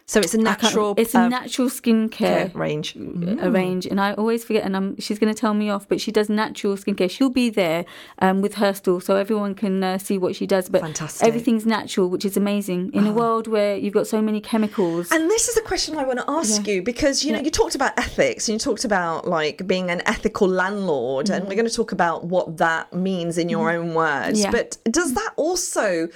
So 0.09 0.20
it's 0.20 0.35
a 0.35 0.39
natural. 0.39 0.95
It's 0.97 1.16
a 1.16 1.23
uh, 1.23 1.28
natural 1.28 1.69
skincare 1.69 2.12
care 2.12 2.51
range. 2.55 2.95
Mm. 2.95 3.43
a 3.43 3.51
range, 3.51 3.87
and 3.87 4.01
I 4.01 4.15
always 4.15 4.45
forget. 4.45 4.62
And 4.62 4.77
I'm, 4.77 5.01
she's 5.01 5.19
going 5.19 5.35
to 5.35 5.39
tell 5.39 5.53
me 5.53 5.69
off, 5.69 5.89
but 5.89 6.01
she 6.01 6.12
does 6.12 6.28
natural 6.28 6.77
skincare. 6.77 7.11
She'll 7.11 7.28
be 7.28 7.51
there 7.51 7.85
um, 8.20 8.41
with 8.41 8.55
her 8.55 8.73
stall, 8.73 9.01
so 9.01 9.16
everyone 9.16 9.57
can 9.57 9.83
uh, 9.83 9.99
see 9.99 10.16
what 10.16 10.37
she 10.37 10.47
does. 10.47 10.69
But 10.69 10.83
Fantastic. 10.83 11.24
Oh. 11.24 11.28
everything's 11.28 11.66
natural, 11.66 12.09
which 12.09 12.24
is 12.24 12.37
amazing 12.37 12.93
in 12.95 13.05
a 13.05 13.12
world 13.12 13.49
where 13.49 13.77
you've 13.77 13.95
got 13.95 14.07
so 14.07 14.23
many 14.23 14.41
chemicals. 14.41 15.11
And 15.11 15.28
this 15.28 15.49
is 15.49 15.57
a 15.57 15.62
question 15.62 15.97
I 15.97 16.05
want 16.05 16.20
to 16.20 16.31
ask 16.31 16.65
Yeah. 16.66 16.74
you 16.74 16.83
because 16.83 17.24
you 17.24 17.33
know 17.33 17.39
Yeah. 17.39 17.45
you 17.47 17.51
talked 17.51 17.74
about 17.74 17.99
ethics 17.99 18.49
and 18.49 18.55
you 18.55 18.59
talked 18.61 18.85
about 18.85 19.27
like 19.27 19.66
being 19.66 19.91
an 19.91 20.03
ethical 20.07 20.47
landlord, 20.47 21.31
and 21.31 21.49
we're 21.49 21.57
going 21.57 21.69
to 21.69 21.74
talk 21.74 21.91
about 21.91 22.23
what 22.23 22.59
that 22.59 22.93
means 22.93 23.39
in 23.39 23.49
your 23.49 23.73
own 23.73 23.93
words. 23.95 24.41
Yeah. 24.41 24.53
But 24.53 24.78
does 24.85 25.15
that 25.15 25.33
also 25.35 26.09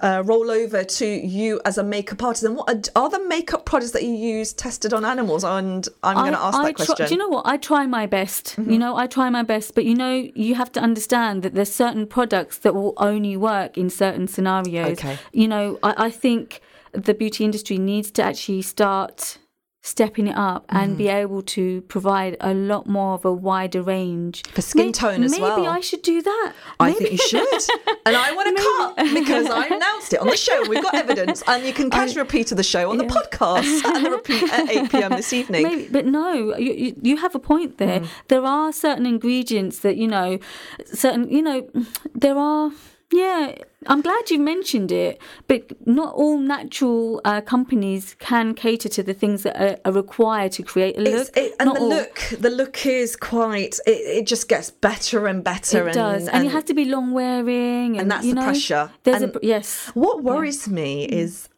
uh, 0.00 0.22
roll 0.24 0.50
over 0.50 0.84
to 0.84 1.06
you 1.06 1.60
as 1.64 1.78
a 1.78 1.82
makeup 1.82 2.22
artist? 2.22 2.44
And 2.44 2.56
what 2.56 2.68
are, 2.68 3.02
are 3.02 3.10
the 3.10 3.24
makeup 3.26 3.64
products 3.64 3.92
that 3.92 4.02
you 4.02 4.14
use 4.14 4.52
tested 4.52 4.92
on 4.92 5.04
animals? 5.04 5.44
And 5.44 5.88
I'm 6.02 6.16
going 6.16 6.32
to 6.32 6.40
ask 6.40 6.58
I 6.58 6.64
that 6.66 6.74
question. 6.76 7.06
Do 7.06 7.14
you 7.14 7.18
know 7.18 7.28
what? 7.28 7.46
I 7.46 7.56
try 7.56 7.86
my 7.86 8.06
best. 8.06 8.56
Mm-hmm. 8.56 8.70
You 8.70 8.78
know, 8.78 8.96
I 8.96 9.06
try 9.06 9.30
my 9.30 9.42
best. 9.42 9.74
But 9.74 9.84
you 9.84 9.94
know, 9.94 10.28
you 10.34 10.54
have 10.54 10.72
to 10.72 10.80
understand 10.80 11.42
that 11.42 11.54
there's 11.54 11.72
certain 11.72 12.06
products 12.06 12.58
that 12.58 12.74
will 12.74 12.94
only 12.96 13.36
work 13.36 13.76
in 13.76 13.90
certain 13.90 14.26
scenarios. 14.26 14.98
Okay. 14.98 15.18
You 15.32 15.48
know, 15.48 15.78
I, 15.82 16.06
I 16.06 16.10
think 16.10 16.60
the 16.92 17.14
beauty 17.14 17.44
industry 17.44 17.78
needs 17.78 18.10
to 18.12 18.22
actually 18.22 18.62
start 18.62 19.38
stepping 19.84 20.28
it 20.28 20.36
up 20.36 20.66
Mm-hmm. 20.68 20.76
and 20.76 20.96
be 20.98 21.08
able 21.08 21.42
to 21.42 21.80
provide 21.82 22.36
a 22.40 22.54
lot 22.54 22.86
more 22.86 23.14
of 23.14 23.24
a 23.24 23.32
wider 23.32 23.82
range 23.82 24.42
For 24.52 24.62
skin 24.62 24.86
May- 24.86 24.92
tone 24.92 25.22
as 25.24 25.32
maybe 25.32 25.42
well. 25.42 25.56
Maybe 25.56 25.68
I 25.68 25.80
should 25.80 26.02
do 26.02 26.22
that. 26.22 26.52
I 26.78 26.90
Maybe- 26.92 26.98
think 27.04 27.10
you 27.20 27.28
should. 27.28 27.62
And 28.06 28.16
I 28.16 28.32
want 28.32 28.56
to 28.56 28.62
cut 28.62 29.14
because 29.14 29.46
I 29.48 29.66
announced 29.66 30.12
it 30.12 30.20
on 30.20 30.28
the 30.28 30.36
show. 30.36 30.62
We've 30.68 30.82
got 30.82 30.94
evidence. 30.94 31.42
And 31.48 31.64
you 31.64 31.72
can 31.72 31.90
catch 31.90 32.14
a 32.16 32.20
repeat 32.20 32.50
of 32.52 32.56
the 32.56 32.62
show 32.62 32.90
on 32.90 32.98
the 32.98 33.04
podcast 33.04 33.84
and 33.94 34.06
the 34.06 34.10
repeat 34.12 34.50
at 34.52 34.70
8 34.70 34.90
pm 34.90 35.10
this 35.12 35.32
evening. 35.32 35.62
Maybe, 35.64 35.88
but 35.90 36.06
no, 36.06 36.56
you, 36.56 36.72
you, 36.72 36.96
you 37.02 37.16
have 37.16 37.34
a 37.34 37.38
point 37.40 37.78
there. 37.78 38.00
Mm. 38.00 38.08
There 38.28 38.44
are 38.44 38.72
certain 38.72 39.04
ingredients 39.06 39.80
that 39.80 39.96
you 39.96 40.06
know, 40.08 40.38
certain 40.86 41.28
you 41.30 41.42
know, 41.42 41.68
there 42.14 42.36
are. 42.38 42.70
Yeah, 43.12 43.56
I'm 43.86 44.00
glad 44.00 44.30
you 44.30 44.38
mentioned 44.38 44.92
it, 44.92 45.20
but 45.48 45.72
not 45.86 46.14
all 46.14 46.38
natural 46.38 47.20
uh, 47.24 47.40
companies 47.40 48.14
can 48.18 48.54
cater 48.54 48.88
to 48.90 49.02
the 49.02 49.14
things 49.14 49.42
that 49.42 49.56
are, 49.60 49.78
are 49.84 49.92
required 49.92 50.52
to 50.52 50.62
create 50.62 50.96
a 50.98 51.00
look. 51.00 51.36
it, 51.36 51.54
and 51.58 51.66
Not 51.68 51.76
the 51.76 51.80
all. 51.82 51.88
look, 51.88 52.18
the 52.38 52.50
look 52.50 52.86
is 52.86 53.16
quite. 53.16 53.78
It, 53.86 53.90
it 53.90 54.26
just 54.26 54.48
gets 54.48 54.70
better 54.70 55.26
and 55.26 55.42
better. 55.42 55.88
It 55.88 55.94
does, 55.94 56.28
and, 56.28 56.46
it 56.46 56.50
has 56.50 56.64
to 56.64 56.74
be 56.74 56.84
long 56.84 57.12
wearing, 57.12 57.98
and, 57.98 58.10
that's 58.10 58.24
you 58.24 58.34
the 58.34 58.40
know, 58.40 58.46
pressure. 58.46 58.90
There's 59.04 59.22
And 59.22 59.36
a 59.36 59.40
yes. 59.42 59.90
What 59.94 60.22
worries 60.22 60.68
me 60.68 61.06
Mm. 61.06 61.12
is 61.12 61.48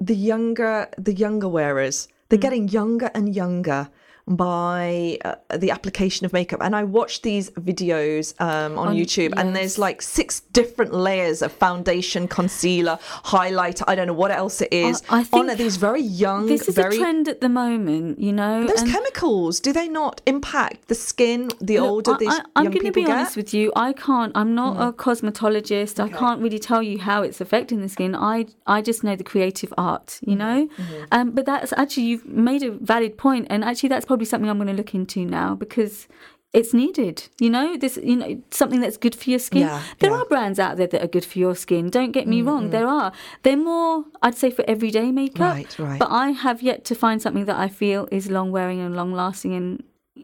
the 0.00 0.14
younger, 0.14 0.88
the 0.98 1.12
younger 1.12 1.48
wearers. 1.48 2.06
Mm. 2.06 2.10
They're 2.28 2.38
getting 2.38 2.68
younger 2.68 3.10
and 3.14 3.34
younger 3.34 3.88
by 4.28 5.18
uh, 5.24 5.34
the 5.56 5.70
application 5.70 6.26
of 6.26 6.32
makeup. 6.32 6.60
And 6.62 6.74
I 6.74 6.84
watch 6.84 7.22
these 7.22 7.50
videos 7.50 8.38
um, 8.40 8.78
on, 8.78 8.88
On- 8.88 8.96
YouTube, 8.96 9.32
and 9.36 9.54
there's 9.54 9.78
like 9.78 10.02
six 10.02 10.40
different 10.40 10.92
layers 10.92 11.42
of 11.42 11.52
foundation, 11.52 12.26
concealer, 12.28 12.98
highlighter. 13.24 13.84
I 13.86 13.94
don't 13.94 14.06
know 14.08 14.12
what 14.12 14.30
else 14.30 14.60
it 14.60 14.72
is. 14.72 15.02
I- 15.08 15.16
I 15.16 15.18
on 15.20 15.46
think 15.46 15.58
these 15.58 15.76
very 15.76 16.02
young, 16.02 16.46
This 16.46 16.68
is 16.68 16.74
very 16.74 16.96
a 16.96 16.98
trend 16.98 17.28
at 17.28 17.40
the 17.40 17.48
moment, 17.48 18.18
you 18.18 18.32
know. 18.32 18.66
Those 18.66 18.82
and- 18.82 18.90
chemicals, 18.90 19.60
do 19.60 19.72
they 19.72 19.88
not 19.88 20.20
impact 20.26 20.88
the 20.88 20.94
skin 20.94 21.48
the 21.60 21.78
Look, 21.78 21.90
older 21.90 22.12
I- 22.14 22.18
these 22.18 22.28
I, 22.34 22.40
I'm 22.56 22.64
young 22.64 22.72
going 22.72 22.86
to 22.86 22.92
be 22.92 23.02
get? 23.02 23.10
Mm. 23.10 23.14
honest 23.16 23.36
with 23.36 23.54
you. 23.54 23.72
I 23.76 23.92
can't. 23.92 24.32
I'm 24.34 24.54
not 24.54 24.76
a 24.80 24.92
cosmetologist. 24.92 26.00
I 26.02 26.08
can't 26.08 26.40
really 26.40 26.58
tell 26.58 26.82
you 26.82 26.98
how 26.98 27.22
it's 27.22 27.40
affecting 27.40 27.80
the 27.80 27.88
skin. 27.88 28.14
I 28.14 28.46
I 28.66 28.82
just 28.82 29.04
know 29.04 29.14
the 29.16 29.24
creative 29.24 29.72
art, 29.78 30.06
Mm-hmm. 30.06 30.30
you 30.30 30.36
know. 30.36 30.68
Um, 31.12 31.30
but 31.32 31.46
that's 31.46 31.72
actually 31.76 32.04
you've 32.04 32.26
made 32.26 32.62
a 32.62 32.70
valid 32.72 33.16
point, 33.18 33.46
and 33.50 33.62
actually 33.64 33.88
that's 33.90 34.04
probably 34.04 34.15
something 34.24 34.48
I'm 34.48 34.58
going 34.58 34.68
to 34.68 34.74
look 34.74 34.94
into 34.94 35.24
now 35.24 35.54
because. 35.54 36.08
It's 36.52 36.72
needed, 36.72 37.28
you 37.38 37.50
know. 37.50 37.76
This, 37.76 37.98
you 38.02 38.16
know, 38.16 38.42
something 38.50 38.80
that's 38.80 38.96
good 38.96 39.14
for 39.14 39.28
your 39.28 39.40
skin. 39.40 39.62
Yeah, 39.62 39.82
there 39.98 40.10
yeah. 40.10 40.22
Are 40.22 40.24
brands 40.24 40.58
out 40.58 40.78
there 40.78 40.86
that 40.86 41.02
are 41.02 41.08
good 41.08 41.24
for 41.24 41.38
your 41.38 41.54
skin. 41.54 41.90
Don't 41.90 42.12
get 42.12 42.26
me 42.26 42.40
wrong. 42.40 42.70
There 42.70 42.86
are. 42.86 43.12
They're 43.42 43.58
more, 43.58 44.06
I'd 44.22 44.36
say, 44.36 44.50
for 44.50 44.64
everyday 44.66 45.12
makeup. 45.12 45.54
Right, 45.54 45.78
right. 45.78 45.98
But 45.98 46.10
I 46.10 46.30
have 46.30 46.62
yet 46.62 46.82
to 46.86 46.94
find 46.94 47.20
something 47.20 47.44
that 47.44 47.56
I 47.56 47.68
feel 47.68 48.08
is 48.10 48.30
long 48.30 48.52
wearing 48.52 48.80
and 48.80 48.96
long 48.96 49.12
lasting, 49.12 49.52
and 49.52 49.82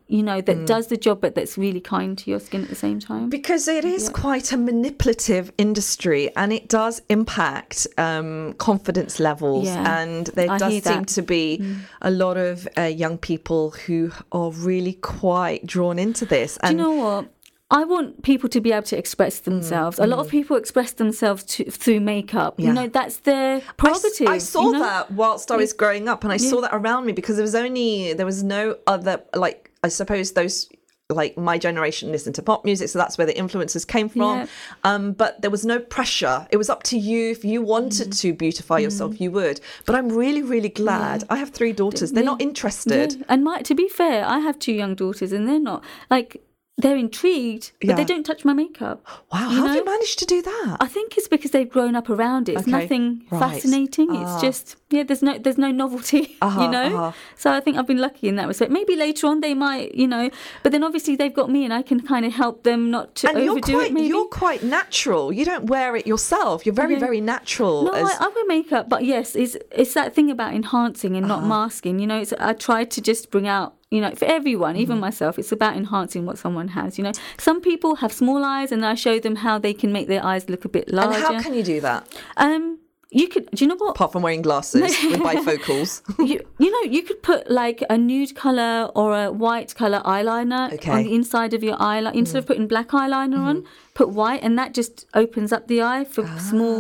you 0.09 0.23
know 0.23 0.41
Mm. 0.41 0.47
that 0.47 0.67
does 0.67 0.87
the 0.89 0.97
job, 0.97 1.21
but 1.21 1.35
that's 1.35 1.57
really 1.59 1.81
kind 1.81 2.17
to 2.19 2.31
your 2.31 2.41
skin 2.41 2.63
at 2.63 2.69
the 2.69 2.75
same 2.75 2.99
time. 3.01 3.29
Because 3.29 3.69
it 3.69 3.85
is 3.85 4.09
quite 4.09 4.53
a 4.53 4.57
manipulative 4.57 5.53
industry 5.59 6.31
and 6.37 6.53
it 6.53 6.69
does 6.69 7.03
impact 7.09 7.87
um, 7.99 8.55
confidence 8.59 9.21
levels. 9.21 9.67
Yeah, 9.67 10.03
and 10.03 10.27
there 10.29 10.51
I 10.51 10.59
does 10.59 10.83
seem. 10.83 11.03
Mm. 11.05 11.15
to 11.15 11.23
be 11.23 11.65
a 12.01 12.11
lot 12.11 12.37
of 12.37 12.67
uh, 12.79 12.83
young 12.83 13.19
people 13.19 13.71
who 13.87 14.11
are 14.33 14.51
really 14.51 14.95
quite 14.95 15.67
drawn 15.67 15.99
into 15.99 16.25
this. 16.27 16.59
Do 16.63 16.71
you 16.71 16.77
know 16.77 16.91
what? 16.93 17.29
I 17.71 17.85
want 17.85 18.23
people 18.23 18.51
to 18.51 18.61
be 18.61 18.71
able 18.71 18.83
to 18.89 18.99
express 18.99 19.41
Mm, 19.41 19.45
themselves. 19.45 19.99
A 19.99 20.07
lot 20.07 20.19
of 20.19 20.29
people 20.29 20.57
express 20.57 20.93
themselves 20.93 21.43
to, 21.45 21.65
through 21.71 22.01
makeup. 22.01 22.55
Yeah. 22.59 22.67
You 22.67 22.73
know, 22.75 22.87
that's 22.87 23.17
their 23.19 23.57
I 23.57 23.63
prerogative. 23.79 24.29
I, 24.29 24.37
saw 24.39 24.63
you 24.65 24.73
know? 24.73 24.81
that 24.81 25.11
whilst 25.13 25.51
I 25.51 25.57
was 25.57 25.73
growing 25.73 26.07
up, 26.07 26.23
and 26.23 26.31
I 26.33 26.37
saw 26.37 26.61
that 26.61 26.75
around 26.75 27.07
me 27.07 27.13
because 27.13 27.37
there 27.37 27.43
was 27.43 27.55
only 27.55 28.13
there 28.13 28.27
was 28.27 28.43
no 28.43 28.77
other 28.87 29.23
like 29.35 29.71
I 29.83 29.89
suppose 29.89 30.33
those 30.33 30.69
like 31.11 31.37
my 31.37 31.59
generation 31.59 32.11
listened 32.11 32.35
to 32.37 32.43
pop 32.43 32.65
music, 32.65 32.89
so 32.89 32.99
that's 32.99 33.19
where 33.19 33.27
the 33.27 33.37
influences 33.37 33.85
came 33.85 34.09
from. 34.09 34.39
Yeah. 34.39 34.47
Um, 34.85 35.13
but 35.13 35.43
there 35.43 35.51
was 35.51 35.67
no 35.67 35.79
pressure; 35.79 36.47
it 36.51 36.57
was 36.57 36.71
up 36.71 36.83
to 36.85 36.99
you. 36.99 37.31
If 37.31 37.45
you 37.45 37.61
wanted 37.61 38.09
Mm. 38.11 38.21
to 38.21 38.33
beautify 38.33 38.79
yourself, 38.79 39.21
you 39.21 39.31
would. 39.33 39.61
But 39.85 39.95
I'm 39.97 40.09
really, 40.09 40.43
really 40.43 40.69
glad. 40.71 41.25
I 41.29 41.37
have 41.37 41.51
three 41.51 41.73
daughters; 41.73 42.13
they're 42.13 42.25
not 42.25 42.41
interested. 42.41 43.15
Yeah. 43.15 43.25
And 43.29 43.45
my, 43.45 43.61
to 43.63 43.75
be 43.75 43.89
fair, 43.89 44.25
I 44.25 44.39
have 44.39 44.59
two 44.59 44.73
young 44.73 44.95
daughters, 44.95 45.33
and 45.33 45.47
they're 45.47 45.59
not 45.61 45.85
like 46.11 46.41
they're 46.79 46.97
intrigued, 46.97 47.73
but 47.81 47.91
Yeah. 47.91 47.95
they 47.97 48.05
don't 48.05 48.25
touch 48.25 48.45
my 48.47 48.55
makeup. 48.55 49.05
Wow, 49.31 49.51
You 49.51 49.57
how 49.57 49.67
have 49.67 49.77
you 49.77 49.85
know? 49.85 49.91
managed 49.93 50.19
to 50.21 50.25
do 50.27 50.41
that? 50.43 50.77
I 50.81 50.87
think 50.89 51.17
it's 51.19 51.29
because 51.29 51.51
they've 51.51 51.69
grown 51.69 51.95
up 51.95 52.09
around 52.09 52.49
it. 52.49 52.53
It's 52.55 52.63
Okay, 52.63 52.71
nothing 52.73 53.23
right. 53.31 53.39
fascinating. 53.41 54.09
Ah. 54.11 54.23
It's 54.35 54.43
just 54.43 54.77
yeah, 54.91 55.03
there's 55.03 55.23
no 55.23 55.37
there's 55.39 55.59
no 55.59 55.71
novelty, 55.71 56.37
Uh-huh, 56.43 56.63
you 56.63 56.69
know. 56.71 56.85
uh-huh. 56.97 57.13
So 57.37 57.53
I 57.53 57.61
think 57.61 57.77
I've 57.77 57.87
been 57.87 57.99
lucky 57.99 58.27
in 58.29 58.37
that 58.37 58.49
respect. 58.49 58.71
Maybe 58.73 58.97
later 58.97 59.27
on 59.27 59.41
they 59.41 59.55
might, 59.55 59.95
you 59.95 60.09
know, 60.09 60.31
but 60.63 60.73
then 60.73 60.83
obviously 60.83 61.15
they've 61.15 61.33
got 61.35 61.51
me, 61.51 61.65
and 61.65 61.75
I 61.75 61.83
can 61.83 62.01
kind 62.01 62.25
of 62.25 62.33
help 62.33 62.63
them 62.65 62.91
not 62.91 63.15
to 63.17 63.29
and 63.29 63.39
you're 63.39 63.53
overdo 63.53 63.73
quite 63.75 63.87
it. 63.91 63.93
Maybe 63.93 64.07
you're 64.09 64.27
quite 64.29 64.63
natural. 64.63 65.31
You 65.33 65.45
don't 65.45 65.67
wear 65.67 65.95
it 65.95 66.07
yourself. 66.07 66.65
You're 66.67 66.75
very, 66.75 66.97
very 66.99 67.21
natural. 67.21 67.85
no, 67.85 67.93
as- 67.93 68.11
I, 68.19 68.25
I 68.25 68.29
wear 68.29 68.47
makeup, 68.47 68.89
but 68.89 69.05
yes, 69.05 69.37
it's 69.37 69.57
it's 69.71 69.93
that 69.95 70.15
thing 70.15 70.31
about 70.31 70.55
enhancing 70.55 71.17
and 71.17 71.27
Uh-huh. 71.27 71.41
not 71.41 71.47
masking. 71.47 71.99
You 72.01 72.07
know, 72.07 72.19
it's, 72.19 72.33
I 72.41 72.55
try 72.55 72.85
to 72.85 73.01
just 73.03 73.31
bring 73.31 73.47
out. 73.47 73.75
You 73.93 74.01
know, 74.01 74.13
for 74.21 74.25
everyone, 74.39 74.75
even 74.77 74.95
Mm-hmm. 74.97 75.01
myself, 75.09 75.39
it's 75.39 75.53
about 75.53 75.75
enhancing 75.77 76.23
what 76.29 76.37
someone 76.45 76.69
has. 76.79 76.91
You 76.99 77.05
know, 77.05 77.13
some 77.39 77.61
people 77.61 77.97
have 78.03 78.13
small 78.23 78.43
eyes, 78.57 78.73
and 78.73 78.81
I 78.93 78.95
show 79.07 79.17
them 79.27 79.37
how 79.47 79.55
they 79.59 79.75
can 79.75 79.91
make 79.93 80.07
their 80.09 80.25
eyes 80.25 80.49
look 80.49 80.65
a 80.65 80.69
bit 80.79 80.87
larger. 80.93 81.15
and 81.19 81.25
how 81.37 81.43
can 81.43 81.53
you 81.55 81.63
do 81.75 81.79
that? 81.89 82.01
um, 82.39 82.79
you 83.15 83.29
could. 83.29 83.45
Do 83.55 83.63
you 83.63 83.69
know 83.69 83.75
what? 83.77 83.91
apart 83.91 84.11
from 84.13 84.23
wearing 84.23 84.41
glasses 84.41 84.81
with 85.11 85.21
bifocals. 85.21 86.01
you, 86.31 86.41
you 86.59 86.71
know, 86.75 86.91
you 86.91 87.03
could 87.03 87.21
put 87.23 87.51
like 87.51 87.83
a 87.91 87.99
nude 87.99 88.35
color 88.35 88.91
or 88.95 89.09
a 89.25 89.31
white 89.31 89.75
color 89.75 90.01
eyeliner 90.07 90.73
Okay. 90.73 90.91
on 90.91 91.03
the 91.05 91.15
inside 91.15 91.53
of 91.53 91.63
your 91.63 91.77
eyeliner. 91.77 92.15
Instead 92.15 92.39
of 92.39 92.47
putting 92.47 92.67
black 92.67 92.89
eyeliner 92.89 93.37
on, 93.51 93.57
put 93.93 94.09
white, 94.09 94.43
and 94.43 94.59
that 94.59 94.73
just 94.73 95.05
opens 95.13 95.53
up 95.53 95.69
the 95.69 95.83
eye 95.83 96.05
for 96.05 96.27
small, 96.39 96.79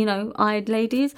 you 0.00 0.06
know, 0.06 0.32
eyed 0.36 0.70
ladies. 0.70 1.14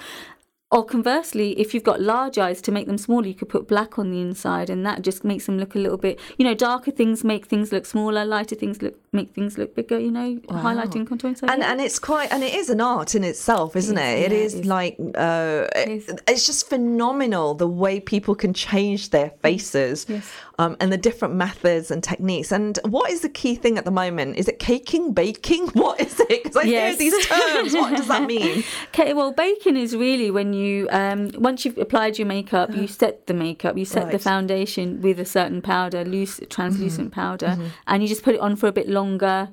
Or 0.69 0.83
conversely, 0.83 1.57
if 1.57 1.73
you've 1.73 1.85
got 1.85 2.01
large 2.01 2.37
eyes 2.37 2.61
to 2.63 2.73
make 2.73 2.87
them 2.87 2.97
smaller, 2.97 3.25
you 3.27 3.33
could 3.33 3.47
put 3.47 3.69
black 3.69 3.97
on 3.97 4.11
the 4.11 4.19
inside, 4.19 4.69
and 4.69 4.85
that 4.85 5.01
just 5.01 5.23
makes 5.23 5.45
them 5.45 5.57
look 5.57 5.75
a 5.75 5.79
little 5.79 5.97
bit. 5.97 6.19
You 6.37 6.43
know, 6.43 6.53
darker 6.53 6.91
things 6.91 7.23
make 7.23 7.45
things 7.45 7.71
look 7.71 7.85
smaller, 7.85 8.25
lighter 8.25 8.55
things 8.55 8.81
look 8.81 8.99
make 9.13 9.33
things 9.33 9.57
look 9.57 9.75
bigger. 9.75 9.97
You 9.97 10.11
know, 10.11 10.35
highlighting, 10.49 11.07
contouring. 11.07 11.37
So 11.37 11.47
and 11.47 11.61
yeah. 11.61 11.71
and 11.71 11.79
it's 11.79 11.99
quite 11.99 12.33
and 12.33 12.43
it 12.43 12.53
is 12.53 12.69
an 12.69 12.81
art 12.81 13.15
in 13.15 13.23
itself, 13.23 13.77
isn't 13.77 13.97
it? 13.97 14.19
It 14.25 14.31
yeah, 14.33 14.37
is 14.39 14.55
it 14.55 14.59
is. 14.59 14.65
like 14.65 14.97
uh, 15.15 15.67
it- 15.73 15.87
is. 15.87 16.09
it's 16.27 16.45
just 16.45 16.67
phenomenal 16.67 17.53
the 17.53 17.67
way 17.67 18.01
people 18.01 18.35
can 18.35 18.53
change 18.53 19.11
their 19.11 19.29
faces, 19.41 20.05
Yes. 20.09 20.29
Um, 20.59 20.75
and 20.79 20.91
the 20.91 20.97
different 20.97 21.35
methods 21.35 21.91
and 21.91 22.03
techniques. 22.03 22.51
And 22.51 22.79
what 22.83 23.11
is 23.11 23.21
the 23.21 23.29
key 23.29 23.55
thing 23.55 23.77
at 23.77 23.85
the 23.85 23.91
moment? 23.91 24.37
Is 24.37 24.47
it 24.47 24.59
caking, 24.59 25.13
baking? 25.13 25.67
What 25.77 26.01
is 26.01 26.19
it? 26.19 26.43
Because 26.43 26.57
I 26.57 26.65
hear 26.65 26.95
these 26.95 27.27
terms. 27.27 27.73
What 27.73 27.95
does 27.95 28.07
that 28.07 28.25
mean? 28.25 28.63
Okay, 28.87 29.13
well, 29.13 29.31
baking 29.31 29.77
is 29.77 29.95
really 29.95 30.31
when 30.31 30.53
you 30.53 30.87
um, 30.91 31.31
once 31.35 31.65
you've 31.65 31.77
applied 31.77 32.17
your 32.17 32.27
makeup, 32.27 32.73
you 32.73 32.87
set 32.87 33.27
the 33.27 33.33
makeup, 33.33 33.77
you 33.77 33.85
set 33.85 34.01
the. 34.01 34.05
Right. 34.05 34.15
Mm-hmm. 34.17 34.23
foundation 34.23 35.01
with 35.01 35.19
a 35.19 35.25
certain 35.25 35.61
powder, 35.61 36.03
loose 36.03 36.39
translucent 36.49 37.11
powder, 37.11 37.57
and 37.85 38.01
you 38.01 38.09
just 38.09 38.23
put 38.23 38.35
it 38.35 38.41
on 38.41 38.55
for 38.55 38.67
a 38.67 38.71
bit 38.71 38.89
longer. 38.89 39.49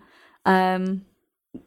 Um, 0.47 1.05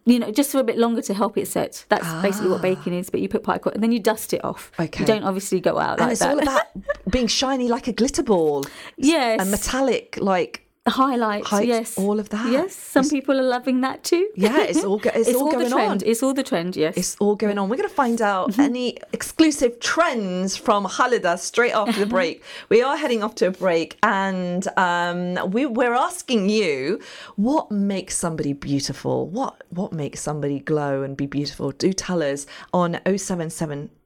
you 0.05 0.19
know, 0.19 0.31
just 0.31 0.51
for 0.51 0.59
a 0.59 0.63
bit 0.63 0.77
longer 0.77 1.01
to 1.03 1.13
help 1.13 1.37
it 1.37 1.47
set. 1.47 1.85
That's 1.89 2.11
basically 2.21 2.49
what 2.49 2.61
baking 2.61 2.93
is. 2.93 3.09
But 3.09 3.21
you 3.21 3.29
put 3.29 3.43
quick, 3.43 3.65
and 3.65 3.81
then 3.83 3.91
you 3.91 3.99
dust 3.99 4.33
it 4.33 4.43
off. 4.43 4.71
Ah. 4.79 4.83
Okay. 4.83 5.01
You 5.01 5.05
don't 5.07 5.23
obviously 5.23 5.59
go 5.59 5.77
out 5.79 5.99
And 5.99 6.01
like 6.01 6.11
it's 6.11 6.19
that. 6.21 6.31
all 6.31 6.39
about 6.39 6.63
being 7.09 7.27
shiny 7.27 7.67
like 7.67 7.87
a 7.87 7.93
glitter 7.93 8.23
ball, 8.23 8.65
yes. 8.97 9.39
and 9.41 9.51
metallic 9.51 10.17
like 10.21 10.66
highlights, 10.89 11.47
Heights, 11.49 11.67
yes. 11.67 11.97
all 11.97 12.19
of 12.19 12.29
that. 12.29 12.51
Yes, 12.51 12.75
some 12.75 13.01
It's- 13.01 13.11
people 13.11 13.39
are 13.39 13.43
loving 13.43 13.81
that 13.81 14.03
too. 14.03 14.27
Yeah, 14.35 14.61
it's 14.61 14.83
all 14.83 14.97
go- 14.97 15.11
it's 15.13 15.29
all 15.35 15.45
the 15.49 15.57
going 15.57 15.69
trend. 15.71 16.03
on. 16.03 16.09
It's 16.09 16.23
all 16.23 16.33
the 16.33 16.43
trend, 16.43 16.75
yes. 16.75 16.95
It's 16.97 17.15
all 17.19 17.35
going 17.35 17.57
on. 17.57 17.69
We're 17.69 17.77
going 17.77 17.89
to 17.89 17.95
find 17.95 18.21
out 18.21 18.57
any 18.59 18.97
exclusive 19.13 19.79
trends 19.79 20.55
from 20.57 20.85
Halida 20.85 21.37
straight 21.37 21.71
after 21.73 21.99
the 21.99 22.05
break. 22.17 22.43
We 22.69 22.81
are 22.81 22.95
heading 22.97 23.23
off 23.23 23.35
to 23.35 23.47
a 23.47 23.51
break, 23.51 23.97
and 24.03 24.67
um, 24.77 25.51
we, 25.51 25.65
we're 25.65 25.93
asking 25.93 26.49
you 26.49 26.99
what 27.35 27.71
makes 27.71 28.17
somebody 28.17 28.53
beautiful. 28.53 29.27
What 29.27 29.63
what 29.69 29.93
makes 29.93 30.21
somebody 30.21 30.59
glow 30.59 31.03
and 31.03 31.15
be 31.17 31.25
beautiful? 31.25 31.71
Do 31.71 31.91
tell 31.93 32.23
us 32.23 32.45
on 32.73 32.99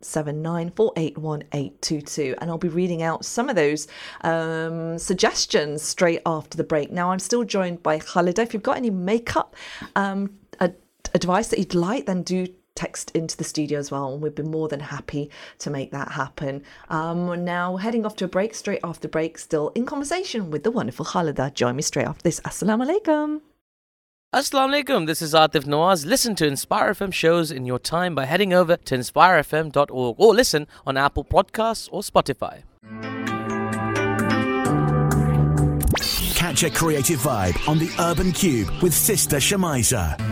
07779481822, 0.01 2.35
and 2.39 2.49
I'll 2.49 2.57
be 2.57 2.67
reading 2.67 3.03
out 3.03 3.25
some 3.25 3.49
of 3.49 3.55
those 3.55 3.87
um, 4.21 4.97
suggestions 4.97 5.81
straight 5.81 6.21
after 6.25 6.57
the 6.57 6.63
break. 6.63 6.91
Now, 6.91 7.11
I'm 7.11 7.19
still 7.19 7.43
joined 7.43 7.83
by 7.83 7.99
Khalida. 7.99 8.39
If 8.39 8.53
you've 8.53 8.63
got 8.63 8.77
any 8.77 8.89
makeup 8.89 9.55
um, 9.95 10.31
ad- 10.59 10.75
advice 11.13 11.49
that 11.49 11.59
you'd 11.59 11.75
like, 11.75 12.05
then 12.05 12.23
do 12.23 12.47
text 12.75 13.11
into 13.11 13.37
the 13.37 13.43
studio 13.43 13.79
as 13.79 13.91
well, 13.91 14.13
and 14.13 14.21
we'd 14.21 14.35
be 14.35 14.43
more 14.43 14.67
than 14.67 14.79
happy 14.79 15.29
to 15.59 15.69
make 15.69 15.91
that 15.91 16.11
happen. 16.11 16.63
Um, 16.89 17.27
we're 17.27 17.35
now 17.35 17.77
heading 17.77 18.05
off 18.05 18.15
to 18.17 18.25
a 18.25 18.27
break. 18.27 18.55
Straight 18.55 18.79
after 18.83 19.07
break, 19.07 19.37
still 19.37 19.69
in 19.75 19.85
conversation 19.85 20.51
with 20.51 20.63
the 20.63 20.71
wonderful 20.71 21.05
Khalida. 21.05 21.53
Join 21.53 21.75
me 21.75 21.81
straight 21.81 22.07
after 22.07 22.23
this. 22.23 22.39
Assalamu 22.41 22.87
alaikum. 22.87 23.41
Assalamu 24.33 24.81
alaikum, 24.81 25.07
this 25.07 25.21
is 25.21 25.33
Atif 25.33 25.65
Nawaz. 25.65 26.05
Listen 26.05 26.35
to 26.35 26.47
Inspire 26.47 26.93
FM 26.93 27.13
shows 27.13 27.51
in 27.51 27.65
your 27.65 27.77
time 27.77 28.15
by 28.15 28.23
heading 28.23 28.53
over 28.53 28.77
to 28.77 28.95
inspirefm.org 28.95 30.15
or 30.17 30.33
listen 30.33 30.67
on 30.87 30.95
Apple 30.95 31.25
Podcasts 31.25 31.89
or 31.91 31.99
Spotify. 32.01 32.63
Catch 36.33 36.63
a 36.63 36.69
creative 36.69 37.19
vibe 37.19 37.67
on 37.67 37.77
the 37.77 37.93
Urban 37.99 38.31
Cube 38.31 38.69
with 38.81 38.93
Sister 38.93 39.35
Shemaisa. 39.35 40.30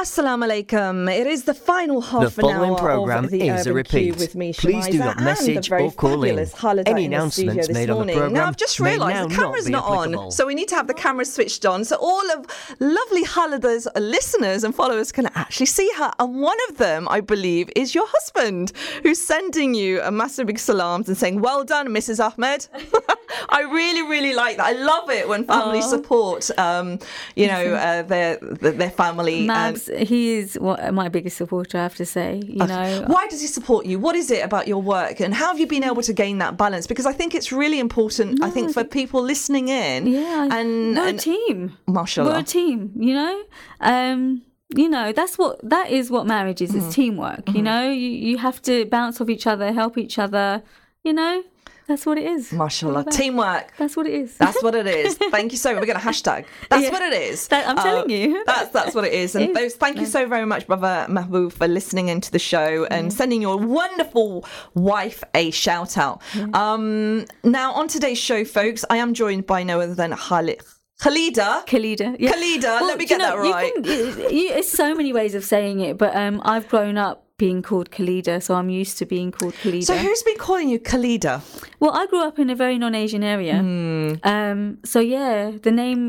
Assalamu 0.00 0.48
alaikum. 0.48 1.14
It 1.14 1.26
is 1.26 1.44
the 1.44 1.52
final 1.52 2.00
half 2.00 2.20
The 2.22 2.26
an 2.28 2.30
following 2.54 2.70
hour 2.70 2.78
program 2.78 3.24
of 3.26 3.30
the 3.30 3.46
is 3.48 3.66
a 3.66 3.74
repeat. 3.74 4.04
Cube 4.04 4.16
with 4.18 4.34
me, 4.34 4.54
Please 4.54 4.86
do 4.88 4.96
not 4.96 5.20
message 5.20 5.70
or 5.70 5.92
call 5.92 6.24
in. 6.24 6.36
fabulous 6.46 6.88
Any 6.88 7.04
in 7.04 7.12
announcements 7.12 7.66
this 7.66 7.74
made 7.74 7.90
on 7.90 8.06
the 8.06 8.14
morning. 8.14 8.32
Now 8.32 8.46
I've 8.46 8.56
just 8.56 8.80
realised 8.80 9.28
the 9.30 9.34
camera's 9.34 9.66
be 9.66 9.72
not 9.72 9.84
on, 9.84 10.30
so 10.30 10.46
we 10.46 10.54
need 10.54 10.68
to 10.68 10.74
have 10.74 10.86
the 10.86 10.94
camera 10.94 11.26
switched 11.26 11.66
on 11.66 11.84
so 11.84 11.96
all 11.96 12.30
of 12.30 12.46
lovely 12.80 13.24
Khalida's 13.24 13.86
listeners 13.94 14.64
and 14.64 14.74
followers 14.74 15.12
can 15.12 15.26
actually 15.34 15.66
see 15.66 15.90
her. 15.98 16.10
And 16.18 16.40
one 16.40 16.56
of 16.70 16.78
them, 16.78 17.06
I 17.10 17.20
believe, 17.20 17.68
is 17.76 17.94
your 17.94 18.06
husband, 18.08 18.72
who's 19.02 19.22
sending 19.22 19.74
you 19.74 20.00
a 20.00 20.10
massive 20.10 20.46
big 20.46 20.58
salams 20.58 21.08
and 21.08 21.16
saying, 21.18 21.42
"Well 21.42 21.62
done, 21.62 21.88
Mrs. 21.88 22.24
Ahmed." 22.24 22.68
I 23.50 23.60
really, 23.62 24.02
really 24.02 24.32
like 24.32 24.56
that. 24.56 24.66
I 24.66 24.72
love 24.72 25.10
it 25.10 25.28
when 25.28 25.44
families 25.44 25.88
support, 25.88 26.50
um, 26.58 26.98
you 27.36 27.48
know, 27.48 27.74
uh, 27.74 28.02
their 28.02 28.38
their 28.38 28.72
their 28.72 28.90
family. 28.90 29.40
and- 29.40 29.50
Mabs, 29.50 29.89
he 29.96 30.34
is 30.34 30.54
what, 30.58 30.92
my 30.94 31.08
biggest 31.08 31.36
supporter, 31.36 31.78
I 31.78 31.82
have 31.82 31.94
to 31.96 32.06
say. 32.06 32.42
You 32.46 32.66
know, 32.66 33.04
Why 33.06 33.26
does 33.28 33.40
he 33.40 33.46
support 33.46 33.86
you? 33.86 33.98
What 33.98 34.16
is 34.16 34.30
it 34.30 34.44
about 34.44 34.68
your 34.68 34.82
work, 34.82 35.20
and 35.20 35.34
how 35.34 35.48
have 35.48 35.58
you 35.58 35.66
been 35.66 35.84
able 35.84 36.02
to 36.02 36.12
gain 36.12 36.38
that 36.38 36.56
balance? 36.56 36.86
Because 36.86 37.06
I 37.06 37.12
think 37.12 37.34
it's 37.34 37.52
really 37.52 37.78
important. 37.78 38.42
I 38.42 38.50
think 38.50 38.72
for 38.72 38.84
people 38.84 39.22
listening 39.22 39.68
in, 39.68 40.06
yeah, 40.06 40.48
and, 40.50 40.96
we're 40.96 41.08
and 41.08 41.18
a 41.18 41.22
team. 41.22 41.76
mashallah, 41.86 42.30
We're 42.30 42.38
a 42.38 42.42
team, 42.42 42.92
you 42.96 43.14
know. 43.14 43.42
Um, 43.80 44.42
you 44.74 44.88
know, 44.88 45.12
that's 45.12 45.36
what 45.36 45.58
that 45.68 45.90
is 45.90 46.10
what 46.10 46.26
marriage 46.26 46.62
is. 46.62 46.70
Mm-hmm. 46.70 46.86
It's 46.86 46.94
teamwork. 46.94 47.48
You 47.52 47.62
know, 47.62 47.90
you 47.90 48.10
you 48.10 48.38
have 48.38 48.62
to 48.62 48.84
bounce 48.86 49.20
off 49.20 49.28
each 49.28 49.46
other, 49.46 49.72
help 49.72 49.98
each 49.98 50.18
other. 50.18 50.62
You 51.02 51.12
know, 51.14 51.42
that's 51.90 52.06
what 52.06 52.16
it 52.18 52.26
is. 52.36 52.52
mashallah, 52.52 53.04
teamwork. 53.10 53.66
That's 53.76 53.96
what 53.96 54.06
it 54.06 54.14
is. 54.22 54.36
That's 54.38 54.62
what 54.62 54.74
it 54.74 54.86
is. 54.86 55.14
Thank 55.36 55.52
you 55.52 55.58
so 55.58 55.68
much. 55.74 55.80
We're 55.80 55.86
going 55.92 55.98
to 56.00 56.06
hashtag. 56.12 56.44
That's 56.70 56.84
Yeah. 56.84 56.90
what 56.94 57.02
it 57.02 57.14
is. 57.28 57.48
That- 57.48 57.66
I'm 57.68 57.76
telling 57.76 58.08
you. 58.10 58.42
That's 58.46 58.70
that's 58.70 58.94
what 58.94 59.04
it 59.04 59.12
is. 59.12 59.34
And 59.34 59.44
It 59.46 59.50
is. 59.50 59.56
those, 59.58 59.74
thank 59.74 59.98
you 59.98 60.06
so 60.06 60.26
very 60.34 60.46
much, 60.46 60.66
brother 60.66 61.06
Mahbub, 61.08 61.52
for 61.52 61.66
listening 61.68 62.08
into 62.08 62.30
the 62.30 62.38
show 62.52 62.86
and 62.90 63.08
Mm-hmm. 63.08 63.16
sending 63.20 63.42
your 63.42 63.56
wonderful 63.58 64.44
wife 64.74 65.22
a 65.34 65.50
shout 65.50 65.98
out. 65.98 66.22
Um, 66.54 67.24
now 67.44 67.72
on 67.72 67.88
today's 67.88 68.18
show, 68.18 68.44
folks, 68.44 68.84
I 68.88 68.96
am 68.98 69.14
joined 69.14 69.46
by 69.46 69.62
no 69.62 69.80
other 69.80 69.94
than 69.94 70.12
Khalid. 70.14 70.60
Khalida. 71.02 71.66
Khalida. 71.66 72.16
Yeah. 72.18 72.32
Khalida, 72.32 72.80
let 72.82 72.98
me 72.98 73.06
do 73.06 73.14
you 73.14 73.18
get 73.18 73.26
that 73.26 73.38
right. 73.38 73.72
can- 73.74 73.84
you- 73.84 74.50
it's 74.58 74.70
so 74.70 74.94
many 74.94 75.12
ways 75.14 75.34
of 75.34 75.44
saying 75.44 75.80
it, 75.80 75.96
but 75.96 76.14
um, 76.14 76.42
I've 76.44 76.68
grown 76.68 76.96
up 76.98 77.24
being 77.42 77.60
called 77.68 77.88
Khalida, 77.96 78.34
so 78.46 78.54
I'm 78.60 78.70
used 78.82 78.98
to 79.00 79.04
being 79.14 79.30
called 79.38 79.54
Khalida. 79.62 79.84
So 79.90 79.96
who's 80.04 80.22
been 80.28 80.38
calling 80.46 80.68
you 80.72 80.78
Khalida? 80.90 81.34
Well, 81.80 81.92
I 82.00 82.06
grew 82.10 82.22
up 82.28 82.38
in 82.38 82.50
a 82.50 82.54
very 82.64 82.76
non-Asian 82.84 83.24
area, 83.34 83.56
Hmm. 83.58 84.12
um, 84.32 84.60
so 84.92 84.98
yeah, 85.00 85.50
the 85.66 85.70
name, 85.82 86.02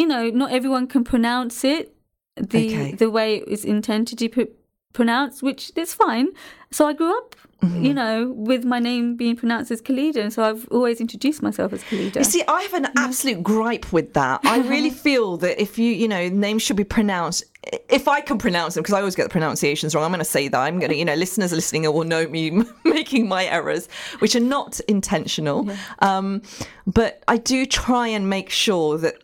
you 0.00 0.06
know, 0.12 0.22
not 0.42 0.50
everyone 0.58 0.86
can 0.94 1.04
pronounce 1.12 1.64
it 1.74 1.84
the 2.54 2.64
Okay. 2.66 2.92
the 3.02 3.08
way 3.18 3.28
it 3.40 3.46
was 3.54 3.64
intended 3.74 4.18
to 4.22 4.28
be 4.36 4.46
pronounced, 4.98 5.42
which 5.48 5.62
is 5.76 5.90
fine. 6.04 6.28
So 6.76 6.80
I 6.90 6.92
grew 7.00 7.12
up, 7.20 7.36
Mm-hmm. 7.60 7.84
you 7.84 7.92
know, 7.92 8.32
with 8.34 8.64
my 8.64 8.78
name 8.78 9.16
being 9.16 9.36
pronounced 9.36 9.70
as 9.70 9.82
Khalida, 9.82 10.16
and 10.16 10.32
so 10.32 10.42
I've 10.42 10.66
always 10.70 10.98
introduced 10.98 11.42
myself 11.42 11.74
as 11.74 11.82
Khalida. 11.84 12.16
You 12.16 12.24
see, 12.24 12.42
I 12.48 12.62
have 12.62 12.72
an 12.72 12.88
absolute 12.96 13.42
gripe 13.42 13.92
with 13.92 14.14
that. 14.14 14.40
I 14.44 14.60
really 14.60 14.88
feel 14.88 15.36
that 15.38 15.60
if 15.60 15.78
you, 15.78 15.92
you 15.92 16.08
know, 16.08 16.30
names 16.30 16.62
should 16.62 16.76
be 16.76 16.84
pronounced. 16.84 17.44
If 17.90 18.08
I 18.08 18.22
can 18.22 18.38
pronounce 18.38 18.74
them, 18.74 18.82
because 18.82 18.94
I 18.94 19.00
always 19.00 19.14
get 19.14 19.24
the 19.24 19.28
pronunciations 19.28 19.94
wrong, 19.94 20.04
I'm 20.04 20.10
going 20.10 20.20
to 20.20 20.24
say 20.24 20.48
that. 20.48 20.58
I'm 20.58 20.78
going 20.78 20.90
to, 20.90 20.96
you 20.96 21.04
know, 21.04 21.14
listeners 21.14 21.52
listening 21.52 21.82
will 21.82 22.04
know 22.04 22.26
me 22.26 22.50
making 22.84 23.28
my 23.28 23.44
errors, 23.44 23.88
which 24.20 24.34
are 24.34 24.40
not 24.40 24.80
intentional. 24.88 25.68
Um, 25.98 26.40
but 26.86 27.22
I 27.28 27.36
do 27.36 27.66
try 27.66 28.08
and 28.08 28.30
make 28.30 28.48
sure 28.48 28.96
that 28.96 29.22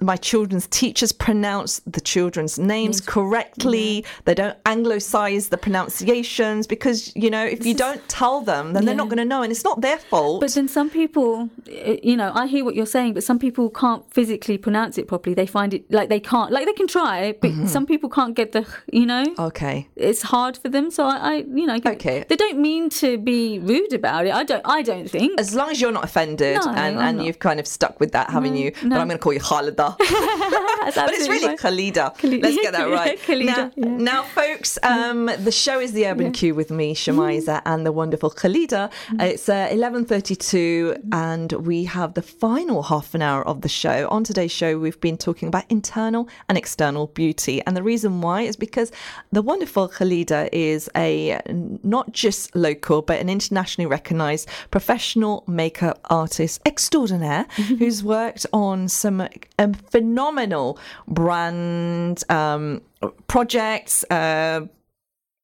my 0.00 0.16
children's 0.16 0.66
teachers 0.68 1.12
pronounce 1.12 1.80
the 1.86 2.00
children's 2.00 2.58
names 2.58 3.00
correctly. 3.00 4.04
They 4.24 4.34
don't 4.34 4.56
anglicize 4.66 5.48
the 5.48 5.56
pronunciations 5.58 6.66
because, 6.66 7.14
you 7.16 7.30
know, 7.30 7.44
if 7.44 7.64
you 7.66 7.74
don't 7.74 8.06
tell 8.08 8.40
them, 8.40 8.72
then 8.72 8.84
they're 8.84 8.94
not 8.94 9.08
going 9.08 9.18
to 9.18 9.24
know. 9.24 9.42
And 9.42 9.50
it's 9.52 9.64
not 9.64 9.80
their 9.80 9.98
fault. 9.98 10.40
But 10.40 10.52
then 10.54 10.68
some 10.68 10.90
people, 10.90 11.50
eh, 11.70 11.98
you 12.02 12.16
know, 12.16 12.32
I 12.34 12.46
hear 12.46 12.64
what 12.64 12.74
you're 12.74 12.86
saying, 12.86 13.14
but 13.14 13.24
some 13.24 13.38
people 13.38 13.70
can't 13.70 14.02
physically 14.12 14.58
pronounce 14.58 14.98
it 14.98 15.06
properly. 15.08 15.34
They 15.34 15.46
find 15.46 15.74
it 15.74 15.90
like 15.90 16.08
they 16.08 16.20
can't, 16.20 16.50
like 16.52 16.66
they 16.66 16.72
can 16.72 16.86
try, 16.86 17.32
but 17.40 17.50
Mm-hmm. 17.50 17.66
some 17.66 17.84
people 17.84 18.08
can't 18.08 18.36
get 18.36 18.52
the, 18.52 18.64
you 18.92 19.04
know, 19.04 19.24
okay. 19.36 19.88
it's 19.96 20.22
hard 20.22 20.56
for 20.56 20.68
them. 20.68 20.88
So 20.92 21.04
I, 21.04 21.16
I 21.16 21.34
you 21.52 21.66
know, 21.66 21.78
Okay. 21.84 22.24
they 22.28 22.36
don't 22.36 22.60
mean 22.60 22.88
to 22.90 23.18
be 23.18 23.58
rude 23.58 23.92
about 23.92 24.26
it. 24.26 24.32
I 24.32 24.44
don't, 24.44 24.62
I 24.64 24.82
don't 24.82 25.10
think. 25.10 25.38
as 25.40 25.52
long 25.52 25.68
as 25.70 25.80
you're 25.80 25.90
not 25.90 26.04
offended 26.04 26.54
No, 26.64 26.70
and, 26.70 26.78
I'm 26.78 26.98
and 26.98 27.16
not. 27.18 27.26
you've 27.26 27.40
kind 27.40 27.58
of 27.58 27.66
stuck 27.66 27.98
with 27.98 28.12
that, 28.12 28.30
haven't 28.30 28.54
you? 28.54 28.70
But. 28.70 28.92
I'm 28.98 29.08
going 29.08 29.18
to 29.18 29.18
call 29.18 29.32
you 29.32 29.40
Khalida. 29.40 29.89
But 30.94 31.12
it's 31.14 31.28
really 31.28 31.56
fine. 31.56 31.56
Khalida. 31.56 32.42
Let's 32.42 32.56
get 32.56 32.72
that 32.72 32.90
right. 32.90 33.18
Khalida, 33.18 33.46
now, 33.46 33.72
yeah. 33.76 33.96
now, 33.96 34.22
folks, 34.22 34.78
um, 34.82 35.26
the 35.26 35.52
show 35.52 35.78
is 35.78 35.92
the 35.92 36.06
Urban 36.06 36.32
Cube 36.32 36.56
with 36.56 36.70
me, 36.70 36.94
Shemaiza, 36.94 37.62
and 37.64 37.86
the 37.86 37.92
wonderful 37.92 38.30
Khalida. 38.30 38.90
Mm-hmm. 38.90 39.20
It's 39.20 39.48
uh, 39.48 39.68
11.32 39.68 41.00
and 41.12 41.52
we 41.52 41.84
have 41.84 42.14
the 42.14 42.22
final 42.22 42.82
half 42.82 43.14
an 43.14 43.22
hour 43.22 43.46
of 43.46 43.60
the 43.60 43.68
show. 43.68 44.08
On 44.08 44.24
today's 44.24 44.50
show, 44.50 44.78
we've 44.78 45.00
been 45.00 45.16
talking 45.16 45.48
about 45.48 45.64
internal 45.68 46.28
and 46.48 46.58
external 46.58 47.08
beauty. 47.08 47.62
And 47.66 47.76
the 47.76 47.82
reason 47.82 48.20
why 48.20 48.42
is 48.42 48.56
because 48.56 48.90
the 49.32 49.42
wonderful 49.42 49.88
Khalida 49.88 50.48
is 50.52 50.90
a 50.96 51.40
not 51.46 52.12
just 52.12 52.54
local, 52.56 53.02
but 53.02 53.20
an 53.20 53.28
internationally 53.28 53.86
recognized 53.86 54.48
professional 54.70 55.44
makeup 55.46 56.00
artist 56.10 56.60
extraordinaire 56.66 57.44
who's 57.78 58.02
worked 58.02 58.46
on 58.52 58.88
some 58.88 59.28
um, 59.58 59.74
phenomenal 59.88 60.78
brand 61.08 62.22
um, 62.28 62.82
projects, 63.26 64.04
uh, 64.10 64.66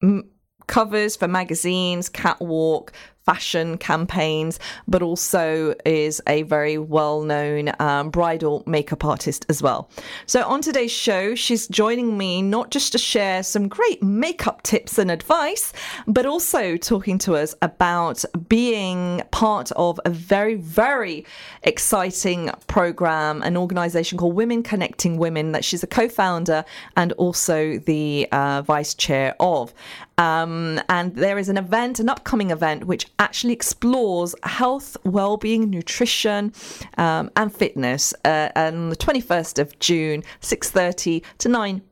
m- 0.02 0.30
covers 0.66 1.16
for 1.16 1.28
magazines, 1.28 2.08
catwalk, 2.08 2.92
fashion 3.26 3.76
campaigns, 3.76 4.58
but 4.86 5.02
also 5.02 5.74
is 5.84 6.22
a 6.28 6.42
very 6.42 6.78
well 6.78 7.22
known 7.22 7.72
um, 7.80 8.08
bridal 8.10 8.62
makeup 8.66 9.04
artist 9.04 9.44
as 9.48 9.60
well. 9.60 9.90
So, 10.26 10.44
on 10.44 10.62
today's 10.62 10.92
show, 10.92 11.34
she's 11.34 11.66
joining 11.66 12.16
me 12.16 12.40
not 12.40 12.70
just 12.70 12.92
to 12.92 12.98
share 12.98 13.42
some 13.42 13.68
great 13.68 14.02
makeup 14.02 14.62
tips 14.62 14.96
and 14.96 15.10
advice, 15.10 15.72
but 16.06 16.24
also 16.24 16.76
talking 16.76 17.18
to 17.18 17.34
us 17.34 17.54
about 17.62 18.24
being 18.48 19.22
part 19.32 19.72
of 19.72 20.00
a 20.04 20.10
very, 20.10 20.54
very 20.54 21.26
exciting 21.64 22.50
program, 22.68 23.42
an 23.42 23.56
organization 23.56 24.18
called 24.18 24.34
Women 24.36 24.62
Connecting 24.62 25.18
Women 25.18 25.52
that 25.52 25.64
she's 25.64 25.82
a 25.82 25.88
co 25.88 26.08
founder 26.08 26.64
and 26.96 27.12
also 27.12 27.78
the 27.78 28.28
uh, 28.30 28.62
vice 28.62 28.94
chair 28.94 29.34
of. 29.40 29.74
Um, 30.18 30.80
and 30.88 31.14
there 31.14 31.38
is 31.38 31.48
an 31.48 31.59
event, 31.59 32.01
an 32.01 32.09
upcoming 32.09 32.51
event, 32.51 32.84
which 32.86 33.06
actually 33.18 33.52
explores 33.52 34.34
health, 34.43 34.97
well-being, 35.05 35.68
nutrition, 35.70 36.52
um, 36.97 37.30
and 37.36 37.55
fitness 37.55 38.14
uh, 38.24 38.48
on 38.56 38.88
the 38.88 38.97
21st 38.97 39.59
of 39.59 39.78
June, 39.78 40.22
6:30 40.40 41.22
to 41.38 41.48
9 41.48 41.82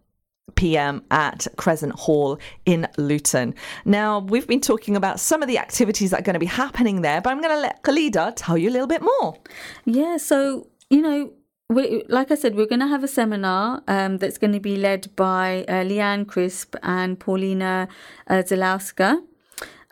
p.m. 0.54 1.02
at 1.10 1.46
Crescent 1.56 1.92
Hall 1.94 2.38
in 2.64 2.86
Luton. 2.96 3.54
Now, 3.84 4.20
we've 4.20 4.46
been 4.46 4.60
talking 4.60 4.96
about 4.96 5.20
some 5.20 5.42
of 5.42 5.48
the 5.48 5.58
activities 5.58 6.10
that 6.10 6.20
are 6.20 6.22
going 6.22 6.34
to 6.34 6.40
be 6.40 6.46
happening 6.46 7.02
there, 7.02 7.20
but 7.20 7.30
I'm 7.30 7.40
going 7.40 7.54
to 7.54 7.60
let 7.60 7.82
Khalida 7.82 8.32
tell 8.36 8.56
you 8.56 8.70
a 8.70 8.72
little 8.72 8.86
bit 8.86 9.02
more. 9.02 9.36
Yeah, 9.84 10.16
so, 10.16 10.68
you 10.90 11.00
know, 11.00 11.32
we, 11.74 12.04
like 12.08 12.30
I 12.30 12.34
said, 12.34 12.54
we're 12.54 12.66
going 12.66 12.80
to 12.80 12.86
have 12.86 13.04
a 13.04 13.08
seminar 13.08 13.82
um, 13.88 14.18
that's 14.18 14.38
going 14.38 14.52
to 14.52 14.60
be 14.60 14.76
led 14.76 15.14
by 15.16 15.64
uh, 15.68 15.84
Leanne 15.84 16.26
Crisp 16.26 16.76
and 16.82 17.18
Paulina 17.18 17.88
uh, 18.28 18.42
Zalowska. 18.42 19.22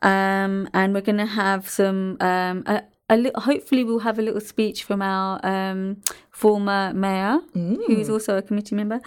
Um, 0.03 0.69
and 0.75 0.95
we're 0.95 1.01
going 1.03 1.19
to 1.19 1.27
have 1.27 1.69
some, 1.69 2.17
um, 2.21 2.65
a, 2.67 2.83
a 3.09 3.17
li- 3.17 3.31
hopefully, 3.35 3.85
we'll 3.85 4.01
have 4.01 4.19
a 4.19 4.23
little 4.23 4.41
speech 4.41 4.85
from 4.85 5.01
our 5.03 5.39
um, 5.45 5.99
former 6.31 6.93
mayor, 6.93 7.39
who's 7.87 8.09
also 8.11 8.37
a 8.37 8.43
committee 8.43 8.75
member. 8.75 9.01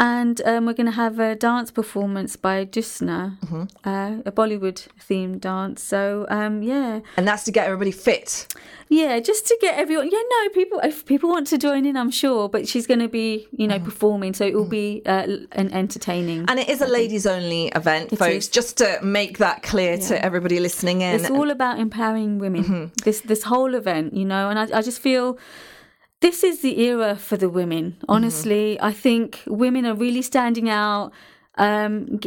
And 0.00 0.40
um, 0.44 0.64
we're 0.66 0.74
going 0.74 0.86
to 0.86 0.92
have 0.92 1.18
a 1.18 1.34
dance 1.34 1.72
performance 1.72 2.36
by 2.36 2.64
Dusna, 2.64 3.36
uh, 3.84 4.22
a 4.24 4.30
Bollywood 4.30 4.86
themed 5.08 5.40
dance. 5.40 5.82
So, 5.82 6.24
um, 6.30 6.62
yeah. 6.62 7.00
And 7.16 7.26
that's 7.26 7.42
to 7.44 7.50
get 7.50 7.66
everybody 7.66 7.90
fit. 7.90 8.46
Yeah, 8.88 9.18
just 9.18 9.46
to 9.48 9.58
get 9.60 9.76
everyone. 9.76 10.08
Yeah, 10.10 10.20
no, 10.30 10.48
people. 10.50 10.78
If 10.84 11.04
people 11.04 11.28
want 11.28 11.48
to 11.48 11.58
join 11.58 11.84
in, 11.84 11.96
I'm 11.96 12.12
sure. 12.12 12.48
But 12.48 12.68
she's 12.68 12.86
going 12.86 13.00
to 13.00 13.08
be, 13.08 13.48
you 13.50 13.66
know, 13.66 13.80
performing, 13.80 14.34
so 14.34 14.46
it 14.46 14.54
will 14.54 14.64
be 14.68 15.02
uh, 15.04 15.26
an 15.52 15.72
entertaining. 15.72 16.44
And 16.48 16.60
it 16.60 16.68
is 16.68 16.80
a 16.80 16.86
ladies 16.86 17.26
only 17.26 17.66
event, 17.68 18.12
It 18.12 18.18
folks, 18.20 18.46
is. 18.46 18.48
just 18.48 18.78
to 18.78 19.00
make 19.02 19.38
that 19.38 19.62
clear 19.64 19.98
to 19.98 20.24
everybody 20.24 20.60
listening 20.60 21.00
in. 21.02 21.16
it's 21.16 21.28
all 21.28 21.50
about 21.50 21.80
empowering 21.80 22.38
women. 22.38 22.92
This 23.04 23.20
this 23.22 23.42
whole 23.42 23.74
event, 23.74 24.14
you 24.14 24.24
know, 24.24 24.48
and 24.48 24.58
I, 24.58 24.78
I 24.78 24.82
just 24.82 25.00
feel 25.00 25.38
this 26.20 26.42
is 26.42 26.62
the 26.62 26.80
era 26.80 27.16
for 27.16 27.36
the 27.36 27.48
women. 27.48 27.92
Mm-hmm. 27.92 28.04
Honestly, 28.08 28.80
I 28.80 28.92
think 28.92 29.42
women 29.46 29.86
are 29.86 29.94
really 29.94 30.22
standing 30.22 30.68
out. 30.68 31.12
Um, 31.56 32.20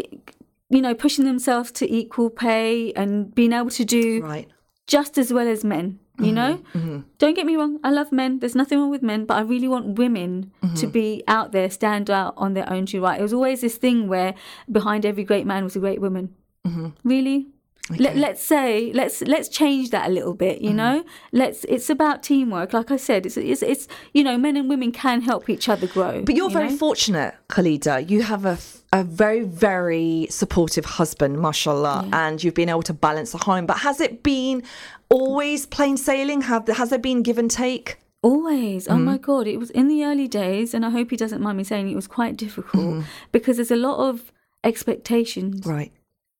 you 0.69 0.81
know, 0.81 0.95
pushing 0.95 1.25
themselves 1.25 1.71
to 1.73 1.93
equal 1.93 2.29
pay 2.29 2.93
and 2.93 3.33
being 3.35 3.51
able 3.51 3.69
to 3.71 3.83
do 3.83 4.21
right. 4.23 4.47
just 4.87 5.17
as 5.17 5.31
well 5.31 5.47
as 5.47 5.63
men. 5.63 5.99
You 6.17 6.25
mm-hmm. 6.27 6.35
know, 6.35 6.57
mm-hmm. 6.73 6.99
don't 7.17 7.33
get 7.33 7.45
me 7.45 7.55
wrong. 7.55 7.79
I 7.83 7.91
love 7.91 8.11
men. 8.11 8.39
There's 8.39 8.55
nothing 8.55 8.79
wrong 8.79 8.89
with 8.89 9.01
men, 9.01 9.25
but 9.25 9.37
I 9.37 9.41
really 9.41 9.67
want 9.67 9.97
women 9.97 10.51
to 10.75 10.87
be 10.87 11.23
out 11.27 11.51
there, 11.51 11.69
stand 11.69 12.09
out 12.09 12.35
on 12.37 12.53
their 12.53 12.71
own 12.71 12.85
two 12.85 13.01
right. 13.01 13.19
It 13.19 13.23
was 13.23 13.33
always 13.33 13.61
this 13.61 13.75
thing 13.75 14.07
where 14.07 14.33
behind 14.71 15.05
every 15.05 15.23
great 15.23 15.45
man 15.45 15.63
was 15.63 15.75
a 15.75 15.79
great 15.79 15.99
woman. 15.99 16.35
Really. 17.03 17.47
Let, 17.99 18.15
let's 18.17 18.43
say 18.43 18.91
let's 18.93 19.21
let's 19.21 19.49
change 19.49 19.89
that 19.91 20.09
a 20.09 20.11
little 20.11 20.33
bit 20.33 20.61
you 20.61 20.69
mm-hmm. 20.69 20.77
know 20.77 21.03
let's 21.31 21.63
it's 21.65 21.89
about 21.89 22.23
teamwork 22.23 22.73
like 22.73 22.91
i 22.91 22.97
said 22.97 23.25
it's, 23.25 23.37
it's 23.37 23.61
it's 23.61 23.87
you 24.13 24.23
know 24.23 24.37
men 24.37 24.57
and 24.57 24.69
women 24.69 24.91
can 24.91 25.21
help 25.21 25.49
each 25.49 25.67
other 25.69 25.87
grow 25.87 26.23
But 26.23 26.35
you're 26.35 26.47
you 26.49 26.53
very 26.53 26.69
know? 26.69 26.77
fortunate, 26.77 27.35
Khalida. 27.49 28.09
You 28.09 28.23
have 28.23 28.45
a, 28.45 28.57
a 28.93 29.03
very, 29.03 29.43
very 29.43 30.27
supportive 30.29 30.85
husband, 30.85 31.39
mashallah, 31.39 32.09
and 32.13 32.43
you've 32.43 32.53
been 32.53 32.69
able 32.69 32.83
to 32.83 32.93
balance 32.93 33.31
the 33.31 33.37
home. 33.39 33.65
But 33.65 33.79
has 33.79 34.01
it 34.01 34.23
been 34.23 34.63
always 35.09 35.65
plain 35.65 35.97
sailing? 35.97 36.41
Have 36.41 36.67
Has 36.67 36.89
there 36.89 36.99
been 36.99 37.23
give 37.23 37.37
and 37.37 37.49
take? 37.49 37.97
Always. 38.23 38.87
Oh 38.87 38.97
my 38.97 39.15
mm-hmm. 39.15 39.23
God. 39.23 39.47
It 39.47 39.57
was 39.57 39.71
in 39.71 39.87
the 39.87 40.03
early 40.05 40.27
days, 40.27 40.73
and 40.73 40.85
I 40.85 40.89
hope 40.89 41.09
he 41.09 41.17
doesn't 41.17 41.41
mind 41.41 41.57
me 41.57 41.63
saying 41.63 41.89
it 41.89 41.95
was 41.95 42.07
quite 42.07 42.37
difficult 42.37 42.83
mm-hmm. 42.83 43.01
because 43.31 43.57
there's 43.57 43.71
a 43.71 43.75
lot 43.75 43.97
of 44.09 44.31
expectations. 44.63 45.65
Right. 45.65 45.91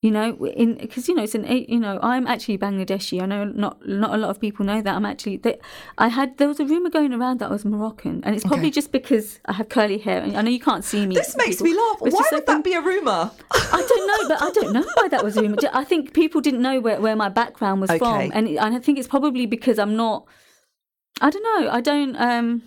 You 0.03 0.09
know, 0.09 0.33
in 0.47 0.77
because 0.79 1.07
you 1.07 1.13
know 1.13 1.21
it's 1.21 1.35
an 1.35 1.45
eight- 1.45 1.69
you 1.69 1.79
know 1.79 1.99
I'm 2.01 2.25
actually 2.25 2.57
Bangladeshi. 2.57 3.21
I 3.21 3.27
know 3.27 3.43
not 3.45 3.87
not 3.87 4.15
a 4.15 4.17
lot 4.17 4.31
of 4.31 4.39
people 4.41 4.65
know 4.65 4.81
that 4.81 4.95
I'm 4.95 5.05
actually. 5.05 5.37
They, 5.37 5.59
I 5.99 6.07
had 6.07 6.37
there 6.39 6.47
was 6.47 6.59
a 6.59 6.65
rumor 6.65 6.89
going 6.89 7.13
around 7.13 7.39
that 7.39 7.49
I 7.49 7.51
was 7.51 7.65
Moroccan, 7.65 8.23
and 8.23 8.33
it's 8.33 8.43
probably 8.43 8.69
Okay. 8.69 8.71
just 8.71 8.91
because 8.91 9.39
I 9.45 9.53
have 9.53 9.69
curly 9.69 9.99
hair. 9.99 10.19
And 10.23 10.35
I 10.35 10.41
know 10.41 10.49
you 10.49 10.59
can't 10.59 10.83
see 10.83 11.05
me. 11.05 11.13
This 11.13 11.37
makes 11.37 11.57
people, 11.57 11.65
me 11.67 11.75
laugh. 11.75 11.97
Why 11.99 12.23
would 12.31 12.47
that 12.47 12.63
be 12.63 12.73
a 12.73 12.81
rumor? 12.81 13.29
I 13.51 13.85
don't 13.87 14.07
know, 14.07 14.27
but 14.27 14.41
I 14.41 14.49
don't 14.49 14.73
know 14.73 14.85
why 14.95 15.07
that 15.09 15.23
was 15.23 15.37
a 15.37 15.43
rumor. 15.43 15.57
I 15.71 15.83
think 15.83 16.13
people 16.15 16.41
didn't 16.41 16.63
know 16.63 16.79
where, 16.79 16.99
where 16.99 17.15
my 17.15 17.29
background 17.29 17.79
was 17.81 17.91
Okay. 17.91 17.99
from, 17.99 18.31
and, 18.33 18.47
and 18.47 18.75
I 18.75 18.79
think 18.79 18.97
it's 18.97 19.07
probably 19.07 19.45
because 19.45 19.77
I'm 19.77 19.95
not. 19.95 20.25
I 21.21 21.29
don't 21.29 21.43
know. 21.43 21.69
I 21.69 21.79
don't. 21.79 22.15
Um, 22.15 22.63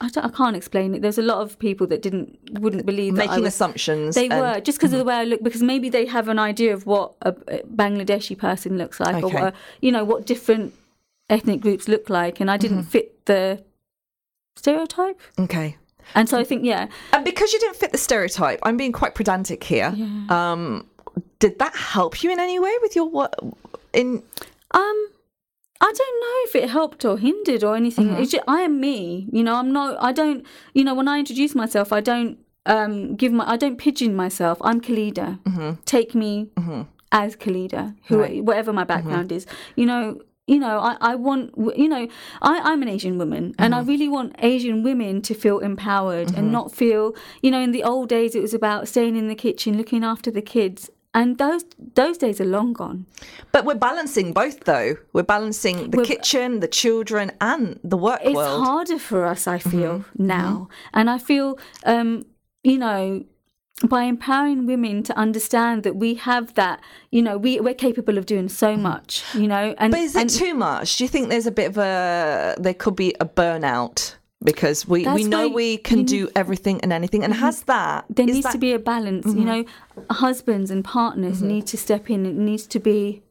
I. 0.00 0.10
I 0.16 0.28
can't 0.28 0.56
explain 0.56 0.94
it. 0.94 1.02
There's 1.02 1.18
a 1.18 1.22
lot 1.22 1.38
of 1.38 1.58
people 1.58 1.86
that 1.88 2.02
didn't 2.02 2.38
wouldn't 2.60 2.84
believe 2.86 3.14
Making 3.14 3.42
was- 3.44 3.54
assumptions. 3.54 4.14
They 4.14 4.28
and- 4.28 4.40
were 4.40 4.60
just 4.60 4.78
because 4.78 4.92
of 4.92 4.98
the 4.98 5.04
way 5.04 5.14
I 5.14 5.24
look, 5.24 5.42
because 5.42 5.62
maybe 5.62 5.88
they 5.88 6.06
have 6.06 6.28
an 6.28 6.38
idea 6.38 6.72
of 6.74 6.86
what 6.86 7.14
a, 7.22 7.32
Bangladeshi 7.32 8.36
person 8.36 8.76
looks 8.78 9.00
like, 9.00 9.22
or 9.22 9.26
Okay. 9.26 9.34
what 9.34 9.54
a, 9.54 9.56
you 9.80 9.90
know 9.92 10.04
what 10.04 10.26
different 10.26 10.74
ethnic 11.30 11.60
groups 11.60 11.88
look 11.88 12.08
like, 12.10 12.40
and 12.40 12.50
I 12.50 12.56
didn't 12.56 12.80
Mm-hmm. 12.82 12.88
fit 12.90 13.24
the 13.26 13.62
stereotype. 14.56 15.20
Okay. 15.38 15.76
And 16.14 16.28
so 16.28 16.38
I 16.38 16.44
think, 16.44 16.64
yeah, 16.64 16.86
And 17.12 17.24
because 17.24 17.52
you 17.52 17.58
didn't 17.58 17.76
fit 17.76 17.90
the 17.92 17.98
stereotype, 17.98 18.60
I'm 18.62 18.76
being 18.76 18.92
quite 18.92 19.14
pedantic 19.16 19.64
here. 19.64 19.88
Um, 20.28 20.86
did 21.40 21.58
that 21.58 21.74
help 21.74 22.22
you 22.22 22.30
in 22.30 22.38
any 22.38 22.58
way 22.60 22.72
with 22.80 22.94
your 22.94 23.06
work? 23.08 23.32
In 23.92 24.22
Um, 24.70 25.08
I 25.88 25.92
don't 25.92 26.20
know 26.24 26.36
if 26.46 26.52
it 26.56 26.68
helped 26.68 27.04
or 27.04 27.16
hindered 27.16 27.62
or 27.62 27.76
anything. 27.76 28.10
Uh-huh. 28.10 28.22
It's 28.22 28.32
just, 28.32 28.44
I 28.48 28.62
am 28.62 28.80
me. 28.80 29.28
You 29.32 29.44
know, 29.44 29.54
I'm 29.54 29.72
not. 29.72 29.96
I 30.00 30.12
don't. 30.12 30.44
You 30.74 30.82
know, 30.82 30.94
when 30.94 31.06
I 31.06 31.18
introduce 31.20 31.54
myself, 31.54 31.92
I 31.92 32.00
don't 32.00 32.38
um 32.74 33.14
give 33.14 33.32
my. 33.32 33.48
I 33.48 33.56
don't 33.56 33.78
pigeon 33.78 34.16
myself. 34.16 34.58
I'm 34.62 34.80
Khalida. 34.80 35.40
Mm-hmm. 35.44 35.70
Take 35.84 36.14
me 36.22 36.50
mm-hmm. 36.56 36.82
as 37.12 37.36
Kalida, 37.36 37.94
who 38.06 38.18
whatever 38.42 38.72
my 38.72 38.82
mm-hmm. 38.82 38.88
background 38.88 39.30
is. 39.32 39.46
You 39.76 39.86
know. 39.86 40.20
You 40.48 40.60
know, 40.60 40.78
I, 40.78 40.96
I 41.00 41.14
want, 41.16 41.54
you 41.76 41.88
know, 41.88 42.06
I, 42.40 42.60
I'm 42.70 42.80
an 42.80 42.88
Asian 42.88 43.18
woman 43.18 43.52
and 43.58 43.74
I 43.74 43.80
really 43.80 44.08
want 44.08 44.36
Asian 44.38 44.84
women 44.84 45.20
to 45.22 45.34
feel 45.34 45.58
empowered 45.58 46.30
and 46.36 46.52
not 46.52 46.70
feel, 46.70 47.16
you 47.42 47.50
know, 47.50 47.60
in 47.60 47.72
the 47.72 47.82
old 47.82 48.08
days 48.08 48.36
it 48.36 48.42
was 48.42 48.54
about 48.54 48.86
staying 48.86 49.16
in 49.16 49.26
the 49.26 49.34
kitchen, 49.34 49.76
looking 49.76 50.04
after 50.04 50.30
the 50.30 50.46
kids. 50.54 50.88
And 51.16 51.38
those 51.38 51.64
those 51.94 52.18
days 52.18 52.40
are 52.42 52.50
long 52.58 52.74
gone. 52.74 53.06
but 53.50 53.64
we're 53.64 53.82
balancing 53.90 54.34
both 54.34 54.58
though. 54.64 54.96
We're 55.14 55.30
balancing 55.36 55.90
the 55.90 55.96
We're- 55.98 56.06
kitchen, 56.06 56.60
the 56.60 56.68
children, 56.82 57.32
and 57.40 57.80
the 57.82 57.96
work 57.96 58.20
it's 58.22 58.36
world. 58.36 58.64
harder 58.64 58.98
for 58.98 59.24
us 59.32 59.46
i 59.46 59.58
mm-hmm. 59.58 59.70
feel 59.70 59.94
mm-hmm. 60.00 60.26
now 60.26 60.68
and 60.92 61.08
i 61.08 61.18
feel 61.18 61.58
um 61.84 62.24
you 62.62 62.78
know 62.78 63.24
by 63.88 64.02
empowering 64.04 64.66
women 64.66 65.02
to 65.02 65.16
understand 65.18 65.82
that 65.82 65.96
we 65.96 66.14
have 66.14 66.54
that 66.54 66.80
you 67.10 67.22
know 67.22 67.36
we, 67.36 67.60
we're 67.60 67.74
capable 67.74 68.16
of 68.18 68.24
doing 68.26 68.48
so 68.48 68.72
mm-hmm. 68.72 68.82
much 68.82 69.24
you 69.34 69.46
know 69.46 69.74
and 69.78 69.90
But 69.92 70.00
is 70.00 70.16
it 70.16 70.20
and 70.20 70.30
too 70.30 70.54
much? 70.54 70.96
Do 70.96 71.04
you 71.04 71.08
think 71.08 71.28
there's 71.28 71.46
a 71.46 71.56
bit 71.60 71.68
of 71.72 71.78
a 71.78 72.56
there 72.58 72.74
could 72.74 72.96
be 72.96 73.14
a 73.20 73.26
burnout 73.26 74.16
because 74.46 74.86
we, 74.86 75.06
we 75.08 75.24
know 75.24 75.48
we 75.48 75.76
can 75.76 76.04
do 76.04 76.30
everything 76.34 76.80
and 76.80 76.92
anything, 76.92 77.22
and 77.24 77.34
has 77.34 77.64
that 77.64 78.06
there 78.08 78.24
needs 78.24 78.44
that- 78.44 78.52
to 78.52 78.58
be 78.58 78.72
a 78.72 78.78
balance 78.78 79.26
you 79.26 79.32
mm-hmm. 79.32 79.44
know. 79.44 79.64
Husbands 80.08 80.70
and 80.70 80.84
partners 80.84 81.38
mm-hmm. 81.38 81.48
need 81.48 81.66
to 81.66 81.76
step 81.76 82.08
in. 82.08 82.24
It 82.24 82.34
needs 82.34 82.66
to 82.68 82.78
be 82.78 83.22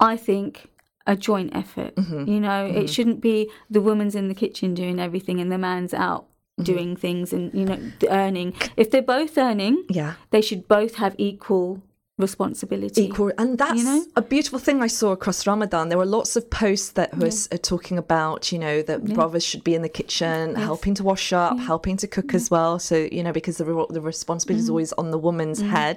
i 0.00 0.16
think 0.16 0.70
a 1.06 1.14
joint 1.14 1.54
effort 1.54 1.94
mm-hmm. 1.94 2.24
you 2.26 2.40
know. 2.40 2.66
It 2.66 2.88
shouldn't 2.88 3.20
be 3.20 3.50
the 3.68 3.80
woman's 3.80 4.14
in 4.14 4.28
the 4.28 4.34
kitchen 4.34 4.74
doing 4.74 4.98
everything 4.98 5.40
and 5.40 5.52
the 5.52 5.58
man's 5.58 5.94
out 5.94 6.26
doing 6.62 6.94
things 6.96 7.32
and 7.32 7.52
you 7.54 7.64
know 7.64 7.78
earning. 8.08 8.54
If 8.76 8.90
they're 8.90 9.02
both 9.02 9.36
earning 9.38 9.84
yeah. 9.88 10.14
they 10.30 10.40
should 10.40 10.66
both 10.68 10.96
have 10.96 11.14
equal 11.18 11.82
responsibility. 12.20 13.02
equal 13.06 13.32
and 13.38 13.58
that's 13.58 13.84
know? 13.84 14.04
a 14.16 14.22
beautiful 14.22 14.58
thing 14.58 14.82
i 14.82 14.86
saw 14.86 15.10
across 15.12 15.46
ramadan. 15.46 15.88
There 15.88 15.98
were 15.98 16.12
lots 16.18 16.36
of 16.36 16.42
posts 16.50 16.90
that 16.98 17.10
was 17.16 17.48
uh, 17.50 17.56
talking 17.72 17.96
about 18.06 18.52
you 18.52 18.58
know 18.58 18.76
that 18.82 18.98
brothers 19.18 19.44
should 19.44 19.64
be 19.64 19.74
in 19.74 19.82
the 19.82 19.88
kitchen 20.00 20.54
helping 20.54 20.94
to 20.98 21.02
wash 21.12 21.32
up 21.32 21.58
helping 21.72 21.96
to 22.02 22.06
cook 22.16 22.30
as 22.34 22.50
well. 22.50 22.78
So 22.78 22.94
you 23.16 23.22
know 23.24 23.32
because 23.32 23.56
the, 23.58 23.64
the 23.96 24.00
responsibility 24.14 24.60
is 24.60 24.66
Mm-hmm. 24.66 24.70
always 24.76 24.92
on 25.02 25.10
the 25.10 25.18
woman's 25.28 25.60
head. 25.60 25.96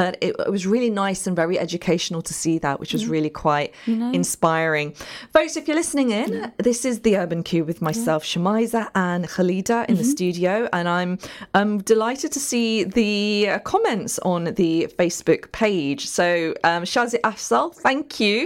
But 0.00 0.12
it, 0.26 0.32
it 0.48 0.50
was 0.56 0.64
really 0.74 0.90
nice 0.90 1.26
and 1.26 1.34
very 1.44 1.56
educational 1.66 2.22
to 2.22 2.34
see 2.42 2.58
that 2.66 2.78
which 2.80 2.92
was 2.96 3.06
really 3.14 3.30
quite 3.46 3.70
inspiring. 4.20 4.92
Folks 5.32 5.56
if 5.56 5.66
you're 5.66 5.76
listening 5.84 6.10
in 6.10 6.52
this 6.58 6.84
is 6.84 7.00
the 7.00 7.16
urban 7.16 7.42
cube 7.42 7.66
with 7.66 7.80
myself 7.82 8.22
shamiza 8.24 8.82
and 8.94 9.24
khalida 9.34 9.78
in 9.88 9.96
the 9.96 10.02
Mm-hmm. 10.06 10.10
studio. 10.16 10.52
And 10.72 10.86
i'm 10.88 11.12
um, 11.58 11.70
delighted 11.94 12.30
to 12.32 12.40
see 12.50 12.84
the 12.84 13.48
uh, 13.48 13.58
comments 13.72 14.18
on 14.34 14.40
the 14.60 14.72
facebook 14.98 15.42
page 15.62 16.02
so 16.18 16.26
um, 16.70 16.82
shazia 16.92 17.20
afzal 17.30 17.66
thank 17.86 18.20
you 18.20 18.38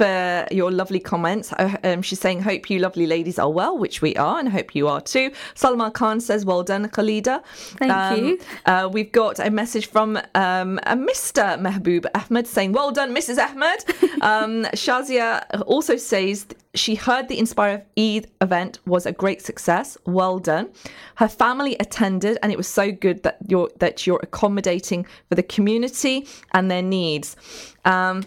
for 0.00 0.14
your 0.50 0.70
lovely 0.80 0.98
comments 1.12 1.52
um, 1.84 2.02
she's 2.02 2.18
saying 2.26 2.40
hope 2.42 2.68
you 2.70 2.78
lovely 2.86 3.06
ladies 3.06 3.38
are 3.38 3.50
well 3.60 3.74
which 3.84 4.02
we 4.02 4.12
are 4.16 4.36
and 4.40 4.48
hope 4.48 4.74
you 4.74 4.88
are 4.88 5.00
too 5.14 5.30
salma 5.54 5.88
khan 5.98 6.18
says 6.20 6.44
well 6.50 6.62
done 6.72 6.84
khalida 6.96 7.36
Thank 7.80 7.92
Um, 7.92 8.18
you. 8.18 8.38
uh, 8.66 8.88
we've 8.94 9.12
got 9.12 9.38
a 9.48 9.50
message 9.50 9.86
from 9.94 10.08
um, 10.34 10.70
a 10.94 10.96
Mr. 11.10 11.44
Mehboob 11.64 12.04
Ahmed 12.20 12.46
saying, 12.46 12.72
Well 12.72 12.90
done, 12.98 13.10
Mrs. 13.18 13.38
Ahmed. 13.46 13.80
Um, 14.30 14.64
Shazia 14.84 15.28
also 15.66 15.94
says 15.96 16.46
she 16.78 16.94
heard 16.94 17.28
the 17.28 17.38
Inspire 17.38 17.84
Eid 17.98 18.30
event 18.40 18.78
was 18.86 19.06
a 19.06 19.12
great 19.12 19.42
success. 19.42 19.98
Well 20.06 20.38
done. 20.38 20.70
Her 21.16 21.28
family 21.28 21.76
attended, 21.80 22.38
and 22.42 22.52
it 22.52 22.56
was 22.56 22.68
so 22.68 22.92
good 22.92 23.22
that 23.22 23.38
you're 23.46 23.70
that 23.78 24.06
you're 24.06 24.20
accommodating 24.22 25.06
for 25.28 25.34
the 25.34 25.42
community 25.42 26.26
and 26.52 26.70
their 26.70 26.82
needs. 26.82 27.36
Um, 27.84 28.24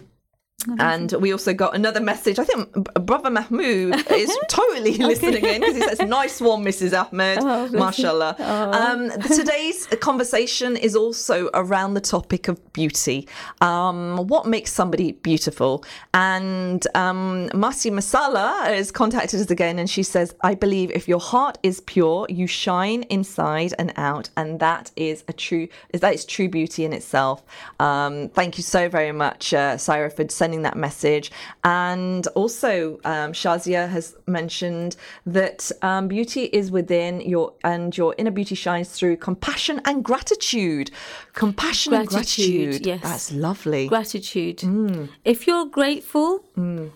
And 0.78 1.12
we 1.12 1.32
also 1.32 1.52
got 1.52 1.74
another 1.74 2.00
message. 2.00 2.38
I 2.38 2.44
think 2.44 2.72
Brother 2.94 3.30
Mahmood 3.30 3.94
is 4.10 4.36
totally 4.48 4.96
listening 4.98 5.44
in 5.44 5.60
because 5.60 5.76
he 5.76 5.82
says, 5.82 6.00
Nice 6.00 6.40
one, 6.40 6.64
Mrs. 6.64 6.98
Ahmed. 6.98 7.38
Oh. 7.40 7.68
Mashallah. 7.68 8.36
Um, 8.38 9.10
today's 9.34 9.86
conversation 10.00 10.76
is 10.76 10.94
also 10.94 11.50
around 11.54 11.94
the 11.94 12.00
topic 12.00 12.48
of 12.48 12.72
beauty. 12.72 13.28
Um, 13.60 14.26
what 14.28 14.46
makes 14.46 14.72
somebody 14.72 15.12
beautiful? 15.12 15.84
And 16.14 16.86
um, 16.94 17.48
Masi 17.50 17.90
Masala 17.90 18.64
has 18.66 18.90
contacted 18.90 19.40
us 19.40 19.50
again 19.50 19.78
and 19.78 19.88
she 19.88 20.02
says, 20.02 20.34
I 20.42 20.54
believe 20.54 20.90
if 20.90 21.08
your 21.08 21.20
heart 21.20 21.58
is 21.62 21.80
pure, 21.80 22.26
you 22.28 22.46
shine 22.46 23.02
inside 23.04 23.74
and 23.78 23.92
out. 23.96 24.30
And 24.36 24.60
that 24.60 24.90
is 24.96 25.24
a 25.28 25.32
true, 25.32 25.68
that 25.92 26.14
is 26.14 26.24
true 26.24 26.48
beauty 26.48 26.84
in 26.84 26.92
itself. 26.92 27.42
Um, 27.80 28.28
thank 28.28 28.58
you 28.58 28.62
so 28.62 28.88
very 28.88 29.12
much, 29.12 29.54
uh, 29.54 29.76
Syra, 29.76 30.10
for 30.10 30.28
sending 30.28 30.51
that 30.60 30.76
message. 30.76 31.32
And 31.64 32.26
also, 32.34 33.00
um, 33.04 33.32
Shazia 33.32 33.88
has 33.88 34.14
mentioned 34.26 34.96
that 35.24 35.72
um, 35.80 36.08
beauty 36.08 36.42
is 36.52 36.70
within 36.70 37.22
your, 37.22 37.54
and 37.64 37.96
your 37.96 38.14
inner 38.18 38.30
beauty 38.30 38.54
shines 38.54 38.90
through 38.90 39.16
compassion 39.16 39.80
and 39.86 40.04
gratitude. 40.04 40.90
Compassion 41.32 41.94
and 41.94 42.06
Gratitude, 42.06 42.64
gratitude. 42.82 42.86
yes. 42.86 43.00
That's 43.02 43.32
lovely. 43.32 43.86
Gratitude. 43.88 44.58
Mm. 44.58 45.08
If 45.24 45.46
you're 45.46 45.64
grateful, 45.64 46.44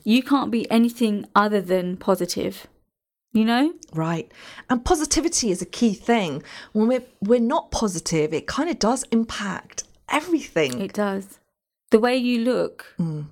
you 0.05 0.23
can't 0.23 0.51
be 0.51 0.70
anything 0.70 1.24
other 1.35 1.62
than 1.62 1.97
positive. 1.97 2.66
You 3.33 3.45
know? 3.45 3.74
Right. 3.93 4.31
And 4.70 4.83
positivity 4.83 5.51
is 5.51 5.61
a 5.61 5.66
key 5.66 5.93
thing. 5.93 6.43
When 6.73 6.89
we're 6.89 7.05
we're 7.20 7.39
not 7.41 7.70
positive, 7.70 8.33
it 8.33 8.47
kind 8.47 8.70
of 8.70 8.78
does 8.78 9.05
impact 9.11 9.85
everything. 10.09 10.81
It 10.81 10.95
does. 10.95 11.39
The 11.91 12.01
way 12.01 12.16
you 12.16 12.39
look, 12.45 12.95
Mm. 12.99 13.27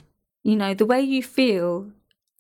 You 0.45 0.55
know, 0.57 0.73
the 0.75 0.87
way 0.87 1.01
you 1.01 1.23
feel 1.23 1.91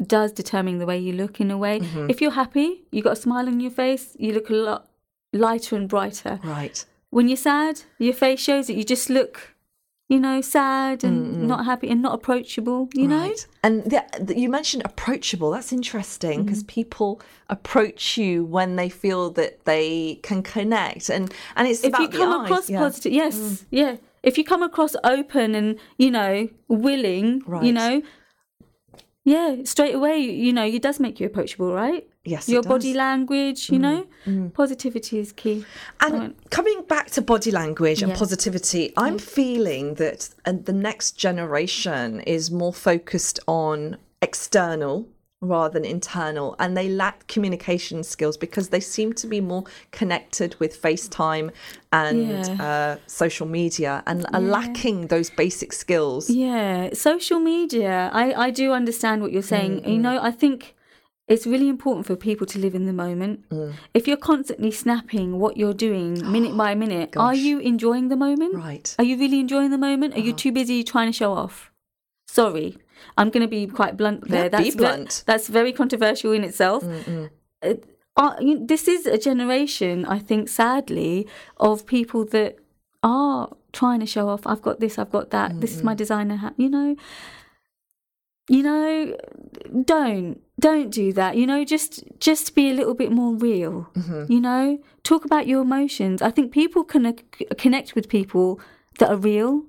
does 0.04 0.30
determine 0.32 0.78
the 0.78 0.86
way 0.86 0.98
you 0.98 1.12
look 1.12 1.40
in 1.40 1.50
a 1.50 1.58
way. 1.58 1.80
Mm-hmm. 1.80 2.10
If 2.10 2.20
you're 2.20 2.32
happy, 2.42 2.84
you 2.92 3.02
got 3.02 3.14
a 3.14 3.22
smile 3.26 3.46
on 3.48 3.58
your 3.60 3.70
face, 3.70 4.16
you 4.18 4.32
look 4.32 4.50
a 4.50 4.54
lot 4.54 4.88
lighter 5.32 5.74
and 5.76 5.88
brighter. 5.88 6.38
right. 6.44 6.84
When 7.10 7.28
you're 7.28 7.36
sad, 7.36 7.82
your 7.98 8.12
face 8.12 8.40
shows 8.40 8.68
it. 8.68 8.76
You 8.76 8.82
just 8.82 9.08
look, 9.08 9.54
you 10.08 10.18
know, 10.18 10.40
sad 10.40 11.04
and 11.04 11.46
not 11.46 11.64
happy 11.64 11.88
and 11.88 12.02
not 12.02 12.12
approachable, 12.12 12.88
you 12.92 13.06
know? 13.06 13.20
Right. 13.28 13.46
And 13.62 13.84
the, 13.84 14.04
the- 14.20 14.36
you 14.36 14.48
mentioned 14.48 14.82
approachable. 14.84 15.52
That's 15.52 15.72
interesting 15.72 16.42
because 16.44 16.64
people 16.64 17.20
approach 17.48 18.16
you 18.18 18.44
when 18.44 18.74
they 18.74 18.88
feel 18.88 19.30
that 19.30 19.64
they 19.64 20.18
can 20.24 20.42
connect, 20.42 21.08
and 21.08 21.32
and 21.54 21.68
it's 21.68 21.84
if 21.84 21.90
about 21.90 22.00
you 22.02 22.08
the 22.08 22.16
come 22.18 22.40
eyes, 22.40 22.50
across 22.50 22.68
yeah. 22.70 22.78
Mm. 22.78 22.82
positive 22.82 23.12
yes 23.12 23.64
yeah 23.70 23.96
if 24.24 24.36
you 24.38 24.44
come 24.44 24.62
across 24.62 24.94
open 25.04 25.54
and 25.54 25.78
you 25.98 26.10
know 26.10 26.48
willing 26.68 27.42
Right. 27.46 27.64
you 27.66 27.72
know 27.72 28.02
yeah 29.24 29.56
straight 29.64 29.94
away 29.94 30.18
you 30.18 30.52
know 30.52 30.64
it 30.64 30.82
does 30.82 30.98
make 31.00 31.20
you 31.20 31.26
approachable 31.26 31.72
right 31.74 32.08
Yes, 32.26 32.48
your 32.48 32.62
body. 32.62 32.94
Mm. 32.94 32.96
language 32.96 33.68
you 33.70 33.78
know 33.78 34.06
positivity 34.54 35.18
is 35.18 35.32
key 35.32 35.64
And 36.00 36.34
coming 36.50 36.82
back 36.88 37.10
to 37.12 37.20
body 37.22 37.50
language 37.50 38.00
and 38.02 38.10
Yeah. 38.12 38.18
positivity, 38.18 38.92
I'm 38.96 39.18
feeling 39.18 39.94
that 39.96 40.30
uh, 40.46 40.52
the 40.68 40.72
next 40.72 41.12
generation 41.18 42.20
is 42.20 42.50
more 42.50 42.72
focused 42.72 43.40
on 43.46 43.98
external 44.22 45.06
rather 45.44 45.72
than 45.74 45.84
internal, 45.84 46.56
and 46.58 46.76
they 46.76 46.88
lack 46.88 47.26
communication 47.26 48.02
skills 48.02 48.36
because 48.36 48.68
they 48.70 48.80
seem 48.80 49.12
to 49.14 49.26
be 49.26 49.40
more 49.40 49.64
connected 49.92 50.56
with 50.60 50.80
FaceTime 50.80 51.50
and 51.92 52.18
Yeah. 52.28 52.62
uh, 52.68 52.96
social 53.06 53.46
media 53.46 54.02
and 54.06 54.26
are 54.32 54.40
lacking 54.40 55.08
those 55.08 55.30
basic 55.30 55.72
skills. 55.72 56.28
yeah 56.28 56.90
social 56.92 57.40
media 57.40 58.10
i 58.12 58.24
i 58.46 58.50
do 58.50 58.66
understand 58.72 59.22
what 59.22 59.30
you're 59.32 59.50
saying 59.56 59.72
you 59.92 59.98
know 60.06 60.16
i 60.30 60.30
think 60.30 60.74
it's 61.32 61.46
really 61.46 61.68
important 61.76 62.04
for 62.06 62.16
people 62.16 62.46
to 62.46 62.58
live 62.58 62.74
in 62.74 62.84
the 62.84 62.92
moment. 62.92 63.48
Mm. 63.48 63.72
If 63.94 64.06
you're 64.06 64.24
constantly 64.32 64.70
snapping 64.70 65.38
what 65.42 65.56
you're 65.56 65.72
doing 65.88 66.10
minute 66.36 66.54
by 66.54 66.74
minute, 66.74 67.16
are 67.16 67.34
you 67.34 67.54
enjoying 67.60 68.08
the 68.10 68.16
moment? 68.26 68.54
Right. 68.54 68.94
Are 68.98 69.04
you 69.10 69.16
really 69.22 69.40
enjoying 69.40 69.70
the 69.70 69.78
moment? 69.78 70.10
Are 70.16 70.20
you 70.20 70.34
too 70.34 70.52
busy 70.52 70.84
trying 70.84 71.08
to 71.12 71.16
show 71.22 71.32
off? 71.32 71.70
Sorry, 72.28 72.76
I'm 73.16 73.30
going 73.30 73.42
to 73.42 73.48
be 73.48 73.66
quite 73.66 73.96
blunt 73.96 74.28
there. 74.28 74.44
Yeah, 74.44 74.48
be 74.64 74.70
ve- 74.70 74.78
that's 75.26 75.48
very 75.48 75.72
controversial 75.72 76.32
in 76.32 76.44
itself. 76.44 76.84
Uh, 77.62 77.74
uh, 78.16 78.34
this 78.60 78.86
is 78.86 79.06
a 79.06 79.18
generation, 79.18 80.04
I 80.06 80.18
think, 80.18 80.48
sadly, 80.48 81.26
of 81.56 81.84
people 81.86 82.24
that 82.26 82.56
are 83.02 83.48
trying 83.72 84.00
to 84.00 84.06
show 84.06 84.28
off. 84.28 84.46
I've 84.46 84.62
got 84.62 84.78
this. 84.80 84.98
I've 84.98 85.10
got 85.10 85.30
that. 85.30 85.60
This 85.60 85.72
is 85.76 85.82
my 85.82 85.94
designer 85.94 86.36
hat. 86.36 86.54
You 86.56 86.70
know. 86.70 86.96
You 88.46 88.62
know, 88.62 89.16
don't 89.86 90.38
don't 90.60 90.90
do 90.90 91.14
that. 91.14 91.34
You 91.38 91.46
know, 91.46 91.64
just 91.64 92.04
just 92.20 92.54
be 92.54 92.70
a 92.70 92.74
little 92.74 92.92
bit 92.94 93.10
more 93.10 93.34
real. 93.34 93.88
You 94.28 94.38
know, 94.38 94.78
talk 95.02 95.24
about 95.24 95.46
your 95.46 95.62
emotions. 95.62 96.20
I 96.20 96.30
think 96.30 96.52
people 96.52 96.84
can 96.84 97.06
uh, 97.06 97.12
connect 97.56 97.94
with 97.94 98.06
people 98.10 98.60
that 98.98 99.08
are 99.10 99.16
real. 99.16 99.62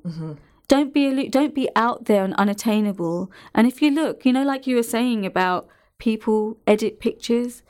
Don't 0.68 0.94
be 0.94 1.30
don't 1.30 1.54
be 1.54 1.70
out 1.76 2.06
there 2.06 2.24
and 2.24 2.34
unattainable. 2.36 3.32
And 3.54 3.68
if 3.68 3.82
you 3.82 3.92
look, 3.92 4.26
you 4.26 4.34
know, 4.34 4.44
like 4.44 4.66
you 4.68 4.76
were 4.76 4.84
saying 4.84 5.26
about 5.26 5.68
people 6.00 6.58
edit 6.66 7.00
pictures. 7.00 7.62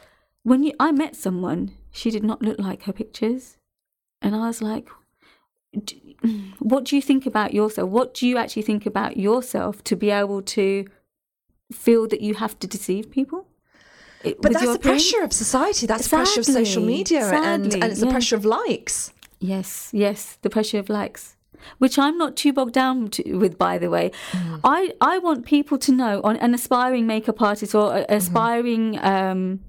When 0.43 0.63
you, 0.63 0.73
I 0.79 0.91
met 0.91 1.15
someone, 1.15 1.71
she 1.91 2.11
did 2.11 2.23
not 2.23 2.41
look 2.41 2.59
like 2.59 2.83
her 2.83 2.93
pictures, 2.93 3.57
and 4.21 4.35
I 4.35 4.47
was 4.47 4.61
like, 4.61 4.87
"What 6.59 6.85
do 6.85 6.95
you 6.95 7.01
think 7.01 7.25
about 7.25 7.53
yourself? 7.53 7.89
What 7.89 8.13
do 8.13 8.27
you 8.27 8.37
actually 8.37 8.61
think 8.61 8.85
about 8.85 9.17
yourself 9.17 9.83
to 9.85 9.95
be 9.95 10.09
able 10.11 10.41
to 10.43 10.85
feel 11.71 12.07
that 12.07 12.21
you 12.21 12.35
have 12.35 12.57
to 12.59 12.67
deceive 12.67 13.09
people?" 13.09 13.47
It- 14.23 14.41
But 14.41 14.53
that's 14.53 14.65
the 14.65 14.71
appearance? 14.73 15.09
pressure 15.09 15.23
of 15.23 15.33
society. 15.33 15.85
That's 15.87 16.07
the 16.07 16.15
pressure 16.17 16.39
of 16.39 16.45
social 16.45 16.83
media, 16.83 17.21
and, 17.25 17.71
sadly, 17.71 17.81
and 17.81 17.91
it's 17.91 17.99
the 17.99 18.05
yeah. 18.07 18.11
pressure 18.11 18.35
of 18.35 18.45
likes. 18.45 19.11
Yes, 19.39 19.89
yes, 19.93 20.37
the 20.41 20.49
pressure 20.49 20.79
of 20.79 20.89
likes, 20.89 21.34
which 21.77 21.97
I'm 21.99 22.17
not 22.17 22.35
too 22.35 22.53
bogged 22.53 22.73
down 22.73 23.09
to, 23.09 23.37
with, 23.37 23.57
by 23.57 23.77
the 23.77 23.89
way. 23.89 24.11
Mm. 24.31 24.59
I, 24.63 24.91
I 25.01 25.17
want 25.19 25.45
people 25.45 25.77
to 25.79 25.91
know, 25.91 26.21
on 26.23 26.37
an 26.37 26.53
aspiring 26.53 27.05
makeup 27.07 27.41
artist 27.41 27.73
or 27.75 27.95
a- 27.97 28.01
Mm-hmm. 28.05 28.13
aspiring 28.13 28.99
um, 29.03 29.59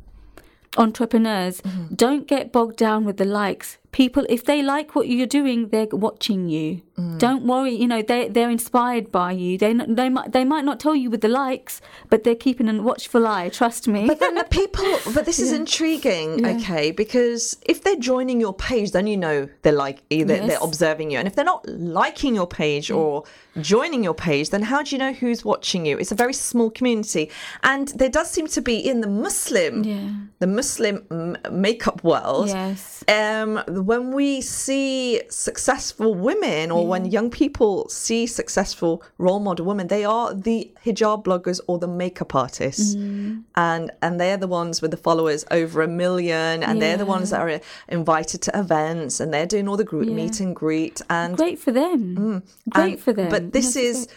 entrepreneurs, 0.76 1.60
Mm-hmm. 1.62 1.94
don't 1.94 2.26
get 2.26 2.52
bogged 2.52 2.76
down 2.76 3.04
with 3.04 3.16
the 3.16 3.24
likes. 3.24 3.78
People, 3.96 4.26
if 4.28 4.44
they 4.44 4.60
like 4.62 4.94
what 4.94 5.08
you're 5.08 5.26
doing, 5.40 5.68
they're 5.70 5.86
watching 5.90 6.48
you. 6.50 6.82
Mm. 6.98 7.18
Don't 7.18 7.44
worry, 7.46 7.74
you 7.82 7.86
know 7.92 8.02
they 8.10 8.28
they're 8.28 8.50
inspired 8.50 9.06
by 9.10 9.30
you. 9.42 9.56
They 9.62 9.72
they 10.00 10.08
might 10.16 10.32
they 10.36 10.44
might 10.44 10.64
not 10.70 10.78
tell 10.84 10.94
you 11.02 11.08
with 11.10 11.22
the 11.26 11.28
likes, 11.28 11.80
but 12.10 12.18
they're 12.24 12.34
keeping 12.46 12.68
a 12.68 12.74
watchful 12.82 13.26
eye. 13.26 13.48
Trust 13.60 13.88
me. 13.94 14.06
But 14.06 14.20
then 14.20 14.34
the 14.34 14.44
people, 14.60 14.90
but 15.14 15.24
this 15.28 15.38
is 15.38 15.52
intriguing, 15.52 16.30
okay? 16.52 16.90
Because 16.90 17.42
if 17.72 17.82
they're 17.82 18.02
joining 18.12 18.38
your 18.46 18.54
page, 18.54 18.88
then 18.92 19.06
you 19.06 19.16
know 19.16 19.48
they're 19.62 19.72
like 19.86 19.98
either 20.10 20.34
Yes. 20.36 20.46
they're 20.48 20.64
observing 20.68 21.10
you, 21.10 21.18
and 21.18 21.26
if 21.28 21.34
they're 21.34 21.44
not 21.54 21.66
liking 21.68 22.34
your 22.34 22.46
page 22.62 22.90
or 22.90 23.24
joining 23.72 24.04
your 24.04 24.14
page, 24.28 24.50
then 24.50 24.62
how 24.62 24.82
do 24.82 24.88
you 24.94 24.98
know 24.98 25.12
who's 25.14 25.42
watching 25.52 25.86
you? 25.86 25.94
It's 25.98 26.12
a 26.12 26.20
very 26.24 26.34
small 26.34 26.70
community, 26.78 27.30
and 27.62 27.88
there 28.00 28.10
does 28.18 28.28
seem 28.30 28.46
to 28.48 28.60
be 28.60 28.76
in 28.76 29.00
the 29.00 29.08
Muslim, 29.26 29.84
Yeah. 29.84 30.08
the 30.38 30.46
Muslim 30.60 30.94
m- 31.10 31.36
makeup 31.50 32.02
world, 32.04 32.48
Yes. 32.48 33.04
um, 33.08 33.62
when 33.86 34.10
we 34.10 34.40
see 34.40 35.22
successful 35.30 36.12
women 36.12 36.72
or 36.72 36.88
when 36.88 37.04
mm. 37.04 37.12
young 37.12 37.30
people 37.30 37.88
see 37.88 38.26
successful 38.26 39.00
role 39.16 39.38
model 39.38 39.64
women, 39.64 39.86
they 39.86 40.04
are 40.04 40.34
the 40.34 40.72
hijab 40.84 41.24
bloggers 41.24 41.60
or 41.68 41.78
the 41.78 41.86
makeup 41.86 42.34
artists. 42.34 42.96
Mm. 42.96 43.44
And 43.54 43.92
and 44.02 44.20
they're 44.20 44.36
the 44.36 44.48
ones 44.48 44.82
with 44.82 44.90
the 44.90 44.96
followers 44.96 45.44
over 45.52 45.82
a 45.82 45.88
million 45.88 46.64
and 46.64 46.82
they're 46.82 46.96
the 46.96 47.06
ones 47.06 47.30
that 47.30 47.40
are 47.40 47.60
invited 47.88 48.42
to 48.42 48.58
events 48.58 49.20
and 49.20 49.32
they're 49.32 49.46
doing 49.46 49.68
all 49.68 49.76
the 49.76 49.84
group 49.84 50.08
Yeah. 50.08 50.14
meet 50.14 50.40
and 50.40 50.56
greet 50.56 51.00
and 51.08 51.36
Great 51.36 51.60
for 51.60 51.70
them. 51.70 52.00
Mm. 52.16 52.42
Great 52.70 52.94
and- 52.94 53.00
for 53.00 53.12
them. 53.12 53.28
But 53.28 53.52
this 53.52 53.76
Yes, 53.76 53.84
is 53.84 54.08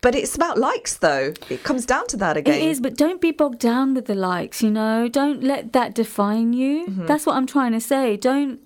but 0.00 0.14
it's 0.14 0.34
about 0.36 0.56
likes 0.56 0.96
though. 0.98 1.34
It 1.50 1.64
comes 1.64 1.84
down 1.84 2.06
to 2.12 2.16
that 2.16 2.38
again. 2.38 2.54
It 2.54 2.62
is, 2.62 2.80
but 2.80 2.96
don't 2.96 3.20
be 3.20 3.32
bogged 3.32 3.58
down 3.58 3.94
with 3.94 4.06
the 4.06 4.14
likes, 4.14 4.62
you 4.62 4.70
know? 4.70 5.08
Don't 5.08 5.42
let 5.42 5.72
that 5.72 5.94
define 5.94 6.52
you. 6.52 6.86
Mm-hmm. 6.86 7.06
That's 7.06 7.26
what 7.26 7.36
I'm 7.36 7.46
trying 7.46 7.72
to 7.72 7.80
say. 7.80 8.16
Don't 8.16 8.60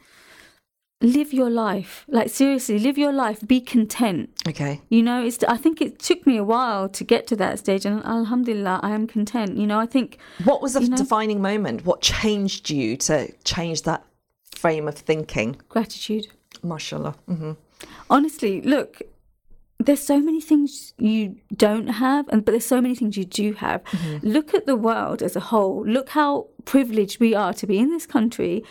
live 1.03 1.33
your 1.33 1.51
life. 1.51 2.05
Like, 2.09 2.31
seriously, 2.31 2.79
live 2.79 2.97
your 2.97 3.12
life. 3.12 3.47
Be 3.47 3.61
content. 3.61 4.31
Okay. 4.49 4.81
You 4.89 5.03
know, 5.03 5.23
it's. 5.24 5.43
I 5.45 5.57
think 5.57 5.81
it 5.81 5.99
took 5.99 6.27
me 6.27 6.37
a 6.37 6.45
while 6.45 6.89
to 6.89 7.05
get 7.05 7.27
to 7.29 7.37
that 7.37 7.59
stage, 7.59 7.85
and 7.85 8.05
Alhamdulillah, 8.05 8.81
I 8.83 8.91
am 8.91 9.07
content. 9.07 9.57
You 9.57 9.66
know, 9.66 9.79
I 9.79 9.87
think 9.87 10.19
What 10.45 10.62
was 10.62 10.74
the 10.74 10.81
know? 10.81 10.97
defining 10.97 11.43
moment? 11.43 11.85
What 11.85 12.01
changed 12.01 12.70
you 12.70 12.97
to 13.09 13.33
change 13.45 13.83
that 13.83 14.05
frame 14.55 14.89
of 14.89 14.95
thinking? 14.97 15.57
gratitude. 15.69 16.29
Mashallah. 16.62 17.15
hmm 17.27 17.53
Honestly, 18.09 18.61
look, 18.62 19.03
there's 19.81 20.03
so 20.03 20.20
many 20.20 20.41
things 20.41 20.95
you 20.99 21.37
don't 21.57 21.89
have, 21.89 22.29
and 22.29 22.45
but 22.45 22.53
there's 22.53 22.65
so 22.66 22.81
many 22.81 22.95
things 22.95 23.16
you 23.16 23.24
do 23.24 23.55
have. 23.55 23.83
Look 24.23 24.55
at 24.55 24.66
the 24.66 24.77
world 24.77 25.23
as 25.23 25.35
a 25.35 25.41
whole. 25.41 25.85
Look 25.85 26.11
how 26.11 26.47
privileged 26.65 27.19
we 27.19 27.35
are 27.35 27.53
to 27.55 27.66
be 27.66 27.79
in 27.79 27.91
this 27.91 28.07
country. 28.07 28.62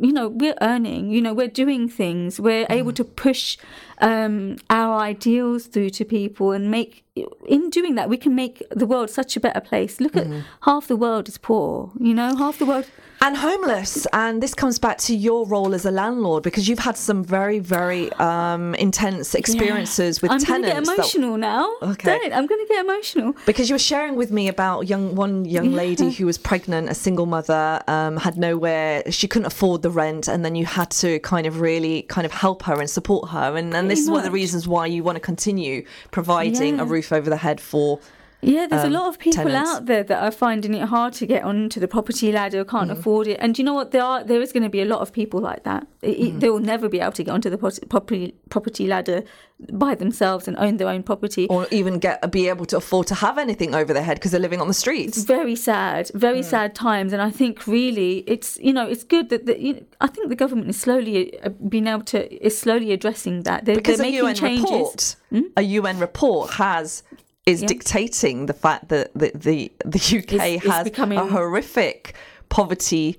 You 0.00 0.12
know, 0.12 0.28
we're 0.28 0.54
earning. 0.60 1.10
You 1.10 1.20
know, 1.20 1.34
we're 1.34 1.48
doing 1.48 1.88
things. 1.88 2.38
We're 2.40 2.66
able 2.70 2.92
to 2.92 3.04
push 3.04 3.58
um, 4.00 4.56
our 4.70 4.98
ideals 5.00 5.66
through 5.66 5.90
to 5.90 6.04
people 6.04 6.52
and 6.52 6.70
make 6.70 7.04
in 7.46 7.68
doing 7.70 7.96
that, 7.96 8.08
we 8.08 8.16
can 8.16 8.34
make 8.36 8.62
the 8.70 8.86
world 8.86 9.10
such 9.10 9.36
a 9.36 9.40
better 9.40 9.60
place. 9.60 10.00
Look 10.00 10.12
Mm-hmm. 10.12 10.32
at 10.32 10.44
half 10.62 10.86
the 10.86 10.96
world 10.96 11.28
is 11.28 11.36
poor. 11.38 11.90
You 11.98 12.14
know, 12.14 12.36
half 12.36 12.58
the 12.58 12.66
world. 12.66 12.86
And 13.20 13.36
homeless 13.36 14.06
and 14.12 14.42
this 14.42 14.54
comes 14.54 14.78
back 14.78 14.98
to 14.98 15.14
your 15.14 15.46
role 15.46 15.74
as 15.74 15.84
a 15.84 15.90
landlord 15.90 16.42
because 16.42 16.68
you've 16.68 16.78
had 16.78 16.96
some 16.96 17.24
very 17.24 17.58
very 17.58 18.12
um, 18.14 18.74
intense 18.76 19.34
experiences 19.34 20.22
with 20.22 20.30
tenants. 20.30 20.48
I'm 20.48 20.62
gonna 20.62 20.68
tenants 20.68 20.88
get 20.90 20.96
that- 20.96 21.02
emotional 21.02 21.36
now. 21.36 21.74
Okay. 21.82 22.18
Don't. 22.18 22.32
I'm 22.32 22.46
going 22.46 22.64
to 22.64 22.72
get 22.72 22.84
emotional. 22.84 23.34
because 23.46 23.68
you 23.68 23.74
were 23.74 23.78
sharing 23.78 24.14
with 24.16 24.30
me 24.30 24.48
about 24.48 24.88
young 24.88 25.14
one 25.14 25.44
young 25.44 25.72
lady 25.72 26.10
who 26.10 26.26
was 26.26 26.38
pregnant, 26.38 26.88
a 26.88 26.94
single 26.94 27.26
mother, 27.26 27.82
um, 27.88 28.16
had 28.16 28.36
nowhere, 28.38 29.02
she 29.10 29.26
couldn't 29.26 29.46
afford 29.46 29.82
the 29.82 29.90
rent, 29.90 30.28
and 30.28 30.44
then 30.44 30.54
you 30.54 30.66
had 30.66 30.90
to 30.90 31.18
kind 31.20 31.46
of 31.46 31.60
really 31.60 32.02
kind 32.02 32.24
of 32.24 32.32
help 32.32 32.62
her 32.62 32.80
and 32.80 32.88
support 32.88 33.30
her, 33.30 33.56
and, 33.56 33.74
and 33.74 33.90
this 33.90 33.98
is 34.00 34.08
one 34.08 34.18
of 34.18 34.24
the 34.24 34.30
reasons 34.30 34.68
why 34.68 34.86
you 34.86 35.02
want 35.02 35.16
to 35.16 35.20
continue 35.20 35.84
providing 36.10 36.80
a 36.80 36.84
roof 36.84 37.12
over 37.12 37.28
the 37.28 37.36
head 37.36 37.60
for. 37.60 37.98
Yeah, 38.40 38.68
there's 38.68 38.84
um, 38.84 38.94
a 38.94 38.98
lot 38.98 39.08
of 39.08 39.18
people 39.18 39.42
tenants. 39.44 39.70
out 39.70 39.86
there 39.86 40.04
that 40.04 40.22
are 40.22 40.30
finding 40.30 40.72
it 40.74 40.82
hard 40.88 41.12
to 41.14 41.26
get 41.26 41.42
onto 41.42 41.80
the 41.80 41.88
property 41.88 42.30
ladder, 42.30 42.64
can't 42.64 42.88
Mm-hmm. 42.88 43.00
afford 43.00 43.26
it. 43.26 43.38
And 43.40 43.58
you 43.58 43.64
know 43.64 43.74
what? 43.74 43.90
There 43.90 44.02
are 44.04 44.22
there 44.22 44.40
is 44.40 44.52
going 44.52 44.62
to 44.62 44.68
be 44.68 44.80
a 44.80 44.84
lot 44.84 45.00
of 45.00 45.12
people 45.12 45.40
like 45.40 45.64
that. 45.64 45.86
It- 46.02 46.18
Mm-hmm. 46.18 46.38
They 46.38 46.50
will 46.50 46.60
never 46.60 46.88
be 46.88 47.00
able 47.00 47.12
to 47.12 47.24
get 47.24 47.32
onto 47.32 47.50
the 47.50 47.58
property 47.58 48.34
property 48.48 48.86
ladder 48.86 49.24
by 49.72 49.96
themselves 49.96 50.46
and 50.46 50.56
own 50.58 50.76
their 50.76 50.88
own 50.88 51.02
property. 51.02 51.48
Or 51.48 51.66
even 51.72 51.98
get 51.98 52.30
be 52.30 52.48
able 52.48 52.64
to 52.66 52.76
afford 52.76 53.08
to 53.08 53.14
have 53.16 53.38
anything 53.38 53.74
over 53.74 53.92
their 53.92 54.04
head 54.04 54.18
because 54.18 54.30
they're 54.30 54.40
living 54.48 54.60
on 54.60 54.68
the 54.68 54.74
streets. 54.84 55.24
very 55.24 55.56
sad, 55.56 56.10
very 56.14 56.42
sad 56.44 56.76
times, 56.76 57.12
and 57.12 57.20
I 57.20 57.30
think 57.30 57.66
really 57.66 58.18
it's 58.28 58.56
you 58.62 58.72
know 58.72 58.86
it's 58.86 59.02
good 59.02 59.30
that 59.30 59.46
the, 59.46 59.60
you 59.60 59.72
know, 59.74 59.82
I 60.00 60.06
think 60.06 60.28
the 60.28 60.36
government 60.36 60.68
is 60.70 60.78
slowly 60.80 61.40
uh, 61.40 61.48
being 61.48 61.88
able 61.88 62.04
to 62.04 62.20
is 62.46 62.56
slowly 62.56 62.92
addressing 62.92 63.42
that. 63.42 63.64
They're, 63.64 63.74
Because 63.74 63.98
they're 63.98 64.06
a 64.06 64.10
making 64.12 64.26
UN 64.28 64.34
changes. 64.36 65.16
Hmm? 65.30 65.36
report, 65.36 65.52
a 65.56 65.62
UN 65.62 65.98
report 65.98 66.50
has 66.52 67.02
is 67.46 67.62
dictating 67.62 68.46
the 68.46 68.52
fact 68.52 68.88
that 68.88 69.10
the 69.14 69.30
the, 69.34 69.72
the 69.84 69.98
UK 70.18 70.32
It's- 70.34 70.56
it's 70.56 70.66
has 70.66 70.84
becoming- 70.84 71.18
a 71.18 71.26
horrific 71.26 72.14
poverty 72.48 73.16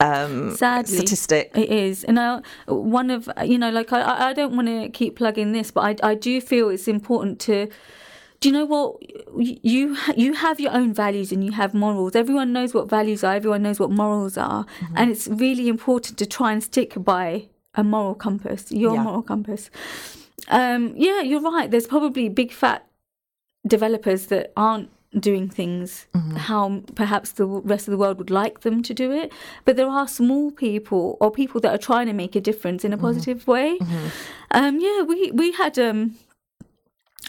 um, 0.00 0.56
Sadly, 0.56 0.96
statistic. 0.96 1.52
It 1.54 1.70
is, 1.70 2.02
and 2.02 2.18
I, 2.18 2.40
one 2.66 3.08
of 3.10 3.28
you 3.44 3.56
know, 3.56 3.70
like 3.70 3.92
I, 3.92 4.30
I 4.30 4.32
don't 4.32 4.56
want 4.56 4.66
to 4.66 4.88
keep 4.88 5.14
plugging 5.16 5.52
this, 5.52 5.70
but 5.70 6.02
I, 6.02 6.10
I 6.10 6.14
do 6.16 6.40
feel 6.40 6.70
it's 6.70 6.88
important 6.88 7.38
to. 7.40 7.68
Do 8.40 8.48
you 8.48 8.52
know 8.52 8.64
what 8.64 8.96
you 9.40 9.96
you 10.16 10.32
have 10.34 10.58
your 10.58 10.72
own 10.72 10.92
values 10.92 11.30
and 11.30 11.44
you 11.44 11.52
have 11.52 11.72
morals. 11.74 12.16
Everyone 12.16 12.52
knows 12.52 12.74
what 12.74 12.88
values 12.90 13.22
are. 13.22 13.34
Everyone 13.36 13.62
knows 13.62 13.78
what 13.78 13.92
morals 13.92 14.36
are, 14.36 14.64
Mm-hmm. 14.64 14.94
and 14.96 15.10
it's 15.12 15.28
really 15.28 15.68
important 15.68 16.18
to 16.18 16.26
try 16.26 16.50
and 16.52 16.60
stick 16.64 16.94
by 16.96 17.48
a 17.76 17.84
moral 17.84 18.16
compass. 18.16 18.72
Your 18.72 18.94
Yeah. 18.94 19.02
moral 19.04 19.22
compass. 19.22 19.70
Um, 20.48 20.94
yeah, 20.96 21.20
you're 21.20 21.40
right. 21.40 21.70
There's 21.70 21.86
probably 21.86 22.28
big 22.28 22.50
fat 22.50 22.84
developers 23.66 24.26
that 24.26 24.52
aren't 24.56 24.90
doing 25.20 25.46
things 25.48 26.06
how 26.38 26.82
perhaps 26.94 27.32
the 27.32 27.44
rest 27.44 27.86
of 27.86 27.92
the 27.92 27.98
world 27.98 28.16
would 28.16 28.30
like 28.30 28.60
them 28.60 28.82
to 28.82 28.94
do 28.94 29.12
it 29.12 29.30
but 29.66 29.76
there 29.76 29.88
are 29.88 30.08
small 30.08 30.50
people 30.50 31.18
or 31.20 31.30
people 31.30 31.60
that 31.60 31.70
are 31.74 31.78
trying 31.78 32.06
to 32.06 32.14
make 32.14 32.34
a 32.34 32.40
difference 32.40 32.82
in 32.82 32.92
a 32.94 32.96
positive 32.98 33.46
way 33.46 33.78
um 34.52 34.80
yeah 34.80 35.02
we 35.02 35.30
we 35.32 35.52
had 35.52 35.78
um 35.78 36.14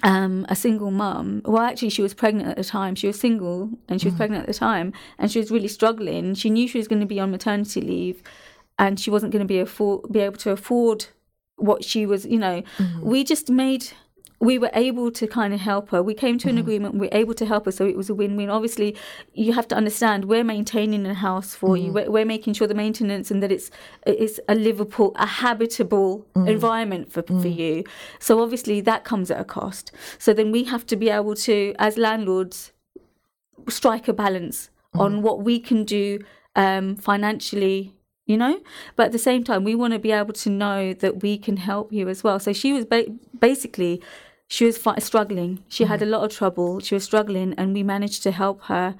um, 0.02 0.46
a 0.50 0.56
single 0.56 0.92
mum. 0.92 1.42
Well, 1.46 1.62
actually, 1.64 1.90
she 1.90 2.02
was 2.02 2.14
pregnant 2.14 2.50
at 2.50 2.58
the 2.58 2.64
time. 2.64 2.96
She 2.96 3.08
was 3.08 3.20
single 3.20 3.70
and 3.88 4.02
she 4.02 4.08
was 4.08 4.16
pregnant 4.16 4.42
at 4.42 4.48
the 4.48 4.54
time, 4.54 4.92
and 5.18 5.32
she 5.32 5.40
was 5.40 5.50
really 5.52 5.68
struggling. 5.68 6.34
She 6.36 6.50
knew 6.50 6.68
she 6.68 6.78
was 6.78 6.88
going 6.88 7.00
to 7.02 7.06
be 7.08 7.20
on 7.20 7.32
maternity 7.32 7.80
leave, 7.82 8.22
and 8.78 9.00
she 9.00 9.10
wasn't 9.10 9.32
going 9.32 9.42
to 9.42 9.48
be 9.48 9.60
afford 9.60 10.12
be 10.12 10.20
able 10.20 10.38
to 10.38 10.52
afford 10.52 11.06
what 11.56 11.84
she 11.86 12.06
was. 12.06 12.26
You 12.26 12.40
know, 12.40 12.64
we 13.02 13.24
just 13.24 13.50
made. 13.50 13.88
We 14.44 14.58
were 14.60 14.72
able 14.74 15.10
to 15.12 15.26
kind 15.26 15.54
of 15.54 15.62
help 15.62 15.86
her. 15.92 16.04
We 16.04 16.14
came 16.14 16.38
to 16.40 16.50
an 16.50 16.56
mm-hmm. 16.56 16.62
agreement. 16.66 16.96
We 16.96 17.08
were 17.08 17.18
able 17.24 17.34
to 17.36 17.46
help 17.46 17.64
her, 17.66 17.72
so 17.72 17.86
it 17.86 17.96
was 17.96 18.10
a 18.10 18.16
win-win. 18.22 18.50
Obviously, 18.50 18.90
you 19.34 19.54
have 19.54 19.68
to 19.70 19.76
understand 19.76 20.26
we're 20.26 20.44
maintaining 20.44 21.06
a 21.06 21.14
house 21.14 21.56
for 21.56 21.78
you. 21.78 21.86
Mm-hmm. 21.86 21.96
We're, 21.96 22.12
we're 22.12 22.26
making 22.36 22.54
sure 22.56 22.68
the 22.68 22.76
maintenance 22.86 23.32
and 23.32 23.42
that 23.42 23.52
it's 23.52 23.72
it's 24.06 24.40
a 24.54 24.56
livable, 24.56 25.14
a 25.16 25.26
habitable 25.26 26.28
mm. 26.36 26.50
environment 26.56 27.12
for 27.14 27.22
for 27.24 27.34
mm. 27.34 27.58
you. 27.62 27.84
So 28.20 28.42
obviously 28.44 28.82
that 28.82 29.06
comes 29.06 29.32
at 29.32 29.40
a 29.40 29.46
cost. 29.46 29.92
So 30.20 30.34
then 30.34 30.52
we 30.52 30.66
have 30.66 30.86
to 30.88 30.96
be 30.96 31.10
able 31.10 31.36
to, 31.48 31.74
as 31.80 31.98
landlords, 31.98 32.74
strike 33.70 34.08
a 34.10 34.14
balance 34.14 34.70
mm. 34.94 35.00
on 35.00 35.22
what 35.22 35.38
we 35.44 35.60
can 35.60 35.86
do 35.86 36.20
um, 36.56 36.98
financially. 36.98 37.94
You 38.26 38.38
know, 38.38 38.62
but 38.96 39.08
at 39.08 39.12
the 39.12 39.20
same 39.30 39.44
time, 39.44 39.66
we 39.66 39.76
want 39.76 39.92
to 39.92 40.00
be 40.00 40.14
able 40.14 40.32
to 40.46 40.50
know 40.50 40.94
that 40.94 41.22
we 41.22 41.38
can 41.38 41.58
help 41.58 41.92
you 41.92 42.08
as 42.08 42.24
well. 42.24 42.40
So 42.40 42.54
she 42.54 42.72
was 42.72 42.86
ba- 42.86 43.12
basically, 43.38 44.02
she 44.54 44.66
was 44.66 44.78
fi- 44.78 45.00
struggling. 45.00 45.52
She 45.68 45.84
had 45.86 46.02
a 46.04 46.06
lot 46.06 46.22
of 46.26 46.30
trouble. 46.40 46.80
She 46.80 46.94
was 46.98 47.04
struggling, 47.04 47.50
and 47.60 47.74
we 47.74 47.82
managed 47.82 48.22
to 48.24 48.32
help 48.32 48.58
her 48.72 48.96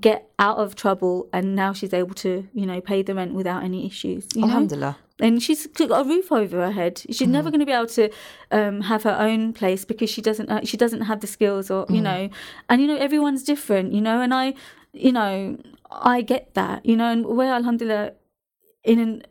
get 0.00 0.20
out 0.46 0.58
of 0.58 0.74
trouble. 0.74 1.28
And 1.32 1.54
now 1.54 1.72
she's 1.72 1.94
able 1.94 2.16
to, 2.26 2.32
you 2.52 2.66
know, 2.66 2.80
pay 2.80 3.02
the 3.02 3.14
rent 3.14 3.32
without 3.32 3.62
any 3.62 3.86
issues. 3.86 4.26
You 4.34 4.40
know? 4.40 4.48
Alhamdulillah. 4.48 4.96
and 5.20 5.40
she's 5.40 5.68
got 5.68 6.04
a 6.04 6.08
roof 6.08 6.32
over 6.40 6.56
her 6.66 6.72
head. 6.72 6.94
She's 7.16 7.28
never 7.28 7.48
going 7.52 7.60
to 7.60 7.66
be 7.66 7.76
able 7.80 7.92
to 8.00 8.10
um, 8.50 8.80
have 8.90 9.04
her 9.04 9.16
own 9.28 9.52
place 9.52 9.84
because 9.84 10.10
she 10.10 10.20
doesn't. 10.20 10.48
Uh, 10.50 10.62
she 10.64 10.76
doesn't 10.76 11.02
have 11.10 11.20
the 11.20 11.28
skills, 11.36 11.70
or 11.70 11.86
you 11.88 12.02
know, 12.08 12.20
and 12.68 12.76
you 12.82 12.88
know, 12.88 12.96
everyone's 12.96 13.44
different, 13.52 13.92
you 13.92 14.00
know. 14.00 14.20
And 14.20 14.34
I, 14.34 14.54
you 15.06 15.12
know, 15.12 15.58
I 15.90 16.22
get 16.22 16.54
that, 16.54 16.84
you 16.84 16.96
know. 16.96 17.08
And 17.14 17.24
we're 17.24 17.54
alhamdulillah 17.60 18.14
in 18.82 18.98
an, 18.98 19.22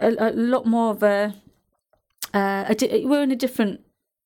a, 0.00 0.08
a 0.28 0.32
lot 0.54 0.64
more 0.64 0.92
of 0.92 1.02
a, 1.02 1.34
uh, 2.32 2.64
a 2.68 2.74
di- 2.74 3.04
we're 3.04 3.22
in 3.22 3.32
a 3.32 3.36
different 3.46 3.80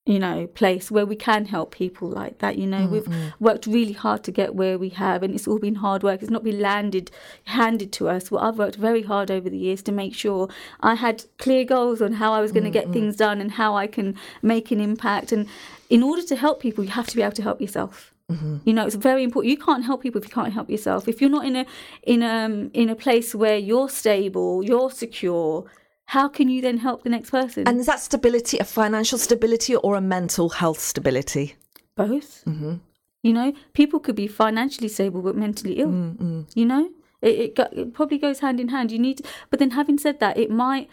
you 0.07 0.19
know 0.19 0.47
place 0.49 0.91
where 0.91 1.07
we 1.07 1.17
can 1.17 1.47
help 1.47 1.71
people 1.71 2.09
like 2.09 2.39
that 2.39 2.59
you 2.59 2.67
know 2.67 2.87
mm, 2.87 2.91
we've 2.91 3.05
mm. 3.05 3.33
worked 3.41 3.67
really 3.67 3.95
hard 3.95 4.23
to 4.23 4.31
get 4.31 4.55
where 4.55 4.79
we 4.79 4.91
have 4.91 5.23
and 5.23 5.35
it's 5.35 5.49
all 5.49 5.59
been 5.59 5.77
hard 5.77 6.03
work. 6.03 6.21
It's 6.21 6.31
not 6.31 6.45
been 6.45 6.61
landed 6.61 7.11
handed 7.45 7.91
to 7.93 8.09
us. 8.09 8.31
Well 8.31 8.45
i've 8.45 8.59
worked 8.59 8.77
very 8.77 9.03
hard 9.03 9.31
over 9.31 9.49
the 9.49 9.57
years 9.57 9.83
to 9.85 9.93
make 9.93 10.15
sure 10.15 10.49
i 10.81 10.95
had 10.95 11.25
clear 11.39 11.65
goals 11.65 12.03
on 12.03 12.15
how 12.15 12.33
i 12.35 12.41
was 12.41 12.53
going 12.53 12.65
to 12.65 12.71
mm, 12.71 12.75
get 12.75 12.93
things 12.93 13.17
done 13.17 13.41
and 13.41 13.53
how 13.53 13.77
i 13.77 13.87
can 13.87 14.17
make 14.43 14.71
an 14.71 14.81
impact. 14.81 15.33
And 15.33 15.49
in 15.89 16.03
order 16.03 16.23
to 16.23 16.37
help 16.37 16.61
people 16.61 16.85
you 16.85 16.91
have 16.91 17.07
to 17.07 17.17
be 17.17 17.23
able 17.23 17.33
to 17.33 17.43
help 17.43 17.61
yourself. 17.61 18.13
Mm-hmm. 18.31 18.57
You 18.65 18.73
know 18.75 18.85
it's 18.87 18.95
very 18.95 19.23
important. 19.23 19.51
You 19.51 19.59
can't 19.59 19.85
help 19.85 20.03
people 20.03 20.21
if 20.21 20.29
you 20.29 20.35
can't 20.35 20.53
help 20.53 20.69
yourself. 20.69 21.09
If 21.09 21.21
you're 21.21 21.31
not 21.31 21.47
in 21.47 21.57
a 21.57 21.67
in 22.03 22.23
a 22.23 22.71
in 22.75 22.91
a 22.91 22.97
place 22.97 23.35
where 23.35 23.57
you're 23.57 23.89
stable 23.89 24.63
you're 24.63 24.91
secure 24.91 25.65
how 26.07 26.29
can 26.29 26.49
you 26.49 26.61
then 26.61 26.79
help 26.79 27.03
the 27.03 27.11
next 27.11 27.31
person 27.31 27.67
And 27.67 27.81
is 27.81 27.87
that 27.87 28.01
stability 28.01 28.59
a 28.59 28.65
financial 28.65 29.19
stability 29.19 29.75
or 29.77 29.97
a 29.97 30.01
mental 30.01 30.51
health 30.51 30.81
stability? 30.81 31.57
both. 31.97 32.45
Mm-hmm. 32.45 32.75
You 33.23 33.33
know, 33.33 33.53
people 33.73 34.01
could 34.01 34.17
be 34.17 34.27
financially 34.27 34.89
stable 34.89 35.23
but 35.23 35.37
mentally 35.37 35.75
ill. 35.75 35.89
Mm, 35.89 36.17
mm. 36.17 36.47
You 36.55 36.67
know, 36.67 36.91
it, 37.23 37.39
it, 37.39 37.57
go, 37.57 37.69
it 37.73 37.95
probably 37.95 38.19
goes 38.19 38.41
hand 38.41 38.61
in 38.61 38.69
hand. 38.69 38.93
You 38.93 38.99
need, 38.99 39.27
but 39.51 39.59
then 39.59 39.71
having 39.71 39.99
said 39.99 40.21
that, 40.21 40.37
it 40.37 40.51
might. 40.51 40.91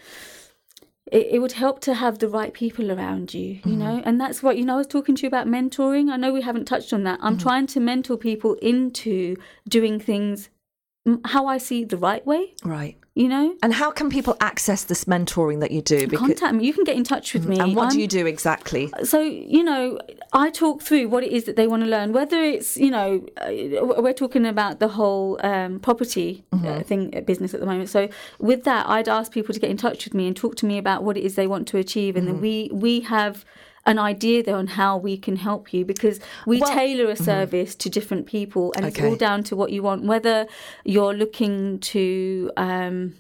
It, 1.12 1.28
it 1.32 1.40
would 1.40 1.54
help 1.54 1.82
to 1.82 1.96
have 1.96 2.20
the 2.20 2.30
right 2.30 2.54
people 2.54 2.90
around 2.92 3.34
you, 3.34 3.42
you 3.42 3.62
mm-hmm. 3.62 3.80
know, 3.80 4.02
and 4.06 4.22
that's 4.22 4.42
what 4.42 4.56
you 4.56 4.64
know. 4.64 4.76
I 4.76 4.78
was 4.78 4.88
talking 4.88 5.16
to 5.16 5.24
you 5.24 5.28
about 5.28 5.48
mentoring. 5.48 6.10
I 6.10 6.16
know 6.16 6.32
we 6.32 6.42
haven't 6.42 6.66
touched 6.66 6.94
on 6.94 7.04
that. 7.04 7.20
I'm 7.22 7.34
mm-hmm. 7.34 7.42
trying 7.42 7.68
to 7.68 7.80
mentor 7.82 8.18
people 8.18 8.54
into 8.62 9.36
doing 9.68 10.00
things 10.00 10.50
how 11.26 11.48
I 11.48 11.58
see 11.58 11.84
the 11.84 11.98
right 11.98 12.26
way, 12.28 12.54
Right. 12.64 12.96
you 13.16 13.28
know. 13.28 13.56
And 13.64 13.74
how 13.74 13.90
can 13.90 14.10
people 14.12 14.38
access 14.40 14.84
this 14.84 15.06
mentoring 15.06 15.60
that 15.62 15.72
you 15.72 15.82
do? 15.82 16.08
Contact 16.08 16.54
me. 16.54 16.66
You 16.66 16.74
can 16.74 16.84
get 16.84 16.96
in 16.96 17.04
touch 17.04 17.34
with 17.34 17.48
me. 17.48 17.58
and 17.60 17.76
what 17.76 17.90
do 17.92 18.00
you 18.00 18.08
do 18.08 18.26
exactly? 18.28 18.92
so 19.04 19.20
you 19.22 19.64
know 19.64 19.98
i 20.34 20.50
talk 20.50 20.82
through 20.82 21.10
what 21.10 21.24
it 21.24 21.32
is 21.32 21.44
that 21.46 21.56
they 21.56 21.68
want 21.68 21.84
to 21.84 21.90
learn 21.90 22.14
whether 22.14 22.40
it's 22.42 22.78
you 22.78 22.90
know 22.92 23.26
uh, 23.38 24.02
we're 24.02 24.14
talking 24.14 24.46
about 24.46 24.80
the 24.80 24.88
whole 24.90 25.40
um, 25.44 25.80
property 25.80 26.44
uh, 26.54 26.82
thing 26.84 27.16
uh, 27.18 27.22
business 27.22 27.54
at 27.54 27.60
the 27.60 27.66
moment 27.66 27.90
so 27.90 28.08
with 28.40 28.64
that 28.64 28.88
i'd 28.88 29.10
ask 29.10 29.32
people 29.32 29.54
to 29.54 29.60
get 29.60 29.70
in 29.70 29.78
touch 29.78 30.06
with 30.06 30.14
me 30.14 30.28
and 30.28 30.36
talk 30.38 30.56
to 30.56 30.66
me 30.66 30.78
about 30.78 31.04
what 31.04 31.18
it 31.18 31.24
is 31.24 31.36
they 31.36 31.48
want 31.48 31.68
to 31.68 31.78
achieve 31.78 32.16
and 32.16 32.28
then 32.28 32.40
we 32.40 32.70
we 32.72 33.02
have 33.02 33.44
an 33.86 33.98
idea 33.98 34.44
there 34.44 34.56
on 34.56 34.68
how 34.68 34.96
we 34.98 35.18
can 35.18 35.36
help 35.38 35.74
you 35.74 35.84
because 35.86 36.20
we 36.46 36.60
Well- 36.60 36.74
tailor 36.74 37.10
a 37.10 37.16
service 37.16 37.74
to 37.76 37.90
different 37.90 38.26
people 38.28 38.74
and 38.76 38.86
it's 38.86 39.02
all 39.02 39.16
down 39.16 39.44
to 39.46 39.56
what 39.56 39.72
you 39.72 39.82
want 39.84 40.04
whether 40.06 40.46
you're 40.84 41.14
looking 41.16 41.80
to 41.80 42.52
um 42.58 43.16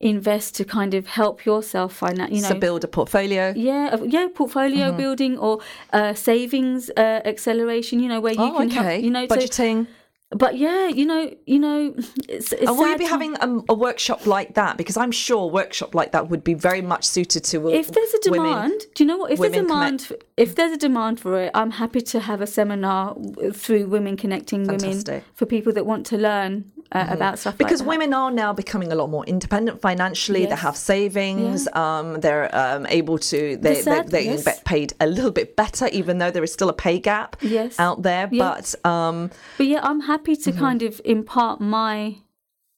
invest 0.00 0.54
to 0.56 0.64
kind 0.64 0.92
of 0.92 1.06
help 1.06 1.46
yourself 1.46 1.94
find 1.94 2.18
that 2.18 2.30
you 2.30 2.42
know 2.42 2.48
so 2.50 2.54
build 2.58 2.84
a 2.84 2.88
portfolio. 2.88 3.52
yeah, 3.56 3.96
yeah, 4.04 4.28
portfolio 4.34 4.88
Mm-hmm. 4.88 4.96
building 4.98 5.38
or 5.38 5.60
uh, 5.92 6.12
savings 6.12 6.90
uh, 6.98 7.22
acceleration. 7.24 8.00
You 8.00 8.08
know 8.10 8.20
where 8.20 8.34
you 8.34 8.40
oh, 8.42 8.58
can 8.58 8.68
okay. 8.68 8.74
help. 8.90 9.02
You 9.02 9.10
know, 9.10 9.26
so- 9.26 9.36
budgeting. 9.36 9.86
But 10.30 10.58
yeah, 10.58 10.88
you 10.88 11.06
know, 11.06 11.32
you 11.46 11.58
know, 11.58 11.94
it's, 12.28 12.52
it's 12.52 12.62
and 12.68 12.78
will 12.78 12.88
you 12.88 12.98
be 12.98 13.04
time- 13.04 13.12
having 13.12 13.36
um, 13.40 13.64
a 13.68 13.74
workshop 13.74 14.26
like 14.26 14.54
that? 14.54 14.76
Because 14.76 14.96
I'm 14.96 15.12
sure 15.12 15.44
a 15.44 15.46
workshop 15.46 15.94
like 15.94 16.12
that 16.12 16.28
would 16.28 16.42
be 16.42 16.54
very 16.54 16.82
much 16.82 17.04
suited 17.04 17.44
to 17.44 17.68
If 17.68 17.92
there's 17.92 18.14
a 18.14 18.30
women. 18.30 18.46
demand, 18.46 18.82
do 18.94 19.04
you 19.04 19.08
know 19.08 19.18
what? 19.18 19.30
If 19.32 19.38
there's 19.38 19.54
a 19.54 19.62
demand, 19.62 20.06
f 20.10 20.12
if 20.36 20.54
there's 20.54 20.72
a 20.72 20.76
demand 20.76 21.20
for 21.20 21.40
it, 21.40 21.50
I'm 21.54 21.72
happy 21.72 22.00
to 22.00 22.20
have 22.20 22.40
a 22.40 22.46
seminar 22.46 23.16
through 23.52 23.86
Women 23.86 24.16
Connecting 24.16 24.66
Fantastic. 24.66 25.06
Women 25.06 25.24
for 25.34 25.46
people 25.46 25.72
that 25.72 25.86
want 25.86 26.06
to 26.06 26.18
learn 26.18 26.72
uh, 26.92 27.06
about 27.10 27.38
stuff 27.38 27.54
Mm-hmm. 27.54 27.58
because 27.64 27.80
like 27.80 27.86
that. 27.86 27.98
women 27.98 28.14
are 28.14 28.30
now 28.30 28.52
becoming 28.52 28.92
a 28.92 28.94
lot 28.94 29.08
more 29.10 29.24
independent 29.26 29.80
financially. 29.80 30.46
They 30.46 30.54
have 30.56 30.76
savings. 30.76 31.68
Um, 31.72 32.20
they're 32.20 32.48
um, 32.56 32.86
able 32.86 33.18
to. 33.18 33.56
They, 33.56 33.82
they, 33.82 34.02
they 34.02 34.24
yes. 34.26 34.44
get 34.44 34.64
paid 34.64 34.92
a 35.00 35.06
little 35.06 35.30
bit 35.32 35.56
better, 35.56 35.88
even 35.88 36.18
though 36.18 36.30
there 36.30 36.44
is 36.44 36.52
still 36.52 36.68
a 36.68 36.72
pay 36.72 36.98
gap 36.98 37.36
Yes. 37.40 37.78
out 37.78 38.02
there. 38.02 38.28
Yes. 38.32 38.76
But 38.82 38.90
um, 38.90 39.30
But 39.58 39.66
yeah, 39.66 39.80
I'm 39.82 40.00
happy 40.00 40.34
Mm-hmm. 40.36 40.50
to 40.52 40.58
kind 40.58 40.82
of 40.82 41.00
impart 41.04 41.60
my 41.60 42.18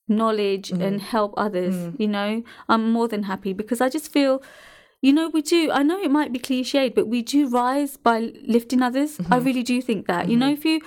knowledge 0.08 0.70
Mm-hmm. 0.70 0.82
and 0.82 1.00
help 1.00 1.34
others. 1.36 1.74
Mm. 1.74 2.00
You 2.00 2.08
know, 2.08 2.42
I'm 2.68 2.90
more 2.92 3.08
than 3.08 3.24
happy 3.24 3.52
because 3.52 3.80
I 3.80 3.88
just 3.88 4.10
feel, 4.12 4.42
you 5.02 5.12
know, 5.12 5.28
we 5.28 5.42
do. 5.42 5.70
I 5.70 5.82
know 5.82 5.98
it 6.00 6.10
might 6.10 6.32
be 6.32 6.38
cliched, 6.38 6.94
but 6.94 7.06
we 7.08 7.20
do 7.22 7.48
rise 7.48 7.96
by 7.96 8.32
lifting 8.46 8.82
others. 8.82 9.18
Mm-hmm. 9.18 9.34
I 9.34 9.36
really 9.38 9.62
do 9.62 9.80
think 9.82 10.06
that. 10.06 10.28
You 10.28 10.36
know, 10.36 10.50
if 10.50 10.64
you. 10.64 10.80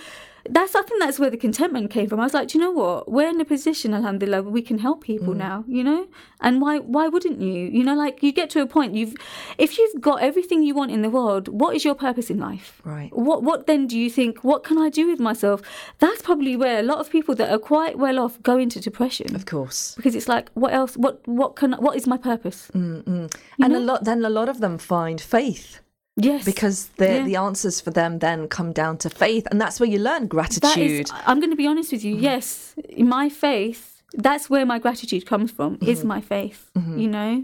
That's 0.49 0.75
I 0.75 0.81
think 0.81 0.99
that's 1.01 1.19
where 1.19 1.29
the 1.29 1.37
contentment 1.37 1.91
came 1.91 2.07
from. 2.09 2.19
I 2.19 2.23
was 2.23 2.33
like, 2.33 2.47
do 2.49 2.57
you 2.57 2.63
know 2.63 2.71
what? 2.71 3.11
We're 3.11 3.29
in 3.29 3.39
a 3.41 3.45
position, 3.45 3.93
alhamdulillah, 3.93 4.43
where 4.43 4.51
we 4.51 4.61
can 4.61 4.79
help 4.79 4.99
Mm. 5.01 5.05
people 5.11 5.33
now, 5.33 5.63
you 5.67 5.83
know? 5.83 6.07
And 6.39 6.61
why 6.61 6.79
why 6.79 7.07
wouldn't 7.07 7.39
you? 7.41 7.53
You 7.77 7.83
know, 7.83 7.95
like 7.95 8.23
you 8.23 8.31
get 8.31 8.49
to 8.51 8.61
a 8.61 8.65
point 8.67 8.95
you've 8.95 9.15
if 9.57 9.77
you've 9.77 10.01
got 10.01 10.21
everything 10.21 10.63
you 10.63 10.73
want 10.73 10.91
in 10.91 11.01
the 11.03 11.09
world, 11.09 11.47
what 11.47 11.75
is 11.75 11.85
your 11.85 11.95
purpose 11.95 12.29
in 12.29 12.39
life? 12.39 12.81
Right. 12.83 13.11
What 13.15 13.43
what 13.43 13.67
then 13.67 13.87
do 13.87 13.97
you 13.97 14.09
think? 14.09 14.43
What 14.43 14.63
can 14.63 14.77
I 14.77 14.89
do 14.89 15.07
with 15.07 15.19
myself? 15.19 15.61
That's 15.99 16.21
probably 16.21 16.55
where 16.55 16.79
a 16.79 16.83
lot 16.83 16.99
of 16.99 17.09
people 17.11 17.35
that 17.35 17.49
are 17.51 17.59
quite 17.59 17.97
well 17.97 18.17
off 18.19 18.41
go 18.41 18.57
into 18.57 18.79
depression 18.79 19.35
of 19.35 19.45
course, 19.45 19.93
because 19.95 20.15
it's 20.15 20.27
like, 20.27 20.49
what 20.53 20.73
else? 20.73 20.97
What 20.97 21.15
what 21.27 21.55
can? 21.55 21.73
What 21.73 21.95
is 21.95 22.07
my 22.07 22.17
purpose? 22.17 22.69
and 22.73 23.29
a 23.59 23.79
lot. 23.79 24.03
Then 24.05 24.25
a 24.25 24.29
lot 24.29 24.49
of 24.49 24.59
them 24.59 24.77
find 24.77 25.19
faith. 25.21 25.79
Yes, 26.17 26.43
Because 26.45 26.87
the 26.97 27.05
Yeah. 27.05 27.23
the 27.23 27.35
answers 27.37 27.79
for 27.79 27.91
them 27.91 28.19
then 28.19 28.47
come 28.47 28.73
down 28.73 28.97
to 28.97 29.09
faith, 29.09 29.47
and 29.49 29.59
that's 29.61 29.79
where 29.79 29.89
you 29.89 29.97
learn 29.99 30.27
gratitude. 30.27 31.07
is. 31.07 31.11
I'm 31.25 31.39
going 31.39 31.51
to 31.51 31.55
be 31.55 31.67
honest 31.67 31.91
with 31.91 32.03
you. 32.03 32.15
Mm-hmm. 32.15 32.23
Yes, 32.23 32.75
my 32.97 33.29
faith, 33.29 34.03
that's 34.13 34.49
where 34.49 34.65
my 34.65 34.77
gratitude 34.77 35.25
comes 35.25 35.51
from. 35.51 35.77
Is 35.81 35.99
mm-hmm. 35.99 36.07
my 36.07 36.21
faith. 36.21 36.69
Mm-hmm. 36.77 36.99
You 36.99 37.07
know, 37.07 37.43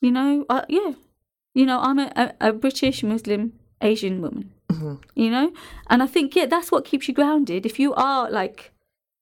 you 0.00 0.10
know, 0.10 0.46
uh, 0.48 0.64
yeah, 0.68 0.92
you 1.54 1.66
know, 1.66 1.80
I'm 1.80 1.98
a, 1.98 2.10
a, 2.16 2.48
a 2.48 2.52
British 2.52 3.02
Muslim 3.02 3.52
Asian 3.80 4.20
woman. 4.22 4.52
You 5.14 5.30
know, 5.30 5.52
and 5.90 6.02
I 6.02 6.06
think 6.08 6.34
yeah, 6.34 6.46
that's 6.46 6.72
what 6.72 6.84
keeps 6.84 7.06
you 7.06 7.14
grounded. 7.14 7.66
If 7.66 7.78
you 7.78 7.94
are 7.94 8.28
like. 8.30 8.71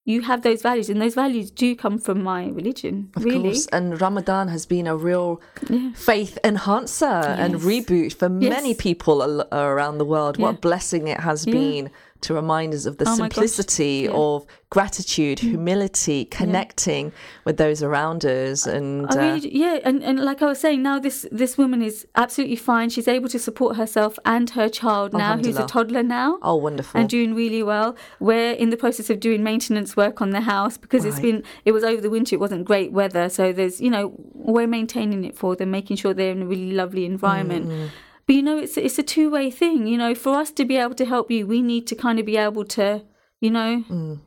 You 0.07 0.23
have 0.23 0.43
those 0.43 0.63
values, 0.63 0.89
and 0.89 1.01
those 1.01 1.15
values 1.15 1.51
do 1.51 1.77
come 1.77 1.99
from 1.99 2.23
my 2.23 2.49
religion. 2.49 3.11
Of 3.17 3.23
really, 3.25 3.43
course, 3.51 3.67
and 3.67 4.01
Ramadan 4.01 4.49
has 4.49 4.65
been 4.67 4.87
a 4.87 4.97
real 4.97 5.41
Yeah. 5.69 5.93
faith 5.95 6.39
enhancer 6.43 7.05
and 7.05 7.57
reboot 7.57 8.15
for 8.15 8.29
many 8.31 8.75
people 8.75 9.23
around 9.53 9.99
the 9.99 10.07
world. 10.07 10.39
Yeah. 10.39 10.47
What 10.47 10.61
blessing 10.63 11.07
it 11.09 11.21
has 11.21 11.47
Yeah. 11.47 11.53
been 11.53 11.91
to 12.23 12.35
remind 12.35 12.75
us 12.75 12.87
of 12.87 12.99
the 12.99 13.09
Oh 13.09 13.15
simplicity 13.17 14.03
Yeah. 14.05 14.11
of 14.13 14.47
gratitude, 14.71 15.39
humility, 15.41 16.25
connecting 16.27 17.13
with 17.45 17.57
those 17.57 17.83
around 17.83 18.25
us, 18.25 18.67
and 18.67 19.07
I 19.11 19.31
uh, 19.33 19.41
yeah, 19.43 19.79
and, 19.85 20.03
and 20.03 20.21
like 20.21 20.43
I 20.43 20.47
was 20.47 20.61
saying, 20.61 20.83
now 20.83 20.99
this 20.99 21.27
this 21.33 21.59
woman 21.59 21.83
is 21.83 22.07
absolutely 22.17 22.57
fine. 22.57 22.89
She's 22.91 23.09
able 23.09 23.29
to 23.31 23.39
support 23.39 23.77
herself 23.77 24.19
and 24.25 24.49
her 24.51 24.69
child 24.69 25.13
now, 25.13 25.37
who's 25.37 25.57
a 25.59 25.67
toddler 25.67 26.03
now. 26.03 26.39
oh, 26.43 26.55
wonderful. 26.57 27.01
And 27.01 27.09
doing 27.09 27.35
really 27.35 27.63
well. 27.63 27.97
We're 28.21 28.53
in 28.53 28.71
the 28.71 28.77
process 28.77 29.11
of 29.11 29.19
doing 29.21 29.43
maintenance 29.43 29.97
work 29.97 30.21
on 30.21 30.31
the 30.31 30.43
house 30.43 30.77
because 30.79 31.05
it's 31.05 31.17
Right. 31.17 31.23
been 31.23 31.43
it 31.65 31.73
was 31.73 31.85
over 31.85 32.01
the 32.01 32.11
winter. 32.11 32.37
It 32.37 32.41
wasn't 32.41 32.65
great 32.65 32.93
weather, 32.93 33.29
so 33.29 33.53
there's 33.53 33.81
you 33.81 33.91
know 33.91 34.13
we're 34.35 34.67
maintaining 34.69 35.25
it 35.25 35.37
for 35.37 35.57
them, 35.57 35.71
making 35.71 35.97
sure 35.97 36.15
they're 36.15 36.33
in 36.33 36.43
a 36.43 36.47
really 36.47 36.73
lovely 36.73 37.05
environment. 37.05 37.67
Mm-hmm. 37.67 37.87
But 38.31 38.37
you 38.37 38.43
know, 38.43 38.59
it's 38.59 38.77
it's 38.77 38.97
a 38.97 39.03
two 39.03 39.29
way 39.29 39.51
thing. 39.51 39.89
You 39.89 39.99
know, 39.99 40.15
for 40.15 40.37
us 40.37 40.53
to 40.53 40.65
be 40.65 40.77
able 40.77 40.95
to 40.95 41.05
help 41.05 41.33
you, 41.33 41.49
we 41.49 41.63
need 41.63 41.89
to 41.89 41.97
kind 41.97 42.21
of 42.21 42.25
be 42.25 42.37
able 42.37 42.65
to, 42.77 43.03
you 43.41 43.51
know, 43.51 43.83
Mm. 43.91 44.21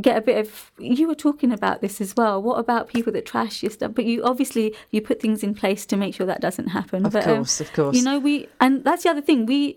get 0.00 0.16
a 0.16 0.22
bit 0.22 0.38
of. 0.38 0.70
You 0.78 1.06
were 1.06 1.14
talking 1.14 1.52
about 1.52 1.82
this 1.82 2.00
as 2.00 2.16
well. 2.16 2.42
What 2.42 2.58
about 2.58 2.88
people 2.88 3.12
that 3.12 3.26
trash 3.26 3.62
your 3.62 3.70
stuff? 3.70 3.92
But 3.94 4.06
you 4.06 4.24
obviously 4.24 4.74
you 4.92 5.02
put 5.02 5.20
things 5.20 5.42
in 5.42 5.52
place 5.52 5.84
to 5.90 5.96
make 5.98 6.14
sure 6.14 6.24
that 6.24 6.40
doesn't 6.40 6.68
happen. 6.68 7.04
Of 7.04 7.12
but, 7.12 7.26
um, 7.26 7.36
course, 7.36 7.60
of 7.60 7.70
course. 7.74 7.94
You 7.94 8.02
know, 8.02 8.18
we 8.18 8.48
and 8.60 8.82
that's 8.82 9.02
the 9.02 9.10
other 9.10 9.20
thing. 9.20 9.44
We 9.44 9.76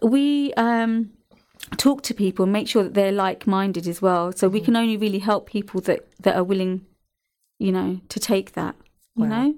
we 0.00 0.54
um 0.54 1.10
talk 1.76 2.02
to 2.02 2.14
people, 2.14 2.44
and 2.44 2.52
make 2.52 2.68
sure 2.68 2.84
that 2.84 2.94
they're 2.94 3.18
like 3.26 3.48
minded 3.48 3.88
as 3.88 4.00
well. 4.00 4.30
So 4.30 4.48
we 4.48 4.60
can 4.60 4.76
only 4.76 4.96
really 4.96 5.18
help 5.18 5.50
people 5.50 5.80
that 5.88 6.06
that 6.22 6.36
are 6.36 6.44
willing, 6.44 6.86
you 7.58 7.72
know, 7.72 8.00
to 8.10 8.20
take 8.20 8.52
that. 8.52 8.76
You 9.16 9.26
know. 9.26 9.54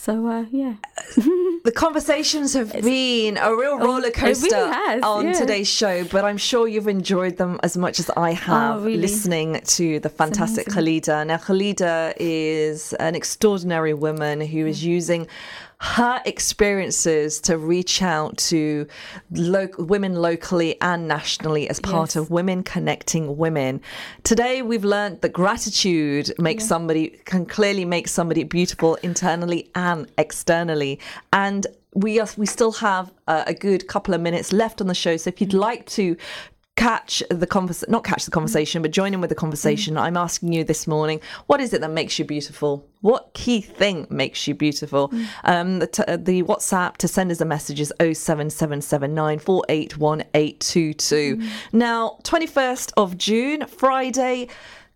So 0.00 0.26
uh, 0.28 0.46
yeah. 0.50 0.76
the 1.64 1.72
conversations 1.76 2.54
have 2.54 2.72
been 2.72 3.36
a 3.36 3.54
real 3.54 3.76
Oh, 3.78 3.84
roller 3.84 4.10
coaster 4.10 4.46
really 4.56 4.72
has, 4.72 5.02
on 5.02 5.26
yeah. 5.26 5.32
today's 5.34 5.68
show, 5.68 6.04
but 6.04 6.24
I'm 6.24 6.38
sure 6.38 6.66
you've 6.66 6.88
enjoyed 6.88 7.36
them 7.36 7.60
as 7.62 7.76
much 7.76 8.00
as 8.00 8.08
I 8.16 8.32
have 8.32 8.76
Oh, 8.76 8.84
really? 8.86 8.96
listening 8.96 9.60
to 9.62 10.00
the 10.00 10.08
fantastic 10.08 10.68
Khalida. 10.68 11.26
Now, 11.26 11.36
Khalida 11.36 12.14
is 12.18 12.94
an 12.94 13.14
extraordinary 13.14 13.92
woman 13.92 14.40
who 14.40 14.64
is 14.64 14.82
using 14.82 15.26
her 15.80 16.20
experiences 16.26 17.40
to 17.40 17.56
reach 17.56 18.02
out 18.02 18.36
to 18.36 18.86
women 19.30 20.14
locally 20.14 20.78
and 20.82 21.08
nationally 21.08 21.70
as 21.70 21.80
part 21.80 22.10
Yes. 22.10 22.16
of 22.16 22.30
Women 22.30 22.62
Connecting 22.62 23.38
Women. 23.38 23.80
Today, 24.22 24.60
we've 24.60 24.84
learned 24.84 25.22
that 25.22 25.32
gratitude 25.32 26.32
makes 26.38 26.66
somebody, 26.66 27.18
can 27.24 27.46
clearly 27.46 27.86
make 27.86 28.08
somebody 28.08 28.44
beautiful 28.44 28.96
internally 28.96 29.70
and 29.74 30.06
externally. 30.18 30.98
And 31.32 31.66
we 31.94 32.20
are, 32.20 32.28
we 32.36 32.44
still 32.44 32.72
have 32.72 33.10
uh, 33.26 33.44
a 33.46 33.54
good 33.54 33.88
couple 33.88 34.12
of 34.12 34.20
minutes 34.20 34.52
left 34.52 34.82
on 34.82 34.86
the 34.86 34.94
show. 34.94 35.16
So 35.16 35.28
if 35.28 35.40
you'd 35.40 35.54
like 35.54 35.86
to 35.86 36.14
catch 36.80 37.22
the 37.28 37.46
convers 37.46 37.84
not 37.88 38.04
catch 38.04 38.24
the 38.24 38.30
conversation 38.30 38.80
but 38.80 38.90
join 38.90 39.12
in 39.12 39.20
with 39.20 39.28
the 39.28 39.36
conversation. 39.36 39.94
Mm. 39.94 40.00
I'm 40.00 40.16
asking 40.16 40.54
you 40.54 40.64
this 40.64 40.86
morning 40.86 41.20
what 41.46 41.60
is 41.60 41.74
it 41.74 41.82
that 41.82 41.90
makes 41.90 42.18
you 42.18 42.24
beautiful? 42.24 42.86
What 43.02 43.34
key 43.34 43.60
thing 43.60 44.06
makes 44.08 44.48
you 44.48 44.54
beautiful? 44.54 45.10
Mm. 45.10 45.26
Um 45.44 45.78
the, 45.80 45.86
t- 45.86 46.16
the 46.16 46.42
whatsapp 46.42 46.96
to 46.96 47.06
send 47.06 47.30
us 47.30 47.42
a 47.42 47.44
message 47.44 47.80
is 47.80 47.92
07779 47.98 49.38
481 49.40 50.24
mm. 50.32 51.50
now 51.72 52.16
21st 52.22 52.92
of 52.96 53.18
june 53.18 53.66
friday 53.66 54.48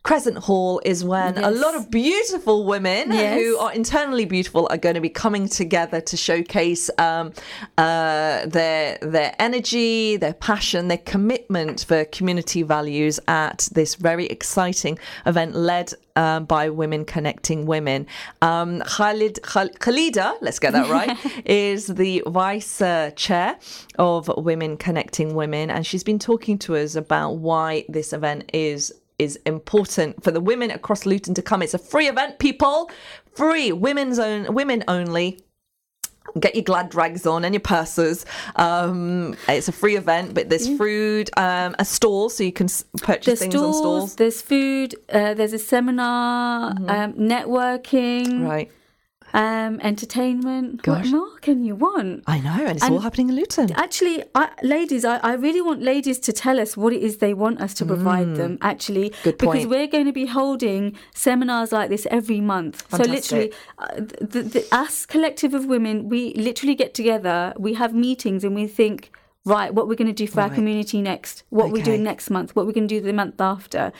Crescent 0.05 0.37
Hall 0.37 0.83
is 0.85 1.03
when 1.03 1.39
a 1.39 1.51
lot 1.51 1.75
of 1.75 1.91
beautiful 1.91 2.67
women 2.67 3.11
Yes. 3.11 3.41
who 3.41 3.57
are 3.57 3.73
internally 3.73 4.27
beautiful 4.27 4.69
are 4.71 4.77
going 4.77 4.97
to 4.97 5.01
be 5.01 5.09
coming 5.09 5.49
together 5.49 5.99
to 6.03 6.15
showcase 6.15 6.91
um, 6.99 7.33
uh, 7.79 8.45
their 8.45 8.99
their 9.01 9.35
energy, 9.39 10.19
their 10.19 10.35
passion, 10.35 10.89
their 10.89 10.99
commitment 10.99 11.87
for 11.89 12.05
community 12.05 12.63
values 12.63 13.19
at 13.29 13.67
this 13.73 13.95
very 13.95 14.27
exciting 14.27 14.99
event 15.25 15.57
led 15.57 15.95
um, 16.17 16.45
by 16.45 16.69
Women 16.69 17.07
Connecting 17.07 17.65
Women. 17.65 18.07
Um, 18.43 18.81
Khalid 18.83 19.41
Khal- 19.43 19.77
Khalida, 19.79 20.35
let's 20.43 20.59
get 20.59 20.75
that 20.75 20.91
right, 20.91 21.17
is 21.47 21.87
the 21.87 22.23
vice 22.27 22.83
uh, 22.83 23.11
chair 23.17 23.57
of 23.99 24.29
Women 24.37 24.77
Connecting 24.77 25.35
Women, 25.35 25.71
and 25.71 25.87
she's 25.87 26.05
been 26.05 26.19
talking 26.19 26.59
to 26.59 26.77
us 26.77 26.95
about 26.95 27.37
why 27.39 27.87
this 27.89 28.13
event 28.13 28.51
is 28.53 28.93
is 29.19 29.37
important 29.47 30.23
for 30.23 30.31
the 30.31 30.41
women 30.41 30.71
across 30.71 31.07
Luton 31.07 31.35
to 31.35 31.43
come. 31.43 31.63
It's 31.63 31.75
a 31.75 31.79
free 31.79 32.09
event, 32.09 32.39
people. 32.39 32.91
Free, 33.35 33.73
women's 33.73 34.19
own, 34.19 34.55
women 34.55 34.85
only. 34.89 35.41
Get 36.41 36.55
your 36.55 36.65
glad 36.65 36.95
rags 36.95 37.27
on 37.27 37.45
and 37.45 37.55
your 37.55 37.61
purses. 37.61 38.27
Um, 38.57 39.37
it's 39.47 39.69
a 39.69 39.73
free 39.73 39.97
event, 39.97 40.35
but 40.35 40.49
there's 40.49 40.67
food, 40.79 41.31
um, 41.37 41.77
a 41.79 41.85
stall, 41.85 42.29
so 42.29 42.43
you 42.43 42.51
can 42.53 42.67
purchase 43.03 43.27
There's 43.27 43.41
things 43.41 43.55
on 43.55 43.73
stalls, 43.73 44.17
there's 44.17 44.43
food, 44.43 44.97
uh, 45.13 45.35
there's 45.35 45.53
a 45.53 45.59
seminar, 45.59 46.71
um, 46.89 47.13
networking, 47.13 48.49
Right. 48.49 48.71
Um, 49.35 49.81
entertainment. 49.81 50.83
Gosh. 50.83 51.05
What 51.05 51.11
more 51.19 51.39
can 51.41 51.65
you 51.65 51.75
want? 51.75 52.23
I 52.27 52.39
know, 52.41 52.59
and 52.65 52.77
it's 52.77 52.85
And- 52.85 52.95
all 52.95 53.01
happening 53.01 53.29
in 53.31 53.37
Luton. 53.37 53.73
Actually, 53.73 54.23
I, 54.35 54.49
ladies, 54.63 55.05
I, 55.05 55.17
I 55.19 55.33
really 55.35 55.61
want 55.61 55.83
ladies 55.83 56.19
to 56.21 56.33
tell 56.33 56.59
us 56.61 56.77
what 56.77 56.93
it 56.93 57.03
is 57.03 57.19
they 57.19 57.35
want 57.35 57.61
us 57.61 57.75
to 57.75 57.85
provide 57.85 58.37
them. 58.37 58.53
Actually, 58.63 59.11
Mm. 59.11 59.39
Because 59.39 59.67
we're 59.67 59.87
going 59.97 60.07
to 60.07 60.13
be 60.13 60.27
holding 60.27 60.83
seminars 61.15 61.71
like 61.73 61.89
this 61.91 62.07
every 62.11 62.41
month. 62.41 62.77
So 62.91 63.03
literally, 63.03 63.53
uh, 63.79 63.87
the, 64.33 64.41
the, 64.55 64.63
us 64.73 65.05
collective 65.07 65.53
of 65.55 65.67
women, 65.67 66.09
we 66.09 66.33
literally 66.35 66.75
get 66.75 66.95
together, 66.95 67.53
we 67.59 67.75
have 67.75 67.93
meetings, 67.95 68.45
and 68.45 68.55
we 68.55 68.67
think. 68.67 69.11
Right, 69.47 69.75
what 69.75 69.85
we're 69.89 69.95
going 70.03 70.09
to 70.09 70.15
do 70.25 70.27
for 70.27 70.41
our 70.41 70.49
community 70.49 71.03
next, 71.03 71.43
what 71.51 71.67
we're 71.67 71.83
Okay. 71.83 71.91
doing 71.91 72.03
next 72.03 72.31
month, 72.31 72.57
what 72.57 72.65
we're 72.67 72.73
going 72.73 72.89
to 72.89 72.95
do 72.99 73.03
the 73.03 73.13
month 73.13 73.39
after, 73.43 73.93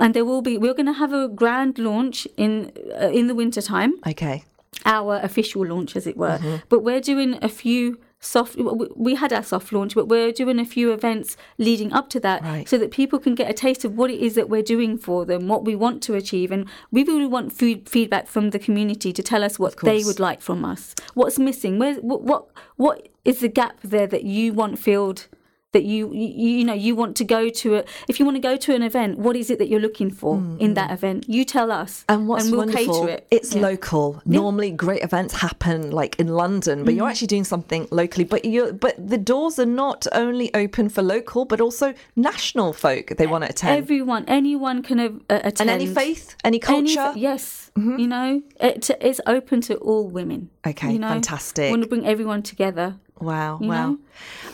and 0.00 0.12
there 0.12 0.24
will 0.24 0.42
be. 0.42 0.58
We're 0.58 0.74
going 0.74 0.86
to 0.94 0.98
have 1.04 1.12
a 1.12 1.28
grand 1.28 1.78
launch 1.78 2.26
in 2.36 2.72
uh, 3.00 3.06
in 3.18 3.28
the 3.28 3.34
winter 3.42 3.62
time 3.62 3.92
Okay. 4.04 4.42
Our 4.84 5.16
official 5.22 5.66
launch, 5.66 5.96
as 5.96 6.06
it 6.06 6.16
were. 6.16 6.38
Mm-hmm. 6.38 6.56
But 6.68 6.80
we're 6.84 7.00
doing 7.00 7.38
a 7.42 7.48
few 7.48 7.98
soft. 8.20 8.56
we- 8.96 9.14
had 9.14 9.32
our 9.32 9.42
soft 9.42 9.72
launch, 9.72 9.94
but 9.94 10.08
we're 10.08 10.32
doing 10.32 10.58
a 10.58 10.64
few 10.64 10.92
events 10.92 11.36
leading 11.56 11.92
up 11.92 12.08
to 12.10 12.20
that, 12.20 12.42
Right. 12.42 12.68
so 12.68 12.76
that 12.78 12.90
people 12.90 13.18
can 13.18 13.34
get 13.34 13.48
a 13.50 13.52
taste 13.52 13.84
of 13.84 13.96
what 13.96 14.10
it 14.10 14.20
is 14.20 14.34
that 14.34 14.48
we're 14.48 14.62
doing 14.62 14.98
for 14.98 15.24
them, 15.24 15.46
what 15.48 15.64
we 15.64 15.74
want 15.76 16.02
to 16.04 16.14
achieve, 16.14 16.50
and 16.50 16.66
we 16.90 17.04
really 17.04 17.26
want 17.26 17.52
food 17.52 17.88
feedback 17.88 18.26
from 18.28 18.50
the 18.50 18.58
community 18.58 19.12
to 19.12 19.22
tell 19.22 19.44
us 19.44 19.58
what 19.58 19.76
they 19.82 20.02
would 20.04 20.18
like 20.20 20.40
from 20.40 20.64
us, 20.64 20.94
what's 21.14 21.38
missing, 21.38 21.78
where's 21.78 21.98
what 21.98 22.22
what 22.22 22.46
what 22.76 23.08
is 23.24 23.40
the 23.40 23.48
gap 23.48 23.78
there 23.82 24.06
that 24.06 24.24
you 24.24 24.52
want 24.52 24.78
filled 24.78 25.26
that 25.72 25.84
you, 25.84 26.12
you 26.14 26.26
you 26.58 26.64
know 26.64 26.72
you 26.72 26.94
want 26.94 27.14
to 27.16 27.24
go 27.24 27.50
to 27.50 27.76
a, 27.76 27.84
if 28.08 28.18
you 28.18 28.24
want 28.24 28.36
to 28.36 28.40
go 28.40 28.56
to 28.56 28.74
an 28.74 28.82
event 28.82 29.18
what 29.18 29.36
is 29.36 29.50
it 29.50 29.58
that 29.58 29.68
you're 29.68 29.80
looking 29.80 30.10
for 30.10 30.36
in 30.58 30.72
that 30.74 30.90
event 30.90 31.28
you 31.28 31.44
tell 31.44 31.70
us 31.70 32.04
And 32.08 32.26
what's 32.26 32.48
we'll 32.48 32.60
wonderful, 32.60 33.02
cater 33.02 33.08
it 33.10 33.26
it's 33.30 33.54
Yeah. 33.54 33.62
local. 33.62 34.22
Normally, 34.24 34.70
great 34.70 35.02
events 35.02 35.34
happen 35.34 35.90
like 35.90 36.18
in 36.18 36.28
London, 36.28 36.84
but 36.84 36.92
Mm. 36.94 36.96
you're 36.96 37.08
actually 37.08 37.26
doing 37.26 37.44
something 37.44 37.86
locally. 37.90 38.24
But 38.24 38.44
you, 38.44 38.72
but 38.72 38.94
the 39.14 39.18
doors 39.18 39.58
are 39.58 39.66
not 39.66 40.06
only 40.12 40.52
open 40.54 40.88
for 40.88 41.02
local, 41.02 41.44
but 41.44 41.60
also 41.60 41.92
national 42.16 42.72
folk. 42.72 43.08
They 43.18 43.26
want 43.26 43.44
to 43.44 43.50
attend. 43.50 43.76
everyone 43.76 44.24
anyone 44.26 44.82
can 44.82 44.98
uh, 45.00 45.08
attend 45.28 45.60
and 45.60 45.70
any 45.70 45.86
faith, 45.86 46.34
any 46.44 46.56
Any 46.56 46.58
culture. 46.60 47.12
fa- 47.12 47.18
yes 47.18 47.70
you 47.76 48.08
know 48.08 48.42
it, 48.60 48.90
it's 49.00 49.20
open 49.26 49.60
to 49.60 49.74
all 49.76 50.08
women 50.08 50.50
Okay, 50.66 50.90
you 50.94 50.98
know? 50.98 51.08
fantastic. 51.10 51.70
want 51.70 51.82
to 51.82 51.88
bring 51.88 52.04
everyone 52.04 52.42
together 52.42 52.96
Wow, 53.20 53.58
You 53.60 53.68
wow. 53.68 53.98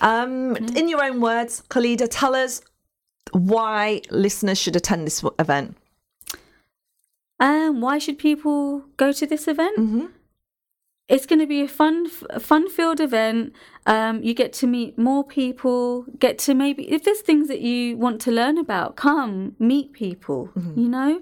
Um, 0.01 0.57
In 0.57 0.89
your 0.89 1.03
own 1.05 1.20
words, 1.20 1.62
Khalida, 1.69 2.09
tell 2.11 2.35
us 2.35 2.61
why 3.32 4.03
listeners 4.11 4.59
should 4.59 4.77
attend 4.77 5.07
this 5.07 5.24
event. 5.39 5.77
Um, 7.41 7.81
why 7.81 7.99
should 7.99 8.19
people 8.19 8.85
go 8.97 9.12
to 9.12 9.27
this 9.27 9.49
event? 9.49 9.78
Mm-hmm. 9.78 10.07
It's 11.09 11.27
going 11.27 11.41
to 11.41 11.47
be 11.47 11.61
a 11.61 11.69
fun, 11.69 12.09
fun-filled 12.09 12.99
event. 12.99 13.53
Um, 13.85 14.23
you 14.23 14.32
get 14.32 14.55
to 14.55 14.66
meet 14.66 14.97
more 14.97 15.23
people. 15.23 16.07
Get 16.19 16.39
to 16.41 16.55
maybe 16.55 16.91
if 16.91 17.05
there's 17.05 17.20
things 17.20 17.49
that 17.49 17.61
you 17.61 17.99
want 17.99 18.23
to 18.23 18.31
learn 18.31 18.57
about, 18.57 18.97
come 18.97 19.55
meet 19.59 19.93
people. 19.93 20.49
Mm-hmm. 20.57 20.81
You 20.81 20.89
know, 20.89 21.20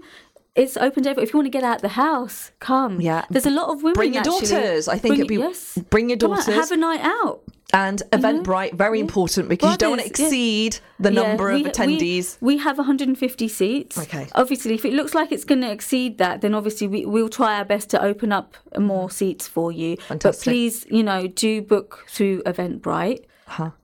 it's 0.54 0.76
open 0.76 1.02
to 1.04 1.10
everyone. 1.10 1.26
If 1.26 1.32
you 1.32 1.38
want 1.38 1.46
to 1.46 1.50
get 1.50 1.64
out 1.64 1.76
of 1.76 1.82
the 1.82 1.88
house, 1.88 2.52
come. 2.60 3.00
Yeah. 3.00 3.24
there's 3.30 3.46
a 3.46 3.50
lot 3.50 3.70
of 3.70 3.82
women. 3.82 3.94
Bring 3.94 4.14
your 4.14 4.20
actually. 4.20 4.48
daughters. 4.48 4.88
I 4.88 4.98
think 4.98 5.12
Bring- 5.12 5.20
it'd 5.20 5.28
be- 5.28 5.36
yes. 5.36 5.78
bring 5.90 6.10
your 6.10 6.18
daughters. 6.18 6.46
have 6.46 6.70
a 6.70 6.76
night 6.76 7.00
out. 7.00 7.42
And 7.74 8.02
Eventbrite, 8.12 8.74
very 8.74 9.00
important 9.00 9.48
because 9.48 9.72
you 9.72 9.78
don't 9.78 9.92
want 9.92 10.02
to 10.02 10.08
Brothers, 10.08 10.20
yeah. 10.20 10.26
exceed 10.26 10.78
the 11.00 11.10
Yeah, 11.10 11.22
number 11.22 11.50
of 11.50 11.62
attendees. 11.62 12.36
We, 12.42 12.56
we 12.56 12.62
have 12.62 12.76
150 12.76 13.48
seats. 13.48 13.96
Okay. 13.96 14.28
Obviously, 14.34 14.74
if 14.74 14.84
it 14.84 14.92
looks 14.92 15.14
like 15.14 15.32
it's 15.32 15.44
going 15.44 15.62
to 15.62 15.70
exceed 15.70 16.18
that, 16.18 16.42
then 16.42 16.54
obviously 16.54 16.86
we, 16.86 17.06
we'll 17.06 17.30
try 17.30 17.56
our 17.56 17.64
best 17.64 17.88
to 17.90 18.02
open 18.02 18.30
up 18.30 18.58
more 18.78 19.06
mm-hmm. 19.06 19.12
seats 19.12 19.48
for 19.48 19.72
you. 19.72 19.96
But 20.10 20.38
please, 20.42 20.84
you 20.90 21.02
know, 21.02 21.26
do 21.28 21.62
book 21.62 22.04
through 22.10 22.42
Eventbrite. 22.42 23.24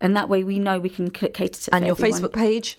And 0.01 0.17
that 0.17 0.29
way 0.29 0.45
we 0.45 0.59
know 0.59 0.79
we 0.79 0.89
can 0.89 1.11
cater 1.11 1.49
to 1.49 1.75
and 1.75 1.87
your 1.87 1.93
everyone. 1.93 2.21
Facebook 2.21 2.33
page. 2.33 2.79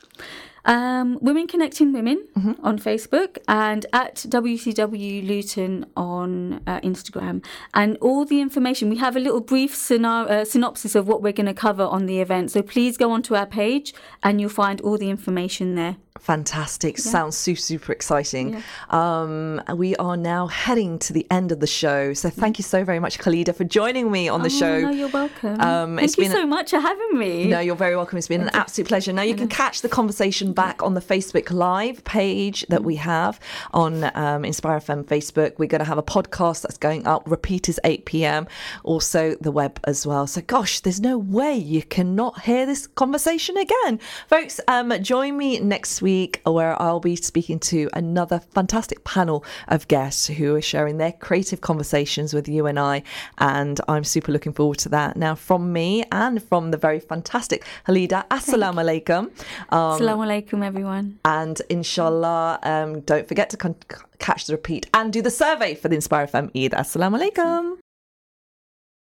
Um, 0.66 1.18
Women 1.22 1.48
Connecting 1.48 1.94
Women 1.94 2.26
Mm-hmm. 2.38 2.66
on 2.66 2.80
Facebook 2.80 3.38
and 3.48 3.86
at 3.92 4.16
WCW 4.16 5.28
Luton 5.28 5.86
on 5.98 6.62
uh, 6.68 6.80
Instagram. 6.82 7.44
And 7.74 7.98
all 8.02 8.24
the 8.26 8.40
information, 8.40 8.90
we 8.90 8.98
have 8.98 9.16
a 9.16 9.20
little 9.20 9.42
brief 9.42 9.76
scenario, 9.76 10.30
uh, 10.42 10.46
synopsis 10.46 10.96
of 10.96 11.08
what 11.08 11.22
we're 11.22 11.34
going 11.34 11.48
to 11.48 11.54
cover 11.54 11.84
on 11.84 12.06
the 12.06 12.22
event. 12.22 12.52
So 12.52 12.62
please 12.62 12.98
go 12.98 13.12
onto 13.12 13.36
our 13.36 13.46
page 13.46 13.94
and 14.24 14.40
you'll 14.40 14.50
find 14.50 14.80
all 14.82 14.98
the 14.98 15.10
information 15.10 15.76
there. 15.76 15.98
Fantastic. 16.20 16.98
Sounds 16.98 17.38
super, 17.38 17.60
super 17.62 17.92
exciting. 17.94 18.62
Um, 18.90 19.62
we 19.76 19.96
are 19.96 20.18
now 20.18 20.48
heading 20.48 21.00
to 21.00 21.14
the 21.14 21.26
end 21.32 21.54
of 21.54 21.62
the 21.62 21.68
show. 21.68 22.14
So 22.14 22.30
thank 22.30 22.60
you 22.60 22.64
so 22.64 22.84
very 22.84 23.00
much, 23.00 23.20
Khalida, 23.20 23.56
for 23.56 23.64
joining 23.64 24.12
me 24.12 24.28
on 24.28 24.42
the 24.42 24.48
Oh, 24.48 24.60
show. 24.60 24.82
No, 24.82 24.90
you're 24.92 25.08
welcome. 25.10 25.60
Um, 25.62 25.96
Thank 25.96 26.10
it's 26.10 26.18
you 26.18 26.24
been 26.26 26.32
a- 26.34 26.36
so 26.36 26.46
much 26.46 26.72
for 26.72 26.80
having 26.80 27.18
me. 27.18 27.46
No, 27.48 27.60
you're 27.62 27.76
very 27.76 27.96
welcome. 27.96 28.18
It's 28.18 28.28
been 28.28 28.42
an 28.42 28.50
absolute 28.54 28.88
pleasure. 28.90 29.14
Now 29.14 29.22
you 29.22 29.34
can 29.36 29.48
catch 29.48 29.82
the 29.82 29.88
conversation 29.90 30.49
back 30.54 30.82
on 30.84 30.94
the 30.94 31.02
Facebook 31.02 31.52
Live 31.52 32.04
page 32.04 32.66
that 32.70 32.84
we 32.84 32.96
have 32.96 33.40
on 33.74 34.10
um, 34.16 34.46
Inspire 34.46 34.80
FM 34.80 35.04
Facebook. 35.04 35.58
We're 35.58 35.68
going 35.68 35.80
to 35.80 35.86
have 35.86 35.98
a 35.98 36.04
podcast 36.04 36.62
that's 36.62 36.78
going 36.78 37.06
up. 37.08 37.30
Repeat 37.30 37.70
is 37.70 37.80
8 37.84 38.06
p.m. 38.06 38.48
Also 38.84 39.36
the 39.42 39.52
web 39.52 39.80
as 39.86 40.06
well. 40.06 40.28
So 40.28 40.42
gosh, 40.42 40.80
there's 40.82 41.00
no 41.00 41.18
way 41.18 41.56
you 41.56 41.84
cannot 41.84 42.42
hear 42.42 42.66
this 42.66 42.88
conversation 42.88 43.58
again, 43.58 44.00
folks. 44.28 44.60
Um, 44.68 44.94
join 45.02 45.38
me 45.38 45.60
next 45.60 46.02
week 46.02 46.42
where 46.46 46.80
I'll 46.82 47.00
be 47.00 47.16
speaking 47.16 47.60
to 47.60 47.90
another 47.94 48.40
fantastic 48.40 49.04
panel 49.04 49.44
of 49.68 49.88
guests 49.88 50.28
who 50.28 50.56
are 50.56 50.62
sharing 50.62 50.98
their 50.98 51.12
creative 51.12 51.62
conversations 51.62 52.34
with 52.34 52.48
you 52.48 52.66
and 52.66 52.80
I, 52.80 53.04
and 53.38 53.80
I'm 53.88 54.04
super 54.04 54.32
looking 54.32 54.54
forward 54.54 54.80
to 54.80 54.90
that. 54.90 55.18
Now, 55.18 55.36
from 55.36 55.74
me 55.74 56.04
and 56.12 56.42
from 56.44 56.72
the 56.72 56.78
very 56.78 57.00
fantastic 57.00 57.66
Khalida, 57.88 58.28
Assalamu 58.30 59.04
alaikum. 59.04 59.32
Um, 59.72 60.00
alaikum, 60.42 60.64
everyone. 60.66 61.20
and 61.26 61.62
inshallah, 61.70 62.60
um, 62.64 63.02
don't 63.02 63.28
forget 63.28 63.50
to 63.52 63.58
con- 63.58 63.76
catch 64.20 64.46
the 64.46 64.54
repeat 64.54 64.88
and 64.94 65.12
do 65.14 65.22
the 65.22 65.32
survey 65.32 65.76
for 65.76 65.88
the 65.90 65.96
Inspire 65.96 66.28
FM 66.28 66.50
Eid. 66.56 66.72
Assalamu 66.72 67.20
alaikum. 67.20 67.78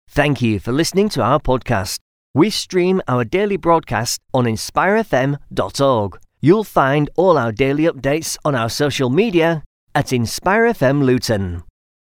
Thank 0.09 0.43
you 0.43 0.59
for 0.61 0.73
listening 0.73 1.09
to 1.11 1.23
our 1.23 1.41
podcast. 1.41 1.99
We 2.35 2.51
stream 2.51 3.01
our 3.09 3.25
daily 3.25 3.57
broadcast 3.57 4.21
on 4.33 4.45
inspirefm.org. 4.45 6.19
You'll 6.41 6.65
find 6.65 7.11
all 7.17 7.39
our 7.39 7.53
daily 7.53 7.85
updates 7.85 8.37
on 8.45 8.55
our 8.55 8.69
social 8.69 9.09
media 9.09 9.63
at 9.95 10.13
Inspire 10.13 10.65
FM 10.67 11.05
Luton. 11.05 11.63